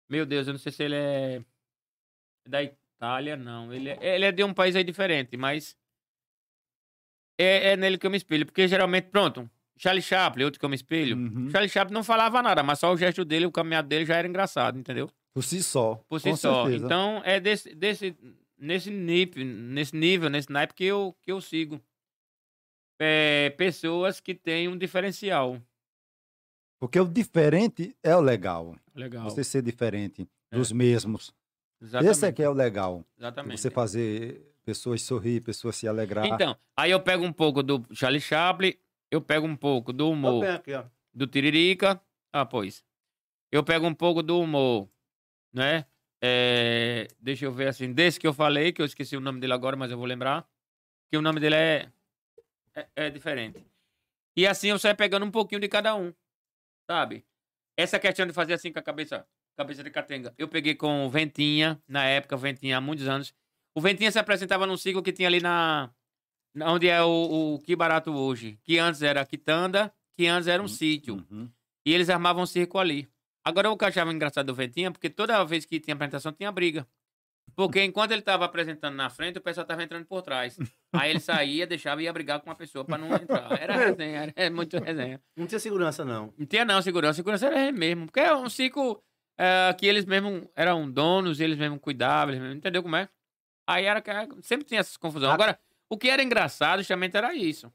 Meu 0.09 0.27
Deus, 0.27 0.47
eu 0.47 0.53
não 0.53 0.61
sei 0.61 0.73
se 0.73 0.83
ele 0.83 0.97
é 0.97 1.43
da 2.47 2.63
Itália, 2.63 3.37
não. 3.37 3.73
Ele 3.73 3.91
é, 3.91 3.99
ele 4.15 4.25
é 4.25 4.33
de 4.33 4.45
um 4.45 4.53
país 4.53 4.77
aí 4.77 4.85
diferente, 4.85 5.37
mas 5.37 5.77
é, 7.39 7.73
é 7.73 7.77
nele 7.77 7.99
que 7.99 8.07
eu 8.07 8.11
me 8.11 8.17
espelho. 8.17 8.47
Porque 8.47 8.67
geralmente, 8.69 9.05
pronto, 9.09 9.49
Charlie 9.79 10.03
Chaplin, 10.03 10.45
outro 10.45 10.59
que 10.61 10.65
eu 10.65 10.69
me 10.69 10.77
espelho. 10.77 11.17
Uhum. 11.17 11.51
Charlie 11.51 11.69
Chaplin 11.69 11.95
não 11.95 12.05
falava 12.05 12.43
nada, 12.43 12.63
mas 12.63 12.79
só 12.79 12.93
o 12.93 12.97
gesto 12.97 13.25
dele, 13.25 13.47
o 13.47 13.53
caminhado 13.53 13.89
dele 13.89 14.05
já 14.05 14.17
era 14.17 14.29
engraçado, 14.29 14.79
entendeu? 14.79 15.11
Por 15.35 15.43
si 15.43 15.63
só. 15.63 15.97
Por 16.09 16.21
si 16.21 16.37
só. 16.37 16.65
certeza. 16.65 16.85
Então, 16.85 17.23
é 17.25 17.41
desse, 17.41 17.75
desse, 17.75 18.17
nesse, 18.59 18.91
nip, 18.91 19.43
nesse 19.43 19.97
nível, 19.97 20.29
nesse 20.29 20.51
naipe 20.53 20.75
que 20.75 20.85
eu, 20.85 21.17
que 21.23 21.33
eu 21.33 21.41
sigo. 21.41 21.81
É, 23.01 23.51
pessoas 23.51 24.21
que 24.21 24.35
têm 24.35 24.69
um 24.69 24.77
diferencial. 24.79 25.61
Porque 26.79 27.01
o 27.01 27.09
diferente 27.09 27.97
é 28.03 28.15
o 28.15 28.21
legal. 28.21 28.77
Legal. 28.95 29.25
Você 29.25 29.43
ser 29.43 29.63
diferente 29.63 30.29
É. 30.51 30.57
dos 30.57 30.71
mesmos. 30.71 31.35
Exatamente. 31.81 32.13
Esse 32.13 32.27
é 32.27 32.33
que 32.33 32.43
é 32.43 32.49
o 32.49 32.53
legal. 32.53 33.05
Exatamente. 33.19 33.61
Você 33.61 33.71
fazer 33.71 34.52
pessoas 34.65 35.03
sorrir, 35.03 35.41
pessoas 35.41 35.77
se 35.77 35.87
alegrar. 35.87 36.27
Então, 36.27 36.57
aí 36.77 36.91
eu 36.91 37.01
pego 37.01 37.25
um 37.25 37.33
pouco 37.33 37.63
do 37.63 37.85
Charlie 37.93 38.21
Chaplin, 38.21 38.75
eu 39.11 39.21
pego 39.21 39.47
um 39.47 39.57
pouco 39.57 39.93
do 39.93 40.11
humor 40.11 40.47
aqui, 40.47 40.73
ó. 40.75 40.85
do 41.13 41.27
Tiririca. 41.27 42.01
Ah, 42.33 42.47
pois. 42.47 42.85
Eu 43.51 43.63
pego 43.63 43.87
um 43.87 43.95
pouco 43.95 44.23
do 44.23 44.41
humor, 44.41 44.89
né? 45.53 45.85
É, 46.25 47.09
deixa 47.21 47.45
eu 47.45 47.53
ver 47.53 47.69
assim, 47.69 47.93
desse 47.93 48.19
que 48.19 48.27
eu 48.27 48.33
falei, 48.33 48.73
que 48.73 48.81
eu 48.81 48.87
esqueci 48.87 49.17
o 49.17 49.21
nome 49.21 49.41
dele 49.41 49.53
agora, 49.53 49.77
mas 49.77 49.91
eu 49.91 49.99
vou 49.99 50.07
lembrar. 50.07 50.49
Que 51.11 51.19
o 51.19 51.23
nome 51.23 51.41
dele 51.41 51.57
é, 51.57 51.93
é, 52.75 52.89
é 52.97 53.11
diferente. 53.11 53.67
E 54.37 54.47
assim 54.47 54.69
eu 54.69 54.79
saio 54.79 54.97
pegando 54.97 55.27
um 55.27 55.31
pouquinho 55.31 55.61
de 55.61 55.69
cada 55.69 55.95
um, 55.95 56.15
sabe? 56.91 57.27
Essa 57.77 57.99
questão 57.99 58.27
de 58.27 58.33
fazer 58.33 58.55
assim 58.55 58.73
com 58.73 58.79
a 58.79 58.83
cabeça, 58.83 59.27
cabeça 59.57 59.83
de 59.83 59.91
catenga. 59.91 60.33
Eu 60.39 60.49
peguei 60.49 60.75
com 60.75 61.05
o 61.05 61.11
Ventinha, 61.11 61.83
na 61.87 62.05
época, 62.07 62.37
Ventinha 62.37 62.79
há 62.79 62.81
muitos 62.81 63.09
anos. 63.09 63.35
O 63.75 63.81
Ventinha 63.81 64.11
se 64.11 64.19
apresentava 64.19 64.67
num 64.67 64.77
ciclo 64.77 65.03
que 65.03 65.13
tinha 65.13 65.29
ali 65.29 65.41
na. 65.41 65.91
na- 66.55 66.73
onde 66.73 66.89
é 66.89 67.03
o, 67.03 67.55
o 67.55 67.59
Que 67.61 67.75
Barato 67.77 68.13
hoje. 68.13 68.59
Que 68.65 68.79
antes 68.79 69.03
era 69.03 69.25
Quitanda, 69.25 69.93
que 70.15 70.27
antes 70.27 70.47
era 70.49 70.63
um 70.63 70.69
sítio. 70.69 71.25
Uhum. 71.31 71.51
E 71.87 71.93
eles 71.93 72.11
armavam 72.11 72.43
um 72.43 72.47
circo 72.47 72.79
ali. 72.79 73.09
Agora, 73.45 73.71
o 73.71 73.77
que 73.77 73.85
eu 73.85 73.89
achava 73.89 74.13
engraçado 74.13 74.47
do 74.47 74.55
Ventinha, 74.55 74.91
porque 74.93 75.11
toda 75.11 75.43
vez 75.45 75.65
que 75.65 75.81
tinha 75.81 75.95
apresentação, 75.95 76.33
tinha 76.33 76.53
briga. 76.53 76.87
Porque 77.57 77.83
enquanto 77.83 78.13
ele 78.13 78.21
estava 78.21 78.45
apresentando 78.45 78.95
na 78.95 79.11
frente, 79.11 79.39
o 79.39 79.43
pessoal 79.43 79.63
estava 79.65 79.83
entrando 79.83 80.07
por 80.07 80.23
trás. 80.23 80.57
Aí 80.93 81.11
ele 81.11 81.19
saía, 81.21 81.67
deixava 81.67 82.01
e 82.01 82.05
ia 82.05 82.13
brigar 82.13 82.41
com 82.41 82.49
uma 82.49 82.55
pessoa 82.55 82.85
para 82.85 82.97
não 82.99 83.13
entrar. 83.15 83.51
Era 83.61 83.77
resenha, 83.77 84.33
era 84.35 84.51
muito 84.55 84.79
resenha. 84.79 85.21
Não 85.37 85.47
tinha 85.47 85.59
segurança, 85.59 86.05
não. 86.05 86.33
Não 86.39 86.47
tinha 86.47 86.65
não 86.65 86.81
segurança. 86.81 87.15
Segurança 87.17 87.47
era 87.49 87.61
ele 87.69 87.73
mesmo. 87.77 88.07
Porque 88.07 88.21
é 88.21 88.35
um 88.35 88.49
circo 88.49 89.03
é, 89.37 89.75
que 89.75 89.87
eles 89.87 90.05
mesmos 90.05 90.47
eram 90.55 90.89
donos, 90.91 91.41
eles 91.41 91.59
mesmos 91.59 91.81
cuidavam, 91.81 92.31
eles 92.33 92.41
mesmos, 92.41 92.59
entendeu 92.59 92.83
como 92.83 92.95
é? 92.97 93.09
Aí 93.67 93.85
era 93.85 94.01
que 94.01 94.11
sempre 94.43 94.67
tinha 94.67 94.81
essas 94.81 94.97
confusões. 94.97 95.33
Agora, 95.33 95.59
o 95.89 95.97
que 95.97 96.09
era 96.11 96.23
engraçado 96.23 96.79
justamente 96.81 97.17
era 97.17 97.35
isso. 97.35 97.73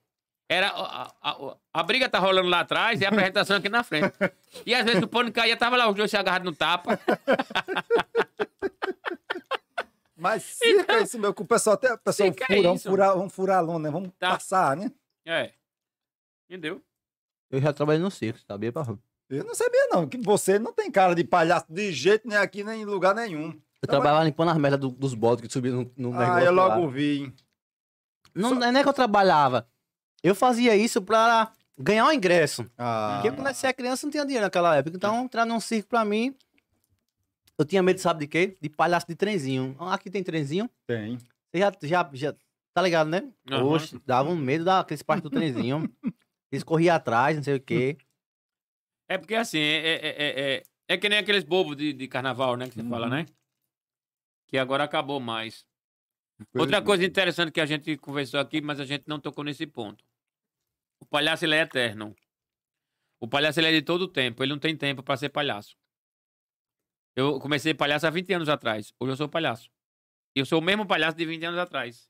Era 0.50 0.70
a, 0.70 1.04
a, 1.04 1.32
a, 1.32 1.58
a 1.74 1.84
briga 1.84 2.08
tá 2.08 2.20
rolando 2.20 2.48
lá 2.48 2.62
atrás 2.62 3.02
e 3.02 3.06
a 3.06 3.10
apresentação 3.10 3.58
aqui 3.58 3.68
na 3.68 3.84
frente. 3.84 4.14
E 4.66 4.74
às 4.74 4.86
vezes 4.86 5.04
o 5.04 5.08
pano 5.08 5.32
caía, 5.32 5.58
tava 5.58 5.76
lá 5.76 5.90
os 5.90 5.96
dois 5.96 6.10
se 6.10 6.16
agarrados 6.16 6.46
no 6.50 6.56
tapa. 6.56 6.98
Mas 10.16 10.44
circo 10.44 10.92
é 10.92 11.04
isso, 11.04 11.20
meu, 11.20 11.34
que 11.34 11.42
o 11.42 11.46
pessoal 11.46 11.76
até 11.76 11.94
o 11.94 11.98
pessoal 11.98 12.30
é 12.30 12.34
fura, 12.34 12.62
vamos 12.64 12.84
furar, 12.84 13.16
vamos 13.16 13.34
furar 13.34 13.58
a 13.58 13.62
lona, 13.62 13.88
né? 13.88 13.92
Vamos 13.92 14.10
Tá. 14.18 14.32
passar, 14.32 14.76
né? 14.76 14.92
É. 15.26 15.52
Entendeu? 16.50 16.82
Eu 17.52 17.62
já 17.62 17.72
trabalhei 17.72 18.02
no 18.02 18.10
circo, 18.10 18.40
sabia? 18.48 18.74
Eu 19.30 19.44
não 19.44 19.54
sabia, 19.54 19.88
não, 19.92 20.08
que 20.08 20.18
você 20.18 20.58
não 20.58 20.74
tem 20.74 20.90
cara 20.90 21.14
de 21.14 21.24
palhaço 21.24 21.66
de 21.70 21.92
jeito 21.92 22.28
nem 22.28 22.38
aqui, 22.38 22.64
nem 22.64 22.82
em 22.82 22.86
lugar 22.86 23.14
nenhum. 23.14 23.60
Eu 23.88 23.92
trabalhava 23.92 24.24
limpando 24.26 24.50
as 24.50 24.58
merdas 24.58 24.80
do- 24.80 24.92
dos 24.92 25.14
bodes 25.14 25.46
que 25.48 25.52
subiam 25.52 25.90
no, 25.96 26.12
no 26.12 26.16
Ah, 26.16 26.26
negócio 26.26 26.46
eu 26.46 26.52
lá. 26.54 26.68
logo 26.76 26.90
vi. 26.90 27.34
Não, 28.36 28.52
não 28.54 28.68
é 28.78 28.84
que 28.84 28.90
eu 28.90 28.94
trabalhava. 28.94 29.68
Eu 30.22 30.36
fazia 30.36 30.76
isso 30.76 31.02
pra 31.02 31.52
ganhar 31.78 32.06
o 32.08 32.12
ingresso. 32.12 32.66
Ah, 32.78 33.20
Porque 33.22 33.36
quando 33.36 33.48
eu 33.48 33.54
era 33.64 33.74
criança 33.74 34.06
não 34.06 34.12
tinha 34.12 34.26
dinheiro 34.26 34.46
naquela 34.46 34.76
época. 34.76 34.96
Então, 34.96 35.24
entrar 35.24 35.46
num 35.46 35.60
circo 35.60 35.90
pra 35.90 36.04
mim. 36.04 36.36
Eu 37.58 37.66
tinha 37.66 37.82
medo, 37.82 38.00
sabe 38.00 38.22
de 38.22 38.28
quê? 38.28 38.58
De 38.62 38.70
palhaço 38.70 39.08
de 39.08 39.16
trenzinho. 39.16 39.76
Ah, 39.80 39.94
Aqui 39.96 40.10
tem 40.10 40.24
trenzinho. 40.24 40.70
tem. 40.86 41.18
Você 41.18 41.60
já, 41.60 41.72
já, 41.82 42.10
já 42.14 42.36
tá 42.74 42.82
ligado, 42.82 43.10
né? 43.10 43.32
Aham. 43.50 43.64
Oxe, 43.64 44.00
dava 44.06 44.30
um 44.30 44.36
medo 44.36 44.66
daqueles 44.66 45.02
partes 45.02 45.24
do 45.24 45.30
trenzinho. 45.30 45.90
Eles 46.52 46.64
corriam 46.64 46.96
atrás, 46.96 47.36
não 47.36 47.44
sei 47.44 47.56
o 47.56 47.60
quê. 47.62 47.98
É 49.10 49.18
porque 49.18 49.36
assim, 49.36 49.60
é, 49.60 49.88
é, 49.88 50.08
é, 50.08 50.56
é, 50.58 50.64
é 50.90 50.98
que 50.98 51.08
nem 51.10 51.18
aqueles 51.18 51.44
bobos 51.44 51.76
de, 51.78 51.94
de 51.94 52.08
carnaval, 52.08 52.56
né? 52.58 52.68
Que 52.68 52.76
você 52.76 52.82
Uhum. 52.82 52.90
fala, 52.90 53.10
né? 53.10 53.26
Que 54.48 54.58
agora 54.58 54.84
acabou 54.86 55.20
mais. 55.20 55.66
Outra 56.62 56.82
coisa 56.82 57.04
interessante 57.06 57.52
que 57.52 57.60
a 57.62 57.66
gente 57.66 57.98
conversou 57.98 58.40
aqui, 58.40 58.62
mas 58.62 58.80
a 58.80 58.86
gente 58.86 59.06
não 59.08 59.20
tocou 59.20 59.44
nesse 59.44 59.66
ponto. 59.68 60.06
O 61.00 61.06
palhaço 61.06 61.46
ele 61.46 61.56
é 61.56 61.62
eterno. 61.62 62.16
O 63.20 63.28
palhaço 63.28 63.60
ele 63.60 63.68
é 63.68 63.72
de 63.72 63.82
todo 63.82 64.04
o 64.04 64.08
tempo. 64.08 64.44
Ele 64.44 64.52
não 64.54 64.60
tem 64.60 64.76
tempo 64.78 65.02
para 65.04 65.18
ser 65.18 65.30
palhaço. 65.30 65.76
Eu 67.16 67.40
comecei 67.40 67.74
palhaço 67.74 68.06
há 68.06 68.10
20 68.10 68.32
anos 68.34 68.50
atrás. 68.50 68.94
Hoje 69.00 69.12
eu 69.14 69.18
sou 69.18 69.28
palhaço. 69.30 69.70
E 70.36 70.40
eu 70.40 70.46
sou 70.46 70.60
o 70.60 70.64
mesmo 70.64 70.86
palhaço 70.86 71.18
de 71.18 71.26
20 71.26 71.44
anos 71.46 71.60
atrás. 71.60 72.08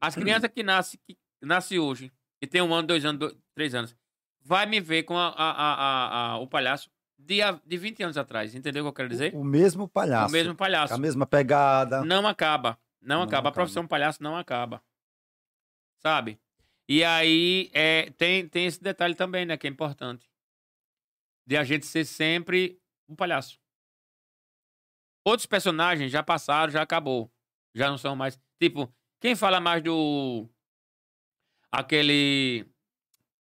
As 0.00 0.14
crianças 0.14 0.50
que 0.50 0.62
nascem 0.62 0.98
que 1.06 1.16
nascem 1.42 1.78
hoje, 1.78 2.10
que 2.40 2.46
tem 2.48 2.62
um 2.62 2.74
ano, 2.74 2.88
dois 2.88 3.04
anos, 3.04 3.20
dois, 3.20 3.36
três 3.54 3.74
anos, 3.74 3.94
vai 4.40 4.64
me 4.66 4.80
ver 4.80 5.02
com 5.02 5.16
a, 5.18 5.28
a- 5.28 5.50
a- 5.52 5.74
a- 5.74 6.30
a- 6.32 6.38
o 6.38 6.48
palhaço 6.48 6.90
de, 7.18 7.42
a- 7.42 7.60
de 7.64 7.76
20 7.76 8.02
anos 8.02 8.16
atrás. 8.16 8.54
Entendeu 8.54 8.82
o 8.82 8.86
que 8.86 8.88
eu 8.88 8.92
quero 8.94 9.08
dizer? 9.08 9.34
O 9.34 9.44
mesmo 9.44 9.88
palhaço. 9.88 10.28
O 10.28 10.32
mesmo 10.32 10.54
palhaço. 10.54 10.94
A 10.94 10.98
mesma 10.98 11.26
pegada. 11.26 12.04
Não 12.04 12.26
acaba. 12.26 12.78
Não, 13.00 13.16
Não 13.18 13.22
acaba. 13.22 13.36
A 13.36 13.40
acaba. 13.50 13.52
profissão 13.52 13.86
palhaço 13.86 14.22
não 14.22 14.36
acaba. 14.36 14.82
Sabe? 15.98 16.38
E 16.88 17.02
aí 17.02 17.70
é, 17.72 18.10
tem, 18.12 18.48
tem 18.48 18.66
esse 18.66 18.80
detalhe 18.82 19.14
também, 19.14 19.44
né? 19.44 19.56
Que 19.56 19.66
é 19.66 19.70
importante. 19.70 20.30
De 21.46 21.56
a 21.56 21.64
gente 21.64 21.86
ser 21.86 22.04
sempre 22.04 22.80
um 23.08 23.14
palhaço. 23.16 23.58
Outros 25.24 25.46
personagens 25.46 26.10
já 26.12 26.22
passaram, 26.22 26.72
já 26.72 26.82
acabou. 26.82 27.30
Já 27.74 27.88
não 27.90 27.98
são 27.98 28.14
mais. 28.14 28.38
Tipo, 28.60 28.92
quem 29.20 29.34
fala 29.34 29.60
mais 29.60 29.82
do. 29.82 30.48
Aquele. 31.70 32.66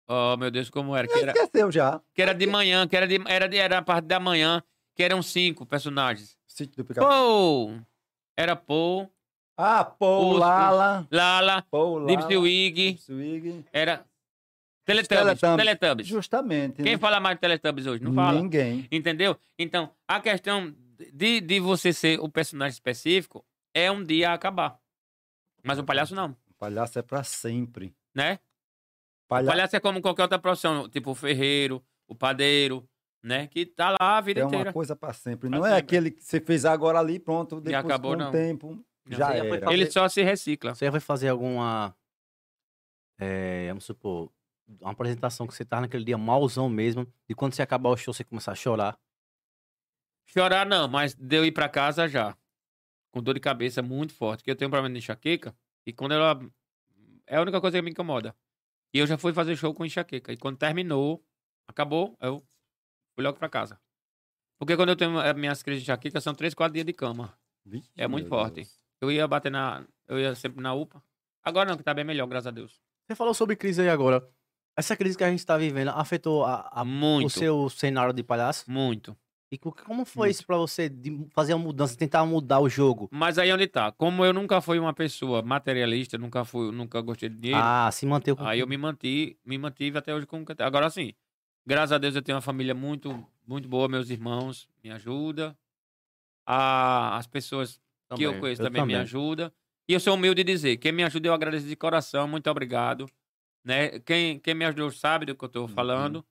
Oh, 0.06 0.36
meu 0.36 0.50
Deus, 0.50 0.68
como 0.70 0.94
era? 0.94 1.08
Que 1.08 1.18
era, 1.18 1.32
Esqueceu 1.32 1.72
já. 1.72 2.00
que 2.14 2.20
era 2.20 2.34
de 2.34 2.46
manhã, 2.46 2.86
que 2.86 2.96
era, 2.96 3.06
de, 3.06 3.20
era, 3.26 3.48
de, 3.48 3.56
era 3.56 3.78
a 3.78 3.82
parte 3.82 4.06
da 4.06 4.20
manhã, 4.20 4.62
que 4.94 5.02
eram 5.02 5.22
cinco 5.22 5.64
personagens. 5.64 6.36
Sítio 6.46 6.76
do 6.76 6.84
Pica-Pau. 6.84 7.08
Pô! 7.68 7.80
Era 8.36 8.54
Pô, 8.56 9.08
Ah, 9.56 9.84
Paul 9.84 10.34
Os- 10.34 10.40
Lala. 10.40 11.06
Lala, 11.10 11.62
Paul 11.70 11.98
Lala. 12.00 12.06
Dipsy 12.08 12.36
Wig, 12.36 12.92
Dipsy-Wig. 12.94 13.64
era 13.72 14.04
Teletubbies. 14.84 15.24
Teletubbies. 15.40 15.56
Teletubbies. 15.64 16.06
Justamente. 16.06 16.82
Quem 16.82 16.92
né? 16.92 16.98
fala 16.98 17.18
mais 17.20 17.36
de 17.36 17.40
Teletubbies 17.40 17.86
hoje? 17.86 18.02
Não 18.04 18.12
fala. 18.12 18.38
Ninguém. 18.40 18.86
Entendeu? 18.92 19.36
Então, 19.58 19.90
a 20.06 20.20
questão 20.20 20.74
de, 21.12 21.40
de 21.40 21.60
você 21.60 21.92
ser 21.92 22.20
o 22.20 22.28
personagem 22.28 22.74
específico 22.74 23.44
é 23.72 23.90
um 23.90 24.04
dia 24.04 24.32
acabar. 24.32 24.78
Mas 25.62 25.78
o 25.78 25.84
palhaço 25.84 26.14
não, 26.14 26.36
O 26.50 26.54
palhaço 26.58 26.98
é 26.98 27.02
pra 27.02 27.22
sempre. 27.24 27.94
né? 28.14 28.38
O 29.34 29.36
Palha... 29.36 29.46
palhaço 29.50 29.76
é 29.76 29.80
como 29.80 30.00
qualquer 30.00 30.22
outra 30.22 30.38
profissão, 30.38 30.88
tipo 30.88 31.10
o 31.10 31.14
ferreiro, 31.14 31.84
o 32.06 32.14
padeiro, 32.14 32.88
né? 33.22 33.46
Que 33.48 33.66
tá 33.66 33.90
lá 34.00 34.18
a 34.18 34.20
vida 34.20 34.40
É 34.40 34.44
inteira. 34.44 34.68
uma 34.68 34.72
coisa 34.72 34.94
pra 34.94 35.12
sempre. 35.12 35.48
Pra 35.48 35.58
Não 35.58 35.66
é 35.66 35.70
sempre. 35.70 35.82
aquele 35.82 36.10
que 36.10 36.22
você 36.22 36.40
fez 36.40 36.64
agora 36.64 36.98
ali, 36.98 37.18
pronto, 37.18 37.60
depois 37.60 37.84
acabou, 37.84 38.12
com 38.12 38.18
não. 38.18 38.28
o 38.28 38.32
tempo. 38.32 38.84
Já 39.06 39.16
Você 39.16 39.16
já 39.16 39.34
era. 39.44 39.60
fazer- 39.60 39.72
Ele 39.72 39.90
só 39.90 40.08
se 40.08 40.22
recicla. 40.22 40.74
Você 40.74 40.88
vai 40.90 41.00
fazer 41.00 41.28
alguma. 41.28 41.94
É, 43.18 43.68
vamos 43.68 43.84
supor, 43.84 44.32
uma 44.80 44.90
apresentação 44.92 45.46
que 45.46 45.54
você 45.54 45.64
tá 45.64 45.80
naquele 45.80 46.04
dia 46.04 46.18
malzão 46.18 46.68
mesmo, 46.68 47.06
e 47.28 47.34
quando 47.34 47.54
você 47.54 47.62
acabar 47.62 47.90
o 47.90 47.96
show, 47.96 48.12
você 48.14 48.24
começar 48.24 48.52
a 48.52 48.56
chorar. 48.56 48.98
Chorar 50.26 50.66
não, 50.66 50.88
mas 50.88 51.14
de 51.14 51.36
eu 51.36 51.44
ir 51.44 51.52
pra 51.52 51.68
casa 51.68 52.08
já. 52.08 52.36
Com 53.12 53.22
dor 53.22 53.34
de 53.34 53.40
cabeça 53.40 53.82
muito 53.82 54.12
forte. 54.14 54.40
Porque 54.40 54.50
eu 54.50 54.56
tenho 54.56 54.68
um 54.68 54.70
problema 54.72 54.92
de 54.92 54.98
enxaqueca. 54.98 55.54
E 55.86 55.92
quando 55.92 56.12
ela. 56.12 56.40
É 57.26 57.36
a 57.36 57.42
única 57.42 57.60
coisa 57.60 57.78
que 57.78 57.82
me 57.82 57.90
incomoda. 57.90 58.34
E 58.94 58.98
eu 58.98 59.06
já 59.06 59.18
fui 59.18 59.32
fazer 59.32 59.56
show 59.56 59.74
com 59.74 59.84
enxaqueca. 59.84 60.32
E 60.32 60.36
quando 60.36 60.56
terminou, 60.56 61.22
acabou, 61.68 62.16
eu 62.20 62.40
fui 63.14 63.24
logo 63.24 63.38
pra 63.38 63.48
casa. 63.48 63.80
Porque 64.58 64.76
quando 64.76 64.90
eu 64.90 64.96
tenho 64.96 65.18
as 65.18 65.34
minhas 65.34 65.62
crises 65.62 65.82
de 65.82 65.90
enxaqueca, 65.90 66.20
são 66.20 66.34
três, 66.34 66.54
quatro 66.54 66.74
dias 66.74 66.86
de 66.86 66.92
cama. 66.92 67.36
Vixe, 67.66 67.90
É 67.96 68.06
muito 68.06 68.28
forte. 68.28 68.56
Deus. 68.56 68.78
Eu 69.00 69.10
ia 69.10 69.26
bater 69.26 69.50
na. 69.50 69.84
Eu 70.06 70.18
ia 70.18 70.34
sempre 70.34 70.62
na 70.62 70.72
UPA. 70.74 71.02
Agora 71.42 71.68
não, 71.70 71.76
que 71.76 71.82
tá 71.82 71.92
bem 71.92 72.04
melhor, 72.04 72.26
graças 72.26 72.46
a 72.46 72.50
Deus. 72.50 72.80
Você 73.06 73.14
falou 73.16 73.34
sobre 73.34 73.56
crise 73.56 73.82
aí 73.82 73.88
agora. 73.88 74.26
Essa 74.76 74.96
crise 74.96 75.16
que 75.16 75.24
a 75.24 75.30
gente 75.30 75.44
tá 75.44 75.56
vivendo 75.58 75.88
afetou 75.90 76.44
a, 76.44 76.68
a- 76.72 76.82
o 76.82 76.86
Muito. 76.86 77.30
seu 77.30 77.68
cenário 77.70 78.12
de 78.14 78.22
palhaço? 78.22 78.70
Muito. 78.70 79.16
E 79.54 79.58
co- 79.58 79.72
como 79.84 80.04
foi 80.04 80.30
isso 80.30 80.44
pra 80.44 80.56
você 80.56 80.88
de 80.88 81.26
fazer 81.32 81.54
uma 81.54 81.62
mudança, 81.64 81.96
tentar 81.96 82.24
mudar 82.26 82.58
o 82.58 82.68
jogo? 82.68 83.08
Mas 83.12 83.38
aí 83.38 83.52
onde 83.52 83.68
tá? 83.68 83.92
Como 83.92 84.24
eu 84.24 84.32
nunca 84.32 84.60
fui 84.60 84.78
uma 84.80 84.92
pessoa 84.92 85.42
materialista, 85.42 86.18
nunca 86.18 86.44
fui, 86.44 86.72
nunca 86.72 87.00
gostei 87.00 87.28
de 87.28 87.36
dinheiro. 87.36 87.64
Ah, 87.64 87.88
se 87.92 88.04
manter 88.04 88.34
com. 88.34 88.44
Aí 88.44 88.58
eu 88.58 88.66
me 88.66 88.76
mantive, 88.76 89.38
me 89.44 89.56
mantive 89.56 89.96
até 89.98 90.12
hoje 90.12 90.26
como. 90.26 90.44
Agora 90.58 90.90
sim, 90.90 91.14
graças 91.64 91.92
a 91.92 91.98
Deus 91.98 92.16
eu 92.16 92.22
tenho 92.22 92.34
uma 92.36 92.42
família 92.42 92.74
muito, 92.74 93.24
muito 93.46 93.68
boa, 93.68 93.88
meus 93.88 94.10
irmãos 94.10 94.68
me 94.82 94.90
ajudam. 94.90 95.56
A, 96.46 97.16
as 97.16 97.26
pessoas 97.26 97.80
que 98.14 98.22
eu 98.22 98.30
Também, 98.30 98.40
conheço 98.40 98.62
eu 98.62 98.66
também, 98.66 98.82
me 98.82 98.92
também. 98.92 99.02
ajudam. 99.02 99.52
E 99.88 99.92
eu 99.92 100.00
sou 100.00 100.14
humilde 100.14 100.42
de 100.42 100.52
dizer, 100.52 100.76
quem 100.78 100.92
me 100.92 101.04
ajuda 101.04 101.28
eu 101.28 101.34
agradeço 101.34 101.66
de 101.66 101.76
coração, 101.76 102.26
muito 102.26 102.50
obrigado. 102.50 103.06
Né? 103.64 103.98
Quem, 104.00 104.38
quem 104.38 104.54
me 104.54 104.64
ajudou 104.64 104.90
sabe 104.90 105.26
do 105.26 105.34
que 105.34 105.44
eu 105.44 105.46
Uhum. 105.46 105.50
estou 105.50 105.68
falando. 105.68 106.24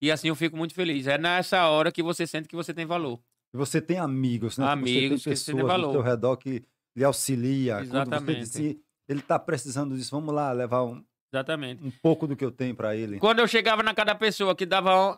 E 0.00 0.10
assim 0.10 0.28
eu 0.28 0.34
fico 0.34 0.56
muito 0.56 0.74
feliz. 0.74 1.06
É 1.06 1.16
nessa 1.18 1.66
hora 1.68 1.90
que 1.90 2.02
você 2.02 2.26
sente 2.26 2.48
que 2.48 2.56
você 2.56 2.74
tem 2.74 2.84
valor. 2.86 3.18
E 3.54 3.56
você 3.56 3.80
tem 3.80 3.98
amigos, 3.98 4.58
né? 4.58 4.66
Amigos 4.66 5.22
você 5.22 5.30
que 5.30 5.34
tem 5.36 5.36
você 5.36 5.44
tem 5.52 5.54
pessoas 5.54 5.72
valor. 5.72 5.86
ao 5.86 5.92
seu 5.92 6.02
redor 6.02 6.36
que 6.36 6.62
lhe 6.96 7.04
auxilia. 7.04 7.76
Quando 7.76 7.86
você 7.88 7.96
Exatamente. 7.96 8.40
disse, 8.40 8.80
ele 9.08 9.22
tá 9.22 9.38
precisando 9.38 9.96
disso, 9.96 10.10
vamos 10.10 10.34
lá 10.34 10.52
levar 10.52 10.82
um, 10.84 11.02
Exatamente. 11.32 11.82
um 11.84 11.90
pouco 12.02 12.26
do 12.26 12.36
que 12.36 12.44
eu 12.44 12.50
tenho 12.50 12.74
para 12.74 12.94
ele. 12.96 13.18
Quando 13.18 13.38
eu 13.38 13.48
chegava 13.48 13.82
na 13.82 13.94
cada 13.94 14.14
pessoa 14.14 14.54
que 14.54 14.66
dava 14.66 14.94
on- 14.94 15.16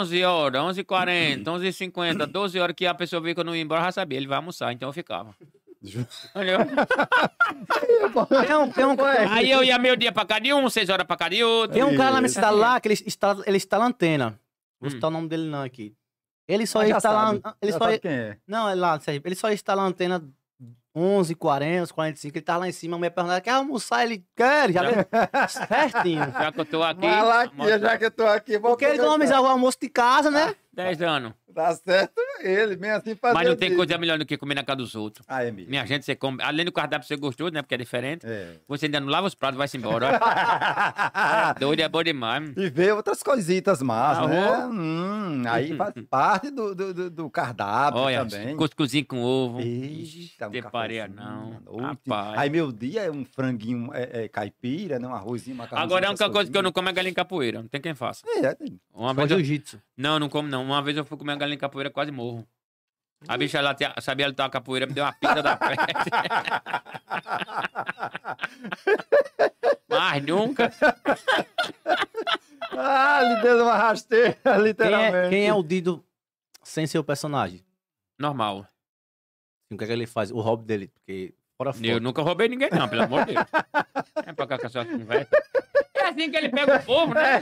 11 0.00 0.24
horas, 0.24 0.60
11h40, 0.62 1.44
11h50, 1.44 2.26
12 2.26 2.58
horas 2.58 2.74
que 2.74 2.86
a 2.86 2.94
pessoa 2.94 3.20
via 3.22 3.34
que 3.34 3.40
eu 3.40 3.44
não 3.44 3.54
ia 3.54 3.62
embora, 3.62 3.82
já 3.84 3.92
sabia, 3.92 4.18
ele 4.18 4.26
vai 4.26 4.36
almoçar, 4.38 4.72
então 4.72 4.88
eu 4.88 4.92
ficava. 4.92 5.34
Entendeu? 5.86 6.58
Tem 8.46 8.56
um, 8.56 8.70
tem 8.70 8.84
um, 8.84 8.96
Aí 9.30 9.50
eu 9.50 9.62
ia 9.62 9.78
meio 9.78 9.96
dia 9.96 10.10
pra 10.12 10.24
cada 10.24 10.40
de 10.40 10.52
um, 10.52 10.68
6 10.68 10.88
horas 10.88 11.06
pra 11.06 11.16
cada 11.16 11.34
de 11.34 11.42
outro. 11.44 11.74
tem 11.74 11.84
um 11.84 11.96
cara 11.96 12.12
na 12.12 12.20
minha 12.20 12.28
cidade 12.28 12.56
lá 12.56 12.80
que 12.80 12.88
ele 12.88 12.98
instala, 13.06 13.42
ele 13.46 13.56
instala 13.56 13.84
antena. 13.86 14.38
Vou 14.80 14.88
Hum. 14.88 14.90
citar 14.90 15.08
o 15.08 15.12
nome 15.12 15.28
dele 15.28 15.48
não 15.48 15.62
aqui. 15.62 15.94
Ele 16.48 16.66
só 16.66 16.80
Ah, 16.80 16.86
já 16.86 16.96
instala. 16.96 17.26
sabe, 17.26 17.42
Ele 17.62 17.72
já 17.72 17.78
só, 17.78 17.84
sabe 17.84 17.98
quem 17.98 18.10
é. 18.10 18.36
Não, 18.46 18.68
é 18.68 18.74
lá, 18.74 18.98
Sérgio, 19.00 19.22
ele 19.24 19.34
só 19.34 19.50
instala 19.50 19.82
a 19.82 19.86
antena 19.86 20.22
11, 20.94 21.34
40, 21.34 21.92
45, 21.92 22.36
ele 22.38 22.44
tá 22.44 22.56
lá 22.56 22.68
em 22.68 22.72
cima, 22.72 22.96
a 22.96 22.98
mulher 22.98 23.10
pergunta, 23.10 23.40
quer 23.40 23.50
almoçar? 23.50 24.04
Ele 24.04 24.24
quer, 24.34 24.72
já 24.72 24.82
vê 24.82 25.06
certinho. 25.48 26.20
Já 26.32 26.50
que 26.52 26.60
eu 26.60 26.64
tô 26.64 26.82
aqui, 26.82 27.06
Malaquia, 27.06 27.78
já 27.78 27.98
que 27.98 28.04
eu 28.06 28.10
tô 28.10 28.26
aqui, 28.26 28.58
vou 28.58 28.70
Porque 28.70 28.84
ele 28.86 28.94
economizar 28.98 29.40
o 29.42 29.46
almoço 29.46 29.76
de 29.80 29.88
casa, 29.90 30.30
né? 30.30 30.54
10 30.72 31.02
anos. 31.02 31.32
Tá 31.56 31.74
certo 31.74 32.12
ele, 32.42 32.76
bem 32.76 32.90
assim 32.90 33.14
fazer. 33.16 33.32
Mas 33.32 33.48
não 33.48 33.56
tem 33.56 33.74
coisa 33.74 33.96
melhor 33.96 34.18
do 34.18 34.26
que 34.26 34.36
comer 34.36 34.54
na 34.54 34.62
casa 34.62 34.76
dos 34.76 34.94
outros. 34.94 35.24
Ah, 35.26 35.42
é 35.42 35.50
mesmo. 35.50 35.70
Minha 35.70 35.86
gente, 35.86 36.04
você 36.04 36.14
come. 36.14 36.42
Além 36.42 36.66
do 36.66 36.70
cardápio 36.70 37.08
ser 37.08 37.16
gostoso, 37.16 37.50
né? 37.50 37.62
Porque 37.62 37.74
é 37.74 37.78
diferente. 37.78 38.26
É. 38.26 38.56
Você 38.68 38.84
ainda 38.84 39.00
não 39.00 39.08
lava 39.08 39.26
os 39.26 39.34
pratos, 39.34 39.56
vai-se 39.56 39.74
embora. 39.78 40.20
ó. 40.20 41.54
Doido 41.58 41.80
é 41.80 41.88
bom 41.88 42.02
demais. 42.02 42.52
e 42.56 42.68
ver 42.68 42.92
outras 42.94 43.22
coisitas 43.22 43.80
más, 43.80 44.18
Ah, 44.18 44.26
né? 44.28 44.66
Hum, 44.66 45.42
aí 45.48 45.74
faz 45.76 45.94
parte 46.10 46.50
do, 46.50 46.74
do, 46.74 46.92
do- 46.92 47.10
do 47.10 47.30
cardápio 47.30 48.00
Olha, 48.00 48.26
também. 48.26 48.54
cuscuzinho 48.54 49.06
com 49.06 49.22
ovo. 49.22 49.60
Eita, 49.60 50.48
um 50.48 50.50
Tem 50.50 50.62
pareia 50.62 51.08
cafezinho 51.08 51.62
não. 51.64 51.76
Rapaz. 51.80 52.38
Aí 52.38 52.50
meu 52.50 52.70
dia 52.70 53.00
é 53.04 53.10
um 53.10 53.24
franguinho 53.24 53.90
é, 53.94 54.24
é, 54.24 54.28
caipira, 54.28 54.98
né? 54.98 55.08
Um 55.08 55.14
arrozinho, 55.14 55.56
macarrão. 55.56 55.82
Agora 55.82 56.06
a 56.06 56.10
única 56.10 56.28
coisa 56.28 56.50
que 56.50 56.56
eu 56.58 56.62
não 56.62 56.70
como 56.72 56.88
é 56.88 56.92
galinha 56.92 57.14
capoeira. 57.14 57.62
Não 57.62 57.68
tem 57.68 57.80
quem 57.80 57.94
faça. 57.94 58.22
É, 58.28 58.54
tem- 58.54 58.78
Uma 58.92 59.08
Só 59.08 59.14
vez 59.14 59.30
eu... 59.30 59.38
jiu-jitsu. 59.38 59.80
Não, 59.96 60.18
não 60.18 60.28
como 60.28 60.46
não. 60.48 60.62
Uma 60.62 60.82
vez 60.82 60.96
eu 60.96 61.04
fui 61.04 61.16
comer 61.16 61.32
uma 61.32 61.38
galinha 61.46 61.58
capoeira, 61.58 61.90
quase 61.90 62.10
morro. 62.10 62.46
A 63.26 63.36
bicha 63.38 63.60
lá 63.62 63.74
sabia 64.00 64.28
lutar 64.28 64.50
capoeira, 64.50 64.86
me 64.86 64.92
deu 64.92 65.02
uma 65.04 65.12
pizza 65.12 65.42
da 65.42 65.56
peste. 65.56 66.10
Mas 69.88 70.22
nunca. 70.24 70.72
Ah, 72.72 73.22
lhe 73.22 73.42
deu 73.42 73.62
uma 73.62 73.76
rasteira, 73.76 74.36
Quem 74.44 74.58
literalmente. 74.62 75.16
é, 75.26 75.30
quem 75.30 75.46
é 75.48 75.54
o 75.54 75.62
Dido 75.62 76.04
sem 76.62 76.86
ser 76.86 76.98
o 76.98 77.04
personagem? 77.04 77.64
Normal. 78.18 78.66
O 79.72 79.76
que 79.76 79.84
é 79.84 79.86
que 79.86 79.92
ele 79.92 80.06
faz? 80.06 80.30
O 80.30 80.40
hobby 80.40 80.64
dele, 80.66 80.88
porque 80.88 81.34
fora 81.56 81.72
foto. 81.72 81.84
Eu 81.86 82.00
nunca 82.00 82.22
roubei 82.22 82.48
ninguém, 82.48 82.68
não, 82.70 82.88
pelo 82.88 83.02
amor 83.02 83.24
de 83.24 83.34
Deus. 83.34 83.46
É 84.26 84.32
pra 84.32 84.46
cá 84.46 84.58
com 84.58 84.66
a 84.66 84.70
sua 84.70 84.84
conversa. 84.84 85.30
É 86.06 86.10
assim 86.10 86.30
que 86.30 86.36
ele 86.36 86.48
pega 86.48 86.76
o 86.76 86.82
povo, 86.84 87.14
né? 87.14 87.40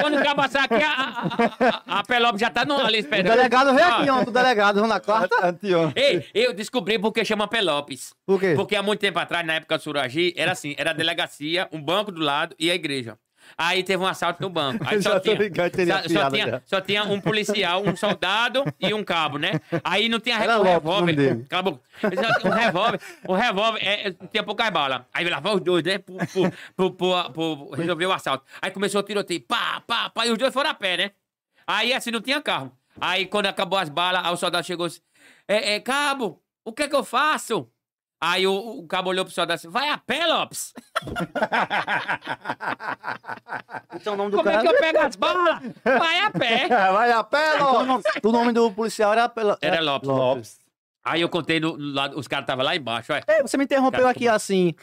Quando 0.00 0.18
o 0.18 0.22
cabo 0.22 0.42
passar 0.42 0.64
aqui, 0.64 0.82
a, 0.82 0.92
a, 0.92 1.96
a, 1.96 1.98
a 2.00 2.04
Pelope 2.04 2.38
já 2.38 2.50
tá 2.50 2.64
no, 2.64 2.78
ali 2.78 2.98
O 2.98 3.00
esperando. 3.00 3.30
delegado 3.36 3.74
veio 3.74 3.86
Ah, 3.86 3.98
aqui 3.98 4.10
ontem, 4.10 4.30
o 4.30 4.32
delegado, 4.32 4.86
na 4.86 5.00
quarta. 5.00 5.46
Anteontem. 5.46 6.02
Ei, 6.04 6.26
eu 6.34 6.52
descobri 6.54 6.98
porque 6.98 7.24
chama 7.24 7.48
Pelopes. 7.48 8.14
Por 8.26 8.38
quê? 8.40 8.54
Porque 8.54 8.76
há 8.76 8.82
muito 8.82 9.00
tempo 9.00 9.18
atrás, 9.18 9.44
na 9.46 9.54
época 9.54 9.76
do 9.76 9.82
Suragi, 9.82 10.32
era 10.36 10.52
assim, 10.52 10.74
era 10.78 10.90
a 10.90 10.94
delegacia, 10.94 11.68
um 11.72 11.82
banco 11.82 12.12
do 12.12 12.20
lado 12.20 12.54
e 12.58 12.70
a 12.70 12.74
igreja. 12.74 13.18
Aí 13.56 13.82
teve 13.84 14.02
um 14.02 14.06
assalto 14.06 14.42
no 14.42 14.50
banco. 14.50 14.82
Aí 14.88 15.00
só 15.02 15.20
tinha, 15.20 15.34
ligado, 15.36 15.72
só, 15.76 16.08
só 16.08 16.30
tinha, 16.30 16.62
só 16.66 16.80
tinha 16.80 17.04
um 17.04 17.20
policial, 17.20 17.82
um 17.86 17.94
soldado 17.96 18.64
e 18.80 18.92
um 18.92 19.04
cabo, 19.04 19.38
né? 19.38 19.60
Aí 19.82 20.08
não 20.08 20.18
tinha 20.20 20.36
Era 20.38 20.58
o 20.58 20.62
o 20.62 20.64
nome 20.64 21.12
revólver. 21.12 21.46
Cala 21.48 21.60
a 21.60 21.62
boca. 21.62 21.80
Um 22.44 22.50
revólver. 22.50 23.00
O 23.28 23.34
revólver 23.34 23.78
é, 23.82 24.08
é, 24.08 24.12
tinha 24.30 24.42
poucas 24.42 24.70
balas. 24.70 25.02
Aí 25.12 25.28
lá 25.28 25.40
vai 25.40 25.54
os 25.54 25.60
dois, 25.60 25.84
né? 25.84 25.98
Pro, 25.98 26.16
pro, 26.74 26.92
pro- 26.92 27.30
pro- 27.30 27.70
resolver 27.70 28.06
o 28.06 28.12
assalto. 28.12 28.44
Aí 28.60 28.70
começou 28.70 29.00
o 29.00 29.04
tiroteio. 29.04 29.40
Pá, 29.42 29.82
pá, 29.86 30.10
pá. 30.10 30.26
E 30.26 30.30
os 30.30 30.38
dois 30.38 30.52
foram 30.52 30.70
a 30.70 30.74
pé, 30.74 30.96
né? 30.96 31.10
Aí 31.66 31.92
assim 31.92 32.10
não 32.10 32.20
tinha 32.20 32.40
carro. 32.42 32.72
Aí 33.00 33.26
quando 33.26 33.46
acabou 33.46 33.78
as 33.78 33.88
balas, 33.88 34.24
aí 34.24 34.32
o 34.32 34.36
soldado 34.36 34.66
chegou 34.66 34.86
assim: 34.86 35.00
é, 35.48 35.74
é, 35.74 35.80
cabo, 35.80 36.42
o 36.64 36.72
que 36.72 36.84
é 36.84 36.88
que 36.88 36.94
eu 36.96 37.04
faço? 37.04 37.68
Aí 38.26 38.46
o, 38.46 38.54
o 38.78 38.86
cabo 38.86 39.10
olhou 39.10 39.22
pro 39.22 39.34
soldado 39.34 39.52
assim: 39.56 39.68
vai 39.68 39.90
a 39.90 39.98
pé, 39.98 40.26
Lopes. 40.26 40.72
Então 43.94 44.14
o 44.14 44.16
nome 44.16 44.30
do 44.30 44.36
Como 44.38 44.48
é 44.48 44.52
cara... 44.52 44.68
que 44.68 44.74
eu 44.74 44.80
pego 44.80 44.98
as 45.00 45.16
balas? 45.16 45.60
Vai 45.84 46.20
a 46.20 46.30
pé. 46.30 46.68
Vai 46.92 47.12
a 47.12 47.24
pé, 47.24 47.54
Então, 47.54 47.82
o 47.82 47.86
nome- 47.86 48.02
o 48.24 48.32
nome 48.32 48.52
do 48.52 48.70
policial 48.72 49.12
era... 49.12 49.28
Pela... 49.28 49.56
Era 49.60 49.80
Lopes. 49.80 50.08
Lopes. 50.08 50.58
Aí 51.04 51.20
eu 51.20 51.28
contei 51.28 51.60
no 51.60 51.76
lado, 51.76 52.18
os 52.18 52.26
caras 52.26 52.44
estavam 52.44 52.64
lá 52.64 52.74
embaixo, 52.74 53.12
olha. 53.12 53.22
Ei, 53.28 53.42
você 53.42 53.56
me 53.56 53.64
interrompeu 53.64 54.00
Cara, 54.00 54.10
aqui 54.10 54.26
assim. 54.26 54.74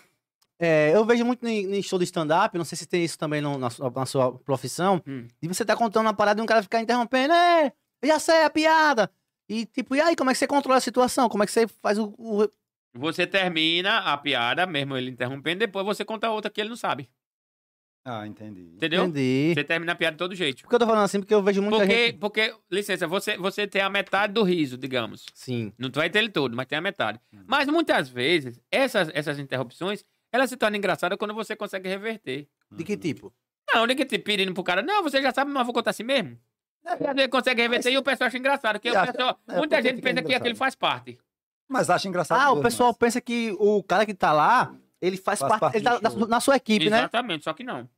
é, 0.60 0.92
eu 0.96 1.04
vejo 1.06 1.26
muito 1.26 1.46
em, 1.48 1.82
show 1.82 1.98
de 2.00 2.06
stand-up, 2.06 2.58
não 2.58 2.66
sei 2.66 2.78
se 2.78 2.86
tem 2.86 3.04
isso 3.04 3.18
também 3.18 3.42
no- 3.42 3.58
na, 3.58 3.70
sua, 3.70 3.90
na 3.92 4.06
sua 4.06 4.32
profissão. 4.40 5.02
Hum. 5.08 5.28
E 5.42 5.48
você 5.48 5.66
tá 5.66 5.76
contando 5.76 6.06
uma 6.06 6.14
parada 6.14 6.40
e 6.40 6.44
um 6.44 6.48
cara 6.48 6.64
ficar 6.64 6.80
interrompendo, 6.80 7.34
é, 7.34 7.74
eu 8.02 8.08
já 8.08 8.20
sei 8.20 8.44
a 8.44 8.50
piada. 8.50 9.12
E 9.50 9.66
tipo, 9.66 9.96
e 9.96 10.02
aí, 10.02 10.16
como 10.16 10.30
é 10.30 10.34
que 10.34 10.40
você 10.40 10.48
controla 10.48 10.78
a 10.78 10.82
situação? 10.82 11.28
Como 11.28 11.44
é 11.44 11.46
que 11.46 11.52
você 11.52 11.68
faz 11.82 11.98
o. 12.00 12.14
o- 12.18 12.50
Você 12.94 13.26
termina 13.26 14.00
a 14.00 14.18
piada, 14.18 14.66
mesmo 14.66 14.98
ele 14.98 15.12
interrompendo, 15.12 15.60
depois 15.60 15.86
você 15.86 16.04
conta 16.04 16.30
outra 16.30 16.52
que 16.52 16.60
ele 16.60 16.70
não 16.70 16.76
sabe. 16.76 17.10
Ah, 18.04 18.26
entendi. 18.26 18.74
Entendeu? 18.76 19.06
Entendi. 19.06 19.54
Você 19.54 19.64
termina 19.64 19.92
a 19.92 19.96
piada 19.96 20.14
de 20.14 20.18
todo 20.18 20.34
jeito. 20.34 20.64
Por 20.64 20.70
que 20.70 20.76
eu 20.76 20.80
tô 20.80 20.88
falando 20.88 21.04
assim? 21.04 21.20
Porque 21.20 21.34
eu 21.34 21.44
vejo 21.44 21.62
muita 21.62 21.78
Porque, 21.78 22.06
gente. 22.08 22.18
porque, 22.18 22.56
licença, 22.70 23.08
você, 23.08 23.38
você 23.38 23.68
tem 23.68 23.82
a 23.82 23.90
metade 23.90 24.34
do 24.34 24.42
riso, 24.44 24.78
digamos. 24.78 25.26
Sim. 25.36 25.72
Não 25.78 25.90
vai 25.94 26.10
ter 26.10 26.20
ele 26.20 26.30
todo, 26.30 26.56
mas 26.56 26.66
tem 26.66 26.80
a 26.80 26.82
metade. 26.82 27.20
Mas 27.46 27.68
muitas 27.68 28.10
vezes, 28.10 28.60
essas, 28.72 29.10
essas 29.14 29.38
interrupções, 29.38 30.04
elas 30.32 30.50
se 30.50 30.58
tornam 30.58 30.78
engraçadas 30.78 31.18
quando 31.18 31.34
você 31.34 31.56
consegue 31.56 31.88
reverter. 31.88 32.48
De 32.72 32.84
que 32.84 32.98
tipo? 32.98 33.32
Não, 33.72 33.86
ninguém 33.86 34.06
te 34.06 34.18
pedindo 34.18 34.54
pro 34.54 34.64
cara, 34.64 34.82
não, 34.82 35.04
você 35.04 35.22
já 35.22 35.32
sabe, 35.32 35.52
mas 35.52 35.64
vou 35.64 35.74
contar 35.74 35.92
assim 35.92 36.04
mesmo. 36.04 36.38
Às 36.84 36.98
vezes 37.16 37.30
consegue 37.30 37.62
reverter 37.62 37.92
e 37.92 37.98
o 37.98 38.04
pessoal 38.04 38.28
acha 38.28 38.38
engraçado. 38.38 38.80
Porque 38.80 38.90
o 38.90 39.06
pessoal, 39.06 39.40
é, 39.48 39.58
muita 39.58 39.76
porque 39.76 39.90
gente 39.90 40.02
pensa 40.02 40.24
que 40.24 40.34
aquilo 40.34 40.56
faz 40.56 40.74
parte. 40.74 41.20
Mas 41.72 41.90
acha 41.90 42.08
engraçado. 42.08 42.40
Ah, 42.42 42.52
o 42.52 42.62
pessoal 42.62 42.90
mas- 42.90 42.98
pensa 42.98 43.22
que 43.22 43.56
o 43.58 43.82
cara 43.82 44.06
que 44.06 44.14
tá 44.14 44.34
lá, 44.34 44.76
ele 45.02 45.16
faz, 45.18 45.40
Faz 45.40 45.50
parte. 45.50 45.60
parte 45.62 45.78
ele 45.78 45.86
tá 45.86 46.00
na, 46.02 46.28
na 46.28 46.40
sua 46.42 46.58
equipe, 46.58 46.90
né? 46.90 47.00
Exatamente, 47.00 47.44
só 47.46 47.54
que 47.54 47.64
não. 47.64 47.90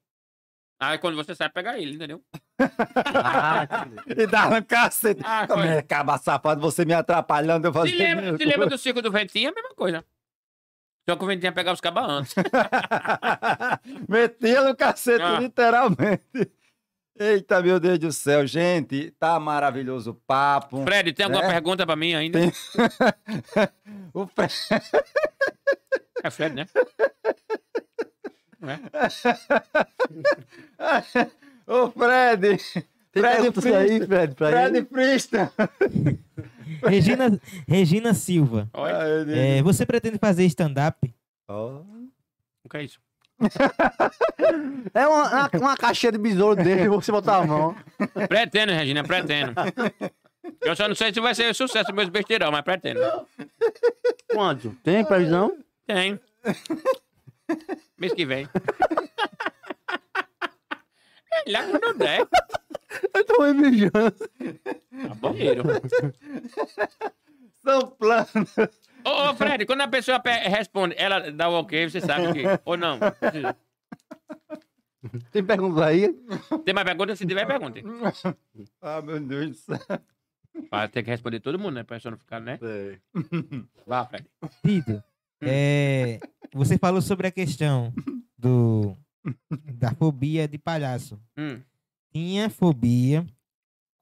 Aí 0.79 0.97
quando 0.97 1.15
você 1.15 1.33
sai, 1.33 1.49
pega 1.49 1.77
ele, 1.79 1.95
entendeu? 1.95 2.21
Ah. 2.59 3.65
E 4.15 4.27
dá 4.27 4.47
um 4.49 4.61
cacete. 4.61 5.21
Ah, 5.23 5.47
Como 5.47 5.63
é, 5.63 5.81
caba 5.81 6.17
safado, 6.17 6.61
você 6.61 6.83
me 6.85 6.93
atrapalhando, 6.93 7.67
eu 7.67 7.73
Se 7.87 7.95
lembra, 7.95 8.37
se 8.37 8.45
lembra 8.45 8.67
do 8.67 8.77
circo 8.77 9.01
do 9.01 9.11
Ventinho, 9.11 9.47
é 9.47 9.51
a 9.51 9.55
mesma 9.55 9.73
coisa. 9.75 10.05
Só 11.09 11.15
que 11.15 11.23
o 11.23 11.27
Ventinho 11.27 11.47
ia 11.49 11.51
pegar 11.53 11.73
os 11.73 11.81
cabas 11.81 12.05
antes. 12.09 12.35
Metia 14.07 14.61
no 14.61 14.75
cacete, 14.75 15.21
Ah. 15.23 15.39
literalmente. 15.39 16.51
Eita, 17.17 17.61
meu 17.61 17.79
Deus 17.79 17.99
do 17.99 18.11
céu, 18.11 18.45
gente, 18.47 19.11
tá 19.19 19.39
maravilhoso 19.39 20.11
o 20.11 20.15
papo. 20.15 20.83
Fred, 20.83 21.13
tem 21.13 21.25
alguma 21.25 21.43
É. 21.45 21.49
pergunta 21.49 21.85
pra 21.85 21.95
mim 21.95 22.13
ainda? 22.15 22.39
Tem. 22.39 22.51
O 24.15 24.25
Fred, 24.27 24.53
É 26.23 26.29
Fred, 26.31 26.55
né? 26.55 26.65
Não 28.59 28.69
é? 28.69 28.79
o 31.67 31.91
Fred. 31.91 32.57
Tem 33.11 33.21
Fred 33.21 33.35
perguntas 33.35 33.65
aí. 33.65 34.05
Fred, 34.07 34.35
pra 34.35 34.49
Fred 34.49 34.77
ele? 34.77 34.85
Frista. 34.85 35.51
Regina, 36.87 37.39
Regina 37.67 38.13
Silva. 38.13 38.69
Deus. 39.25 39.37
É, 39.37 39.61
você 39.61 39.85
pretende 39.85 40.17
fazer 40.17 40.45
stand-up? 40.45 41.13
Ó. 41.47 41.81
o 42.63 42.69
que 42.69 42.77
é 42.77 42.83
isso? 42.83 42.99
É 44.93 45.07
uma, 45.07 45.29
uma, 45.29 45.49
uma 45.53 45.77
caixinha 45.77 46.11
de 46.11 46.17
besouro 46.17 46.61
dele, 46.61 46.87
você 46.87 47.11
botar 47.11 47.37
a 47.37 47.45
mão. 47.45 47.75
Pretendo, 48.27 48.71
Regina, 48.73 49.03
pretendo. 49.03 49.53
Eu 50.61 50.75
só 50.75 50.87
não 50.87 50.95
sei 50.95 51.13
se 51.13 51.19
vai 51.19 51.33
ser 51.33 51.53
sucesso 51.55 51.93
meus 51.93 52.09
besteirão, 52.09 52.51
mas 52.51 52.61
pretendo. 52.61 52.99
Quanto? 54.31 54.71
Tem 54.83 55.03
previsão? 55.05 55.57
Tem. 55.87 56.19
Mês 57.97 58.13
que 58.13 58.25
vem. 58.25 58.47
É, 61.31 61.51
Lá 61.51 61.63
quando 61.63 61.97
der. 61.97 62.27
Eu 63.13 63.25
tô 63.25 63.41
me 63.43 63.53
mijando. 63.53 64.11
Tá 64.11 65.15
banheiro. 65.15 65.63
São 67.63 67.87
planos. 67.91 68.55
Ô, 69.05 69.29
ô, 69.29 69.35
Fred, 69.35 69.65
quando 69.65 69.81
a 69.81 69.87
pessoa 69.87 70.19
pe- 70.19 70.47
responde, 70.47 70.95
ela 70.97 71.31
dá 71.31 71.49
o 71.49 71.53
ok, 71.59 71.89
você 71.89 71.99
sabe 72.01 72.33
que. 72.33 72.43
Ou 72.65 72.77
não? 72.77 72.99
Tem 75.31 75.43
perguntas 75.43 75.81
aí? 75.83 76.13
Tem 76.63 76.73
mais 76.73 76.85
perguntas? 76.87 77.17
Se 77.19 77.25
tiver, 77.25 77.45
pergunte. 77.45 77.83
Ah, 78.81 79.01
meu 79.01 79.19
Deus 79.19 79.49
do 79.49 79.55
céu. 79.55 79.79
Vai 80.69 80.87
ter 80.87 81.03
que 81.03 81.09
responder 81.09 81.39
todo 81.39 81.57
mundo, 81.59 81.73
né? 81.75 81.83
Pra 81.83 81.97
pessoa 81.97 82.11
não 82.11 82.17
ficar, 82.17 82.39
né? 82.39 82.57
Sei. 82.57 82.99
Vá, 83.87 84.05
Fred. 84.05 84.25
Tito, 84.65 85.03
é, 85.41 86.19
você 86.53 86.77
falou 86.77 87.01
sobre 87.01 87.27
a 87.27 87.31
questão 87.31 87.93
do, 88.37 88.95
da 89.51 89.93
fobia 89.95 90.47
de 90.47 90.57
palhaço. 90.57 91.19
Hum. 91.37 91.59
Tinha 92.13 92.49
fobia 92.49 93.25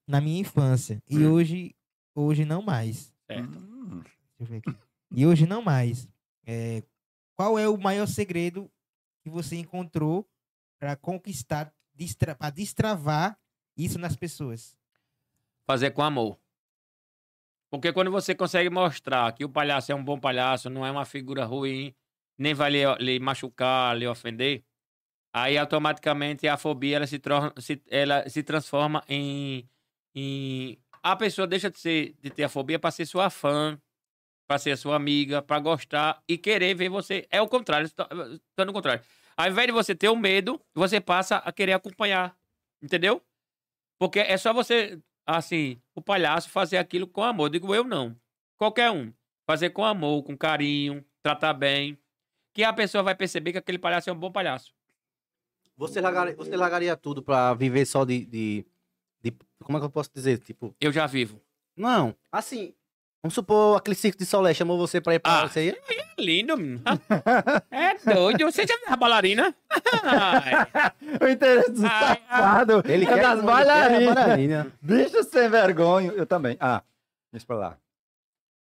na 0.08 0.20
minha 0.22 0.40
infância 0.42 1.02
e 1.10 1.18
Hum. 1.20 1.32
hoje, 1.32 1.74
hoje 2.14 2.44
não 2.46 2.62
mais. 2.62 3.12
Certo. 3.26 3.50
Deixa 3.50 4.12
eu 4.42 4.46
ver 4.46 4.58
aqui. 4.58 4.76
E 5.12 5.26
hoje 5.26 5.46
não 5.46 5.62
mais. 5.62 6.08
É, 6.46 6.84
qual 7.36 7.60
é 7.60 7.68
o 7.68 7.78
maior 7.78 8.08
segredo 8.08 8.72
que 9.24 9.30
você 9.30 9.58
encontrou 9.58 10.28
para 10.80 10.96
conquistar, 10.96 11.74
distra, 11.94 12.34
para 12.34 12.50
destravar 12.50 13.38
isso 13.76 14.00
nas 14.00 14.16
pessoas? 14.16 14.76
Fazer 15.66 15.92
com 15.92 16.02
amor. 16.02 16.40
Porque 17.70 17.94
quando 17.94 18.12
você 18.12 18.34
consegue 18.34 18.70
mostrar 18.70 19.32
que 19.34 19.46
o 19.46 19.50
palhaço 19.50 19.92
é 19.92 19.96
um 19.96 20.04
bom 20.04 20.20
palhaço, 20.20 20.70
não 20.70 20.86
é 20.86 20.92
uma 20.92 21.06
figura 21.06 21.46
ruim, 21.46 21.94
nem 22.38 22.54
vai 22.54 22.72
lhe, 22.72 22.96
lhe 23.00 23.20
machucar, 23.20 23.98
lhe 23.98 24.08
ofender, 24.08 24.64
aí 25.34 25.58
automaticamente 25.58 26.48
a 26.48 26.58
fobia 26.58 26.98
ela 26.98 27.08
se, 27.08 27.22
se, 27.60 27.82
ela 27.90 28.28
se 28.30 28.44
transforma 28.44 29.04
em, 29.08 29.70
em. 30.14 30.78
A 31.02 31.16
pessoa 31.16 31.48
deixa 31.48 31.70
de, 31.70 31.80
ser, 31.80 32.16
de 32.20 32.30
ter 32.30 32.44
a 32.44 32.50
fobia 32.50 32.78
para 32.78 32.92
ser 32.92 33.06
sua 33.06 33.30
fã, 33.30 33.80
para 34.48 34.58
ser 34.60 34.78
sua 34.78 34.96
amiga, 34.96 35.42
para 35.42 35.60
gostar 35.60 36.22
e 36.28 36.38
querer 36.38 36.74
ver 36.76 36.90
você. 36.90 37.26
É 37.30 37.42
o 37.42 37.48
contrário, 37.48 37.86
está 37.86 38.66
no 38.66 38.74
contrário. 38.74 39.04
Ao 39.38 39.48
invés 39.50 39.68
de 39.68 39.74
você 39.74 39.96
ter 39.96 40.10
o 40.10 40.16
medo, 40.16 40.62
você 40.74 41.00
passa 41.00 41.38
a 41.38 41.52
querer 41.52 41.74
acompanhar. 41.74 42.36
Entendeu? 42.82 43.22
Porque 44.00 44.20
é 44.20 44.38
só 44.38 44.52
você 44.54 45.00
assim, 45.26 45.80
o 45.96 46.02
palhaço 46.02 46.50
fazer 46.50 46.78
aquilo 46.78 47.08
com 47.08 47.24
amor. 47.24 47.50
Digo 47.50 47.74
eu 47.74 47.84
não. 47.84 48.16
Qualquer 48.58 48.92
um. 48.92 49.14
Fazer 49.48 49.70
com 49.72 49.86
amor, 49.86 50.24
com 50.24 50.38
carinho, 50.38 51.04
tratar 51.24 51.54
bem. 51.54 51.98
Que 52.54 52.64
a 52.64 52.74
pessoa 52.74 53.04
vai 53.04 53.16
perceber 53.16 53.54
que 53.54 53.58
aquele 53.58 53.80
palhaço 53.80 54.10
é 54.10 54.14
um 54.14 54.20
bom 54.20 54.32
palhaço. 54.32 54.74
Você 55.78 56.02
largaria, 56.02 56.36
você 56.36 56.56
largaria 56.56 56.96
tudo 56.98 57.24
pra 57.24 57.54
viver 57.54 57.86
só 57.86 58.04
de, 58.04 58.26
de, 58.26 58.66
de- 59.22 59.34
Como 59.64 59.78
é 59.78 59.82
que 59.82 59.86
eu 59.86 59.90
posso 59.90 60.12
dizer? 60.14 60.38
Tipo. 60.40 60.76
Eu 60.80 60.92
já 60.92 61.08
vivo. 61.08 61.42
Não, 61.76 62.16
assim. 62.32 62.74
Vamos 63.24 63.36
supor 63.36 63.78
aquele 63.78 63.96
circo 63.96 64.18
de 64.18 64.26
Solé 64.26 64.52
chamou 64.54 64.80
você 64.80 65.00
pra 65.00 65.14
ir 65.14 65.20
pra 65.20 65.42
Ah. 65.44 65.48
você 65.48 65.68
ia? 65.68 65.78
Lindo. 66.18 66.58
menino. 66.58 66.82
É 67.70 67.96
doido. 68.14 68.46
Você 68.46 68.66
já 68.66 68.76
viu 68.78 68.86
a 68.88 68.96
bailarina? 68.96 69.56
Ai, 70.04 70.52
O 71.22 71.28
interesse 71.28 71.72
do 71.72 71.86
Ai, 71.86 72.20
safado 72.28 72.82
Ele 72.86 73.06
é 73.06 73.08
quer 73.08 73.22
das 73.22 73.44
bailarinas. 73.44 74.16
bailarina. 74.16 74.74
Bicho 74.82 75.24
sem 75.24 75.50
vergonha. 75.50 76.12
Eu 76.14 76.26
também. 76.26 76.58
Ah, 76.60 76.82
deixa 77.32 77.46
pra 77.46 77.56
lá. 77.58 77.78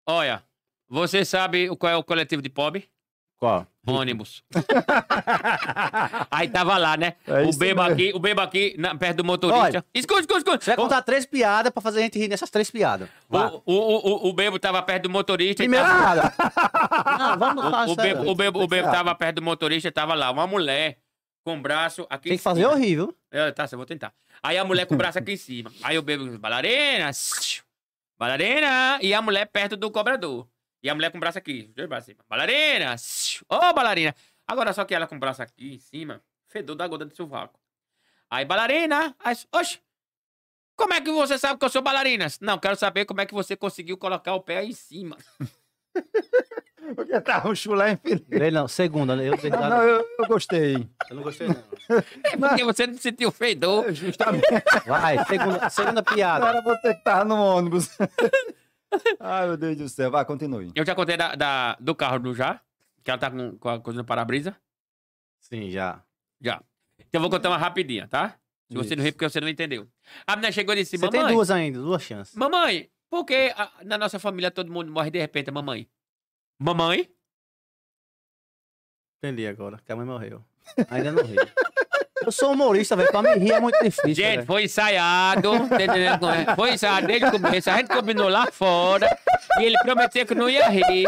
Olha, 0.09 0.43
você 0.89 1.25
sabe 1.25 1.69
qual 1.77 1.93
é 1.93 1.97
o 1.97 2.05
coletivo 2.05 2.41
de 2.41 2.49
pobre? 2.49 2.89
Qual? 3.39 3.67
Ônibus. 3.87 4.43
Aí 6.31 6.49
tava 6.49 6.77
lá, 6.77 6.97
né? 6.97 7.15
É 7.27 7.43
o 7.43 7.53
bebo 7.53 7.83
mesmo. 7.83 7.93
aqui, 7.95 8.13
o 8.15 8.19
bebo 8.19 8.41
aqui, 8.41 8.75
na- 8.79 8.95
perto 8.95 9.19
do 9.19 9.25
motorista. 9.25 9.61
Olha, 9.63 9.85
escuta, 9.95 10.21
escuta, 10.21 10.39
escuta. 10.39 10.65
Você 10.65 10.71
vai 10.71 10.77
contar 10.77 11.03
três 11.03 11.25
piadas 11.27 11.73
pra 11.73 11.81
fazer 11.83 12.01
a 12.01 12.03
gente 12.03 12.19
rir 12.19 12.29
nessas 12.29 12.51
três 12.51 12.71
piadas. 12.71 13.09
O, 13.29 13.37
o, 13.37 13.53
o, 13.67 14.27
o, 14.27 14.29
o 14.29 14.33
bebo 14.33 14.59
tava 14.59 14.83
perto 14.83 15.05
do 15.05 15.11
motorista. 15.11 15.63
e 15.63 15.67
Primeira 15.69 15.87
tava- 15.87 16.31
piada. 16.31 17.19
Não, 17.19 17.39
vamos 17.39 17.63
falar 17.65 17.87
O, 17.89 17.93
o, 17.93 17.97
bebo, 17.97 18.31
o, 18.31 18.35
bebo, 18.35 18.63
o 18.63 18.67
bebo 18.67 18.91
tava 18.91 19.15
perto 19.15 19.37
do 19.37 19.43
motorista, 19.43 19.91
tava 19.93 20.15
lá, 20.15 20.31
uma 20.31 20.47
mulher 20.47 20.99
com 21.45 21.57
o 21.57 21.61
braço 21.61 22.07
aqui 22.11 22.25
Tem 22.31 22.35
em 22.35 22.37
que 22.39 22.43
fazer 22.43 22.67
horrível. 22.67 23.15
É, 23.31 23.51
tá, 23.53 23.69
eu 23.71 23.77
vou 23.79 23.87
tentar. 23.87 24.13
Aí 24.43 24.59
a 24.59 24.65
mulher 24.65 24.87
com 24.87 24.95
o 24.95 24.99
braço 24.99 25.19
aqui 25.19 25.33
em 25.33 25.37
cima. 25.37 25.71
Aí 25.83 25.97
o 25.97 26.03
bebo, 26.03 26.39
bailarina, 26.39 27.11
bailarina, 28.19 28.99
e 29.01 29.15
a 29.15 29.23
mulher 29.23 29.47
perto 29.47 29.77
do 29.77 29.91
cobrador. 29.91 30.47
E 30.87 30.89
a 30.89 30.95
mulher 30.95 31.11
com 31.11 31.17
o 31.17 31.21
braço 31.21 31.37
aqui, 31.37 31.69
dois 31.75 31.89
braços 31.89 32.15
bailarina, 32.29 32.95
ô 33.49 33.73
bailarina. 33.75 34.15
Agora 34.47 34.73
só 34.73 34.85
que 34.85 34.95
ela 34.95 35.05
com 35.09 35.17
o 35.17 35.19
braço 35.19 35.43
aqui 35.43 35.75
em 35.75 35.81
cima, 35.81 36.23
fedor 36.47 36.77
da 36.77 36.87
gota 36.87 37.05
de 37.05 37.17
sovaco. 37.17 37.59
Aí 38.31 38.45
bailarina, 38.45 39.13
aí, 39.19 39.35
oxe, 39.51 39.81
como 40.77 40.95
é 40.95 41.01
que 41.01 41.11
você 41.11 41.37
sabe 41.39 41.59
que 41.59 41.65
eu 41.65 41.71
sou 41.71 41.83
bailarina? 41.83 42.29
Não, 42.41 42.57
quero 42.57 42.77
saber 42.77 43.05
como 43.05 43.21
é 43.21 43.27
que 43.27 43.35
você 43.35 43.57
conseguiu 43.57 43.99
colocar 43.99 44.35
o 44.35 44.41
pé 44.41 44.59
aí 44.59 44.69
em 44.69 44.73
cima. 44.73 45.17
Porque 46.95 47.13
um 47.49 47.55
chulé 47.57 47.95
infeliz. 47.95 48.23
Ele 48.31 48.51
não, 48.53 48.69
segunda, 48.69 49.17
né? 49.17 49.27
eu, 49.27 49.33
Não, 49.51 49.69
não, 49.69 49.83
eu, 49.83 50.07
eu 50.21 50.27
gostei. 50.29 50.89
eu 51.11 51.17
não 51.17 51.25
gostei 51.25 51.49
não. 51.49 51.65
É 52.23 52.37
porque 52.37 52.63
você 52.63 52.87
não 52.87 52.97
sentiu 52.97 53.33
fedor. 53.33 53.93
Justamente. 53.93 54.47
Vai, 54.87 55.25
segunda, 55.25 55.69
segunda 55.69 56.03
piada. 56.05 56.47
era 56.47 56.63
você 56.63 56.95
que 56.95 57.03
tava 57.03 57.25
no 57.25 57.35
ônibus. 57.35 57.91
Ai, 59.21 59.47
meu 59.49 59.57
Deus 59.57 59.77
do 59.77 59.89
céu. 59.89 60.11
Vai, 60.11 60.25
continue. 60.25 60.71
Eu 60.75 60.85
já 60.87 60.95
contei 60.95 61.17
da, 61.17 61.35
da- 61.35 61.77
do 61.81 61.95
carro 61.95 62.19
do 62.19 62.35
Já, 62.35 62.61
que 63.03 63.11
ela 63.11 63.19
tá 63.19 63.31
com, 63.31 63.57
com 63.59 63.69
a 63.69 63.81
coisa 63.81 63.99
no 63.99 64.05
para-brisa. 64.05 64.57
Sim, 65.41 65.71
já. 65.71 66.03
Já. 66.41 66.63
Então 66.99 67.19
eu 67.19 67.21
vou 67.21 67.31
contar 67.31 67.49
uma 67.51 67.59
rapidinha, 67.59 68.09
tá? 68.09 68.39
Se 68.71 68.77
você 68.77 68.97
não 68.97 69.05
rir 69.05 69.13
porque 69.13 69.29
você 69.29 69.41
não 69.41 69.49
entendeu. 69.49 69.89
A 70.27 70.35
menina 70.35 70.51
chegou 70.51 70.75
e 70.75 70.79
disse, 70.79 70.97
Você 70.99 71.07
mamãe, 71.07 71.21
tem 71.27 71.35
duas 71.35 71.51
ainda, 71.51 71.79
duas 71.79 72.03
chances. 72.03 72.35
mamãe, 72.35 72.91
por 73.09 73.25
que 73.25 73.53
a- 73.57 73.73
na 73.85 73.97
nossa 73.97 74.19
família 74.19 74.51
todo 74.51 74.73
mundo 74.73 74.91
morre 74.91 75.11
de 75.11 75.19
repente, 75.21 75.51
mamãe? 75.51 75.89
Mamãe? 76.59 77.09
Entendi 79.19 79.47
agora, 79.47 79.79
que 79.85 79.93
a 79.93 79.97
mãe 79.97 80.05
morreu. 80.07 80.45
Ainda 80.91 81.13
não 81.13 81.23
ri. 81.25 81.37
Eu 82.27 82.33
sou 82.33 82.53
humorista, 82.53 82.97
velho. 82.97 83.09
Pra 83.13 83.23
me 83.23 83.35
rir 83.37 83.53
é 83.53 83.61
muito 83.61 83.79
difícil. 83.83 84.15
Gente, 84.15 84.35
velho. 84.37 84.47
foi 84.47 84.65
ensaiado, 84.65 85.69
tá 85.69 86.35
é? 86.35 86.57
Foi 86.57 86.73
ensaiado 86.73 87.07
desde 87.07 87.27
o 87.27 87.31
começo, 87.31 87.71
a 87.71 87.77
gente 87.77 87.89
combinou 87.89 88.29
lá 88.29 88.49
fora, 88.51 89.17
e 89.61 89.65
ele 89.65 89.79
prometeu 89.79 90.27
que 90.27 90.35
não 90.35 90.49
ia 90.51 90.69
rir. 90.69 91.07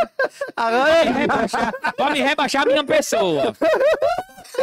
Agora 0.56 0.94
Pra 0.94 1.04
me 1.04 1.18
rebaixar, 1.18 1.72
pra 1.96 2.10
me 2.10 2.20
rebaixar 2.22 2.62
a 2.62 2.66
minha 2.66 2.84
pessoa. 2.84 3.52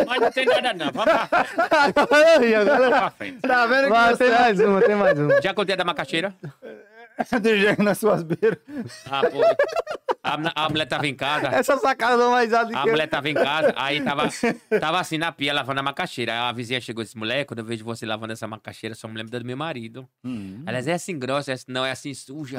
Mas 0.08 0.22
não 0.22 0.32
tem 0.32 0.46
nada 0.46 0.74
não, 0.74 0.92
vamos 0.92 1.14
pra 1.14 1.28
frente. 1.28 1.96
agora 2.00 2.36
eu 2.36 2.40
ri, 2.42 2.56
agora 2.56 2.84
eu 2.86 2.90
Vamos 2.90 2.96
ri. 2.96 3.00
pra 3.02 3.12
frente. 3.12 3.40
Tá 3.42 3.66
vendo 3.66 3.90
Vai, 3.90 4.12
que 4.14 4.18
tem 4.18 4.28
você 4.30 4.38
mais 4.40 4.60
uma, 4.60 4.82
tem 4.82 4.96
mais 4.96 5.20
uma. 5.20 5.42
Já 5.42 5.54
contei 5.54 5.74
a 5.74 5.78
da 5.78 5.84
macaxeira? 5.84 6.34
é 7.32 7.40
de 7.40 7.60
jeito 7.60 7.84
nas 7.84 7.98
suas 7.98 8.24
beiras? 8.24 8.60
Ah, 9.10 9.22
pô. 9.30 9.42
A, 10.26 10.66
a 10.66 10.70
mulher 10.70 10.88
tava 10.88 11.06
em 11.08 11.14
casa. 11.16 11.48
Essa 11.50 11.78
sacada 11.78 12.18
não 12.18 12.32
mais 12.32 12.52
alta 12.52 12.76
A 12.78 12.84
que 12.84 12.90
mulher 12.90 13.08
tava 13.08 13.30
em 13.30 13.34
casa, 13.36 13.74
aí 13.76 14.02
tava, 14.02 14.28
tava 14.80 15.00
assim 15.00 15.18
na 15.20 15.32
pia 15.32 15.54
lavando 15.54 15.80
a 15.80 15.84
macaxeira. 15.84 16.32
Aí 16.34 16.38
a 16.40 16.52
vizinha 16.52 16.82
chegou 16.82 17.04
e 17.04 17.06
disse: 17.06 17.18
Mulher, 17.18 17.46
quando 17.46 17.60
eu 17.60 17.66
vejo 17.66 17.86
você 17.86 18.06
lavando 18.06 18.34
essa 18.34 18.48
macaxeira, 18.48 18.96
só 18.96 19.08
me 19.08 19.16
lembra 19.18 19.40
do 19.40 19.46
meu 19.46 19.56
marido. 19.58 20.08
Hum. 20.24 20.64
Disse: 20.66 20.90
É 20.90 20.94
assim 20.94 21.20
grossa, 21.20 21.52
essa 21.52 21.66
não 21.68 21.86
é 21.86 21.92
assim 21.92 22.14
suja. 22.14 22.58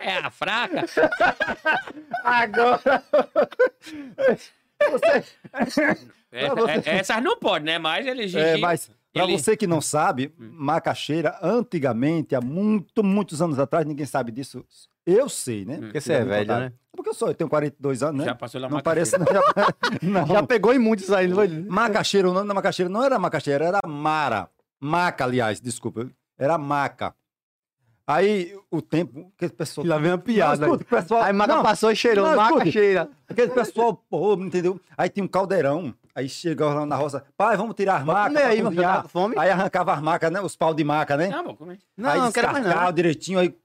É 0.00 0.16
a 0.18 0.30
fraca. 0.30 0.84
Agora. 2.24 3.02
você, 4.90 5.24
É- 6.32 6.48
você- 6.48 6.90
é- 6.90 6.96
essas 6.98 7.22
não 7.22 7.38
podem, 7.38 7.66
né? 7.66 7.78
Mas 7.78 8.06
ele 8.06 8.24
é, 8.38 8.56
mas 8.58 8.90
pra 9.14 9.24
ele- 9.24 9.38
você 9.38 9.56
que 9.56 9.66
não 9.66 9.80
sabe, 9.80 10.34
macaxeira, 10.38 11.38
antigamente, 11.42 12.34
há 12.34 12.40
muito, 12.40 13.02
muitos 13.02 13.40
anos 13.40 13.58
atrás, 13.58 13.86
ninguém 13.86 14.06
sabe 14.06 14.30
disso. 14.32 14.64
Eu 15.06 15.28
sei, 15.28 15.64
né? 15.64 15.78
Porque 15.78 16.00
você 16.00 16.12
é 16.14 16.24
velho, 16.24 16.48
né? 16.48 16.72
Porque 16.96 17.10
eu 17.10 17.14
sou, 17.14 17.28
eu 17.28 17.34
tenho 17.34 17.50
42 17.50 18.02
anos, 18.02 18.18
né? 18.20 18.24
já 18.26 18.34
passou 18.34 18.60
lá 18.60 18.68
Não 18.68 18.80
parece, 18.80 19.18
não. 19.18 19.26
Já, 19.26 19.42
não. 20.02 20.26
Já 20.26 20.42
pegou 20.42 20.72
em 20.72 20.78
muitos 20.78 21.10
aí? 21.12 21.28
Macaxeira, 21.68 22.30
o 22.30 22.32
nome 22.32 22.48
da 22.48 22.54
macaxeira 22.54 22.88
não 22.88 23.02
era 23.02 23.18
macaxeira, 23.18 23.64
era 23.64 23.80
mara. 23.86 24.48
Maca, 24.80 25.24
aliás, 25.24 25.60
desculpa. 25.60 26.08
Era 26.38 26.56
maca. 26.56 27.14
Aí 28.06 28.54
o 28.70 28.82
tempo, 28.82 29.32
aquele 29.34 29.52
pessoal. 29.52 29.86
Lá 29.86 29.98
vem 29.98 30.10
uma 30.12 30.18
piada. 30.18 30.66
Não, 30.66 30.74
escuta, 30.74 30.96
pessoal. 30.96 31.22
Aí 31.22 31.32
Maca 31.32 31.56
não, 31.56 31.62
passou 31.62 31.90
e 31.90 31.96
cheirou. 31.96 32.26
não, 32.28 32.36
Maca 32.36 32.70
cheira. 32.70 33.08
Aquele 33.26 33.50
pessoal, 33.52 33.94
pô, 33.94 34.34
entendeu? 34.34 34.78
Aí 34.96 35.08
tinha 35.08 35.24
um 35.24 35.28
caldeirão. 35.28 35.94
Aí 36.14 36.28
chegava 36.28 36.74
lá 36.74 36.86
na 36.86 36.94
roça, 36.96 37.24
pai, 37.36 37.56
vamos 37.56 37.74
tirar 37.74 37.96
as 37.96 38.04
macas. 38.04 38.36
aí, 38.36 38.62
cozinhar. 38.62 39.02
com 39.02 39.08
fome? 39.08 39.34
Aí 39.38 39.50
arrancava 39.50 39.92
as 39.94 40.00
macas, 40.00 40.30
né? 40.30 40.40
Os 40.40 40.54
pau 40.54 40.72
de 40.72 40.84
maca, 40.84 41.16
né? 41.16 41.28
Não, 41.28 41.42
vou 41.44 41.56
comer. 41.56 41.78
Não, 41.96 42.10
aí 42.10 42.20
não 42.20 42.30
quero 42.32 42.52
mais 42.52 42.64
não. 42.64 42.92
direitinho, 42.92 43.38
aí 43.40 43.56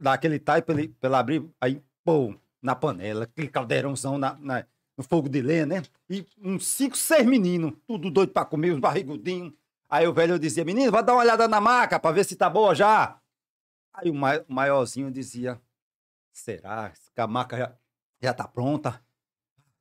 dá 0.00 0.14
aquele 0.14 0.38
tai 0.38 0.62
pra 0.62 0.74
ele, 0.74 0.88
pra 0.88 1.08
ele 1.08 1.16
abrir, 1.16 1.50
aí, 1.60 1.82
pô, 2.04 2.34
na 2.62 2.74
panela, 2.74 3.24
aquele 3.24 3.48
caldeirãozão 3.48 4.16
na, 4.16 4.34
na- 4.40 4.64
no 4.96 5.04
fogo 5.04 5.28
de 5.28 5.40
lenha, 5.42 5.66
né? 5.66 5.82
E 6.08 6.26
uns 6.42 6.66
cinco, 6.66 6.96
seis 6.96 7.24
meninos, 7.26 7.72
tudo 7.86 8.10
doido 8.10 8.32
pra 8.32 8.44
comer, 8.44 8.72
uns 8.72 8.80
barrigudinhos. 8.80 9.52
Aí 9.90 10.06
o 10.06 10.12
velho 10.12 10.38
dizia, 10.38 10.64
menino, 10.64 10.90
vai 10.90 11.02
dar 11.02 11.12
uma 11.12 11.20
olhada 11.22 11.46
na 11.46 11.60
maca 11.60 12.00
pra 12.00 12.10
ver 12.10 12.24
se 12.24 12.36
tá 12.36 12.48
boa 12.50 12.74
já. 12.74 13.18
Aí 13.94 14.10
o, 14.10 14.14
mai- 14.14 14.44
o 14.48 14.52
maiorzinho 14.52 15.10
dizia, 15.10 15.60
será 16.32 16.90
que 17.14 17.20
a 17.20 17.26
maca 17.26 17.56
já, 17.58 17.72
já 18.22 18.32
tá 18.34 18.46
pronta? 18.48 19.00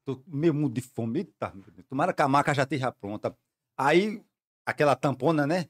Tô 0.08 0.24
meio 0.26 0.54
mudo 0.54 0.74
de 0.74 0.80
fome. 0.80 1.20
Eita, 1.20 1.54
tomara 1.90 2.14
que 2.14 2.22
a 2.22 2.30
maca 2.30 2.54
já 2.54 2.64
esteja 2.64 2.90
pronta. 2.94 3.38
Aí, 3.78 4.24
aquela 4.66 4.96
tampona, 4.96 5.46
né? 5.46 5.68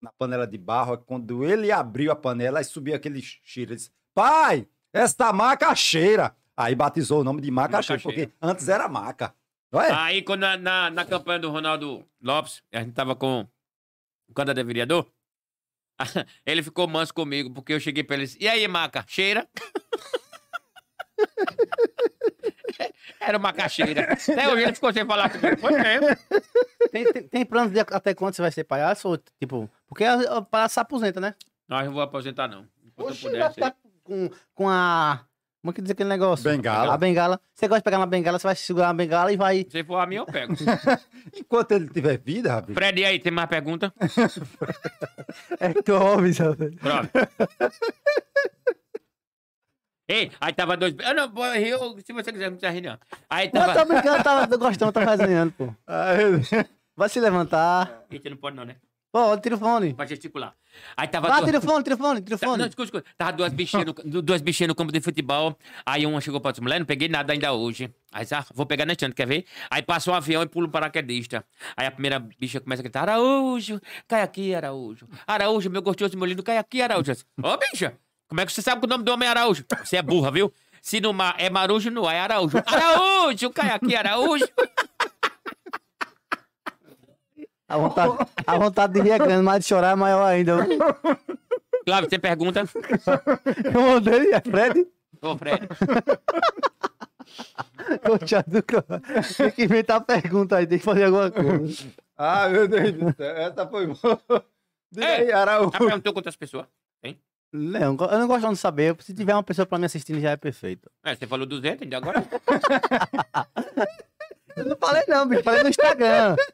Na 0.00 0.12
panela 0.12 0.46
de 0.46 0.56
barro, 0.56 0.96
quando 0.98 1.44
ele 1.44 1.72
abriu 1.72 2.12
a 2.12 2.16
panela, 2.16 2.60
aí 2.60 2.64
subiu 2.64 2.94
aquele 2.94 3.20
cheiro. 3.20 3.72
Ele 3.72 3.76
disse, 3.78 3.90
pai, 4.14 4.68
esta 4.92 5.32
maca 5.32 5.74
cheira. 5.74 6.36
Aí 6.56 6.72
batizou 6.76 7.22
o 7.22 7.24
nome 7.24 7.40
de 7.40 7.50
maca, 7.50 7.78
Maca 7.78 7.82
cheira, 7.82 8.00
porque 8.00 8.20
cheira. 8.20 8.32
antes 8.40 8.68
era 8.68 8.88
maca. 8.88 9.34
Não 9.72 9.82
é? 9.82 9.90
Aí, 9.90 10.22
quando 10.22 10.42
na, 10.42 10.56
na, 10.56 10.88
na 10.90 11.04
campanha 11.04 11.40
do 11.40 11.50
Ronaldo 11.50 12.06
Lopes, 12.22 12.62
a 12.72 12.80
gente 12.82 12.92
tava 12.92 13.16
com 13.16 13.44
o 14.28 14.32
candidato 14.32 14.64
vereador, 14.64 15.12
ele 16.46 16.62
ficou 16.62 16.86
manso 16.86 17.12
comigo, 17.12 17.52
porque 17.52 17.72
eu 17.72 17.80
cheguei 17.80 18.04
pra 18.04 18.14
ele 18.14 18.22
e 18.22 18.26
disse, 18.26 18.38
e 18.40 18.46
aí, 18.48 18.68
maca, 18.68 19.04
cheira? 19.08 19.48
Era 23.20 23.38
uma 23.38 23.52
cacheira. 23.52 24.12
Até 24.12 24.48
hoje 24.48 24.62
ele 24.62 24.74
ficou 24.74 24.92
sem 24.92 25.04
falar 25.04 25.30
comigo. 25.30 25.58
Foi 25.58 25.72
mesmo. 25.72 26.08
Tem, 26.90 27.12
tem, 27.12 27.22
tem 27.24 27.44
planos 27.44 27.72
de 27.72 27.80
até 27.80 28.14
quando 28.14 28.34
você 28.34 28.42
vai 28.42 28.50
ser 28.52 28.64
palhaço? 28.64 29.08
Ou, 29.08 29.18
tipo, 29.38 29.70
porque 29.88 30.04
o 30.06 30.42
palhaço 30.44 30.74
se 30.74 30.80
aposenta, 30.80 31.20
né? 31.20 31.34
Não, 31.68 31.78
eu 31.78 31.86
não 31.86 31.92
vou 31.92 32.02
aposentar, 32.02 32.48
não. 32.48 32.66
Enquanto 32.84 33.14
eu 33.14 33.30
puder, 33.30 33.52
ficar 33.52 33.74
com, 34.02 34.30
com 34.54 34.68
a. 34.68 35.24
Como 35.62 35.72
é 35.72 35.74
que 35.74 35.82
diz 35.82 35.90
aquele 35.90 36.08
negócio? 36.08 36.50
Bengala. 36.50 36.94
A 36.94 36.96
bengala. 36.96 37.38
Você 37.54 37.68
gosta 37.68 37.80
de 37.80 37.84
pegar 37.84 37.98
uma 37.98 38.06
bengala, 38.06 38.38
você 38.38 38.46
vai 38.46 38.56
segurar 38.56 38.88
a 38.88 38.94
bengala 38.94 39.30
e 39.30 39.36
vai. 39.36 39.66
Se 39.70 39.84
for 39.84 39.98
a 39.98 40.06
minha, 40.06 40.22
eu 40.22 40.26
pego. 40.26 40.54
Enquanto 41.36 41.72
ele 41.72 41.88
tiver 41.88 42.18
vida, 42.18 42.54
rapaz. 42.54 42.74
Fred, 42.74 43.00
e 43.00 43.04
aí, 43.04 43.18
tem 43.18 43.32
mais 43.32 43.48
pergunta? 43.48 43.92
É 45.60 45.72
Clóvis, 45.82 46.38
velho. 46.38 46.76
Pronto. 46.80 47.10
Ei, 50.12 50.30
aí 50.40 50.52
tava 50.52 50.76
dois. 50.76 50.94
Eu 50.98 51.14
não 51.14 51.30
vou 51.30 51.48
rir, 51.52 51.68
eu- 51.68 51.96
se 52.04 52.12
você 52.12 52.32
quiser, 52.32 52.50
não 52.50 52.56
precisa 52.58 52.72
rir, 52.72 52.80
não. 52.80 52.98
Aí 53.30 53.48
Não, 53.54 53.60
tava. 53.60 53.74
tô 53.80 53.84
brincando, 53.94 54.24
tava 54.24 54.56
gostando, 54.56 54.90
tá 54.92 55.04
resenhando, 55.04 55.52
pô. 55.52 55.72
Vai 56.96 57.08
se 57.08 57.20
levantar. 57.20 58.02
Gente, 58.10 58.28
não 58.28 58.36
pode, 58.36 58.56
não, 58.56 58.64
né? 58.64 58.74
Pô, 59.12 59.36
tira 59.38 59.56
o 59.56 59.58
fone. 59.58 59.94
Pra 59.94 60.06
gesticular. 60.06 60.52
Aí 60.96 61.08
tava. 61.08 61.26
Vá, 61.28 61.34
duas- 61.36 61.46
tira 61.46 61.58
o 61.58 61.62
fone, 61.62 61.82
tira 61.84 61.94
o 61.96 61.98
fone, 61.98 62.20
tira 62.22 62.36
o 62.36 62.38
Tá, 62.38 62.46
Não, 62.46 62.66
escuta, 62.66 62.82
escuta. 62.84 63.04
Tava 63.18 63.32
duas 63.32 63.52
bichinhas 63.52 63.86
no, 63.86 63.92
du- 63.92 64.22
duas 64.22 64.40
bichinhas 64.40 64.68
no 64.68 64.74
campo 64.74 64.92
de 64.92 65.00
futebol. 65.00 65.56
Aí 65.86 66.06
uma 66.06 66.20
chegou 66.20 66.40
pra 66.40 66.50
outra 66.50 66.62
mulher, 66.62 66.78
não 66.78 66.86
peguei 66.86 67.08
nada 67.08 67.32
ainda 67.32 67.52
hoje. 67.52 67.92
Aí 68.12 68.22
disse, 68.22 68.34
ah, 68.36 68.44
vou 68.54 68.66
pegar 68.66 68.84
na 68.86 68.94
chance, 68.98 69.12
quer 69.14 69.26
ver? 69.26 69.44
Aí 69.70 69.82
passa 69.82 70.10
um 70.10 70.14
avião 70.14 70.42
e 70.42 70.46
pula 70.46 70.66
um 70.68 70.70
paraquedista. 70.70 71.44
Aí 71.76 71.86
a 71.86 71.90
primeira 71.90 72.18
bicha 72.20 72.60
começa 72.60 72.82
a 72.82 72.84
gritar, 72.84 73.02
Araújo, 73.02 73.80
cai 74.06 74.22
aqui, 74.22 74.54
Araújo. 74.54 75.08
Araújo, 75.26 75.68
meu 75.70 75.82
gostoso, 75.82 76.16
meu 76.16 76.26
lindo, 76.26 76.42
cai 76.44 76.58
aqui, 76.58 76.80
Araújo. 76.80 77.12
Ô, 77.42 77.56
bicha, 77.56 77.94
como 78.30 78.40
é 78.40 78.46
que 78.46 78.52
você 78.52 78.62
sabe 78.62 78.80
que 78.80 78.86
o 78.86 78.88
nome 78.88 79.02
do 79.02 79.10
homem 79.10 79.26
é 79.26 79.30
Araújo? 79.32 79.64
Você 79.84 79.96
é 79.96 80.02
burra, 80.02 80.30
viu? 80.30 80.52
Se 80.80 81.00
no 81.00 81.12
mar 81.12 81.34
é 81.36 81.50
Marujo, 81.50 81.90
no 81.90 82.06
ar 82.06 82.14
é 82.14 82.20
Araújo. 82.20 82.58
Araújo, 82.64 83.50
cai 83.50 83.70
aqui, 83.70 83.96
Araújo. 83.96 84.48
A 87.68 87.76
vontade, 87.76 88.12
a 88.46 88.56
vontade 88.56 88.92
de 88.92 89.00
rir 89.00 89.10
é 89.10 89.18
grande, 89.18 89.42
mas 89.42 89.64
de 89.64 89.68
chorar 89.68 89.92
é 89.92 89.94
maior 89.96 90.24
ainda. 90.24 90.58
Flávio, 91.84 92.08
tem 92.08 92.20
pergunta? 92.20 92.62
Eu 93.74 93.82
mandei, 93.82 94.32
é 94.32 94.40
Fred? 94.40 94.86
Ô, 95.20 95.36
Fred. 95.36 95.68
Coitado. 98.06 98.62
Tem 99.36 99.50
que 99.50 99.64
inventar 99.64 100.00
pergunta 100.02 100.56
aí, 100.56 100.68
tem 100.68 100.78
que 100.78 100.84
fazer 100.84 101.04
alguma 101.04 101.30
coisa. 101.32 101.84
Ah, 102.16 102.48
meu 102.48 102.68
Deus 102.68 102.92
do 102.92 103.16
céu, 103.16 103.36
essa 103.36 103.66
foi 103.66 103.88
boa. 103.88 104.44
Diga 104.92 105.06
Ei, 105.06 105.24
aí, 105.24 105.32
Araújo. 105.32 105.72
Já 105.72 105.78
perguntou 105.78 106.12
quantas 106.12 106.36
pessoas? 106.36 106.66
Não, 107.52 107.96
eu 107.98 108.18
não 108.18 108.28
gosto 108.28 108.48
de 108.48 108.56
saber. 108.56 108.96
Se 109.00 109.12
tiver 109.12 109.34
uma 109.34 109.42
pessoa 109.42 109.66
pra 109.66 109.78
me 109.78 109.86
assistindo, 109.86 110.20
já 110.20 110.30
é 110.30 110.36
perfeito. 110.36 110.90
É, 111.04 111.14
você 111.14 111.26
falou 111.26 111.46
200, 111.46 111.82
ainda 111.82 111.96
agora? 111.96 112.24
Eu 114.56 114.66
não 114.66 114.76
falei 114.76 115.02
não, 115.08 115.26
bicho. 115.26 115.42
Falei 115.42 115.62
no 115.62 115.68
Instagram. 115.68 116.36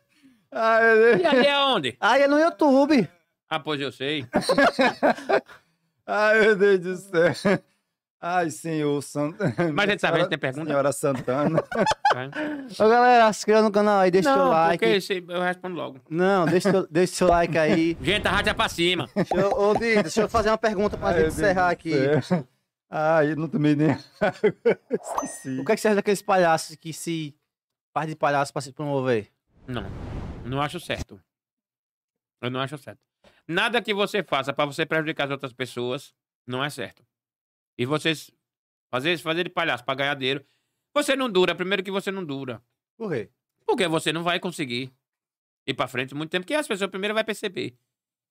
Ah, 0.58 0.78
Deus. 0.80 1.20
E 1.20 1.26
ali 1.26 1.46
é 1.46 1.58
onde? 1.58 1.96
Aí 2.00 2.22
é 2.22 2.28
no 2.28 2.38
YouTube. 2.38 3.06
Ah, 3.50 3.60
pois 3.60 3.78
eu 3.78 3.92
sei. 3.92 4.24
Ai, 6.06 6.40
meu 6.40 6.56
Deus 6.56 6.80
do 6.80 6.96
céu. 6.96 7.58
Ai, 8.20 8.50
senhor 8.50 9.02
Santana. 9.02 9.54
Mas 9.74 9.88
a 9.88 9.90
gente 9.92 10.00
sabe, 10.00 10.16
a 10.16 10.20
gente 10.20 10.30
tem 10.30 10.38
pergunta? 10.38 10.66
Senhora 10.66 10.92
Santana. 10.92 11.62
Ô, 12.78 12.88
galera, 12.88 13.32
se 13.32 13.40
inscreva 13.40 13.62
no 13.62 13.70
canal 13.70 14.00
aí, 14.00 14.10
deixa 14.10 14.30
o 14.30 14.34
seu 14.34 14.42
Não, 14.44 14.50
like. 14.50 14.78
porque 14.84 15.32
eu 15.32 15.42
respondo 15.42 15.76
logo. 15.76 16.00
Não, 16.08 16.46
deixa, 16.46 16.86
deixa 16.90 17.14
seu 17.14 17.28
like 17.28 17.56
aí. 17.58 17.96
Gente, 18.00 18.26
arrasta 18.26 18.54
pra 18.54 18.68
cima. 18.68 19.08
Deixa 19.14 19.34
eu, 19.36 19.50
ô, 19.52 19.74
Dito, 19.74 20.02
deixa 20.02 20.22
eu 20.22 20.28
fazer 20.28 20.48
uma 20.48 20.56
pergunta 20.58 20.96
pra 20.96 21.08
Ai, 21.08 21.14
gente 21.16 21.26
encerrar 21.28 21.70
aqui. 21.70 21.92
Ai, 22.88 23.32
eu 23.32 23.36
não 23.36 23.48
tomei 23.48 23.76
nem. 23.76 23.90
Esqueci. 24.90 25.60
O 25.60 25.64
que 25.64 25.72
é 25.72 25.74
que 25.74 25.80
você 25.80 25.88
acha 25.88 25.96
daqueles 25.96 26.22
palhaços 26.22 26.74
que 26.76 26.92
se 26.92 27.36
faz 27.92 28.08
de 28.08 28.16
palhaço 28.16 28.52
pra 28.52 28.62
se 28.62 28.72
promover? 28.72 29.28
Não, 29.66 29.84
não 30.44 30.62
acho 30.62 30.80
certo. 30.80 31.20
Eu 32.40 32.50
não 32.50 32.60
acho 32.60 32.78
certo. 32.78 33.00
Nada 33.46 33.82
que 33.82 33.92
você 33.92 34.22
faça 34.22 34.52
pra 34.52 34.64
você 34.64 34.86
prejudicar 34.86 35.24
as 35.24 35.30
outras 35.32 35.52
pessoas 35.52 36.14
não 36.46 36.64
é 36.64 36.70
certo. 36.70 37.04
E 37.78 37.84
vocês 37.84 38.30
fazer, 38.90 39.18
fazer 39.18 39.44
de 39.44 39.50
palhaço 39.50 39.84
pra 39.84 39.94
ganhar 39.94 40.14
dinheiro, 40.14 40.44
você 40.94 41.14
não 41.14 41.30
dura. 41.30 41.54
Primeiro 41.54 41.82
que 41.82 41.90
você 41.90 42.10
não 42.10 42.24
dura. 42.24 42.62
Por 42.96 43.12
quê? 43.12 43.30
Porque 43.66 43.86
você 43.88 44.12
não 44.12 44.22
vai 44.22 44.40
conseguir 44.40 44.92
ir 45.66 45.74
pra 45.74 45.88
frente 45.88 46.14
muito 46.14 46.30
tempo, 46.30 46.46
que 46.46 46.54
as 46.54 46.66
pessoas 46.66 46.90
primeiro 46.90 47.14
vai 47.14 47.24
perceber 47.24 47.76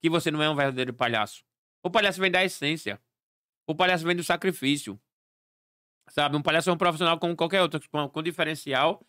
que 0.00 0.08
você 0.08 0.30
não 0.30 0.42
é 0.42 0.48
um 0.48 0.54
verdadeiro 0.54 0.92
palhaço. 0.94 1.44
O 1.82 1.90
palhaço 1.90 2.20
vem 2.20 2.30
da 2.30 2.44
essência. 2.44 3.00
O 3.66 3.74
palhaço 3.74 4.04
vem 4.04 4.16
do 4.16 4.24
sacrifício. 4.24 4.98
Sabe? 6.08 6.36
Um 6.36 6.42
palhaço 6.42 6.70
é 6.70 6.72
um 6.72 6.76
profissional 6.76 7.18
como 7.18 7.36
qualquer 7.36 7.62
outro, 7.62 7.80
com, 7.90 8.08
com 8.08 8.22
diferencial 8.22 9.04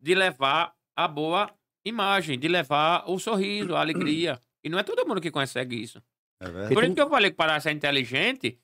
de 0.00 0.14
levar 0.14 0.74
a 0.96 1.08
boa 1.08 1.52
imagem, 1.84 2.38
de 2.38 2.48
levar 2.48 3.04
o 3.08 3.18
sorriso, 3.18 3.74
a 3.74 3.80
alegria. 3.80 4.40
E 4.62 4.68
não 4.68 4.78
é 4.78 4.82
todo 4.82 5.06
mundo 5.06 5.20
que 5.20 5.30
consegue 5.30 5.80
isso. 5.80 6.02
É. 6.40 6.72
Por 6.72 6.84
isso 6.84 6.94
que 6.94 7.00
eu 7.00 7.08
falei 7.08 7.30
que 7.30 7.34
o 7.34 7.36
palhaço 7.36 7.68
é 7.68 7.72
inteligente, 7.72 8.58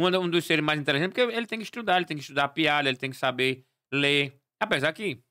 um, 0.00 0.20
um 0.22 0.28
dos 0.28 0.44
seres 0.44 0.64
mais 0.64 0.80
inteligentes, 0.80 1.14
porque 1.14 1.34
ele 1.36 1.46
tem 1.46 1.58
que 1.58 1.64
estudar, 1.64 1.96
ele 1.96 2.06
tem 2.06 2.16
que 2.16 2.22
estudar 2.22 2.44
a 2.44 2.48
piada, 2.48 2.88
ele 2.88 2.98
tem 2.98 3.10
que 3.10 3.16
saber 3.16 3.64
ler. 3.92 4.38
Apesar 4.58 4.92
que 4.92 5.22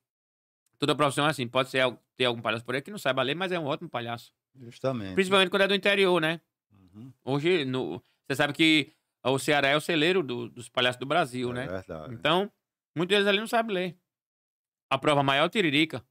toda 0.78 0.96
profissão 0.96 1.26
é 1.26 1.30
assim, 1.30 1.48
pode 1.48 1.70
ser, 1.70 1.84
ter 2.16 2.26
algum 2.26 2.42
palhaço 2.42 2.66
por 2.66 2.76
aí 2.76 2.82
que 2.82 2.92
não 2.92 2.98
saiba 2.98 3.22
ler, 3.22 3.36
mas 3.36 3.52
é 3.52 3.60
um 3.60 3.66
ótimo 3.66 3.90
palhaço. 3.90 4.32
Justamente. 4.56 5.14
Principalmente 5.16 5.50
quando 5.50 5.62
é 5.64 5.68
do 5.68 5.76
interior, 5.76 6.20
né? 6.22 6.42
Uhum. 6.72 7.14
Hoje, 7.24 7.66
no, 7.66 8.02
você 8.28 8.36
sabe 8.36 8.54
que 8.54 8.92
o 9.24 9.38
Ceará 9.38 9.68
é 9.70 9.76
o 9.78 9.82
celeiro 9.82 10.24
do- 10.24 10.50
dos 10.50 10.70
palhaços 10.70 11.00
do 11.00 11.06
Brasil, 11.06 11.52
É 11.52 11.54
né? 11.54 11.68
verdade. 11.68 12.14
Então, 12.14 12.52
muitos 12.96 13.14
deles 13.16 13.28
ali 13.28 13.40
não 13.40 13.48
sabem 13.48 13.74
ler. 13.76 13.98
A 14.90 14.98
prova 14.98 15.22
maior 15.22 15.44
é 15.44 15.46
o 15.46 15.50
Tiririca. 15.50 16.04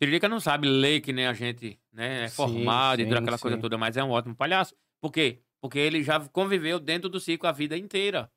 Tiririca 0.00 0.28
não 0.28 0.40
sabe 0.40 0.68
ler 0.68 1.00
que 1.00 1.12
nem 1.12 1.26
a 1.26 1.32
gente, 1.32 1.78
né? 1.92 2.24
É 2.24 2.28
Sim, 2.28 2.34
formado 2.36 3.00
e 3.00 3.04
sim, 3.04 3.08
toda 3.08 3.20
aquela 3.20 3.38
coisa 3.38 3.56
sim. 3.56 3.60
toda, 3.60 3.78
mas 3.78 3.96
é 3.96 4.02
um 4.04 4.10
ótimo 4.10 4.34
palhaço. 4.34 4.74
Por 5.00 5.12
quê? 5.12 5.40
Porque 5.62 5.78
ele 5.78 6.02
já 6.02 6.18
conviveu 6.28 6.78
dentro 6.80 7.08
do 7.08 7.18
circo 7.20 7.46
a 7.46 7.52
vida 7.52 7.78
inteira. 7.78 8.30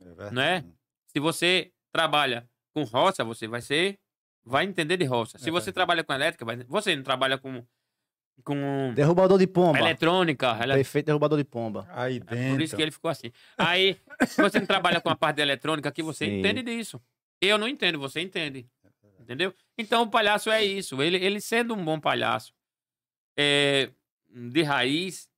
É 0.00 0.04
verdade. 0.04 0.34
não 0.34 0.42
é? 0.42 0.64
Se 1.06 1.20
você 1.20 1.70
trabalha 1.92 2.48
com 2.74 2.82
roça, 2.84 3.22
você 3.22 3.46
vai 3.46 3.60
ser. 3.60 3.98
Vai 4.42 4.64
entender 4.64 4.96
de 4.96 5.04
roça. 5.04 5.38
Se 5.38 5.50
É 5.50 5.52
você 5.52 5.70
trabalha 5.70 6.02
com 6.02 6.12
elétrica, 6.14 6.44
vai, 6.44 6.56
você 6.64 6.96
não 6.96 7.02
trabalha 7.02 7.36
com. 7.38 7.62
Com 8.42 8.94
Derrubador 8.94 9.38
de 9.38 9.46
pomba. 9.46 9.78
eletrônica. 9.78 10.58
ele- 10.62 10.72
Perfeito 10.72 11.06
derrubador 11.06 11.36
de 11.36 11.44
pomba. 11.44 11.86
Aí 11.90 12.16
é 12.16 12.20
dentro. 12.20 12.52
por 12.54 12.62
isso 12.62 12.74
que 12.74 12.80
ele 12.80 12.90
ficou 12.90 13.10
assim. 13.10 13.30
Aí, 13.58 13.98
se 14.26 14.40
você 14.40 14.58
não 14.58 14.66
trabalha 14.66 14.98
com 14.98 15.10
a 15.10 15.14
parte 15.16 15.36
de 15.36 15.42
eletrônica 15.42 15.86
aqui, 15.90 16.02
você 16.02 16.24
Sim. 16.24 16.38
entende 16.38 16.62
disso. 16.62 16.98
Eu 17.38 17.58
não 17.58 17.68
entendo, 17.68 17.98
você 17.98 18.20
entende. 18.22 18.66
Entendeu? 19.20 19.54
Então, 19.76 20.02
o 20.04 20.10
palhaço 20.10 20.50
é 20.50 20.64
isso. 20.64 21.02
Ele, 21.02 21.18
ele 21.18 21.38
sendo 21.40 21.74
um 21.74 21.84
bom 21.84 22.00
palhaço 22.00 22.54
é, 23.38 23.90
de 24.30 24.62
raiz, 24.62 25.28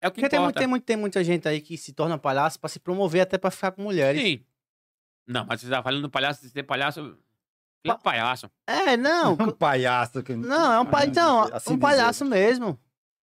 é 0.00 0.08
o 0.08 0.10
que 0.10 0.20
Porque 0.20 0.28
tem, 0.28 0.38
muito- 0.38 0.50
importa. 0.50 0.58
tem, 0.60 0.66
muito- 0.68 0.84
tem 0.84 0.96
muita 0.96 1.24
gente 1.24 1.48
aí 1.48 1.60
que 1.60 1.76
se 1.76 1.92
torna 1.92 2.18
palhaço 2.18 2.58
pra 2.60 2.68
se 2.68 2.78
promover 2.78 3.22
até 3.22 3.36
pra 3.38 3.50
ficar 3.50 3.72
com 3.72 3.82
mulheres. 3.82 4.20
Sim. 4.20 4.44
Não, 5.26 5.44
mas 5.46 5.60
você 5.60 5.68
tá 5.68 5.82
falando 5.82 6.02
do 6.02 6.10
palhaço, 6.10 6.40
de 6.42 6.48
ser 6.48 6.62
palhaço. 6.62 7.16
Que 7.84 7.90
é 7.90 7.96
palhaço. 7.96 8.50
É, 8.66 8.96
não. 8.96 9.36
Um 9.40 9.50
palhaço. 9.52 10.22
Que... 10.22 10.34
Não, 10.34 10.72
é 10.72 10.80
um, 10.80 10.86
pa... 10.86 11.04
então, 11.04 11.42
Assim 11.52 11.74
um 11.74 11.78
palhaço 11.78 12.24
mesmo. 12.24 12.78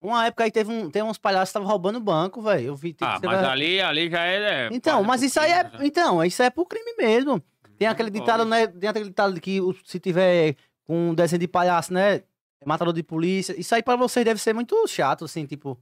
Uma 0.03 0.27
época 0.27 0.45
aí 0.45 0.51
teve 0.51 0.73
um, 0.73 0.91
tem 0.91 1.03
uns 1.03 1.19
palhaços 1.19 1.49
que 1.49 1.51
estavam 1.51 1.69
roubando 1.69 2.01
banco, 2.01 2.41
velho. 2.41 2.69
Eu 2.69 2.77
vi. 2.77 2.97
Ah, 3.03 3.21
mas 3.23 3.45
ali, 3.45 3.81
ali 3.83 4.11
já 4.11 4.25
é. 4.25 4.65
é 4.65 4.69
Então, 4.73 5.05
mas 5.05 5.23
isso 5.23 5.39
aí 5.39 5.51
é. 5.53 5.65
né? 5.65 5.71
Então, 5.83 6.25
isso 6.25 6.43
é 6.43 6.49
pro 6.49 6.65
crime 6.65 6.95
mesmo. 6.97 7.43
Tem 7.77 7.87
aquele 7.87 8.11
Não 8.11 8.19
ditado, 8.19 8.39
pode. 8.39 8.51
né? 8.51 8.67
Tem 8.67 8.89
aquele 8.89 9.05
ditado 9.07 9.39
que 9.41 9.59
se 9.85 10.01
tiver 10.01 10.57
com 10.85 11.11
um 11.11 11.15
desenho 11.15 11.41
de 11.41 11.47
palhaço, 11.49 11.93
né? 11.93 12.15
é 12.17 12.25
Matador 12.65 12.95
de 12.95 13.03
polícia. 13.03 13.59
Isso 13.61 13.75
aí 13.75 13.83
pra 13.83 13.95
vocês 13.97 14.25
deve 14.25 14.41
ser 14.41 14.55
muito 14.55 14.87
chato, 14.87 15.27
assim, 15.27 15.45
tipo. 15.45 15.79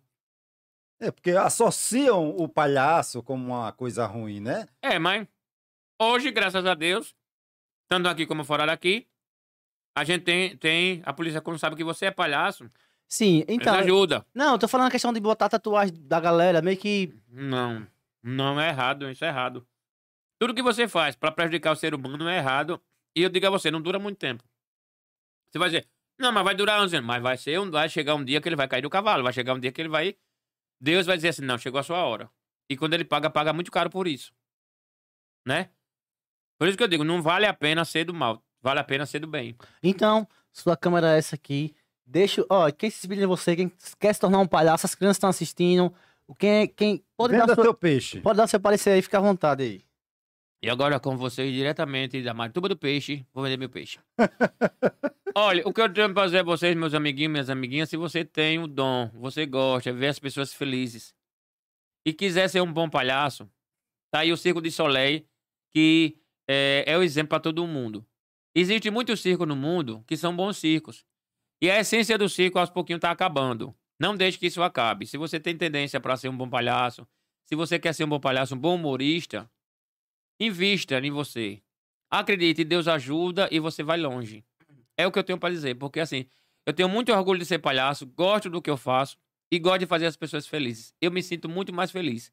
É, 1.00 1.10
porque 1.10 1.30
associam 1.30 2.30
o 2.30 2.48
palhaço 2.48 3.22
como 3.22 3.54
uma 3.54 3.72
coisa 3.72 4.04
ruim, 4.06 4.40
né? 4.40 4.66
É, 4.82 4.98
mas 4.98 5.26
hoje, 6.00 6.30
graças 6.30 6.64
a 6.66 6.74
Deus, 6.74 7.14
estando 7.84 8.08
aqui 8.08 8.26
como 8.26 8.44
fora 8.44 8.66
daqui, 8.66 9.06
a 9.96 10.04
gente 10.04 10.24
tem, 10.24 10.56
tem 10.56 11.02
a 11.04 11.12
polícia 11.12 11.40
quando 11.40 11.58
sabe 11.58 11.76
que 11.76 11.84
você 11.84 12.06
é 12.06 12.10
palhaço, 12.10 12.68
Sim, 13.08 13.38
então, 13.48 13.54
então. 13.54 13.74
ajuda. 13.74 14.26
Não, 14.34 14.52
eu 14.52 14.58
tô 14.58 14.68
falando 14.68 14.88
a 14.88 14.90
questão 14.90 15.12
de 15.12 15.20
botar 15.20 15.48
tatuagem 15.48 15.94
da 15.98 16.20
galera, 16.20 16.60
meio 16.60 16.76
que. 16.76 17.14
Não, 17.28 17.86
não 18.22 18.60
é 18.60 18.68
errado, 18.68 19.10
isso 19.10 19.24
é 19.24 19.28
errado. 19.28 19.66
Tudo 20.38 20.54
que 20.54 20.62
você 20.62 20.86
faz 20.86 21.16
pra 21.16 21.32
prejudicar 21.32 21.72
o 21.72 21.76
ser 21.76 21.94
humano 21.94 22.28
é 22.28 22.36
errado. 22.36 22.80
E 23.16 23.22
eu 23.22 23.28
digo 23.28 23.46
a 23.46 23.50
você, 23.50 23.70
não 23.70 23.80
dura 23.80 23.98
muito 23.98 24.18
tempo. 24.18 24.44
Você 25.50 25.58
vai 25.58 25.70
dizer, 25.70 25.88
não, 26.18 26.30
mas 26.30 26.44
vai 26.44 26.54
durar 26.54 26.80
11 26.82 26.96
anos. 26.96 27.06
Mas 27.06 27.22
vai, 27.22 27.36
ser 27.36 27.58
um, 27.58 27.70
vai 27.70 27.88
chegar 27.88 28.14
um 28.14 28.24
dia 28.24 28.40
que 28.40 28.48
ele 28.48 28.54
vai 28.54 28.68
cair 28.68 28.82
do 28.82 28.90
cavalo. 28.90 29.24
Vai 29.24 29.32
chegar 29.32 29.54
um 29.54 29.58
dia 29.58 29.72
que 29.72 29.80
ele 29.80 29.88
vai... 29.88 30.14
Deus 30.80 31.06
vai 31.06 31.16
dizer 31.16 31.28
assim, 31.28 31.42
não, 31.42 31.58
chegou 31.58 31.80
a 31.80 31.82
sua 31.82 32.04
hora. 32.04 32.30
E 32.70 32.76
quando 32.76 32.94
ele 32.94 33.04
paga, 33.04 33.30
paga 33.30 33.52
muito 33.52 33.70
caro 33.70 33.90
por 33.90 34.06
isso. 34.06 34.32
Né? 35.46 35.70
Por 36.58 36.68
isso 36.68 36.76
que 36.76 36.82
eu 36.82 36.88
digo, 36.88 37.04
não 37.04 37.22
vale 37.22 37.46
a 37.46 37.54
pena 37.54 37.84
ser 37.84 38.04
do 38.04 38.14
mal. 38.14 38.42
Vale 38.60 38.80
a 38.80 38.84
pena 38.84 39.06
ser 39.06 39.20
do 39.20 39.26
bem. 39.26 39.56
Então, 39.82 40.26
sua 40.52 40.76
câmera 40.76 41.14
é 41.14 41.18
essa 41.18 41.36
aqui. 41.36 41.74
Deixa. 42.04 42.44
Ó, 42.48 42.70
quem 42.70 42.90
se 42.90 42.98
inspira 43.06 43.22
em 43.22 43.26
você, 43.26 43.54
quem 43.54 43.72
quer 43.98 44.12
se 44.12 44.20
tornar 44.20 44.38
um 44.38 44.46
palhaço, 44.46 44.86
as 44.86 44.94
crianças 44.94 45.16
estão 45.16 45.30
assistindo. 45.30 45.92
Quem, 46.38 46.66
quem 46.68 47.04
pode, 47.16 47.32
Venda 47.32 47.46
dar 47.46 47.54
sua, 47.54 47.64
teu 47.64 47.74
peixe. 47.74 48.20
pode 48.20 48.36
dar 48.36 48.46
seu 48.46 48.60
parecer 48.60 48.90
aí, 48.90 49.02
fica 49.02 49.18
à 49.18 49.20
vontade 49.20 49.62
aí. 49.62 49.84
E 50.62 50.68
agora 50.68 50.98
com 50.98 51.16
vocês 51.16 51.52
diretamente 51.52 52.20
da 52.22 52.34
Marituba 52.34 52.68
do 52.68 52.76
Peixe, 52.76 53.24
vou 53.32 53.44
vender 53.44 53.56
meu 53.56 53.70
peixe. 53.70 54.00
Olha, 55.40 55.62
o 55.64 55.72
que 55.72 55.80
eu 55.80 55.88
tenho 55.92 56.12
pra 56.12 56.24
fazer 56.24 56.40
a 56.40 56.42
vocês, 56.42 56.74
meus 56.74 56.94
amiguinhos, 56.94 57.30
minhas 57.30 57.48
amiguinhas, 57.48 57.88
se 57.88 57.96
você 57.96 58.24
tem 58.24 58.58
o 58.58 58.66
dom, 58.66 59.08
você 59.14 59.46
gosta, 59.46 59.92
ver 59.92 60.08
as 60.08 60.18
pessoas 60.18 60.52
felizes 60.52 61.14
e 62.04 62.12
quiser 62.12 62.48
ser 62.48 62.60
um 62.60 62.72
bom 62.72 62.90
palhaço, 62.90 63.48
tá 64.10 64.18
aí 64.18 64.32
o 64.32 64.36
Circo 64.36 64.60
de 64.60 64.68
Soleil, 64.72 65.24
que 65.70 66.18
é, 66.48 66.82
é 66.88 66.98
o 66.98 67.04
exemplo 67.04 67.28
para 67.28 67.38
todo 67.38 67.64
mundo. 67.68 68.04
Existe 68.52 68.90
muitos 68.90 69.20
circos 69.20 69.46
no 69.46 69.54
mundo 69.54 70.02
que 70.08 70.16
são 70.16 70.34
bons 70.34 70.56
circos. 70.56 71.06
E 71.62 71.70
a 71.70 71.78
essência 71.78 72.18
do 72.18 72.28
circo 72.28 72.58
aos 72.58 72.68
pouquinhos 72.68 73.00
tá 73.00 73.12
acabando. 73.12 73.72
Não 73.96 74.16
deixe 74.16 74.38
que 74.38 74.46
isso 74.46 74.60
acabe. 74.60 75.06
Se 75.06 75.16
você 75.16 75.38
tem 75.38 75.56
tendência 75.56 76.00
para 76.00 76.16
ser 76.16 76.28
um 76.28 76.36
bom 76.36 76.50
palhaço, 76.50 77.06
se 77.44 77.54
você 77.54 77.78
quer 77.78 77.92
ser 77.92 78.02
um 78.02 78.08
bom 78.08 78.18
palhaço, 78.18 78.56
um 78.56 78.58
bom 78.58 78.74
humorista, 78.74 79.48
invista 80.40 80.98
em 80.98 81.12
você. 81.12 81.62
Acredite, 82.10 82.64
Deus 82.64 82.88
ajuda 82.88 83.48
e 83.52 83.60
você 83.60 83.84
vai 83.84 83.98
longe. 83.98 84.44
É 84.98 85.06
o 85.06 85.12
que 85.12 85.18
eu 85.18 85.24
tenho 85.24 85.38
para 85.38 85.54
dizer, 85.54 85.76
porque 85.76 86.00
assim, 86.00 86.26
eu 86.66 86.72
tenho 86.72 86.88
muito 86.88 87.12
orgulho 87.12 87.38
de 87.38 87.46
ser 87.46 87.60
palhaço, 87.60 88.04
gosto 88.04 88.50
do 88.50 88.60
que 88.60 88.68
eu 88.68 88.76
faço 88.76 89.16
e 89.50 89.58
gosto 89.58 89.80
de 89.80 89.86
fazer 89.86 90.06
as 90.06 90.16
pessoas 90.16 90.46
felizes. 90.46 90.92
Eu 91.00 91.10
me 91.10 91.22
sinto 91.22 91.48
muito 91.48 91.72
mais 91.72 91.90
feliz. 91.90 92.32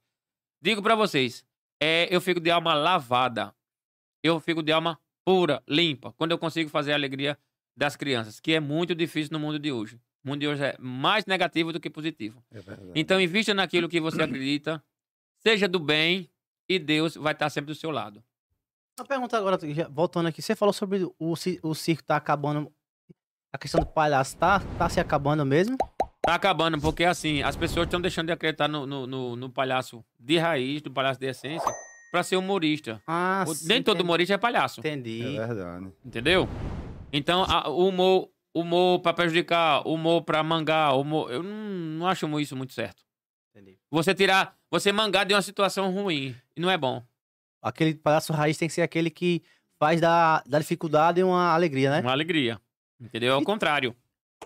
Digo 0.62 0.82
para 0.82 0.96
vocês, 0.96 1.46
é, 1.80 2.08
eu 2.14 2.20
fico 2.20 2.40
de 2.40 2.50
alma 2.50 2.74
lavada. 2.74 3.56
Eu 4.24 4.40
fico 4.40 4.64
de 4.64 4.72
alma 4.72 5.00
pura, 5.24 5.64
limpa, 5.68 6.12
quando 6.14 6.32
eu 6.32 6.38
consigo 6.38 6.70
fazer 6.70 6.92
a 6.92 6.96
alegria 6.96 7.38
das 7.78 7.96
crianças, 7.96 8.40
que 8.40 8.54
é 8.54 8.60
muito 8.60 8.96
difícil 8.96 9.34
no 9.34 9.40
mundo 9.40 9.60
de 9.60 9.72
hoje. 9.72 10.00
O 10.24 10.30
mundo 10.30 10.40
de 10.40 10.48
hoje 10.48 10.64
é 10.64 10.76
mais 10.80 11.26
negativo 11.26 11.72
do 11.72 11.80
que 11.80 11.90
positivo. 11.90 12.44
É. 12.52 12.60
Então, 12.96 13.22
invista 13.22 13.54
naquilo 13.54 13.88
que 13.88 14.02
você 14.02 14.22
acredita, 14.22 14.84
seja 15.40 15.68
do 15.68 15.80
bem 15.80 16.30
e 16.68 16.80
Deus 16.80 17.16
vai 17.16 17.34
estar 17.34 17.50
sempre 17.50 17.74
do 17.74 17.76
seu 17.76 17.92
lado. 17.92 18.24
Uma 18.98 19.06
pergunta 19.06 19.38
agora, 19.38 19.60
voltando 19.92 20.28
aqui. 20.28 20.42
Você 20.42 20.56
falou 20.56 20.72
sobre 20.72 21.04
o, 21.04 21.34
o 21.64 21.76
circo 21.76 22.04
tá 22.04 22.16
acabando. 22.16 22.72
A 23.54 23.58
questão 23.58 23.80
do 23.82 23.86
palhaço 23.88 24.38
tá, 24.38 24.62
tá 24.78 24.88
se 24.90 25.00
acabando 25.00 25.46
mesmo? 25.46 25.78
Tá 26.22 26.36
acabando, 26.36 26.80
porque 26.80 27.04
assim, 27.04 27.42
as 27.44 27.56
pessoas 27.56 27.86
estão 27.88 28.02
deixando 28.02 28.28
de 28.28 28.32
acreditar 28.34 28.68
no, 28.68 28.86
no, 28.86 29.06
no- 29.06 29.36
no 29.36 29.50
palhaço 29.50 30.04
de 30.20 30.38
raiz, 30.38 30.82
no 30.82 30.92
palhaço 30.92 31.20
de 31.20 31.28
essência, 31.28 31.70
pra 32.12 32.24
ser 32.24 32.36
humorista. 32.38 33.02
Ah, 33.06 33.44
O- 33.48 33.54
sim, 33.54 33.68
Nem 33.68 33.84
todo 33.84 33.96
entendi. 33.96 34.04
humorista 34.06 34.34
é 34.34 34.38
palhaço, 34.38 34.80
Entendi. 34.80 35.38
É 35.38 35.46
verdade. 35.48 35.92
entendeu? 36.04 36.48
Então, 37.14 37.44
a- 37.44 37.70
o 37.70 37.88
humor, 37.88 38.30
humor 38.54 39.00
pra 39.02 39.14
prejudicar, 39.14 39.88
humor 39.88 40.24
pra 40.24 40.42
mangar, 40.42 40.94
humor, 40.96 41.32
eu 41.32 41.44
não, 41.44 41.52
não 42.00 42.08
acho 42.08 42.28
isso 42.40 42.56
muito 42.56 42.74
certo. 42.74 43.04
Entendi. 43.54 43.78
Você 43.92 44.14
tirar, 44.16 44.58
você 44.72 44.92
mangar 44.92 45.26
de 45.26 45.34
uma 45.34 45.42
situação 45.42 45.94
ruim, 45.94 46.36
e 46.58 46.60
não 46.60 46.72
é 46.72 46.78
bom. 46.78 47.04
Aquele 47.68 47.96
palhaço 47.96 48.32
raiz 48.32 48.58
tem 48.58 48.68
que 48.68 48.74
ser 48.74 48.82
aquele 48.84 49.10
que 49.10 49.42
faz 49.80 50.00
da, 50.00 50.44
da 50.46 50.60
dificuldade 50.60 51.24
uma 51.24 51.52
alegria, 51.54 51.90
né? 51.90 52.02
Uma 52.02 52.12
alegria. 52.12 52.60
Entendeu? 53.02 53.34
É 53.34 53.38
o 53.38 53.44
contrário. 53.44 53.96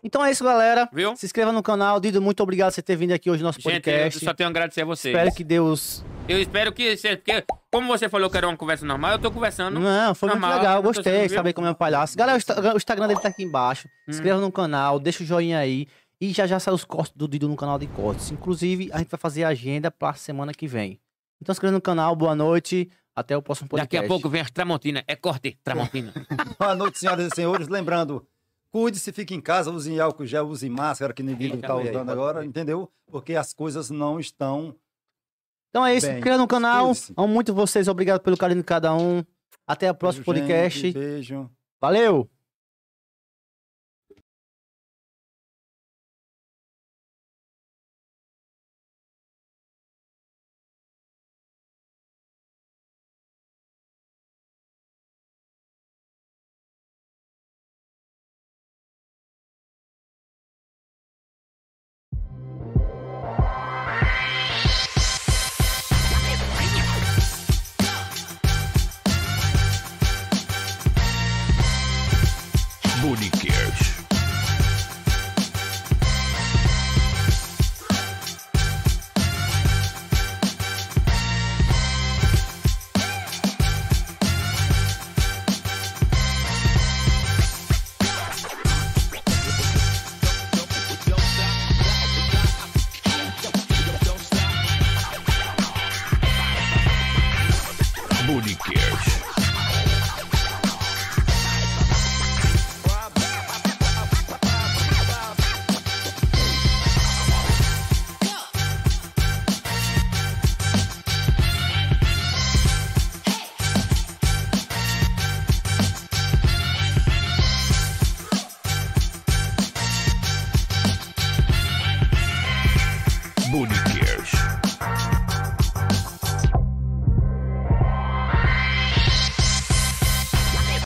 Então 0.03 0.23
é 0.23 0.31
isso, 0.31 0.43
galera. 0.43 0.87
Viu? 0.93 1.15
Se 1.15 1.25
inscreva 1.25 1.51
no 1.51 1.61
canal. 1.61 1.99
Dido, 1.99 2.21
muito 2.21 2.41
obrigado 2.41 2.69
por 2.69 2.75
você 2.75 2.81
ter 2.81 2.95
vindo 2.95 3.11
aqui 3.11 3.29
hoje 3.29 3.43
no 3.43 3.47
nosso 3.49 3.59
Gente, 3.59 3.67
eu 3.67 3.73
podcast. 3.81 4.23
só 4.23 4.33
tenho 4.33 4.47
a 4.47 4.51
agradecer 4.51 4.81
a 4.81 4.85
vocês. 4.85 5.13
Espero 5.13 5.35
que 5.35 5.43
Deus. 5.43 6.03
Eu 6.27 6.39
espero 6.39 6.71
que 6.71 6.95
porque 7.17 7.43
como 7.71 7.87
você 7.87 8.07
falou 8.07 8.29
que 8.29 8.37
era 8.37 8.47
uma 8.47 8.55
conversa 8.55 8.85
normal, 8.85 9.11
eu 9.13 9.19
tô 9.19 9.29
conversando. 9.31 9.79
Não, 9.79 10.15
foi 10.15 10.29
muito 10.29 10.39
normal, 10.39 10.57
legal. 10.59 10.75
eu 10.77 10.83
Gostei 10.83 11.27
de 11.27 11.33
saber 11.33 11.53
como 11.53 11.67
é 11.67 11.71
um 11.71 11.75
palhaço. 11.75 12.15
Galera, 12.17 12.35
o 12.35 12.37
Insta- 12.37 12.73
o 12.73 12.77
Instagram 12.77 13.07
dele 13.07 13.19
tá 13.19 13.27
aqui 13.27 13.43
embaixo. 13.43 13.87
Hum. 13.87 14.11
Se 14.13 14.19
inscreva 14.19 14.39
no 14.39 14.51
canal, 14.51 14.99
deixa 14.99 15.23
o 15.23 15.25
joinha 15.25 15.59
aí. 15.59 15.87
E 16.21 16.31
já 16.31 16.45
já 16.47 16.59
sai 16.59 16.73
os 16.73 16.85
cortes 16.85 17.13
do 17.15 17.27
Dido 17.27 17.47
no 17.49 17.55
canal 17.55 17.77
de 17.79 17.87
cortes. 17.87 18.31
Inclusive, 18.31 18.89
a 18.93 18.99
gente 18.99 19.09
vai 19.09 19.19
fazer 19.19 19.43
a 19.43 19.49
agenda 19.49 19.89
pra 19.91 20.13
semana 20.13 20.53
que 20.53 20.67
vem. 20.67 20.99
Então 21.41 21.53
se 21.53 21.57
inscreva 21.57 21.73
no 21.73 21.81
canal, 21.81 22.15
boa 22.15 22.35
noite. 22.35 22.89
Até 23.15 23.35
o 23.35 23.41
próximo 23.41 23.67
podcast. 23.67 23.95
Daqui 23.95 24.05
a 24.05 24.07
pouco 24.07 24.29
vem 24.29 24.41
as 24.41 24.51
Tramontina. 24.51 25.03
É 25.07 25.15
corte, 25.15 25.57
Tramontina. 25.63 26.13
Boa 26.59 26.75
noite, 26.75 26.99
senhoras 26.99 27.27
e 27.31 27.35
senhores. 27.35 27.67
Lembrando, 27.67 28.25
cuide-se, 28.71 29.11
fique 29.11 29.33
em 29.35 29.41
casa, 29.41 29.71
use 29.71 29.99
álcool 29.99 30.25
gel, 30.25 30.47
use 30.47 30.69
máscara, 30.69 31.13
que 31.13 31.23
ninguém 31.23 31.55
está 31.55 31.73
aí, 31.73 31.89
usando 31.89 32.05
pode 32.05 32.11
agora, 32.11 32.45
entendeu? 32.45 32.91
Porque 33.07 33.35
as 33.35 33.53
coisas 33.53 33.89
não 33.89 34.19
estão. 34.19 34.75
Então 35.69 35.85
é 35.85 35.95
isso. 35.95 36.07
Bem, 36.07 36.17
inscreva 36.17 36.37
no 36.37 36.47
canal. 36.47 36.91
Amo 37.17 37.27
muito 37.27 37.53
vocês. 37.53 37.87
Obrigado 37.87 38.21
pelo 38.21 38.37
carinho 38.37 38.61
de 38.61 38.65
cada 38.65 38.93
um. 38.93 39.23
Até 39.67 39.91
o 39.91 39.95
próximo 39.95 40.25
Beijo, 40.25 40.41
podcast. 40.41 40.79
gente, 40.79 40.97
Beijo. 40.97 41.49
Valeu! 41.79 42.29